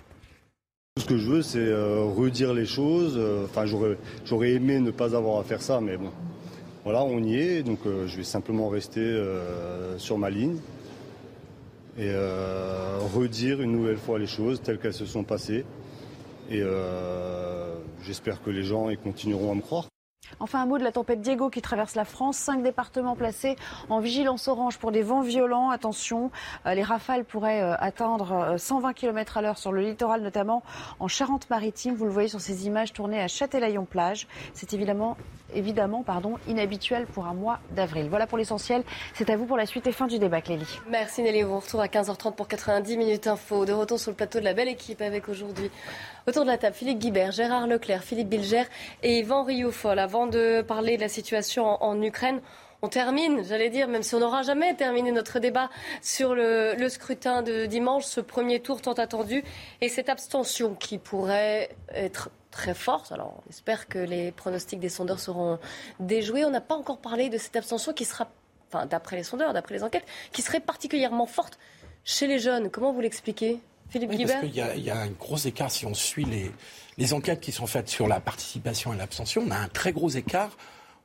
Ce 0.99 1.07
que 1.07 1.18
je 1.18 1.28
veux, 1.28 1.43
c'est 1.43 1.59
euh, 1.59 2.05
redire 2.05 2.55
les 2.55 2.66
choses. 2.66 3.18
Enfin, 3.45 3.66
euh, 3.66 3.97
j'aurais 4.24 4.53
aimé 4.53 4.78
ne 4.78 4.93
pas 4.93 5.16
avoir 5.16 5.41
à 5.41 5.45
faire 5.45 5.61
ça, 5.61 5.80
mais 5.80 5.97
bon. 5.97 6.11
Voilà, 6.85 7.03
on 7.03 7.22
y 7.22 7.37
est, 7.37 7.62
donc 7.62 7.78
euh, 7.87 8.07
je 8.07 8.18
vais 8.18 8.24
simplement 8.24 8.68
rester 8.68 9.01
euh, 9.01 9.97
sur 9.99 10.18
ma 10.18 10.28
ligne 10.28 10.59
et 11.97 12.11
euh, 12.11 12.99
redire 13.14 13.62
une 13.62 13.72
nouvelle 13.72 13.97
fois 13.97 14.18
les 14.18 14.26
choses 14.26 14.61
telles 14.61 14.78
qu'elles 14.78 14.93
se 14.93 15.07
sont 15.07 15.24
passées. 15.24 15.64
Et 16.51 16.62
j'espère 18.03 18.43
que 18.43 18.51
les 18.51 18.64
gens 18.64 18.91
ils 18.91 18.99
continueront 18.99 19.51
à 19.51 19.55
me 19.55 19.62
croire. 19.62 19.89
Enfin, 20.41 20.62
un 20.62 20.66
mot 20.66 20.79
de 20.79 20.85
la 20.85 20.93
tempête 20.93 21.20
Diego 21.20 21.51
qui 21.51 21.62
traverse 21.62 21.95
la 21.95 22.05
France. 22.05 22.37
Cinq 22.37 22.62
départements 22.62 23.16
placés 23.16 23.57
en 23.89 24.01
vigilance 24.01 24.49
orange 24.49 24.79
pour 24.79 24.93
des 24.93 25.03
vents 25.03 25.22
violents. 25.22 25.70
Attention, 25.70 26.31
euh, 26.66 26.75
les 26.75 26.83
rafales 26.83 27.25
pourraient 27.25 27.62
euh, 27.62 27.75
atteindre 27.79 28.57
120 28.59 28.93
km 28.93 29.37
à 29.37 29.43
l'heure 29.43 29.59
sur 29.59 29.72
le 29.72 29.81
littoral, 29.83 30.22
notamment 30.22 30.62
en 31.01 31.09
Charente-Maritime. 31.09 31.95
Vous 31.95 32.05
le 32.05 32.11
voyez 32.11 32.29
sur 32.29 32.41
ces 32.41 32.66
images 32.66 32.93
tournées 32.93 33.20
à 33.20 33.29
Châtelaillon-Plage. 33.29 34.27
C'est 34.53 34.72
évidemment, 34.72 35.16
évidemment 35.55 36.03
pardon, 36.03 36.37
inhabituel 36.49 37.07
pour 37.07 37.27
un 37.27 37.35
mois 37.35 37.61
d'avril. 37.75 38.09
Voilà 38.09 38.27
pour 38.27 38.39
l'essentiel. 38.39 38.83
C'est 39.15 39.31
à 39.31 39.37
vous 39.37 39.47
pour 39.47 39.57
la 39.57 39.67
suite 39.67 39.87
et 39.87 39.93
fin 39.93 40.07
du 40.07 40.19
débat, 40.19 40.41
Clélie. 40.41 40.81
Merci 40.89 41.23
Nelly. 41.23 41.45
On 41.45 41.49
vous 41.49 41.61
retrouve 41.61 41.81
à 41.81 41.87
15h30 41.87 42.35
pour 42.35 42.49
90 42.49 42.97
minutes 42.97 43.27
info. 43.27 43.65
De 43.65 43.73
retour 43.73 43.99
sur 43.99 44.11
le 44.11 44.17
plateau 44.17 44.41
de 44.41 44.45
la 44.45 44.55
belle 44.55 44.69
équipe 44.69 45.01
avec 45.01 45.29
aujourd'hui 45.29 45.71
autour 46.27 46.45
de 46.45 46.49
la 46.49 46.59
table 46.59 46.75
Philippe 46.75 46.99
Guibert, 46.99 47.33
Gérard 47.33 47.67
Leclerc, 47.67 48.03
Philippe 48.03 48.29
Bilger 48.29 48.65
et 49.03 49.19
Yvan 49.19 49.45
Rioufol. 49.45 49.99
Avant 49.99 50.27
de 50.27 50.63
parler 50.63 50.97
de 50.97 51.03
la 51.03 51.09
situation 51.09 51.83
en, 51.83 52.01
Ukraine, 52.03 52.41
on 52.83 52.89
termine, 52.89 53.43
j'allais 53.45 53.71
dire, 53.71 53.89
même 53.89 54.03
si 54.03 54.15
on 54.15 54.21
n'aura 54.21 54.43
jamais 54.43 54.75
terminé 54.75 55.13
notre 55.13 55.39
débat 55.39 55.71
sur 56.03 56.35
le, 56.35 56.75
le, 56.77 56.89
scrutin 56.89 57.43
de 57.43 57.67
dimanche, 57.67 58.05
ce 58.05 58.21
premier 58.21 58.61
tour 58.61 58.81
tant 58.81 58.93
attendu, 58.93 59.45
et 59.81 59.89
cette 59.89 60.09
abstention 60.09 60.75
qui 60.75 60.99
pourrait 60.99 61.71
être 61.95 62.31
très 62.55 62.75
forte. 62.75 63.11
Alors, 63.11 63.43
on 63.45 63.51
espère 63.51 63.89
que 63.89 63.99
les 63.99 64.31
pronostics 64.31 64.79
des 64.79 64.89
sondeurs 64.89 65.19
seront 65.19 65.59
déjoués. 65.99 66.45
On 66.45 66.51
n'a 66.51 66.61
pas 66.61 66.77
encore 66.77 66.99
parlé 66.99 67.29
de 67.29 67.37
cette 67.37 67.57
abstention 67.57 67.93
qui 67.93 68.05
sera, 68.05 68.29
enfin, 68.69 68.87
d'après 68.87 69.17
les 69.17 69.25
sondeurs, 69.25 69.53
d'après 69.53 69.75
les 69.75 69.83
enquêtes, 69.83 70.07
qui 70.33 70.41
serait 70.41 70.61
particulièrement 70.61 71.27
forte 71.27 71.59
chez 72.05 72.29
les 72.29 72.39
jeunes. 72.39 72.71
Comment 72.71 72.93
vous 72.93 73.01
l'expliquez 73.01 73.61
Philippe 73.91 74.11
oui, 74.11 74.19
Guibert? 74.19 74.41
Parce 74.41 74.53
qu'il 74.53 74.79
y, 74.79 74.83
y, 74.83 74.91
a 74.91 74.99
un 74.99 75.11
gros 75.11 75.37
écart 75.37 75.71
si 75.71 75.85
on 75.85 75.95
suit 75.95 76.25
les, 76.25 76.53
les 76.97 77.13
enquêtes 77.13 77.41
qui 77.41 77.51
sont 77.51 77.67
faites 77.67 77.89
sur 77.89 78.07
la 78.07 78.21
participation 78.21 78.95
et 78.95 78.97
l'abstention. 78.97 79.43
On 79.47 79.51
a 79.51 79.59
un 79.59 79.69
très 79.69 79.93
gros 79.93 80.11
écart 80.11 80.57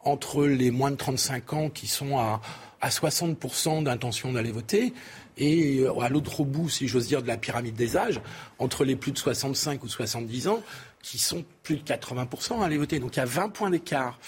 entre 0.01 0.45
les 0.45 0.71
moins 0.71 0.91
de 0.91 0.95
35 0.95 1.53
ans 1.53 1.69
qui 1.69 1.87
sont 1.87 2.17
à, 2.17 2.41
à 2.79 2.89
60% 2.89 3.83
d'intention 3.83 4.31
d'aller 4.31 4.51
voter 4.51 4.93
et 5.37 5.79
euh, 5.79 5.99
à 5.99 6.09
l'autre 6.09 6.43
bout, 6.43 6.69
si 6.69 6.87
j'ose 6.87 7.07
dire, 7.07 7.21
de 7.21 7.27
la 7.27 7.37
pyramide 7.37 7.75
des 7.75 7.97
âges, 7.97 8.21
entre 8.59 8.85
les 8.85 8.95
plus 8.95 9.11
de 9.11 9.17
65 9.17 9.83
ou 9.83 9.87
70 9.87 10.47
ans 10.47 10.61
qui 11.01 11.17
sont 11.17 11.45
plus 11.63 11.77
de 11.77 11.83
80% 11.83 12.61
à 12.61 12.65
aller 12.65 12.77
voter. 12.77 12.99
Donc 12.99 13.15
il 13.15 13.19
y 13.19 13.21
a 13.21 13.25
20 13.25 13.49
points 13.49 13.69
d'écart. 13.69 14.19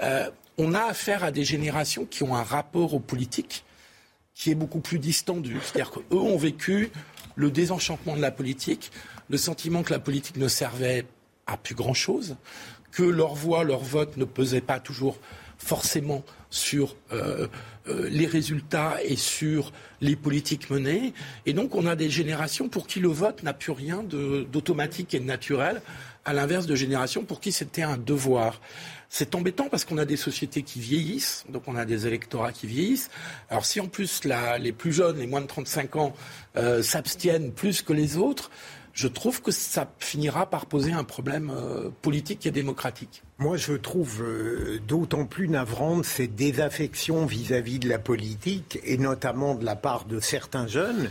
Euh, 0.00 0.30
on 0.58 0.74
a 0.74 0.82
affaire 0.82 1.24
à 1.24 1.30
des 1.30 1.44
générations 1.44 2.04
qui 2.04 2.22
ont 2.22 2.34
un 2.34 2.42
rapport 2.42 2.94
aux 2.94 3.00
politiques 3.00 3.64
qui 4.34 4.50
est 4.50 4.54
beaucoup 4.54 4.80
plus 4.80 4.98
distendu. 4.98 5.58
C'est-à-dire 5.62 5.90
qu'eux 5.90 6.16
ont 6.16 6.36
vécu 6.36 6.90
le 7.36 7.50
désenchantement 7.50 8.16
de 8.16 8.22
la 8.22 8.30
politique, 8.30 8.90
le 9.28 9.36
sentiment 9.36 9.82
que 9.82 9.92
la 9.92 9.98
politique 9.98 10.36
ne 10.36 10.48
servait 10.48 11.06
à 11.46 11.56
plus 11.56 11.74
grand-chose, 11.74 12.36
que 12.92 13.02
leur 13.02 13.34
voix, 13.34 13.64
leur 13.64 13.80
vote 13.80 14.16
ne 14.16 14.24
pesait 14.24 14.60
pas 14.60 14.80
toujours 14.80 15.18
forcément 15.58 16.22
sur 16.50 16.96
euh, 17.12 17.46
euh, 17.88 18.08
les 18.10 18.26
résultats 18.26 18.96
et 19.04 19.16
sur 19.16 19.72
les 20.00 20.16
politiques 20.16 20.70
menées. 20.70 21.12
Et 21.44 21.52
donc 21.52 21.74
on 21.74 21.86
a 21.86 21.96
des 21.96 22.10
générations 22.10 22.68
pour 22.68 22.86
qui 22.86 23.00
le 23.00 23.08
vote 23.08 23.42
n'a 23.42 23.52
plus 23.52 23.72
rien 23.72 24.02
d'automatique 24.02 25.14
et 25.14 25.20
de 25.20 25.24
naturel, 25.24 25.82
à 26.26 26.34
l'inverse 26.34 26.66
de 26.66 26.74
générations 26.74 27.24
pour 27.24 27.40
qui 27.40 27.52
c'était 27.52 27.82
un 27.82 27.96
devoir. 27.96 28.60
C'est 29.08 29.34
embêtant 29.36 29.68
parce 29.70 29.84
qu'on 29.84 29.96
a 29.96 30.04
des 30.04 30.16
sociétés 30.16 30.62
qui 30.62 30.80
vieillissent, 30.80 31.44
donc 31.48 31.62
on 31.68 31.76
a 31.76 31.84
des 31.84 32.06
électorats 32.08 32.52
qui 32.52 32.66
vieillissent. 32.66 33.08
Alors 33.48 33.64
si 33.64 33.80
en 33.80 33.86
plus 33.86 34.22
les 34.58 34.72
plus 34.72 34.92
jeunes, 34.92 35.18
les 35.18 35.28
moins 35.28 35.40
de 35.40 35.46
35 35.46 35.96
ans, 35.96 36.12
euh, 36.56 36.82
s'abstiennent 36.82 37.52
plus 37.52 37.80
que 37.80 37.92
les 37.92 38.16
autres, 38.16 38.50
je 38.92 39.06
trouve 39.08 39.42
que 39.42 39.52
ça 39.52 39.92
finira 39.98 40.50
par 40.50 40.66
poser 40.66 40.92
un 40.92 41.04
problème 41.04 41.52
euh, 41.54 41.90
politique 42.02 42.46
et 42.46 42.50
démocratique. 42.50 43.22
Moi, 43.38 43.58
je 43.58 43.74
trouve 43.74 44.22
euh, 44.22 44.80
d'autant 44.88 45.26
plus 45.26 45.48
navrante 45.48 46.06
cette 46.06 46.34
désaffection 46.34 47.26
vis-à-vis 47.26 47.78
de 47.78 47.90
la 47.90 47.98
politique, 47.98 48.78
et 48.84 48.96
notamment 48.96 49.54
de 49.54 49.66
la 49.66 49.76
part 49.76 50.06
de 50.06 50.18
certains 50.18 50.66
jeunes, 50.66 51.10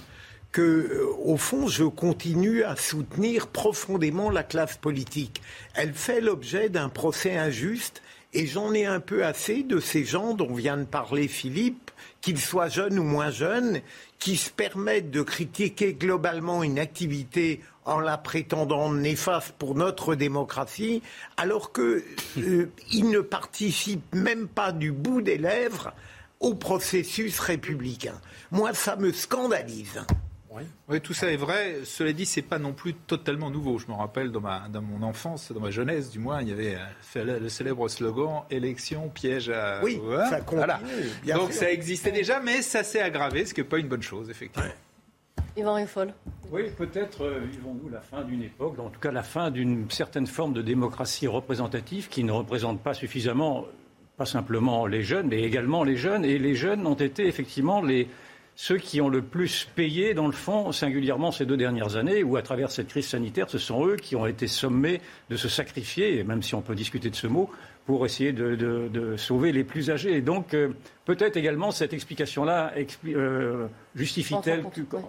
que, 0.56 0.62
euh, 0.62 1.08
au 1.26 1.36
fond, 1.36 1.68
je 1.68 1.84
continue 1.84 2.64
à 2.64 2.78
soutenir 2.78 3.48
profondément 3.48 4.30
la 4.30 4.42
classe 4.42 4.78
politique. 4.78 5.42
Elle 5.74 5.94
fait 5.94 6.22
l'objet 6.22 6.70
d'un 6.70 6.88
procès 6.88 7.36
injuste, 7.36 8.02
et 8.32 8.48
j'en 8.48 8.74
ai 8.74 8.86
un 8.86 9.02
peu 9.02 9.26
assez 9.26 9.64
de 9.64 9.82
ces 9.82 10.06
gens 10.06 10.34
dont 10.34 10.54
vient 10.54 10.78
de 10.78 10.86
parler 10.86 11.28
Philippe, 11.28 11.92
qu'ils 12.22 12.40
soient 12.40 12.70
jeunes 12.70 12.98
ou 12.98 13.04
moins 13.04 13.32
jeunes, 13.32 13.82
qui 14.18 14.38
se 14.38 14.50
permettent 14.50 15.12
de 15.12 15.24
critiquer 15.24 15.94
globalement 15.94 16.64
une 16.64 16.80
activité 16.80 17.60
en 17.84 18.00
la 18.00 18.18
prétendant 18.18 18.94
néfaste 18.94 19.56
pour 19.60 19.76
notre 19.76 20.16
démocratie, 20.16 21.02
alors 21.36 21.74
qu'ils 21.74 22.02
euh, 22.38 22.72
ne 22.94 23.20
participent 23.20 24.16
même 24.16 24.48
pas 24.48 24.72
du 24.72 24.94
bout 24.94 25.22
des 25.22 25.38
lèvres 25.38 25.92
au 26.40 26.54
processus 26.54 27.42
républicain. 27.42 28.22
Moi, 28.52 28.74
ça 28.74 28.96
me 28.96 29.12
scandalise. 29.12 30.06
Oui. 30.56 30.64
oui, 30.88 31.02
tout 31.02 31.14
ça 31.14 31.32
est 31.32 31.38
vrai. 31.38 31.80
Cela 31.84 32.14
dit, 32.14 32.26
c'est 32.26 32.42
pas 32.42 32.60
non 32.60 32.74
plus 32.74 32.94
totalement 32.94 33.50
nouveau. 33.50 33.78
Je 33.78 33.88
me 33.88 33.94
rappelle 33.94 34.32
dans, 34.32 34.42
ma, 34.42 34.68
dans 34.70 34.82
mon 34.82 35.02
enfance, 35.04 35.52
dans 35.52 35.60
ma 35.60 35.72
jeunesse, 35.72 36.10
du 36.10 36.20
moins, 36.20 36.42
il 36.42 36.50
y 36.50 36.52
avait 36.52 36.78
le 37.16 37.50
célèbre 37.50 37.88
slogan 37.90 38.44
"élection 38.50 39.10
piège 39.10 39.50
à". 39.50 39.82
Oui, 39.84 40.00
voilà. 40.02 40.30
ça 40.30 40.42
continue. 40.42 40.66
Voilà. 40.66 41.38
Donc 41.38 41.52
sûr. 41.52 41.62
ça 41.62 41.72
existait 41.72 42.12
déjà, 42.12 42.40
mais 42.40 42.62
ça 42.62 42.84
s'est 42.84 43.02
aggravé, 43.02 43.46
ce 43.46 43.54
qui 43.54 43.62
n'est 43.62 43.68
pas 43.68 43.80
une 43.80 43.88
bonne 43.88 44.04
chose, 44.04 44.30
effectivement. 44.30 44.68
Ouais. 44.68 44.76
Yvan 45.58 45.76
Riffol. 45.76 46.14
Oui, 46.52 46.64
peut-être 46.78 47.24
euh, 47.24 47.40
vivons-nous 47.50 47.90
la 47.90 48.02
fin 48.02 48.24
d'une 48.24 48.44
époque, 48.44 48.78
en 48.80 48.90
tout 48.90 49.00
cas 49.00 49.12
la 49.12 49.24
fin 49.24 49.52
d'une 49.52 49.90
certaine 49.90 50.28
forme 50.28 50.54
de 50.54 50.62
démocratie 50.62 51.28
représentative 51.28 52.10
qui 52.10 52.24
ne 52.24 52.32
représente 52.32 52.82
pas 52.82 52.94
suffisamment, 52.94 53.66
pas 54.18 54.26
simplement 54.26 54.86
les 54.86 55.02
jeunes, 55.02 55.28
mais 55.28 55.42
également 55.44 55.84
les 55.84 55.96
jeunes. 55.96 56.26
Et 56.26 56.38
les 56.38 56.56
jeunes 56.56 56.86
ont 56.86 56.96
été 56.96 57.28
effectivement 57.28 57.82
les, 57.82 58.08
ceux 58.56 58.78
qui 58.78 59.02
ont 59.02 59.10
le 59.10 59.22
plus 59.22 59.68
payé, 59.76 60.14
dans 60.14 60.28
le 60.28 60.34
fond, 60.34 60.72
singulièrement 60.72 61.32
ces 61.32 61.46
deux 61.46 61.58
dernières 61.58 61.98
années, 61.98 62.24
où 62.24 62.38
à 62.38 62.42
travers 62.42 62.72
cette 62.72 62.88
crise 62.88 63.08
sanitaire, 63.08 63.50
ce 63.50 63.58
sont 63.58 63.86
eux 63.86 63.98
qui 63.98 64.16
ont 64.16 64.26
été 64.26 64.48
sommés 64.48 65.02
de 65.30 65.36
se 65.36 65.50
sacrifier, 65.50 66.24
même 66.24 66.42
si 66.42 66.56
on 66.56 66.62
peut 66.62 66.76
discuter 66.76 67.10
de 67.10 67.16
ce 67.16 67.28
mot, 67.28 67.50
pour 67.86 68.06
essayer 68.06 68.32
de, 68.32 68.56
de, 68.56 68.88
de 68.92 69.18
sauver 69.18 69.52
les 69.52 69.64
plus 69.64 69.92
âgés. 69.92 70.14
Et 70.14 70.22
donc, 70.22 70.54
euh, 70.54 70.70
peut-être 71.04 71.38
également 71.38 71.70
cette 71.70 71.94
explication-là 71.94 72.74
euh, 73.06 73.68
justifie-t-elle, 73.94 74.64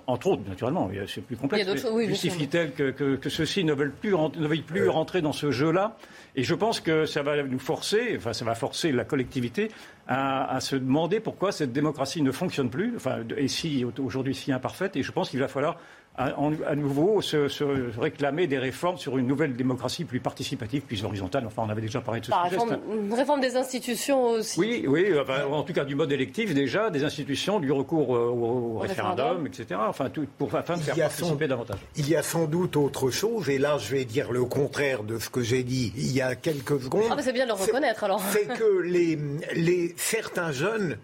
entre, 0.07 0.27
autres, 0.27 0.43
naturellement, 0.47 0.91
c'est 1.07 1.23
plus 1.23 1.37
complexe, 1.37 1.87
oui, 1.91 2.07
justifie-t-elle 2.09 2.73
que, 2.73 2.91
que, 2.91 3.17
que 3.17 3.31
ceux-ci 3.31 3.65
ne 3.65 3.73
veulent 3.73 3.95
plus, 3.95 4.11
ne 4.13 4.47
veulent 4.47 4.61
plus 4.63 4.89
rentrer 4.89 5.23
dans 5.23 5.33
ce 5.33 5.51
jeu-là? 5.51 5.97
Et 6.35 6.43
je 6.43 6.55
pense 6.55 6.81
que 6.81 7.07
ça 7.07 7.23
va 7.23 7.43
nous 7.43 7.59
forcer, 7.59 8.15
enfin, 8.17 8.35
ça 8.35 8.45
va 8.45 8.55
forcer 8.55 8.93
la 8.93 9.05
collectivité 9.05 9.71
à, 10.09 10.61
se 10.61 10.77
demander 10.77 11.21
pourquoi 11.21 11.51
cette 11.53 11.73
démocratie 11.73 12.23
ne 12.23 12.31
fonctionne 12.31 12.71
plus, 12.71 12.95
enfin, 12.97 13.19
et 13.37 13.49
si 13.49 13.85
aujourd'hui 13.99 14.35
si 14.35 14.53
imparfaite. 14.53 14.97
Et 14.97 15.03
je 15.03 15.13
pense 15.13 15.31
qu'il 15.31 15.41
va 15.41 15.49
falloir 15.49 15.79
à, 16.17 16.33
à 16.67 16.75
nouveau 16.75 17.21
se, 17.21 17.49
se, 17.49 17.65
réclamer 17.99 18.47
des 18.47 18.59
réformes 18.59 18.97
sur 18.97 19.19
une 19.19 19.27
nouvelle 19.27 19.55
démocratie 19.55 20.05
plus 20.05 20.21
participative, 20.21 20.83
plus 20.83 21.05
horizontale. 21.05 21.45
Enfin, 21.47 21.63
on 21.67 21.71
avait 21.71 21.83
déjà 21.83 22.01
parlé 22.01 22.21
de 22.21 22.27
ce 22.27 22.31
Par 22.31 22.45
sujet. 22.45 22.57
Réforme, 22.57 22.79
une 23.07 23.15
réforme 23.15 23.41
des 23.41 23.57
institutions 23.57 24.29
aussi. 24.31 24.59
Oui, 24.59 24.85
oui, 24.89 25.13
enfin, 25.21 25.45
en 25.45 25.63
tout 25.63 25.73
cas 25.73 25.85
du 25.85 25.95
mode 25.95 26.13
électif 26.13 26.55
déjà, 26.55 26.91
des 26.91 27.05
institutions, 27.05 27.61
du 27.61 27.71
recours 27.71 28.11
au, 28.11 28.17
au, 28.17 28.77
au 28.77 28.79
référendum, 28.79 29.27
référendum, 29.27 29.47
etc. 29.47 29.81
Enfin, 29.87 30.09
tout, 30.09 30.27
pour 30.39 30.55
afin 30.55 30.77
de 30.77 30.83
faire 30.83 30.97
participer 30.97 31.29
sans, 31.29 31.49
davantage. 31.49 31.79
Il 31.97 32.09
y 32.09 32.17
a 32.17 32.23
sans 32.23 32.47
doute 32.47 32.77
autre 32.77 33.11
chose, 33.11 33.49
et 33.49 33.59
là 33.59 33.79
je 33.79 33.91
vais 33.95 34.05
dire 34.05 34.33
le 34.33 34.45
contraire 34.45 35.03
de 35.03 35.19
ce 35.19 35.29
que 35.29 35.43
j'ai 35.43 35.63
dit 35.63 35.93
il 35.97 36.13
y 36.13 36.21
a 36.21 36.35
quelques 36.35 36.81
secondes. 36.81 37.05
Ah, 37.11 37.15
mais 37.17 37.23
c'est 37.23 37.33
bien 37.33 37.45
de 37.45 37.51
le 37.51 37.55
reconnaître 37.55 38.05
alors. 38.05 38.23
C'est 38.31 38.47
que 38.47 38.81
les, 38.83 39.19
les, 39.55 39.95
certains 39.97 40.53
jeunes 40.53 40.97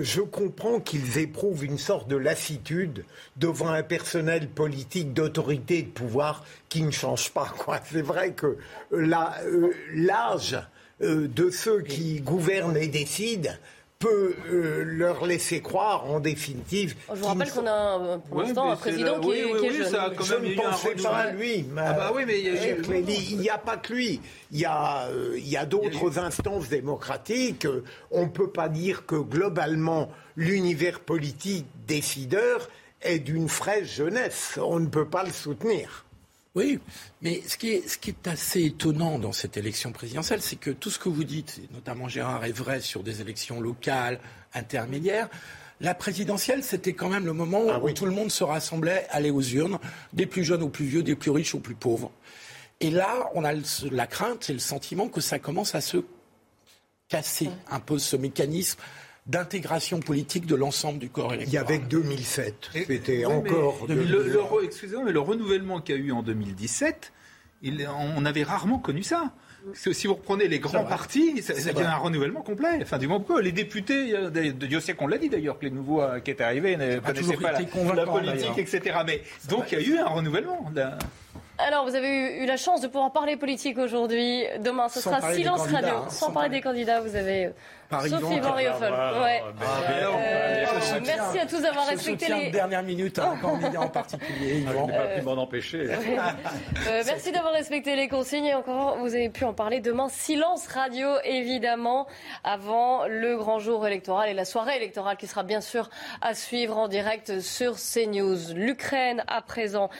je 0.00 0.20
comprends 0.22 0.80
qu'ils 0.80 1.18
éprouvent 1.18 1.64
une 1.64 1.78
sorte 1.78 2.08
de 2.08 2.16
lassitude 2.16 3.04
devant 3.36 3.68
un 3.68 3.82
personnel 3.82 4.48
politique 4.48 5.12
d'autorité 5.12 5.78
et 5.78 5.82
de 5.82 5.90
pouvoir 5.90 6.44
qui 6.68 6.82
ne 6.82 6.90
change 6.90 7.30
pas. 7.30 7.52
C'est 7.84 8.02
vrai 8.02 8.32
que 8.32 8.56
l'âge 8.90 10.58
euh, 11.02 11.28
de 11.28 11.50
ceux 11.50 11.82
qui 11.82 12.20
gouvernent 12.20 12.76
et 12.76 12.88
décident 12.88 13.52
peut 14.02 14.34
euh, 14.50 14.82
leur 14.84 15.24
laisser 15.26 15.60
croire, 15.60 16.10
en 16.10 16.18
définitive. 16.18 16.96
Je 17.08 17.20
vous 17.20 17.26
rappelle 17.26 17.52
qu'on 17.52 17.66
a 17.66 18.18
pour 18.28 18.38
oui, 18.38 18.46
l'instant 18.46 18.72
un 18.72 18.76
président 18.76 19.20
qui, 19.20 19.28
oui, 19.28 19.36
est, 19.36 19.44
oui, 19.44 19.60
qui 19.60 19.66
est 19.66 19.70
oui, 19.70 19.76
jeune. 19.76 19.88
Ça 19.88 20.02
a 20.02 20.10
quand 20.10 20.24
je 20.24 20.34
ne 20.34 20.54
pensais 20.56 20.94
pas 20.96 21.16
à 21.16 21.30
lui. 21.30 21.64
Mais, 21.70 21.82
ah 21.84 21.92
bah 21.92 22.12
oui, 22.12 22.24
mais 22.26 22.40
il 22.40 23.38
n'y 23.38 23.48
a, 23.48 23.54
a, 23.54 23.58
pas 23.58 23.76
que 23.76 23.92
lui. 23.92 24.20
Il 24.50 24.58
y 24.58 24.64
a, 24.64 25.06
euh, 25.06 25.34
il 25.38 25.48
y 25.48 25.56
a 25.56 25.66
d'autres 25.66 26.18
instances 26.18 26.68
démocratiques. 26.68 27.66
On 28.10 28.22
ne 28.22 28.30
peut 28.30 28.50
pas 28.50 28.68
dire 28.68 29.06
que 29.06 29.14
globalement 29.14 30.10
l'univers 30.36 30.98
politique 30.98 31.66
décideur 31.86 32.68
est 33.02 33.20
d'une 33.20 33.48
fraîche 33.48 33.96
jeunesse. 33.96 34.58
On 34.60 34.80
ne 34.80 34.86
peut 34.86 35.08
pas 35.08 35.22
le 35.22 35.30
soutenir. 35.30 36.04
Oui, 36.54 36.78
mais 37.22 37.42
ce 37.46 37.56
qui, 37.56 37.70
est, 37.70 37.88
ce 37.88 37.96
qui 37.96 38.10
est 38.10 38.28
assez 38.28 38.62
étonnant 38.64 39.18
dans 39.18 39.32
cette 39.32 39.56
élection 39.56 39.90
présidentielle, 39.90 40.42
c'est 40.42 40.56
que 40.56 40.70
tout 40.70 40.90
ce 40.90 40.98
que 40.98 41.08
vous 41.08 41.24
dites, 41.24 41.62
notamment 41.72 42.08
Gérard, 42.08 42.44
est 42.44 42.52
vrai 42.52 42.80
sur 42.80 43.02
des 43.02 43.22
élections 43.22 43.58
locales, 43.58 44.20
intermédiaires. 44.52 45.30
La 45.80 45.94
présidentielle, 45.94 46.62
c'était 46.62 46.92
quand 46.92 47.08
même 47.08 47.24
le 47.24 47.32
moment 47.32 47.62
ah, 47.70 47.78
où 47.78 47.86
oui. 47.86 47.94
tout 47.94 48.04
le 48.04 48.12
monde 48.12 48.30
se 48.30 48.44
rassemblait, 48.44 49.06
allait 49.08 49.30
aux 49.30 49.42
urnes, 49.42 49.78
des 50.12 50.26
plus 50.26 50.44
jeunes 50.44 50.62
aux 50.62 50.68
plus 50.68 50.84
vieux, 50.84 51.02
des 51.02 51.16
plus 51.16 51.30
riches 51.30 51.54
aux 51.54 51.60
plus 51.60 51.74
pauvres. 51.74 52.12
Et 52.80 52.90
là, 52.90 53.30
on 53.34 53.44
a 53.44 53.52
la 53.90 54.06
crainte 54.06 54.50
et 54.50 54.52
le 54.52 54.58
sentiment 54.58 55.08
que 55.08 55.22
ça 55.22 55.38
commence 55.38 55.74
à 55.74 55.80
se 55.80 56.04
casser 57.08 57.48
un 57.70 57.80
peu 57.80 57.98
ce 57.98 58.16
mécanisme 58.16 58.78
d'intégration 59.26 60.00
politique 60.00 60.46
de 60.46 60.54
l'ensemble 60.54 60.98
du 60.98 61.08
corps 61.08 61.32
électoral. 61.34 61.48
Il 61.48 61.54
y 61.54 61.58
avait 61.58 61.80
que 61.80 61.88
2007. 61.88 62.70
C'était 62.72 63.24
oui, 63.24 63.26
encore. 63.26 63.86
Le, 63.88 63.94
le, 63.94 64.22
le, 64.24 64.64
excusez-moi, 64.64 65.04
mais 65.04 65.12
le 65.12 65.20
renouvellement 65.20 65.80
qu'il 65.80 65.96
y 65.96 65.98
a 65.98 66.02
eu 66.02 66.12
en 66.12 66.22
2017, 66.22 67.12
il, 67.62 67.88
on 67.88 68.24
avait 68.24 68.42
rarement 68.42 68.78
connu 68.78 69.02
ça. 69.02 69.32
Si 69.74 70.08
vous 70.08 70.14
reprenez 70.14 70.48
les 70.48 70.58
grands 70.58 70.84
partis, 70.84 71.34
il 71.36 71.78
y 71.78 71.82
a 71.82 71.94
un 71.94 71.98
renouvellement 71.98 72.42
complet. 72.42 72.80
Enfin, 72.82 72.98
du 72.98 73.06
moment 73.06 73.24
que 73.24 73.38
les 73.40 73.52
députés, 73.52 74.12
Dieu 74.54 74.80
sait 74.80 74.94
qu'on 74.94 75.06
l'a 75.06 75.18
dit 75.18 75.28
d'ailleurs, 75.28 75.58
que 75.58 75.66
les 75.66 75.70
nouveaux 75.70 76.02
qui 76.24 76.32
étaient 76.32 76.42
arrivés 76.42 76.76
ne 76.76 76.98
connaissaient 76.98 77.36
pas 77.36 77.52
la, 77.52 77.60
la, 77.94 78.06
politique, 78.06 78.58
etc. 78.58 78.98
Mais 79.06 79.22
donc 79.48 79.70
il 79.70 79.78
y 79.78 79.84
a 79.84 79.86
eu 79.86 79.98
un 79.98 80.08
renouvellement. 80.08 80.68
Là. 80.74 80.98
Alors, 81.66 81.84
vous 81.84 81.94
avez 81.94 82.42
eu, 82.42 82.46
la 82.46 82.56
chance 82.56 82.80
de 82.80 82.86
pouvoir 82.86 83.12
parler 83.12 83.36
politique 83.36 83.78
aujourd'hui. 83.78 84.44
Demain, 84.60 84.88
ce 84.88 85.00
sera 85.00 85.32
silence 85.32 85.66
radio. 85.66 85.96
Hein. 85.96 86.10
sans, 86.10 86.32
parler 86.32 86.48
des 86.48 86.60
candidats, 86.60 87.00
vous 87.00 87.16
avez 87.16 87.50
Sophie 88.00 88.40
Van 88.40 88.56
Ouais. 88.56 89.42
merci 91.04 91.38
à 91.38 91.46
tous 91.46 91.60
d'avoir 91.60 91.86
respecté 91.86 92.32
les. 92.32 92.50
dernière 92.50 92.82
minute 92.82 93.18
à 93.18 93.30
un 93.30 93.36
candidat 93.40 93.80
en 93.80 93.88
particulier. 93.88 94.64
On 94.76 94.86
pas 94.86 95.06
pu 95.14 95.22
m'en 95.22 95.32
empêcher. 95.32 95.90
Euh, 95.90 97.02
merci 97.06 97.32
d'avoir 97.32 97.52
respecté 97.52 97.96
les 97.96 98.08
consignes 98.08 98.46
et 98.46 98.54
encore, 98.54 98.96
vous 98.98 99.14
avez 99.14 99.28
pu 99.28 99.44
en 99.44 99.52
parler 99.52 99.80
demain. 99.80 100.08
Silence 100.08 100.66
radio, 100.66 101.08
évidemment, 101.24 102.06
avant 102.44 103.06
le 103.06 103.36
grand 103.36 103.58
jour 103.58 103.86
électoral 103.86 104.28
et 104.30 104.34
la 104.34 104.44
soirée 104.44 104.76
électorale 104.76 105.16
qui 105.16 105.26
sera 105.26 105.42
bien 105.42 105.60
sûr 105.60 105.90
à 106.20 106.34
suivre 106.34 106.78
en 106.78 106.88
direct 106.88 107.40
sur 107.40 107.76
CNews. 107.76 108.54
L'Ukraine 108.54 109.22
à 109.28 109.42
présent. 109.42 109.90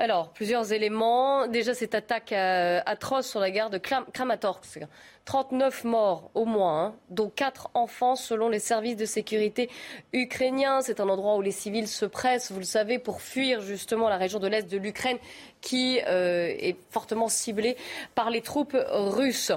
Alors, 0.00 0.28
plusieurs 0.32 0.72
éléments. 0.72 1.48
Déjà, 1.48 1.74
cette 1.74 1.92
attaque 1.92 2.30
euh, 2.30 2.80
atroce 2.86 3.26
sur 3.26 3.40
la 3.40 3.50
gare 3.50 3.68
de 3.68 3.78
Kramatorsk. 3.78 4.78
39 5.28 5.84
morts 5.84 6.30
au 6.34 6.46
moins, 6.46 6.84
hein, 6.86 6.94
dont 7.10 7.28
4 7.28 7.68
enfants 7.74 8.16
selon 8.16 8.48
les 8.48 8.60
services 8.60 8.96
de 8.96 9.04
sécurité 9.04 9.68
ukrainiens. 10.14 10.80
C'est 10.80 11.00
un 11.00 11.08
endroit 11.10 11.36
où 11.36 11.42
les 11.42 11.50
civils 11.50 11.86
se 11.86 12.06
pressent, 12.06 12.50
vous 12.50 12.60
le 12.60 12.64
savez, 12.64 12.98
pour 12.98 13.20
fuir 13.20 13.60
justement 13.60 14.08
la 14.08 14.16
région 14.16 14.38
de 14.38 14.46
l'Est 14.46 14.70
de 14.70 14.78
l'Ukraine 14.78 15.18
qui 15.60 16.00
euh, 16.06 16.54
est 16.58 16.78
fortement 16.88 17.28
ciblée 17.28 17.76
par 18.14 18.30
les 18.30 18.40
troupes 18.40 18.74
russes. 18.90 19.52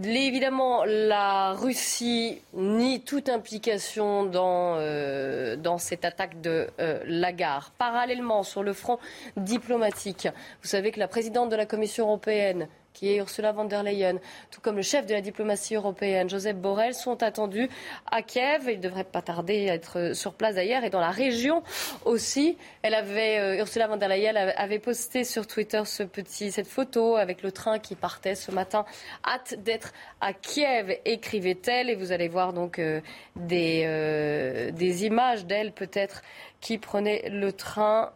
Évidemment, 0.00 0.84
la 0.84 1.54
Russie 1.54 2.40
nie 2.54 3.00
toute 3.00 3.28
implication 3.28 4.26
dans, 4.26 4.76
euh, 4.78 5.56
cette 5.78 6.04
attaque 6.04 6.40
de 6.40 6.68
euh, 6.78 7.02
la 7.04 7.32
gare. 7.32 7.72
Parallèlement, 7.78 8.44
sur 8.44 8.62
le 8.62 8.72
front 8.72 9.00
diplomatique, 9.36 10.28
vous 10.62 10.68
savez 10.68 10.92
que 10.92 11.00
la 11.00 11.08
présidente 11.08 11.50
de 11.50 11.56
la 11.56 11.66
Commission 11.66 12.06
européenne, 12.06 12.68
qui 12.96 13.12
est 13.12 13.16
Ursula 13.16 13.52
von 13.52 13.66
der 13.66 13.82
Leyen, 13.82 14.18
tout 14.50 14.62
comme 14.62 14.76
le 14.76 14.82
chef 14.82 15.04
de 15.04 15.12
la 15.12 15.20
diplomatie 15.20 15.74
européenne, 15.74 16.30
Joseph 16.30 16.56
Borrell, 16.56 16.94
sont 16.94 17.22
attendus 17.22 17.68
à 18.10 18.22
Kiev. 18.22 18.70
Il 18.70 18.78
ne 18.78 18.82
devrait 18.82 19.04
pas 19.04 19.20
tarder 19.20 19.68
à 19.68 19.74
être 19.74 20.12
sur 20.14 20.32
place 20.32 20.54
d'ailleurs 20.54 20.82
et 20.82 20.88
dans 20.88 21.00
la 21.00 21.10
région 21.10 21.62
aussi. 22.06 22.56
Euh, 22.86 23.58
Ursula 23.58 23.86
von 23.86 23.98
der 23.98 24.08
Leyen 24.08 24.34
avait 24.34 24.78
posté 24.78 25.24
sur 25.24 25.46
Twitter 25.46 25.82
cette 25.84 26.66
photo 26.66 27.16
avec 27.16 27.42
le 27.42 27.52
train 27.52 27.78
qui 27.78 27.96
partait 27.96 28.34
ce 28.34 28.50
matin. 28.50 28.86
Hâte 29.26 29.62
d'être 29.62 29.92
à 30.22 30.32
Kiev, 30.32 30.96
écrivait-elle. 31.04 31.90
Et 31.90 31.96
vous 31.96 32.12
allez 32.12 32.28
voir 32.28 32.54
donc 32.54 32.78
euh, 32.78 33.02
des, 33.36 33.82
euh, 33.84 34.70
des 34.70 35.04
images 35.04 35.44
d'elle 35.44 35.72
peut-être 35.72 36.22
qui 36.62 36.78
prenait 36.78 37.28
le 37.28 37.52
train 37.52 38.12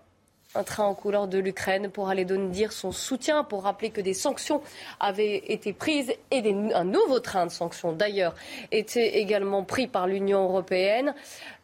un 0.54 0.64
train 0.64 0.84
en 0.84 0.94
couleur 0.94 1.28
de 1.28 1.38
l'Ukraine 1.38 1.90
pour 1.90 2.08
aller 2.08 2.24
donner 2.24 2.68
son 2.70 2.92
soutien, 2.92 3.44
pour 3.44 3.62
rappeler 3.64 3.90
que 3.90 4.00
des 4.00 4.14
sanctions 4.14 4.62
avaient 4.98 5.36
été 5.52 5.72
prises 5.72 6.12
et 6.30 6.54
un 6.74 6.84
nouveau 6.84 7.20
train 7.20 7.46
de 7.46 7.50
sanctions 7.50 7.92
d'ailleurs 7.92 8.34
était 8.72 9.18
également 9.18 9.62
pris 9.62 9.86
par 9.86 10.06
l'Union 10.06 10.44
européenne, 10.44 11.14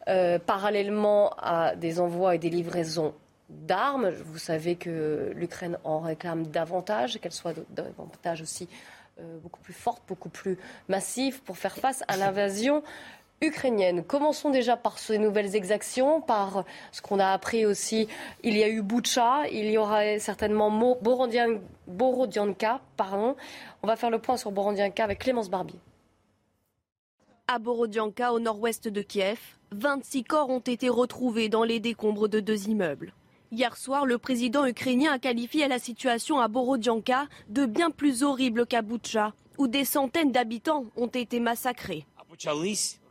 euh, 0.07 0.39
parallèlement 0.39 1.33
à 1.37 1.75
des 1.75 1.99
envois 1.99 2.35
et 2.35 2.37
des 2.37 2.49
livraisons 2.49 3.13
d'armes. 3.49 4.09
Vous 4.09 4.37
savez 4.37 4.75
que 4.75 5.31
l'Ukraine 5.35 5.77
en 5.83 5.99
réclame 5.99 6.47
davantage, 6.47 7.19
qu'elle 7.19 7.33
soit 7.33 7.55
davantage 7.69 8.41
aussi 8.41 8.69
euh, 9.19 9.37
beaucoup 9.39 9.61
plus 9.61 9.73
forte, 9.73 10.03
beaucoup 10.07 10.29
plus 10.29 10.57
massive 10.87 11.41
pour 11.41 11.57
faire 11.57 11.75
face 11.75 12.03
à 12.07 12.17
l'invasion 12.17 12.83
ukrainienne. 13.41 14.03
Commençons 14.03 14.49
déjà 14.49 14.77
par 14.77 14.97
ces 14.97 15.17
nouvelles 15.17 15.55
exactions, 15.55 16.21
par 16.21 16.63
ce 16.91 17.01
qu'on 17.01 17.19
a 17.19 17.27
appris 17.27 17.65
aussi. 17.65 18.07
Il 18.43 18.57
y 18.57 18.63
a 18.63 18.69
eu 18.69 18.81
Boucha, 18.81 19.47
il 19.51 19.69
y 19.69 19.77
aura 19.77 20.19
certainement 20.19 20.71
Borodianka. 21.87 22.81
Pardon. 22.95 23.35
On 23.83 23.87
va 23.87 23.95
faire 23.95 24.09
le 24.09 24.19
point 24.19 24.37
sur 24.37 24.51
Borodianka 24.51 25.03
avec 25.03 25.19
Clémence 25.19 25.49
Barbier. 25.49 25.79
À 27.47 27.59
Borodianka, 27.59 28.33
au 28.33 28.39
nord-ouest 28.39 28.87
de 28.87 29.01
Kiev, 29.01 29.39
26 29.71 30.23
corps 30.23 30.49
ont 30.49 30.59
été 30.59 30.89
retrouvés 30.89 31.47
dans 31.47 31.63
les 31.63 31.79
décombres 31.79 32.27
de 32.27 32.39
deux 32.39 32.67
immeubles. 32.67 33.13
Hier 33.51 33.77
soir, 33.77 34.05
le 34.05 34.17
président 34.17 34.65
ukrainien 34.65 35.13
a 35.13 35.19
qualifié 35.19 35.69
la 35.69 35.79
situation 35.79 36.39
à 36.39 36.49
Borodianka 36.49 37.27
de 37.47 37.65
bien 37.65 37.91
plus 37.91 38.23
horrible 38.23 38.65
qu'à 38.65 38.81
Boucha, 38.81 39.33
où 39.57 39.67
des 39.67 39.85
centaines 39.85 40.33
d'habitants 40.33 40.83
ont 40.97 41.07
été 41.07 41.39
massacrés. 41.39 42.05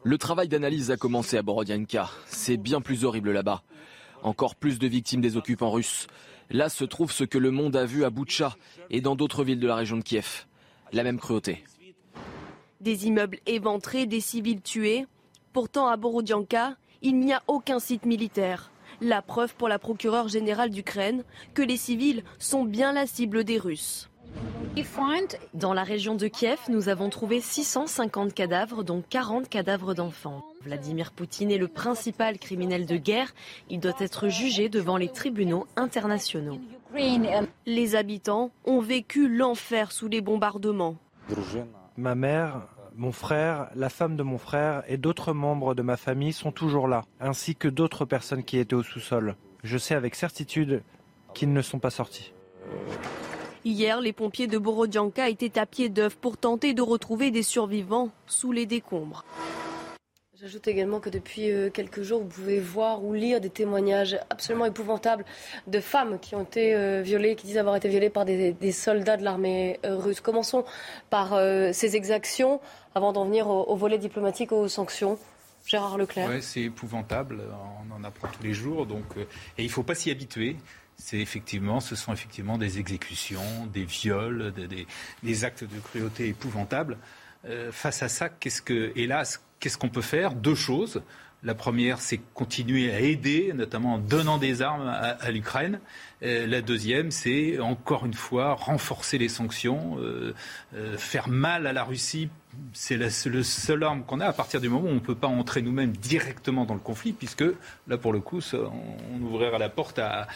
Le 0.07 0.19
travail 0.19 0.47
d'analyse 0.47 0.93
a 0.93 0.97
commencé 0.97 1.37
à 1.37 1.43
Borodianka. 1.43 2.09
C'est 2.27 2.57
bien 2.57 2.81
plus 2.81 3.05
horrible 3.05 3.33
là-bas. 3.33 3.65
Encore 4.23 4.55
plus 4.55 4.79
de 4.79 4.87
victimes 4.87 5.21
des 5.21 5.37
occupants 5.37 5.73
russes. 5.73 6.07
Là 6.49 6.69
se 6.69 6.85
trouve 6.85 7.11
ce 7.11 7.25
que 7.25 7.39
le 7.39 7.51
monde 7.51 7.75
a 7.75 7.87
vu 7.87 8.05
à 8.05 8.11
Boutcha 8.11 8.55
et 8.89 9.01
dans 9.01 9.17
d'autres 9.17 9.43
villes 9.43 9.59
de 9.59 9.67
la 9.67 9.75
région 9.75 9.97
de 9.97 10.05
Kiev. 10.05 10.47
La 10.93 11.03
même 11.03 11.19
cruauté. 11.19 11.65
Des 12.81 13.09
immeubles 13.09 13.41
éventrés, 13.47 14.07
des 14.07 14.21
civils 14.21 14.63
tués. 14.63 15.07
Pourtant, 15.53 15.89
à 15.89 15.97
Borodianka, 15.97 16.77
il 17.03 17.19
n'y 17.19 17.33
a 17.33 17.43
aucun 17.49 17.81
site 17.81 18.07
militaire. 18.07 18.71
La 19.01 19.23
preuve 19.23 19.57
pour 19.57 19.69
la 19.69 19.81
procureure 19.81 20.29
générale 20.29 20.71
d'Ukraine 20.71 21.25
que 21.53 21.63
les 21.63 21.77
civils 21.77 22.23
sont 22.39 22.65
bien 22.65 22.93
la 22.93 23.09
cible 23.09 23.43
des 23.43 23.59
Russes. 23.59 24.09
Dans 25.55 25.73
la 25.73 25.85
région 25.85 26.15
de 26.15 26.27
Kiev, 26.29 26.59
nous 26.69 26.89
avons 26.89 27.09
trouvé 27.09 27.41
650 27.41 28.35
cadavres, 28.35 28.85
dont 28.85 29.03
40 29.09 29.49
cadavres 29.49 29.95
d'enfants. 29.95 30.45
Vladimir 30.63 31.13
Poutine 31.13 31.51
est 31.51 31.59
le 31.59 31.69
principal 31.69 32.39
criminel 32.39 32.87
de 32.87 32.97
guerre. 32.97 33.35
Il 33.71 33.81
doit 33.81 33.95
être 34.01 34.29
jugé 34.29 34.69
devant 34.69 34.97
les 34.97 35.09
tribunaux 35.09 35.67
internationaux. 35.77 36.61
Les 37.67 37.97
habitants 37.97 38.51
ont 38.65 38.81
vécu 38.81 39.35
l'enfer 39.35 39.93
sous 39.93 40.09
les 40.09 40.21
bombardements. 40.21 40.97
Ma 41.97 42.15
mère, 42.15 42.69
mon 42.95 43.13
frère, 43.13 43.71
la 43.75 43.89
femme 43.89 44.17
de 44.17 44.23
mon 44.23 44.39
frère 44.39 44.83
et 44.89 44.99
d'autres 44.99 45.33
membres 45.33 45.75
de 45.75 45.83
ma 45.83 45.97
famille 45.97 46.33
sont 46.33 46.53
toujours 46.53 46.87
là, 46.87 47.05
ainsi 47.21 47.57
que 47.57 47.69
d'autres 47.69 48.05
personnes 48.05 48.45
qui 48.45 48.59
étaient 48.59 48.75
au 48.75 48.83
sous-sol. 48.83 49.37
Je 49.65 49.79
sais 49.79 49.95
avec 49.95 50.15
certitude 50.15 50.83
qu'ils 51.35 51.53
ne 51.53 51.63
sont 51.63 51.79
pas 51.79 51.91
sortis. 51.91 52.33
Hier, 53.67 54.01
les 54.01 54.13
pompiers 54.13 54.47
de 54.47 54.59
Borodianka 54.59 55.29
étaient 55.29 55.59
à 55.59 55.67
pied 55.67 55.89
d'œuf 55.89 56.15
pour 56.15 56.37
tenter 56.37 56.73
de 56.73 56.83
retrouver 56.83 57.33
des 57.33 57.43
survivants 57.43 58.11
sous 58.29 58.53
les 58.53 58.65
décombres. 58.65 59.25
J'ajoute 60.41 60.69
également 60.69 61.01
que 61.01 61.11
depuis 61.11 61.51
euh, 61.51 61.69
quelques 61.69 62.03
jours, 62.03 62.21
vous 62.21 62.29
pouvez 62.29 62.61
voir 62.61 63.05
ou 63.05 63.13
lire 63.13 63.41
des 63.41 63.51
témoignages 63.51 64.21
absolument 64.31 64.67
épouvantables 64.67 65.25
de 65.67 65.81
femmes 65.81 66.21
qui 66.21 66.37
ont 66.37 66.45
été 66.45 66.77
euh, 66.77 67.03
violées, 67.03 67.35
qui 67.35 67.49
disent 67.49 67.59
avoir 67.59 67.75
été 67.75 67.89
violées 67.89 68.09
par 68.09 68.25
des, 68.25 68.55
soldats 68.71 69.17
de 69.17 69.25
l'armée 69.25 69.81
euh, 69.85 69.97
russe. 69.97 70.21
Commençons 70.21 70.65
par 71.11 71.37
ces 71.73 71.97
exactions 71.97 72.61
avant 72.95 73.13
d'en 73.13 73.25
venir 73.25 73.49
au, 73.49 73.75
volet 73.75 73.99
diplomatique, 73.99 74.53
aux 74.53 74.69
sanctions. 74.69 75.19
Gérard 75.67 75.99
Leclerc. 75.99 76.29
Oui, 76.31 76.41
c'est 76.41 76.63
épouvantable. 76.63 77.43
On 77.91 77.97
en 77.97 78.05
apprend 78.05 78.29
tous 78.29 78.45
les 78.45 78.53
jours. 78.53 78.87
Donc, 78.87 79.17
et 79.17 79.27
il 79.59 79.67
ne 79.67 79.71
faut 79.71 79.83
pas 79.83 79.97
s'y 79.97 80.13
habituer 80.13 80.57
c'est 80.99 81.19
effectivement, 81.19 81.81
ce 81.81 81.95
sont 81.95 82.13
effectivement 82.13 82.59
des 82.59 82.79
exécutions, 82.79 83.67
des 83.73 83.85
viols, 83.85 84.53
des, 85.23 85.45
actes 85.45 85.65
de 85.65 85.79
cruauté 85.81 86.29
épouvantables. 86.29 86.97
Euh, 87.49 87.71
face 87.71 88.03
à 88.03 88.09
ça, 88.09 88.29
qu'est-ce 88.29 88.63
que, 88.63 88.93
hélas, 88.97 89.43
qu'est-ce 89.61 89.79
qu'on 89.79 89.89
peut 89.89 90.01
faire? 90.01 90.35
Deux 90.35 90.55
choses. 90.55 91.03
La 91.43 91.55
première, 91.55 92.01
c'est 92.01 92.19
continuer 92.35 92.93
à 92.93 93.01
aider, 93.01 93.53
notamment 93.55 93.95
en 93.95 93.99
donnant 93.99 94.39
des 94.39 94.63
armes 94.63 94.89
à, 94.89 95.31
l'Ukraine. 95.31 95.81
Euh, 96.23 96.47
la 96.47 96.63
deuxième, 96.63 97.11
c'est 97.11 97.61
encore 97.61 98.07
une 98.07 98.15
fois 98.15 98.55
renforcer 98.55 99.19
les 99.19 99.29
sanctions, 99.29 99.99
euh, 99.99 100.35
faire 100.97 101.29
mal 101.29 101.67
à 101.67 101.73
la 101.73 101.85
Russie 101.85 102.31
c'est 102.73 102.97
le 102.97 103.43
seul 103.43 103.83
arme 103.83 104.05
qu'on 104.05 104.21
a 104.21 104.27
à 104.27 104.33
partir 104.33 104.61
du 104.61 104.69
moment 104.69 104.89
où 104.89 104.91
on 104.91 104.95
ne 104.95 105.01
peut 105.01 105.15
pas 105.15 105.27
entrer 105.27 105.63
nous-mêmes 105.63 105.93
directement 105.93 106.65
dans 106.65 106.75
le 106.75 106.81
conflit, 106.81 107.13
puisque 107.13 107.45
là, 107.89 107.97
pour 107.97 108.13
le 108.13 108.21
coup, 108.21 108.41
on 108.53 109.23
ouvrirait 109.23 109.59
la 109.59 109.69
porte 109.69 109.99
à, 109.99 110.27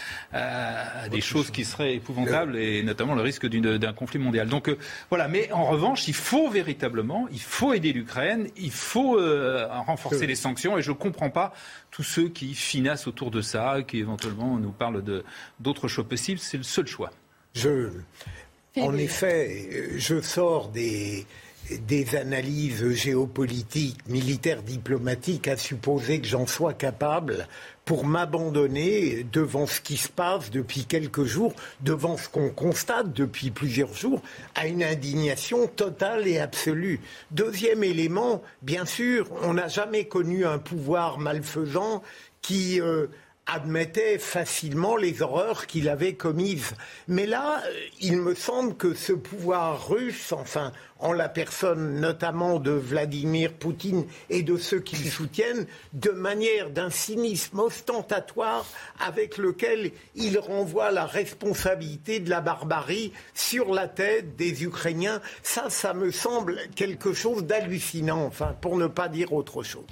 des 1.10 1.20
choses 1.20 1.50
qui 1.50 1.64
seraient 1.64 1.96
épouvantables, 1.96 2.56
et 2.56 2.82
notamment 2.82 3.14
le 3.14 3.22
risque 3.22 3.46
d'un 3.46 3.92
conflit 3.92 4.18
mondial. 4.18 4.48
Donc 4.48 4.68
euh, 4.68 4.78
voilà, 5.10 5.28
mais 5.28 5.52
en 5.52 5.64
revanche, 5.64 6.08
il 6.08 6.14
faut 6.14 6.48
véritablement, 6.48 7.28
il 7.30 7.40
faut 7.40 7.72
aider 7.72 7.92
l'Ukraine, 7.92 8.48
il 8.56 8.72
faut 8.72 9.18
euh, 9.18 9.66
renforcer 9.68 10.26
les 10.26 10.34
sanctions, 10.34 10.78
et 10.78 10.82
je 10.82 10.90
ne 10.90 10.96
comprends 10.96 11.30
pas 11.30 11.52
tous 11.90 12.02
ceux 12.02 12.28
qui 12.28 12.54
financent 12.54 13.06
autour 13.06 13.30
de 13.30 13.42
ça, 13.42 13.78
qui 13.86 13.98
éventuellement 13.98 14.56
nous 14.58 14.72
parlent 14.72 15.02
d'autres 15.58 15.88
choix 15.88 16.08
possibles. 16.08 16.40
C'est 16.40 16.56
le 16.56 16.62
seul 16.62 16.86
choix. 16.86 17.10
Je, 17.54 17.90
en 18.76 18.96
effet, 18.96 19.96
je 19.96 20.20
sors 20.20 20.68
des 20.68 21.26
des 21.78 22.16
analyses 22.16 22.92
géopolitiques, 22.92 23.98
militaires, 24.08 24.62
diplomatiques, 24.62 25.48
à 25.48 25.56
supposer 25.56 26.20
que 26.20 26.26
j'en 26.26 26.46
sois 26.46 26.74
capable 26.74 27.46
pour 27.84 28.04
m'abandonner 28.04 29.26
devant 29.32 29.66
ce 29.66 29.80
qui 29.80 29.96
se 29.96 30.08
passe 30.08 30.50
depuis 30.50 30.84
quelques 30.84 31.24
jours, 31.24 31.54
devant 31.80 32.16
ce 32.16 32.28
qu'on 32.28 32.50
constate 32.50 33.12
depuis 33.12 33.50
plusieurs 33.50 33.94
jours, 33.94 34.22
à 34.54 34.66
une 34.66 34.82
indignation 34.82 35.66
totale 35.66 36.28
et 36.28 36.38
absolue. 36.38 37.00
Deuxième 37.30 37.82
élément, 37.82 38.42
bien 38.62 38.84
sûr, 38.84 39.28
on 39.42 39.54
n'a 39.54 39.68
jamais 39.68 40.04
connu 40.04 40.44
un 40.44 40.58
pouvoir 40.58 41.18
malfaisant 41.18 42.02
qui 42.42 42.80
euh, 42.80 43.06
admettait 43.46 44.18
facilement 44.18 44.96
les 44.96 45.22
horreurs 45.22 45.66
qu'il 45.66 45.88
avait 45.88 46.14
commises. 46.14 46.74
Mais 47.08 47.26
là, 47.26 47.62
euh, 47.66 47.72
il 48.00 48.16
me 48.16 48.34
semble 48.34 48.76
que 48.76 48.94
ce 48.94 49.12
pouvoir 49.12 49.88
russe, 49.88 50.32
enfin, 50.32 50.72
en 50.98 51.12
la 51.12 51.28
personne 51.28 52.00
notamment 52.00 52.58
de 52.58 52.70
Vladimir 52.70 53.52
Poutine 53.52 54.06
et 54.28 54.42
de 54.42 54.56
ceux 54.56 54.80
qui 54.80 54.96
le 55.02 55.10
soutiennent, 55.10 55.66
de 55.92 56.10
manière 56.10 56.70
d'un 56.70 56.90
cynisme 56.90 57.58
ostentatoire 57.58 58.66
avec 59.00 59.36
lequel 59.38 59.92
il 60.14 60.38
renvoie 60.38 60.90
la 60.90 61.06
responsabilité 61.06 62.20
de 62.20 62.30
la 62.30 62.40
barbarie 62.40 63.12
sur 63.34 63.72
la 63.72 63.88
tête 63.88 64.36
des 64.36 64.62
Ukrainiens. 64.62 65.20
Ça, 65.42 65.70
ça 65.70 65.94
me 65.94 66.10
semble 66.10 66.58
quelque 66.76 67.12
chose 67.12 67.44
d'hallucinant, 67.44 68.24
enfin, 68.26 68.54
pour 68.60 68.76
ne 68.76 68.86
pas 68.86 69.08
dire 69.08 69.32
autre 69.32 69.62
chose. 69.62 69.86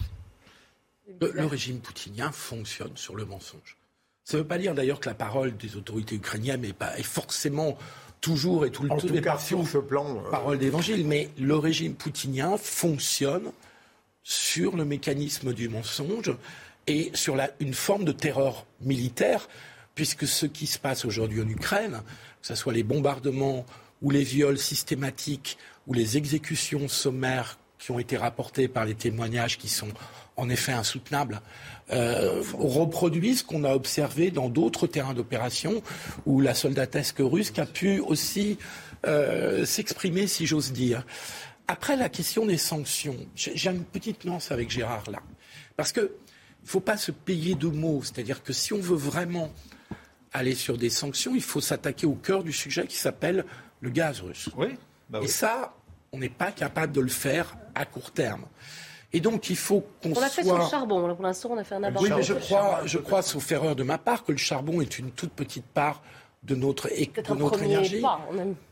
Le, 1.21 1.47
régime 1.47 1.81
poutinien 1.81 2.31
fonctionne 2.33 2.97
sur 2.97 3.17
le 3.17 3.25
mensonge. 3.25 3.77
Ça 4.25 4.37
ne 4.37 4.43
veut 4.43 4.49
pas 4.49 4.59
dire 4.59 4.75
d'ailleurs 4.75 5.01
que 5.01 5.09
la 5.09 5.15
parole 5.15 5.57
des 5.57 5.77
autorités 5.77 6.17
ukrainiennes 6.17 6.61
n'est 6.61 6.75
pas 6.75 6.99
est 6.99 7.03
forcément 7.03 7.79
toujours 8.21 8.67
et 8.67 8.71
tout 8.71 8.83
le 8.83 8.91
temps 8.91 8.99
tout 8.99 9.21
cas, 9.21 9.39
sur 9.39 9.67
ce 9.67 9.79
plan, 9.79 10.19
euh, 10.19 10.31
parole 10.31 10.59
d'évangile, 10.59 11.07
mais 11.07 11.31
le 11.39 11.57
régime 11.57 11.95
poutinien 11.95 12.59
fonctionne 12.59 13.53
sur 14.23 14.77
le 14.77 14.85
mécanisme 14.85 15.55
du 15.55 15.69
mensonge 15.69 16.37
et 16.87 17.11
sur 17.15 17.37
la, 17.37 17.51
une 17.61 17.75
forme 17.75 18.05
de 18.05 18.13
terreur 18.13 18.67
militaire, 18.81 19.49
puisque 19.95 20.27
ce 20.27 20.47
qui 20.47 20.67
se 20.67 20.79
passe 20.79 21.05
aujourd'hui 21.05 21.41
en 21.41 21.49
Ukraine, 21.49 22.03
que 22.43 22.47
ce 22.47 22.55
soit 22.55 22.73
les 22.73 22.83
bombardements 22.83 23.65
ou 24.03 24.11
les 24.11 24.25
viols 24.25 24.59
systématiques 24.59 25.59
ou 25.87 25.95
les 25.95 26.17
exécutions 26.17 26.89
sommaires 26.89 27.59
qui 27.79 27.91
ont 27.93 27.99
été 27.99 28.17
rapportés 28.17 28.69
par 28.69 28.85
les 28.85 28.95
témoignages 28.95 29.57
qui 29.57 29.69
sont 29.69 29.89
en 30.39 30.49
effet 30.49 30.73
insoutenables, 30.73 31.43
euh, 31.91 32.43
reproduisent 32.55 33.41
ce 33.41 33.45
qu'on 33.45 33.65
a 33.65 33.75
observé 33.75 34.31
dans 34.31 34.49
d'autres 34.49 34.87
terrains 34.87 35.13
d'opération 35.13 35.83
où 36.25 36.41
la 36.41 36.55
soldatesque 36.55 37.19
russe 37.19 37.53
a 37.59 37.67
pu 37.67 37.99
aussi 37.99 38.57
euh, 39.07 39.67
s'exprimer, 39.67 40.27
si 40.27 40.47
j'ose 40.47 40.73
dire. 40.73 41.05
Après 41.67 41.97
la 41.97 42.09
question 42.09 42.47
des 42.47 42.57
sanctions, 42.57 43.17
j'ai 43.35 43.69
une 43.69 43.85
petite 43.85 44.25
nuance 44.25 44.51
avec 44.53 44.71
Gérard 44.71 45.11
là. 45.11 45.19
Parce 45.77 45.93
qu'il 45.93 46.05
ne 46.05 46.69
faut 46.69 46.81
pas 46.81 46.97
se 46.97 47.11
payer 47.11 47.55
de 47.55 47.67
mots. 47.67 48.01
C'est-à-dire 48.03 48.43
que 48.43 48.53
si 48.53 48.73
on 48.73 48.81
veut 48.81 48.97
vraiment 48.97 49.53
aller 50.33 50.55
sur 50.55 50.79
des 50.79 50.91
sanctions, 50.91 51.35
il 51.35 51.43
faut 51.43 51.61
s'attaquer 51.61 52.07
au 52.07 52.15
cœur 52.15 52.43
du 52.43 52.53
sujet 52.53 52.87
qui 52.87 52.97
s'appelle 52.97 53.45
le 53.81 53.91
gaz 53.91 54.21
russe. 54.21 54.49
Oui, 54.57 54.77
bah 55.11 55.21
Et 55.23 55.29
ça, 55.29 55.75
on 56.13 56.19
n'est 56.19 56.29
pas 56.29 56.53
capable 56.53 56.93
de 56.93 57.01
le 57.01 57.09
faire 57.09 57.57
à 57.75 57.85
court 57.85 58.13
terme. 58.13 58.45
Et 59.13 59.21
donc, 59.21 59.49
il 59.49 59.57
faut 59.57 59.87
qu'on 60.03 60.11
soit... 60.11 60.19
On 60.19 60.21
l'a 60.21 60.29
fait 60.29 60.45
sur 60.45 60.59
le 60.59 60.65
charbon. 60.67 61.15
Pour 61.15 61.25
l'instant, 61.25 61.51
on 61.53 61.59
a 61.59 61.65
fait 61.65 61.77
un 61.77 61.83
abordage. 61.83 62.11
Oui, 62.11 62.17
mais 62.17 62.23
je 62.23 62.35
crois, 62.35 62.81
je 62.85 62.99
crois, 62.99 63.23
sauf 63.23 63.51
erreur 63.51 63.75
de 63.75 63.83
ma 63.83 63.99
part, 63.99 64.25
que 64.25 64.33
le 64.33 64.39
charbon 64.39 64.81
est 64.81 64.99
une 64.99 65.11
toute 65.11 65.33
petite 65.33 65.65
part 65.65 66.03
de 66.45 66.55
notre, 66.55 66.89
de 66.89 67.35
notre 67.35 67.63
énergie. 67.63 68.03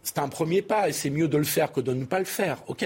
C'est 0.02 0.18
un 0.18 0.28
premier 0.28 0.62
pas 0.62 0.88
et 0.88 0.92
c'est 0.92 1.10
mieux 1.10 1.28
de 1.28 1.36
le 1.36 1.44
faire 1.44 1.72
que 1.72 1.80
de 1.80 1.92
ne 1.92 2.04
pas 2.04 2.18
le 2.18 2.24
faire. 2.24 2.62
OK. 2.68 2.84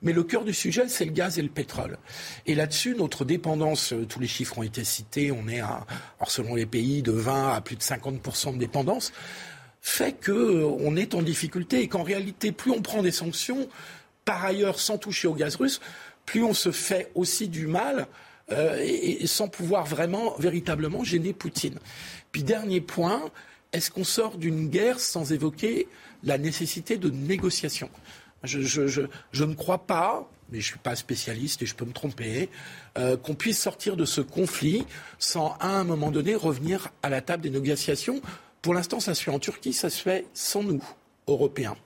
Mais 0.00 0.12
le 0.12 0.22
cœur 0.22 0.44
du 0.44 0.54
sujet, 0.54 0.88
c'est 0.88 1.04
le 1.04 1.12
gaz 1.12 1.38
et 1.38 1.42
le 1.42 1.48
pétrole. 1.48 1.98
Et 2.46 2.54
là-dessus, 2.54 2.94
notre 2.96 3.24
dépendance, 3.24 3.92
euh, 3.92 4.06
tous 4.06 4.20
les 4.20 4.26
chiffres 4.26 4.58
ont 4.58 4.62
été 4.62 4.84
cités, 4.84 5.32
on 5.32 5.48
est 5.48 5.60
à, 5.60 5.86
selon 6.26 6.54
les 6.54 6.66
pays, 6.66 7.02
de 7.02 7.12
20 7.12 7.54
à 7.54 7.60
plus 7.60 7.76
de 7.76 7.82
50% 7.82 8.54
de 8.54 8.58
dépendance, 8.58 9.12
fait 9.80 10.12
qu'on 10.12 10.32
euh, 10.32 10.96
est 10.96 11.14
en 11.14 11.22
difficulté 11.22 11.80
et 11.80 11.88
qu'en 11.88 12.02
réalité, 12.02 12.52
plus 12.52 12.70
on 12.70 12.80
prend 12.80 13.02
des 13.02 13.12
sanctions, 13.12 13.68
par 14.24 14.44
ailleurs, 14.44 14.78
sans 14.78 14.98
toucher 14.98 15.28
au 15.28 15.34
gaz 15.34 15.56
russe, 15.56 15.80
plus 16.26 16.42
on 16.44 16.54
se 16.54 16.70
fait 16.70 17.10
aussi 17.14 17.48
du 17.48 17.66
mal 17.66 18.06
euh, 18.50 18.76
et, 18.80 19.26
sans 19.26 19.48
pouvoir 19.48 19.86
vraiment, 19.86 20.34
véritablement 20.38 21.04
gêner 21.04 21.32
Poutine. 21.32 21.78
Puis 22.32 22.42
dernier 22.42 22.80
point, 22.80 23.30
est-ce 23.72 23.90
qu'on 23.90 24.04
sort 24.04 24.36
d'une 24.36 24.68
guerre 24.68 25.00
sans 25.00 25.32
évoquer 25.32 25.88
la 26.24 26.38
nécessité 26.38 26.98
de 26.98 27.10
négociation? 27.10 27.88
Je, 28.44 29.44
ne 29.44 29.54
crois 29.54 29.86
pas, 29.86 30.28
mais 30.50 30.60
je 30.60 30.66
ne 30.66 30.70
suis 30.70 30.78
pas 30.78 30.96
spécialiste 30.96 31.62
et 31.62 31.66
je 31.66 31.74
peux 31.74 31.84
me 31.84 31.92
tromper, 31.92 32.48
euh, 32.98 33.16
qu'on 33.16 33.34
puisse 33.34 33.60
sortir 33.60 33.96
de 33.96 34.04
ce 34.04 34.20
conflit 34.20 34.84
sans, 35.18 35.56
à 35.60 35.68
un 35.68 35.84
moment 35.84 36.10
donné, 36.10 36.34
revenir 36.34 36.88
à 37.02 37.08
la 37.08 37.20
table 37.20 37.42
des 37.44 37.50
négociations. 37.50 38.20
Pour 38.60 38.74
l'instant, 38.74 39.00
ça 39.00 39.14
se 39.14 39.22
fait 39.22 39.30
en 39.30 39.38
Turquie, 39.38 39.72
ça 39.72 39.90
se 39.90 40.02
fait 40.02 40.26
sans 40.34 40.62
nous, 40.62 40.82
Européens. 41.28 41.76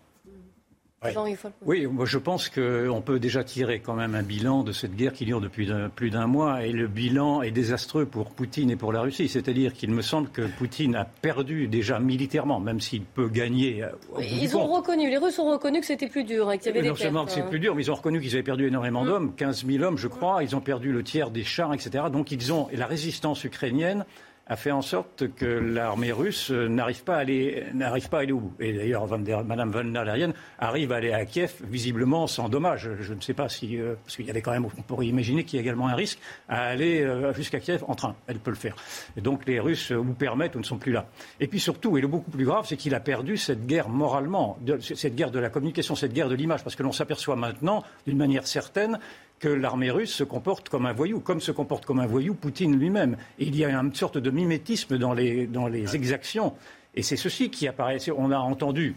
Oui, 1.65 1.87
moi 1.87 2.07
je 2.07 2.19
pense 2.19 2.49
qu'on 2.49 3.03
peut 3.05 3.19
déjà 3.19 3.45
tirer 3.45 3.81
quand 3.81 3.95
même 3.95 4.15
un 4.15 4.23
bilan 4.23 4.63
de 4.63 4.73
cette 4.73 4.95
guerre 4.95 5.13
qui 5.13 5.25
dure 5.25 5.41
depuis 5.41 5.69
plus 5.95 6.11
d'un 6.11 6.27
mois 6.27 6.65
et 6.65 6.73
le 6.73 6.87
bilan 6.87 7.43
est 7.43 7.51
désastreux 7.51 8.07
pour 8.07 8.31
Poutine 8.31 8.71
et 8.71 8.77
pour 8.77 8.93
la 8.93 9.01
Russie. 9.01 9.29
C'est-à-dire 9.29 9.73
qu'il 9.73 9.91
me 9.91 10.03
semble 10.03 10.29
que 10.31 10.43
Poutine 10.43 10.95
a 10.97 11.05
perdu 11.05 11.69
déjà 11.69 11.99
militairement, 11.99 12.61
même 12.61 12.81
s'il 12.81 13.03
peut 13.03 13.29
gagner. 13.29 13.83
Euh, 13.83 13.91
ils 14.21 14.57
ont 14.57 14.67
reconnu, 14.67 15.09
les 15.09 15.19
Russes 15.19 15.39
ont 15.39 15.51
reconnu 15.51 15.81
que 15.81 15.87
c'était 15.87 16.09
plus 16.09 16.25
dur, 16.25 16.49
hein, 16.49 16.59
qu'il 16.59 16.75
y 16.75 16.79
avait 16.79 16.89
Non 16.89 16.95
seulement 16.95 17.25
que 17.25 17.33
c'est 17.33 17.47
plus 17.47 17.61
dur, 17.61 17.75
mais 17.75 17.85
ils 17.85 17.91
ont 17.91 17.95
reconnu 17.95 18.21
qu'ils 18.21 18.35
avaient 18.35 18.43
perdu 18.43 18.67
énormément 18.67 19.05
mm. 19.05 19.07
d'hommes, 19.07 19.35
15 19.37 19.67
000 19.67 19.85
hommes 19.85 19.99
je 19.99 20.09
crois, 20.09 20.43
ils 20.43 20.55
ont 20.55 20.61
perdu 20.61 20.93
le 20.93 21.03
tiers 21.03 21.31
des 21.31 21.45
chars, 21.45 21.75
etc. 21.75 22.05
Donc 22.13 22.31
ils 22.31 22.53
ont, 22.53 22.69
et 22.71 22.77
la 22.77 22.87
résistance 22.87 23.45
ukrainienne 23.45 24.05
a 24.49 24.57
fait 24.57 24.71
en 24.71 24.83
sorte 24.83 25.35
que 25.35 25.45
l'armée 25.45 26.13
russe 26.13 26.51
n'arrive 26.51 27.03
pas 27.03 27.17
à 27.17 27.19
aller, 27.19 27.65
n'arrive 27.75 28.09
pas 28.09 28.19
à 28.19 28.21
aller. 28.21 28.35
Et 28.61 28.73
d'ailleurs, 28.73 29.07
Madame 29.45 29.71
von 29.73 29.85
der 29.85 30.05
Leyen 30.05 30.33
arrive 30.59 30.93
à 30.93 30.97
aller 30.97 31.13
à 31.13 31.25
Kiev 31.25 31.53
visiblement 31.65 32.29
sans 32.29 32.49
dommage. 32.49 32.89
Je 33.01 33.13
ne 33.13 33.21
sais 33.21 33.35
pas 33.35 33.49
si, 33.49 33.77
euh, 33.77 33.95
parce 34.05 34.17
qu'il 34.17 34.27
y 34.27 34.31
avait 34.31 34.43
quand 34.43 34.53
même, 34.53 34.65
on 34.65 34.83
pourrait 34.83 35.07
imaginer 35.07 35.43
qu'il 35.43 35.57
y 35.57 35.61
a 35.61 35.63
également 35.63 35.89
un 35.89 35.97
risque 35.97 36.21
à 36.49 36.63
aller 36.63 37.03
euh, 37.03 37.33
jusqu'à 37.35 37.59
Kiev 37.59 37.83
en 37.89 37.97
train. 37.97 38.15
Elle 38.29 38.39
peut 38.39 38.51
le 38.51 38.57
faire. 38.57 38.77
Et 39.17 39.21
donc 39.21 39.47
les 39.47 39.59
Russes 39.59 39.91
vous 39.91 40.15
permettent 40.15 40.55
ou 40.55 40.61
ne 40.61 40.65
sont 40.65 40.79
plus 40.79 40.93
là. 40.93 41.07
Et 41.41 41.49
puis 41.49 41.59
surtout, 41.59 41.99
et 41.99 42.01
le 42.01 42.09
beaucoup 42.09 42.31
plus 42.31 42.45
grave, 42.45 42.67
c'est 42.69 42.77
qu'il 42.77 42.95
a 42.95 43.01
perdu 43.01 43.37
cette 43.37 43.67
guerre 43.67 43.89
moralement, 43.89 44.59
cette 44.81 45.17
guerre 45.17 45.33
de 45.33 45.41
la 45.41 45.51
communication, 45.51 45.97
cette 45.97 46.13
guerre 46.13 46.29
de 46.29 46.37
l'image, 46.37 46.63
parce 46.63 46.77
que 46.77 46.85
l'on 46.85 46.93
s'aperçoit 46.93 47.37
maintenant, 47.37 47.83
d'une 48.07 48.17
manière 48.17 48.47
certaine, 48.47 49.01
que 49.39 49.49
l'armée 49.49 49.91
russe 49.91 50.13
se 50.13 50.25
comporte 50.25 50.69
comme 50.69 50.87
un 50.87 50.93
voyou, 50.93 51.21
comme 51.21 51.41
se 51.41 51.53
comporte 51.53 51.85
comme 51.85 52.01
un 52.01 52.07
voyou 52.07 52.35
Poutine 52.35 52.79
lui-même. 52.79 53.17
il 53.39 53.57
y 53.57 53.65
a 53.65 53.71
une 53.71 53.95
sorte 53.95 54.19
de 54.19 54.31
mimétisme 54.31 54.99
dans 54.99 55.13
les, 55.13 55.47
dans 55.47 55.69
les 55.69 55.95
exactions. 55.95 56.55
Et 56.95 57.03
c'est 57.03 57.17
ceci 57.17 57.51
qui 57.51 57.69
apparaît. 57.69 57.99
On 58.17 58.31
a 58.31 58.39
entendu 58.39 58.97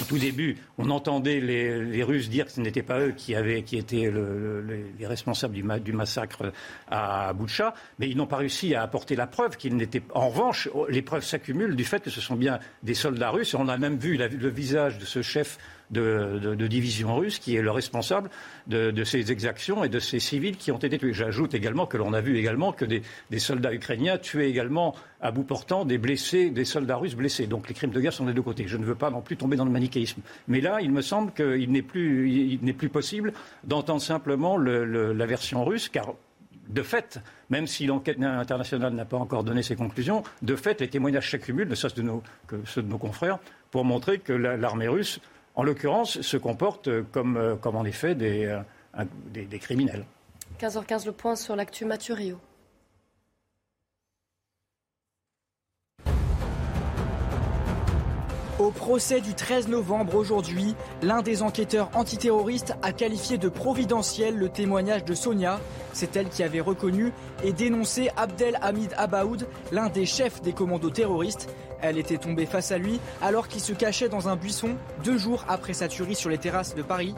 au 0.00 0.04
tout 0.04 0.18
début, 0.18 0.56
on 0.78 0.90
entendait 0.90 1.40
les, 1.40 2.02
Russes 2.02 2.28
dire 2.28 2.46
que 2.46 2.52
ce 2.52 2.60
n'était 2.60 2.82
pas 2.82 3.00
eux 3.00 3.12
qui, 3.12 3.34
avaient, 3.34 3.62
qui 3.62 3.76
étaient 3.76 4.10
les 4.98 5.06
responsables 5.06 5.54
du, 5.54 5.92
massacre 5.92 6.52
à 6.90 7.32
Boucha, 7.32 7.74
mais 7.98 8.08
ils 8.08 8.16
n'ont 8.16 8.26
pas 8.26 8.38
réussi 8.38 8.74
à 8.74 8.82
apporter 8.82 9.14
la 9.14 9.26
preuve 9.26 9.56
qu'ils 9.56 9.76
n'étaient. 9.76 10.02
En 10.12 10.30
revanche, 10.30 10.68
les 10.88 11.02
preuves 11.02 11.24
s'accumulent 11.24 11.76
du 11.76 11.84
fait 11.84 12.02
que 12.02 12.10
ce 12.10 12.20
sont 12.20 12.34
bien 12.34 12.58
des 12.82 12.94
soldats 12.94 13.30
russes. 13.30 13.54
on 13.54 13.68
a 13.68 13.76
même 13.76 13.96
vu 13.96 14.16
le 14.16 14.48
visage 14.48 14.98
de 14.98 15.04
ce 15.04 15.22
chef 15.22 15.58
de, 15.90 16.54
division 16.66 17.16
russe 17.16 17.38
qui 17.38 17.56
est 17.56 17.62
le 17.62 17.70
responsable 17.70 18.30
de, 18.66 19.04
ces 19.04 19.30
exactions 19.30 19.84
et 19.84 19.88
de 19.88 19.98
ces 19.98 20.20
civils 20.20 20.56
qui 20.56 20.72
ont 20.72 20.78
été 20.78 20.98
tués. 20.98 21.12
J'ajoute 21.12 21.54
également 21.54 21.86
que 21.86 21.96
l'on 21.96 22.12
a 22.12 22.20
vu 22.20 22.38
également 22.38 22.72
que 22.72 22.84
des, 22.84 23.02
soldats 23.38 23.72
ukrainiens 23.72 24.18
tuaient 24.18 24.50
également 24.50 24.94
à 25.20 25.30
bout 25.30 25.44
portant 25.44 25.84
des 25.84 25.98
blessés, 25.98 26.50
des 26.50 26.64
soldats 26.64 26.96
russes 26.96 27.14
blessés. 27.14 27.46
Donc 27.46 27.68
les 27.68 27.74
crimes 27.74 27.90
de 27.90 28.00
guerre 28.00 28.12
sont 28.12 28.26
des 28.26 28.34
deux 28.34 28.42
côtés. 28.42 28.66
Je 28.66 28.76
ne 28.76 28.84
veux 28.84 28.94
pas 28.94 29.10
non 29.10 29.20
plus 29.20 29.36
tomber 29.36 29.56
dans 29.56 29.64
le 29.64 29.70
manichéisme. 29.70 30.20
Mais 30.48 30.60
là, 30.60 30.80
il 30.80 30.90
me 30.90 31.02
semble 31.02 31.32
qu'il 31.32 31.70
n'est 31.70 31.82
plus, 31.82 32.58
plus, 32.76 32.88
possible 32.88 33.32
d'entendre 33.64 34.00
simplement 34.00 34.56
la 34.58 35.26
version 35.26 35.64
russe, 35.64 35.88
car 35.88 36.14
de 36.68 36.82
fait, 36.82 37.20
même 37.50 37.66
si 37.66 37.86
l'enquête 37.86 38.20
internationale 38.20 38.94
n'a 38.94 39.04
pas 39.04 39.16
encore 39.16 39.44
donné 39.44 39.62
ses 39.62 39.76
conclusions, 39.76 40.22
de 40.42 40.56
fait, 40.56 40.80
les 40.80 40.88
témoignages 40.88 41.30
s'accumulent, 41.30 41.68
ne 41.68 41.74
serait-ce 41.74 42.00
que 42.46 42.56
ceux 42.64 42.82
de 42.82 42.88
nos 42.88 42.98
confrères, 42.98 43.38
pour 43.70 43.84
montrer 43.84 44.18
que 44.18 44.32
l'armée 44.32 44.88
russe 44.88 45.20
en 45.54 45.62
l'occurrence, 45.62 46.20
se 46.20 46.36
comportent 46.36 47.02
comme, 47.12 47.36
euh, 47.36 47.56
comme 47.56 47.76
en 47.76 47.84
effet 47.84 48.14
des, 48.14 48.46
euh, 48.46 49.04
des, 49.32 49.44
des 49.44 49.58
criminels. 49.58 50.04
15h15, 50.60 51.06
le 51.06 51.12
point 51.12 51.36
sur 51.36 51.56
l'actu 51.56 51.84
Mathurio. 51.84 52.38
Au 58.60 58.70
procès 58.70 59.20
du 59.20 59.34
13 59.34 59.66
novembre 59.66 60.14
aujourd'hui, 60.14 60.76
l'un 61.02 61.22
des 61.22 61.42
enquêteurs 61.42 61.90
antiterroristes 61.94 62.76
a 62.82 62.92
qualifié 62.92 63.36
de 63.36 63.48
providentiel 63.48 64.36
le 64.36 64.48
témoignage 64.48 65.04
de 65.04 65.12
Sonia. 65.12 65.58
C'est 65.92 66.14
elle 66.14 66.28
qui 66.28 66.44
avait 66.44 66.60
reconnu 66.60 67.12
et 67.42 67.52
dénoncé 67.52 68.10
Abdel 68.16 68.56
Hamid 68.62 68.94
Abaoud, 68.96 69.48
l'un 69.72 69.88
des 69.88 70.06
chefs 70.06 70.40
des 70.40 70.52
commandos 70.52 70.90
terroristes. 70.90 71.52
Elle 71.86 71.98
était 71.98 72.16
tombée 72.16 72.46
face 72.46 72.72
à 72.72 72.78
lui 72.78 72.98
alors 73.20 73.46
qu'il 73.46 73.60
se 73.60 73.74
cachait 73.74 74.08
dans 74.08 74.26
un 74.30 74.36
buisson 74.36 74.70
deux 75.04 75.18
jours 75.18 75.44
après 75.48 75.74
sa 75.74 75.86
tuerie 75.86 76.14
sur 76.14 76.30
les 76.30 76.38
terrasses 76.38 76.74
de 76.74 76.80
Paris. 76.80 77.14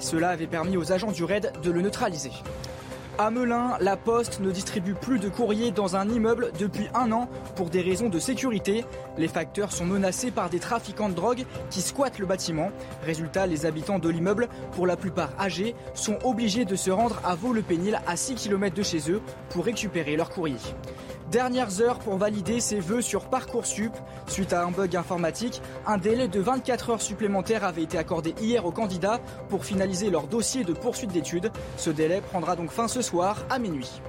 Cela 0.00 0.30
avait 0.30 0.48
permis 0.48 0.76
aux 0.76 0.90
agents 0.90 1.12
du 1.12 1.22
raid 1.22 1.52
de 1.62 1.70
le 1.70 1.82
neutraliser. 1.82 2.32
À 3.16 3.30
Melun, 3.30 3.76
la 3.80 3.96
Poste 3.96 4.40
ne 4.40 4.50
distribue 4.50 4.94
plus 4.94 5.20
de 5.20 5.28
courrier 5.28 5.70
dans 5.70 5.94
un 5.94 6.08
immeuble 6.08 6.50
depuis 6.58 6.88
un 6.94 7.12
an 7.12 7.28
pour 7.54 7.70
des 7.70 7.80
raisons 7.80 8.08
de 8.08 8.18
sécurité. 8.18 8.84
Les 9.18 9.28
facteurs 9.28 9.72
sont 9.72 9.86
menacés 9.86 10.32
par 10.32 10.50
des 10.50 10.58
trafiquants 10.58 11.08
de 11.08 11.14
drogue 11.14 11.44
qui 11.70 11.80
squattent 11.80 12.18
le 12.18 12.26
bâtiment. 12.26 12.70
Résultat, 13.04 13.46
les 13.46 13.66
habitants 13.66 14.00
de 14.00 14.08
l'immeuble, 14.08 14.48
pour 14.72 14.86
la 14.86 14.96
plupart 14.96 15.30
âgés, 15.38 15.76
sont 15.94 16.18
obligés 16.24 16.64
de 16.64 16.74
se 16.74 16.90
rendre 16.90 17.20
à 17.24 17.36
Vaux-le-Pénil 17.36 18.00
à 18.04 18.16
6 18.16 18.34
km 18.34 18.74
de 18.74 18.82
chez 18.82 19.10
eux 19.10 19.22
pour 19.50 19.64
récupérer 19.64 20.16
leur 20.16 20.30
courrier. 20.30 20.58
Dernières 21.30 21.82
heures 21.82 21.98
pour 21.98 22.16
valider 22.16 22.58
ses 22.58 22.80
vœux 22.80 23.02
sur 23.02 23.28
Parcoursup. 23.28 23.92
Suite 24.28 24.54
à 24.54 24.64
un 24.64 24.70
bug 24.70 24.96
informatique, 24.96 25.60
un 25.86 25.98
délai 25.98 26.26
de 26.26 26.40
24 26.40 26.90
heures 26.90 27.02
supplémentaires 27.02 27.64
avait 27.64 27.82
été 27.82 27.98
accordé 27.98 28.34
hier 28.40 28.64
aux 28.64 28.72
candidats 28.72 29.20
pour 29.50 29.66
finaliser 29.66 30.08
leur 30.08 30.26
dossier 30.26 30.64
de 30.64 30.72
poursuite 30.72 31.12
d'études. 31.12 31.50
Ce 31.76 31.90
délai 31.90 32.22
prendra 32.22 32.56
donc 32.56 32.70
fin 32.70 32.88
ce 32.88 33.02
soir 33.02 33.44
à 33.50 33.58
minuit. 33.58 34.00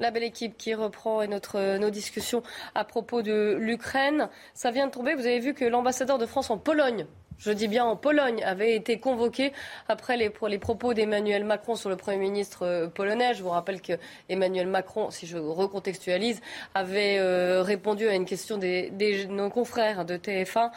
La 0.00 0.10
belle 0.10 0.24
équipe 0.24 0.56
qui 0.56 0.74
reprend 0.74 1.24
nos 1.24 1.90
discussions 1.90 2.42
à 2.74 2.84
propos 2.84 3.22
de 3.22 3.56
l'Ukraine. 3.60 4.28
Ça 4.52 4.72
vient 4.72 4.88
de 4.88 4.90
tomber. 4.90 5.14
Vous 5.14 5.26
avez 5.26 5.38
vu 5.38 5.54
que 5.54 5.64
l'ambassadeur 5.64 6.18
de 6.18 6.26
France 6.26 6.50
en 6.50 6.58
Pologne 6.58 7.06
je 7.38 7.50
dis 7.50 7.68
bien 7.68 7.84
en 7.84 7.96
Pologne, 7.96 8.42
avait 8.44 8.74
été 8.74 8.98
convoqué 8.98 9.52
après 9.88 10.16
les, 10.16 10.32
les 10.48 10.58
propos 10.58 10.94
d'Emmanuel 10.94 11.44
Macron 11.44 11.76
sur 11.76 11.90
le 11.90 11.96
Premier 11.96 12.18
ministre 12.18 12.64
euh, 12.66 12.88
polonais. 12.88 13.34
Je 13.34 13.42
vous 13.42 13.50
rappelle 13.50 13.80
que 13.80 13.94
Emmanuel 14.28 14.66
Macron, 14.66 15.10
si 15.10 15.26
je 15.26 15.36
recontextualise, 15.36 16.40
avait 16.74 17.18
euh, 17.18 17.62
répondu 17.62 18.08
à 18.08 18.14
une 18.14 18.24
question 18.24 18.56
des, 18.56 18.90
des 18.90 19.26
nos 19.26 19.50
confrères 19.50 20.04
de 20.04 20.16
TF1, 20.16 20.70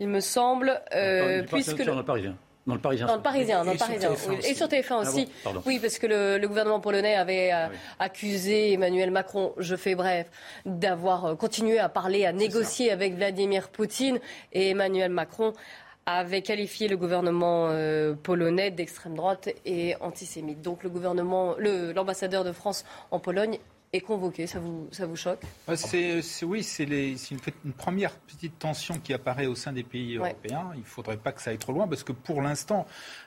il 0.00 0.08
me 0.08 0.20
semble, 0.20 0.80
euh, 0.94 1.42
puisque... 1.42 1.78
le... 1.78 1.84
Dans 1.84 1.96
le 1.96 2.04
Parisien. 2.04 2.36
Dans 2.64 2.74
le 2.74 2.80
Parisien, 2.80 3.06
dans 3.64 3.72
le 3.72 3.76
Parisien. 3.76 4.12
Et 4.44 4.54
sur 4.54 4.68
TF1 4.68 5.02
aussi. 5.02 5.28
Ah 5.44 5.48
oui, 5.66 5.80
parce 5.80 5.98
que 5.98 6.06
le, 6.06 6.38
le, 6.38 6.46
gouvernement 6.46 6.78
polonais 6.78 7.16
avait 7.16 7.50
ah 7.50 7.70
accusé 7.98 8.72
Emmanuel 8.72 9.10
Macron, 9.10 9.52
je 9.56 9.74
fais 9.74 9.96
bref, 9.96 10.30
d'avoir 10.64 11.36
continué 11.36 11.80
à 11.80 11.88
parler, 11.88 12.24
à 12.24 12.32
négocier 12.32 12.92
avec 12.92 13.16
Vladimir 13.16 13.68
Poutine. 13.68 14.20
Et 14.52 14.70
Emmanuel 14.70 15.10
Macron 15.10 15.54
avait 16.06 16.42
qualifié 16.42 16.88
le 16.88 16.96
gouvernement 16.96 17.68
euh, 17.68 18.14
polonais 18.14 18.70
d'extrême 18.70 19.14
droite 19.14 19.48
et 19.64 19.94
antisémite. 20.00 20.60
Donc 20.60 20.82
le 20.82 20.90
gouvernement, 20.90 21.54
l'ambassadeur 21.58 22.44
de 22.44 22.52
France 22.52 22.84
en 23.10 23.20
Pologne 23.20 23.58
est 23.92 24.00
convoqué. 24.00 24.46
Ça 24.46 24.58
vous, 24.58 24.88
ça 24.90 25.06
vous 25.06 25.16
choque? 25.16 25.42
C'est, 25.76 26.22
Oui, 26.42 26.62
c'est, 26.62 26.84
une, 26.84 27.38
une, 27.64 27.72
première 27.72 28.16
petite 28.16 28.58
tension 28.58 28.98
qui 28.98 29.12
apparaît 29.12 29.46
au 29.46 29.54
sein 29.54 29.72
des 29.72 29.82
pays 29.82 30.16
européens. 30.16 30.70
Il 30.74 30.80
ne 30.80 30.84
faudrait 30.84 31.18
pas 31.18 31.30
que 31.32 31.42
ça 31.42 31.50
aille 31.50 31.58
trop 31.58 31.72
loin 31.72 31.86
parce 31.86 32.02
que 32.02 32.12
pour 32.12 32.40
l'instant, 32.42 32.86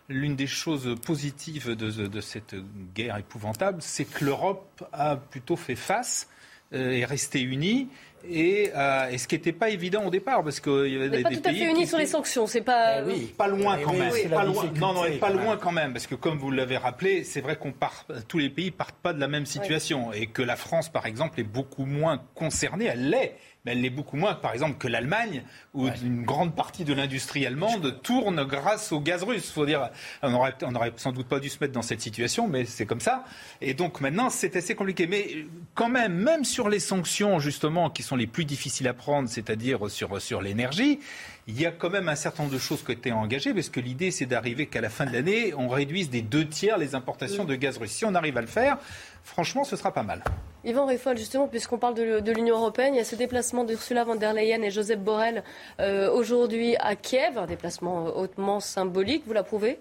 l'une 0.10 0.36
des 0.36 0.48
choses 0.48 0.96
positives 1.06 1.76
de, 1.76 2.08
de 2.08 2.22
cette 2.22 2.56
guerre 2.96 3.18
épouvantable, 3.18 3.82
c'est 3.82 4.06
que 4.06 4.26
l'Europe 4.26 4.84
a 4.92 5.18
plutôt 5.18 5.56
fait 5.56 5.76
face 5.76 6.28
euh, 6.74 6.94
est 6.94 7.06
restée 7.06 7.42
unie 7.42 7.90
euh, 8.30 9.10
et, 9.10 9.18
ce 9.18 9.28
qui 9.28 9.36
n'était 9.36 9.52
pas 9.52 9.70
évident 9.70 10.06
au 10.06 10.10
départ, 10.10 10.44
parce 10.44 10.60
qu'il 10.60 10.88
y 10.88 10.96
avait 10.96 11.10
des, 11.10 11.22
pas 11.22 11.30
tout 11.30 11.42
à 11.46 11.54
fait 11.54 11.70
unis 11.70 11.88
sur 11.88 11.98
les 11.98 12.06
sanctions, 12.06 12.48
c'est 12.48 12.62
pas. 12.62 13.02
Eh 13.02 13.04
oui, 13.04 13.34
pas 13.38 13.48
loin 13.48 13.78
quand 13.84 13.94
même. 13.94 14.12
pas 14.30 14.44
loin. 14.44 14.66
Non, 14.76 14.94
non, 14.94 15.18
pas 15.20 15.30
loin 15.30 15.58
quand 15.58 15.72
même, 15.72 15.94
parce 15.94 16.08
que 16.08 16.16
comme 16.16 16.38
vous 16.38 16.52
l'avez 16.52 16.78
rappelé, 16.78 17.24
c'est 17.24 17.42
vrai 17.42 17.56
qu'on 17.56 17.72
part, 17.72 18.06
tous 18.28 18.38
les 18.38 18.50
pays 18.50 18.72
partent 18.72 18.98
pas 19.02 19.14
de 19.14 19.20
la 19.20 19.28
même 19.28 19.46
situation, 19.46 20.12
et 20.14 20.28
que 20.28 20.42
la 20.42 20.56
France, 20.56 20.90
par 20.90 21.06
exemple, 21.06 21.40
est 21.40 21.44
beaucoup 21.44 21.86
moins 21.86 22.22
concernée. 22.34 22.86
Elle 22.86 23.10
l'est, 23.10 23.36
mais 23.66 23.72
elle 23.72 23.82
l'est 23.82 23.90
beaucoup 23.90 24.18
moins, 24.18 24.36
par 24.36 24.54
exemple, 24.54 24.78
que 24.78 24.88
l'Allemagne, 24.88 25.44
où 25.74 25.88
une 25.88 26.24
grande 26.24 26.56
partie 26.56 26.84
de 26.84 26.94
l'industrie 26.94 27.46
allemande 27.46 28.00
tourne 28.04 28.44
grâce 28.46 28.92
au 28.92 29.00
gaz 29.00 29.24
russe. 29.24 29.52
Faut 29.52 29.66
dire, 29.66 29.90
on 30.22 30.34
aurait, 30.34 30.54
on 30.62 30.76
aurait 30.76 30.94
sans 30.98 31.12
doute 31.12 31.28
pas 31.28 31.40
dû 31.40 31.50
se 31.50 31.58
mettre 31.60 31.74
dans 31.74 31.82
cette 31.82 32.02
situation, 32.02 32.48
mais 32.48 32.66
c'est 32.66 32.86
comme 32.86 33.02
ça. 33.02 33.26
Et 33.62 33.74
donc 33.74 34.02
maintenant, 34.02 34.30
c'est 34.30 34.56
assez 34.56 34.76
compliqué. 34.76 35.08
Mais 35.08 35.46
quand 35.74 35.90
même, 35.90 36.14
même 36.14 36.46
sur 36.46 36.70
les 36.70 36.80
sanctions, 36.80 37.40
justement, 37.40 37.90
qui 37.90 38.04
sont 38.04 38.16
les 38.16 38.28
plus 38.28 38.46
difficiles 38.46 38.88
à 38.88 38.94
prendre, 38.94 39.28
c'est-à-dire 39.30 39.90
sur, 39.90 40.22
sur 40.22 40.42
l'énergie, 40.42 41.00
il 41.48 41.60
y 41.60 41.66
a 41.66 41.72
quand 41.72 41.90
même 41.90 42.10
un 42.10 42.16
certain 42.16 42.44
nombre 42.44 42.56
de 42.56 42.60
choses 42.60 42.84
qui 42.84 42.92
ont 42.92 42.94
été 42.94 43.12
engagées, 43.12 43.54
parce 43.54 43.70
que 43.70 43.80
l'idée, 43.80 44.12
c'est 44.12 44.26
d'arriver 44.26 44.66
qu'à 44.66 44.82
la 44.82 44.90
fin 44.90 45.06
de 45.06 45.14
l'année, 45.14 45.54
on 45.56 45.68
réduise 45.68 46.10
des 46.10 46.22
deux 46.22 46.48
tiers 46.48 46.78
les 46.78 46.96
importations 46.96 47.46
de 47.46 47.56
gaz 47.56 47.78
russe. 47.78 47.92
Si 47.92 48.06
on 48.06 48.16
arrive 48.16 48.38
à 48.38 48.42
le 48.42 48.48
faire, 48.48 48.78
franchement, 49.26 49.64
ce 49.64 49.76
sera 49.76 49.92
pas 49.92 50.04
mal. 50.04 50.24
Yvan 50.64 50.86
Riffol, 50.86 51.18
justement, 51.18 51.48
puisqu'on 51.48 51.78
parle 51.78 51.96
de, 51.96 52.32
l'Union 52.32 52.58
européenne, 52.58 52.94
il 52.94 52.98
y 52.98 53.02
a 53.02 53.04
ce 53.04 53.16
déplacement 53.16 53.66
d'Ursula 53.66 54.04
von 54.04 54.16
der 54.16 54.34
Leyen 54.34 54.62
et 54.62 54.72
Joseph 54.72 55.00
Borrell 55.00 55.44
euh, 55.80 56.10
aujourd'hui 56.12 56.76
à 56.78 56.96
Kiev, 56.96 57.38
un 57.38 57.46
déplacement 57.46 58.06
hautement 58.18 58.60
symbolique. 58.60 59.24
Vous 59.28 59.34
l'approuvez 59.34 59.80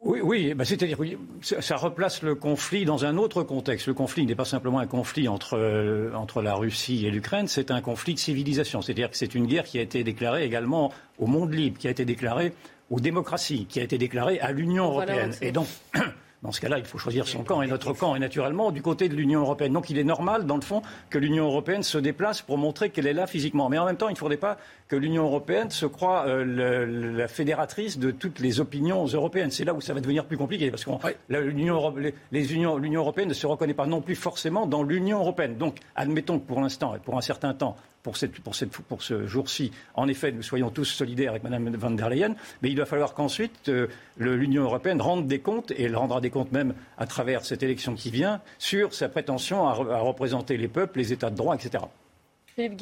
oui, 0.00 0.20
oui 0.22 0.54
bah, 0.54 0.66
c'est-à-dire 0.66 0.98
ça, 1.40 1.62
ça 1.62 1.76
replace 1.76 2.22
le 2.22 2.34
conflit 2.34 2.84
dans 2.84 3.06
un 3.06 3.16
autre 3.16 3.42
contexte. 3.42 3.86
Le 3.86 3.94
conflit 3.94 4.26
n'est 4.26 4.34
pas 4.34 4.44
simplement 4.44 4.78
un 4.78 4.86
conflit 4.86 5.26
entre, 5.26 5.58
euh, 5.58 6.12
entre 6.14 6.42
la 6.42 6.54
Russie 6.54 7.06
et 7.06 7.10
l'Ukraine, 7.10 7.48
c'est 7.48 7.70
un 7.70 7.80
conflit 7.80 8.14
de 8.14 8.18
civilisation. 8.18 8.82
C'est-à-dire 8.82 9.10
que 9.10 9.16
c'est 9.16 9.34
une 9.34 9.46
guerre 9.46 9.64
qui 9.64 9.78
a 9.78 9.82
été 9.82 10.04
déclarée 10.04 10.44
également 10.44 10.92
au 11.18 11.26
monde 11.26 11.52
libre, 11.52 11.78
qui 11.78 11.88
a 11.88 11.90
été 11.90 12.04
déclarée 12.04 12.52
aux 12.90 13.00
démocraties, 13.00 13.66
qui 13.66 13.80
a 13.80 13.82
été 13.82 13.98
déclarée 13.98 14.38
à 14.38 14.52
l'Union 14.52 14.84
européenne. 14.84 15.34
et 15.40 15.50
donc, 15.50 15.66
Dans 16.42 16.52
ce 16.52 16.60
cas-là, 16.60 16.78
il 16.78 16.84
faut 16.84 16.98
choisir 16.98 17.26
son 17.26 17.42
camp 17.42 17.62
et 17.62 17.66
notre 17.66 17.92
camp 17.92 18.14
est 18.14 18.18
naturellement 18.18 18.70
du 18.70 18.82
côté 18.82 19.08
de 19.08 19.14
l'Union 19.14 19.40
européenne. 19.40 19.72
Donc 19.72 19.90
il 19.90 19.98
est 19.98 20.04
normal, 20.04 20.46
dans 20.46 20.56
le 20.56 20.62
fond, 20.62 20.82
que 21.10 21.18
l'Union 21.18 21.46
européenne 21.46 21.82
se 21.82 21.98
déplace 21.98 22.42
pour 22.42 22.58
montrer 22.58 22.90
qu'elle 22.90 23.06
est 23.06 23.12
là 23.14 23.26
physiquement. 23.26 23.68
Mais 23.68 23.78
en 23.78 23.86
même 23.86 23.96
temps, 23.96 24.08
il 24.08 24.12
ne 24.12 24.18
faudrait 24.18 24.36
pas 24.36 24.58
que 24.88 24.96
l'Union 24.96 25.24
européenne 25.24 25.70
se 25.70 25.86
croit 25.86 26.26
euh, 26.26 27.16
la 27.16 27.28
fédératrice 27.28 27.98
de 27.98 28.10
toutes 28.10 28.38
les 28.38 28.60
opinions 28.60 29.04
européennes. 29.06 29.50
C'est 29.50 29.64
là 29.64 29.74
où 29.74 29.80
ça 29.80 29.94
va 29.94 30.00
devenir 30.00 30.26
plus 30.26 30.36
compliqué, 30.36 30.70
parce 30.70 30.84
que 30.84 30.90
l'Union 31.28 31.76
européenne 31.76 33.28
ne 33.28 33.34
se 33.34 33.46
reconnaît 33.46 33.74
pas 33.74 33.86
non 33.86 34.00
plus 34.00 34.14
forcément 34.14 34.66
dans 34.66 34.82
l'Union 34.82 35.18
européenne. 35.18 35.56
Donc, 35.56 35.78
admettons 35.94 36.38
que 36.38 36.46
pour 36.46 36.60
l'instant, 36.60 36.94
et 36.94 36.98
pour 36.98 37.16
un 37.16 37.22
certain 37.22 37.54
temps, 37.54 37.76
pour, 38.06 38.16
cette, 38.16 38.38
pour, 38.38 38.54
cette, 38.54 38.70
pour 38.70 39.02
ce 39.02 39.26
jour-ci, 39.26 39.72
en 39.94 40.06
effet, 40.06 40.30
nous 40.30 40.44
soyons 40.44 40.70
tous 40.70 40.84
solidaires 40.84 41.32
avec 41.32 41.42
Mme 41.42 41.74
van 41.74 41.90
der 41.90 42.08
Leyen, 42.08 42.36
mais 42.62 42.70
il 42.70 42.76
va 42.76 42.86
falloir 42.86 43.14
qu'ensuite 43.14 43.68
euh, 43.68 43.88
l'Union 44.16 44.62
européenne 44.62 45.02
rende 45.02 45.26
des 45.26 45.40
comptes, 45.40 45.72
et 45.72 45.82
elle 45.82 45.96
rendra 45.96 46.20
des 46.20 46.30
comptes 46.30 46.52
même 46.52 46.72
à 46.98 47.08
travers 47.08 47.44
cette 47.44 47.64
élection 47.64 47.96
qui 47.96 48.12
vient, 48.12 48.40
sur 48.60 48.94
sa 48.94 49.08
prétention 49.08 49.66
à, 49.66 49.72
à 49.72 49.98
représenter 49.98 50.56
les 50.56 50.68
peuples, 50.68 51.00
les 51.00 51.12
États 51.12 51.30
de 51.30 51.36
droit, 51.36 51.56
etc. 51.56 51.82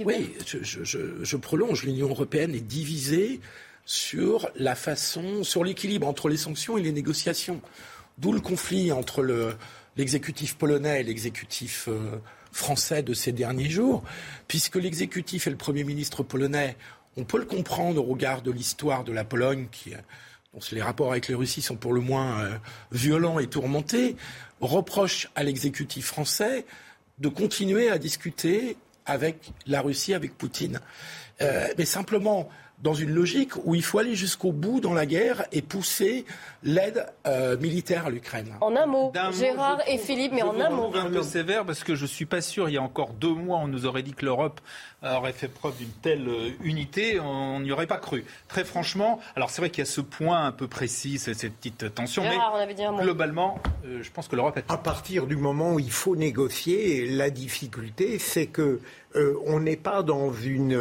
Oui, 0.05 0.35
je, 0.45 1.37
prolonge. 1.39 1.85
L'Union 1.85 2.09
européenne 2.11 2.55
est 2.55 2.61
divisée 2.61 3.41
sur 3.87 4.51
la 4.57 4.75
façon, 4.75 5.43
sur 5.43 5.65
l'équilibre 5.65 6.07
entre 6.07 6.29
les 6.29 6.37
sanctions 6.37 6.77
et 6.77 6.83
les 6.83 6.93
négociations. 6.93 7.63
D'où 8.19 8.33
le 8.33 8.41
conflit 8.41 8.93
entre 8.93 9.57
l'exécutif 9.97 10.57
polonais 10.57 11.01
et 11.01 11.03
l'exécutif 11.03 11.89
euh, 11.89 12.21
français 12.55 13.03
de 13.03 13.13
ces 13.15 13.33
derniers 13.33 13.69
jours, 13.69 14.03
puisque 14.49 14.77
l'exécutif 14.77 15.47
et 15.47 15.51
le 15.51 15.57
Premier 15.57 15.85
ministre 15.85 16.23
polonais, 16.23 16.77
on 17.17 17.25
peut 17.25 17.39
le 17.39 17.45
comprendre 17.45 18.01
au 18.01 18.13
regard 18.13 18.43
de 18.43 18.51
l'histoire 18.51 19.05
de 19.05 19.13
la 19.13 19.25
Pologne, 19.25 19.67
qui, 19.71 19.91
dont 20.53 20.61
les 20.73 20.83
rapports 20.83 21.11
avec 21.11 21.29
les 21.29 21.35
Russie 21.35 21.63
sont 21.63 21.77
pour 21.77 21.93
le 21.93 22.01
moins 22.01 22.41
euh, 22.41 22.57
violents 22.93 23.39
et 23.39 23.49
tourmentés, 23.49 24.17
reprochent 24.61 25.31
à 25.35 25.43
l'exécutif 25.43 26.07
français 26.07 26.65
de 27.19 27.29
continuer 27.29 27.91
à 27.91 27.99
discuter 27.99 28.77
avec 29.05 29.53
la 29.67 29.83
Russie, 29.83 30.15
avec 30.15 30.37
Poutine. 30.39 30.81
Euh, 31.43 31.69
mais 31.77 31.85
simplement, 31.85 32.49
dans 32.85 32.93
une 32.93 33.15
logique 33.15 33.53
où 33.65 33.75
il 33.75 33.83
faut 33.83 33.99
aller 33.99 34.15
jusqu'au 34.15 34.53
bout 34.53 34.79
dans 34.79 34.93
la 34.93 35.07
guerre 35.07 35.47
et 35.53 35.63
pousser 35.63 36.27
l'aide 36.63 37.07
euh, 37.27 37.57
militaire 37.57 38.07
à 38.07 38.11
l'Ukraine. 38.11 38.55
En 38.61 38.77
un 38.77 38.85
mot, 38.85 39.11
Gérard 39.33 39.81
et 39.89 39.97
Philippe, 39.97 40.33
mais 40.35 40.43
en 40.43 40.61
un 40.61 40.69
mot. 40.69 40.93
un 40.95 41.11
peu 41.11 41.23
sévère 41.23 41.65
parce 41.65 41.83
que 41.83 41.95
je 41.95 42.05
suis 42.05 42.27
pas 42.27 42.43
sûr. 42.43 42.69
Il 42.69 42.75
y 42.75 42.77
a 42.77 42.83
encore 42.83 43.15
deux 43.15 43.33
mois, 43.33 43.59
on 43.59 43.69
nous 43.69 43.87
aurait 43.87 44.03
dit 44.03 44.13
que 44.13 44.27
l'Europe 44.27 44.61
aurait 45.03 45.33
fait 45.33 45.49
preuve 45.49 45.77
d'une 45.79 45.93
telle 46.03 46.29
euh, 46.29 46.51
unité, 46.63 47.19
on 47.21 47.61
n'y 47.61 47.73
aurait 47.73 47.87
pas 47.87 47.97
cru. 47.97 48.25
Très 48.49 48.65
franchement, 48.65 49.19
alors 49.35 49.49
c'est 49.49 49.63
vrai 49.63 49.71
qu'il 49.71 49.79
y 49.79 49.87
a 49.87 49.91
ce 49.91 50.03
point 50.03 50.45
un 50.45 50.53
peu 50.53 50.69
précis, 50.69 51.19
cette 51.19 51.55
petite 51.55 51.95
tension, 51.95 52.23
Gérard, 52.23 52.59
mais 52.67 53.03
globalement, 53.03 53.61
euh, 53.87 54.03
je 54.03 54.11
pense 54.11 54.29
que 54.29 54.37
l'Europe 54.37 54.59
est... 54.59 54.65
À 54.71 54.77
partir 54.77 55.27
du 55.27 55.37
moment 55.37 55.73
où 55.73 55.79
il 55.79 55.91
faut 55.91 56.17
négocier, 56.17 57.07
la 57.07 57.31
difficulté, 57.31 58.19
c'est 58.19 58.47
que 58.47 58.81
on 59.47 59.61
n'est 59.61 59.77
pas 59.77 60.03
dans 60.03 60.33
une 60.33 60.77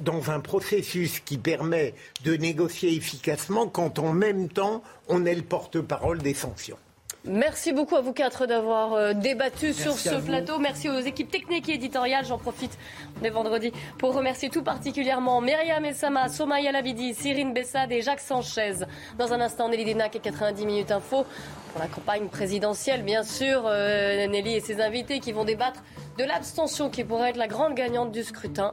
dans 0.00 0.30
un 0.30 0.40
processus 0.40 1.20
qui 1.20 1.38
permet 1.38 1.94
de 2.24 2.34
négocier 2.34 2.94
efficacement 2.94 3.66
quand 3.66 3.98
en 3.98 4.12
même 4.12 4.48
temps 4.48 4.82
on 5.08 5.24
est 5.24 5.34
le 5.34 5.42
porte-parole 5.42 6.18
des 6.18 6.34
sanctions. 6.34 6.78
Merci 7.24 7.72
beaucoup 7.72 7.96
à 7.96 8.00
vous 8.00 8.14
quatre 8.14 8.46
d'avoir 8.46 8.94
euh, 8.94 9.12
débattu 9.12 9.74
sur 9.74 9.92
ce 9.92 10.14
plateau. 10.14 10.58
Merci 10.58 10.88
aux 10.88 11.00
équipes 11.00 11.30
techniques 11.30 11.68
et 11.68 11.74
éditoriales. 11.74 12.24
J'en 12.24 12.38
profite, 12.38 12.78
on 13.20 13.24
est 13.24 13.30
vendredi, 13.30 13.72
pour 13.98 14.14
remercier 14.14 14.48
tout 14.48 14.62
particulièrement 14.62 15.42
Myriam 15.42 15.84
Essama, 15.84 16.30
Somaya 16.30 16.72
Labidi, 16.72 17.12
Cyrine 17.12 17.52
Bessade 17.52 17.92
et 17.92 18.00
Jacques 18.00 18.20
Sanchez. 18.20 18.86
Dans 19.18 19.34
un 19.34 19.40
instant, 19.42 19.68
Nelly 19.68 19.92
Denac 19.92 20.16
et 20.16 20.20
90 20.20 20.64
minutes 20.64 20.90
info 20.90 21.26
pour 21.72 21.82
la 21.82 21.88
campagne 21.88 22.26
présidentielle, 22.28 23.02
bien 23.02 23.22
sûr. 23.22 23.64
Euh, 23.66 24.26
Nelly 24.26 24.54
et 24.54 24.60
ses 24.60 24.80
invités 24.80 25.20
qui 25.20 25.32
vont 25.32 25.44
débattre 25.44 25.82
de 26.16 26.24
l'abstention 26.24 26.88
qui 26.88 27.04
pourrait 27.04 27.30
être 27.30 27.36
la 27.36 27.48
grande 27.48 27.74
gagnante 27.74 28.12
du 28.12 28.22
scrutin 28.22 28.72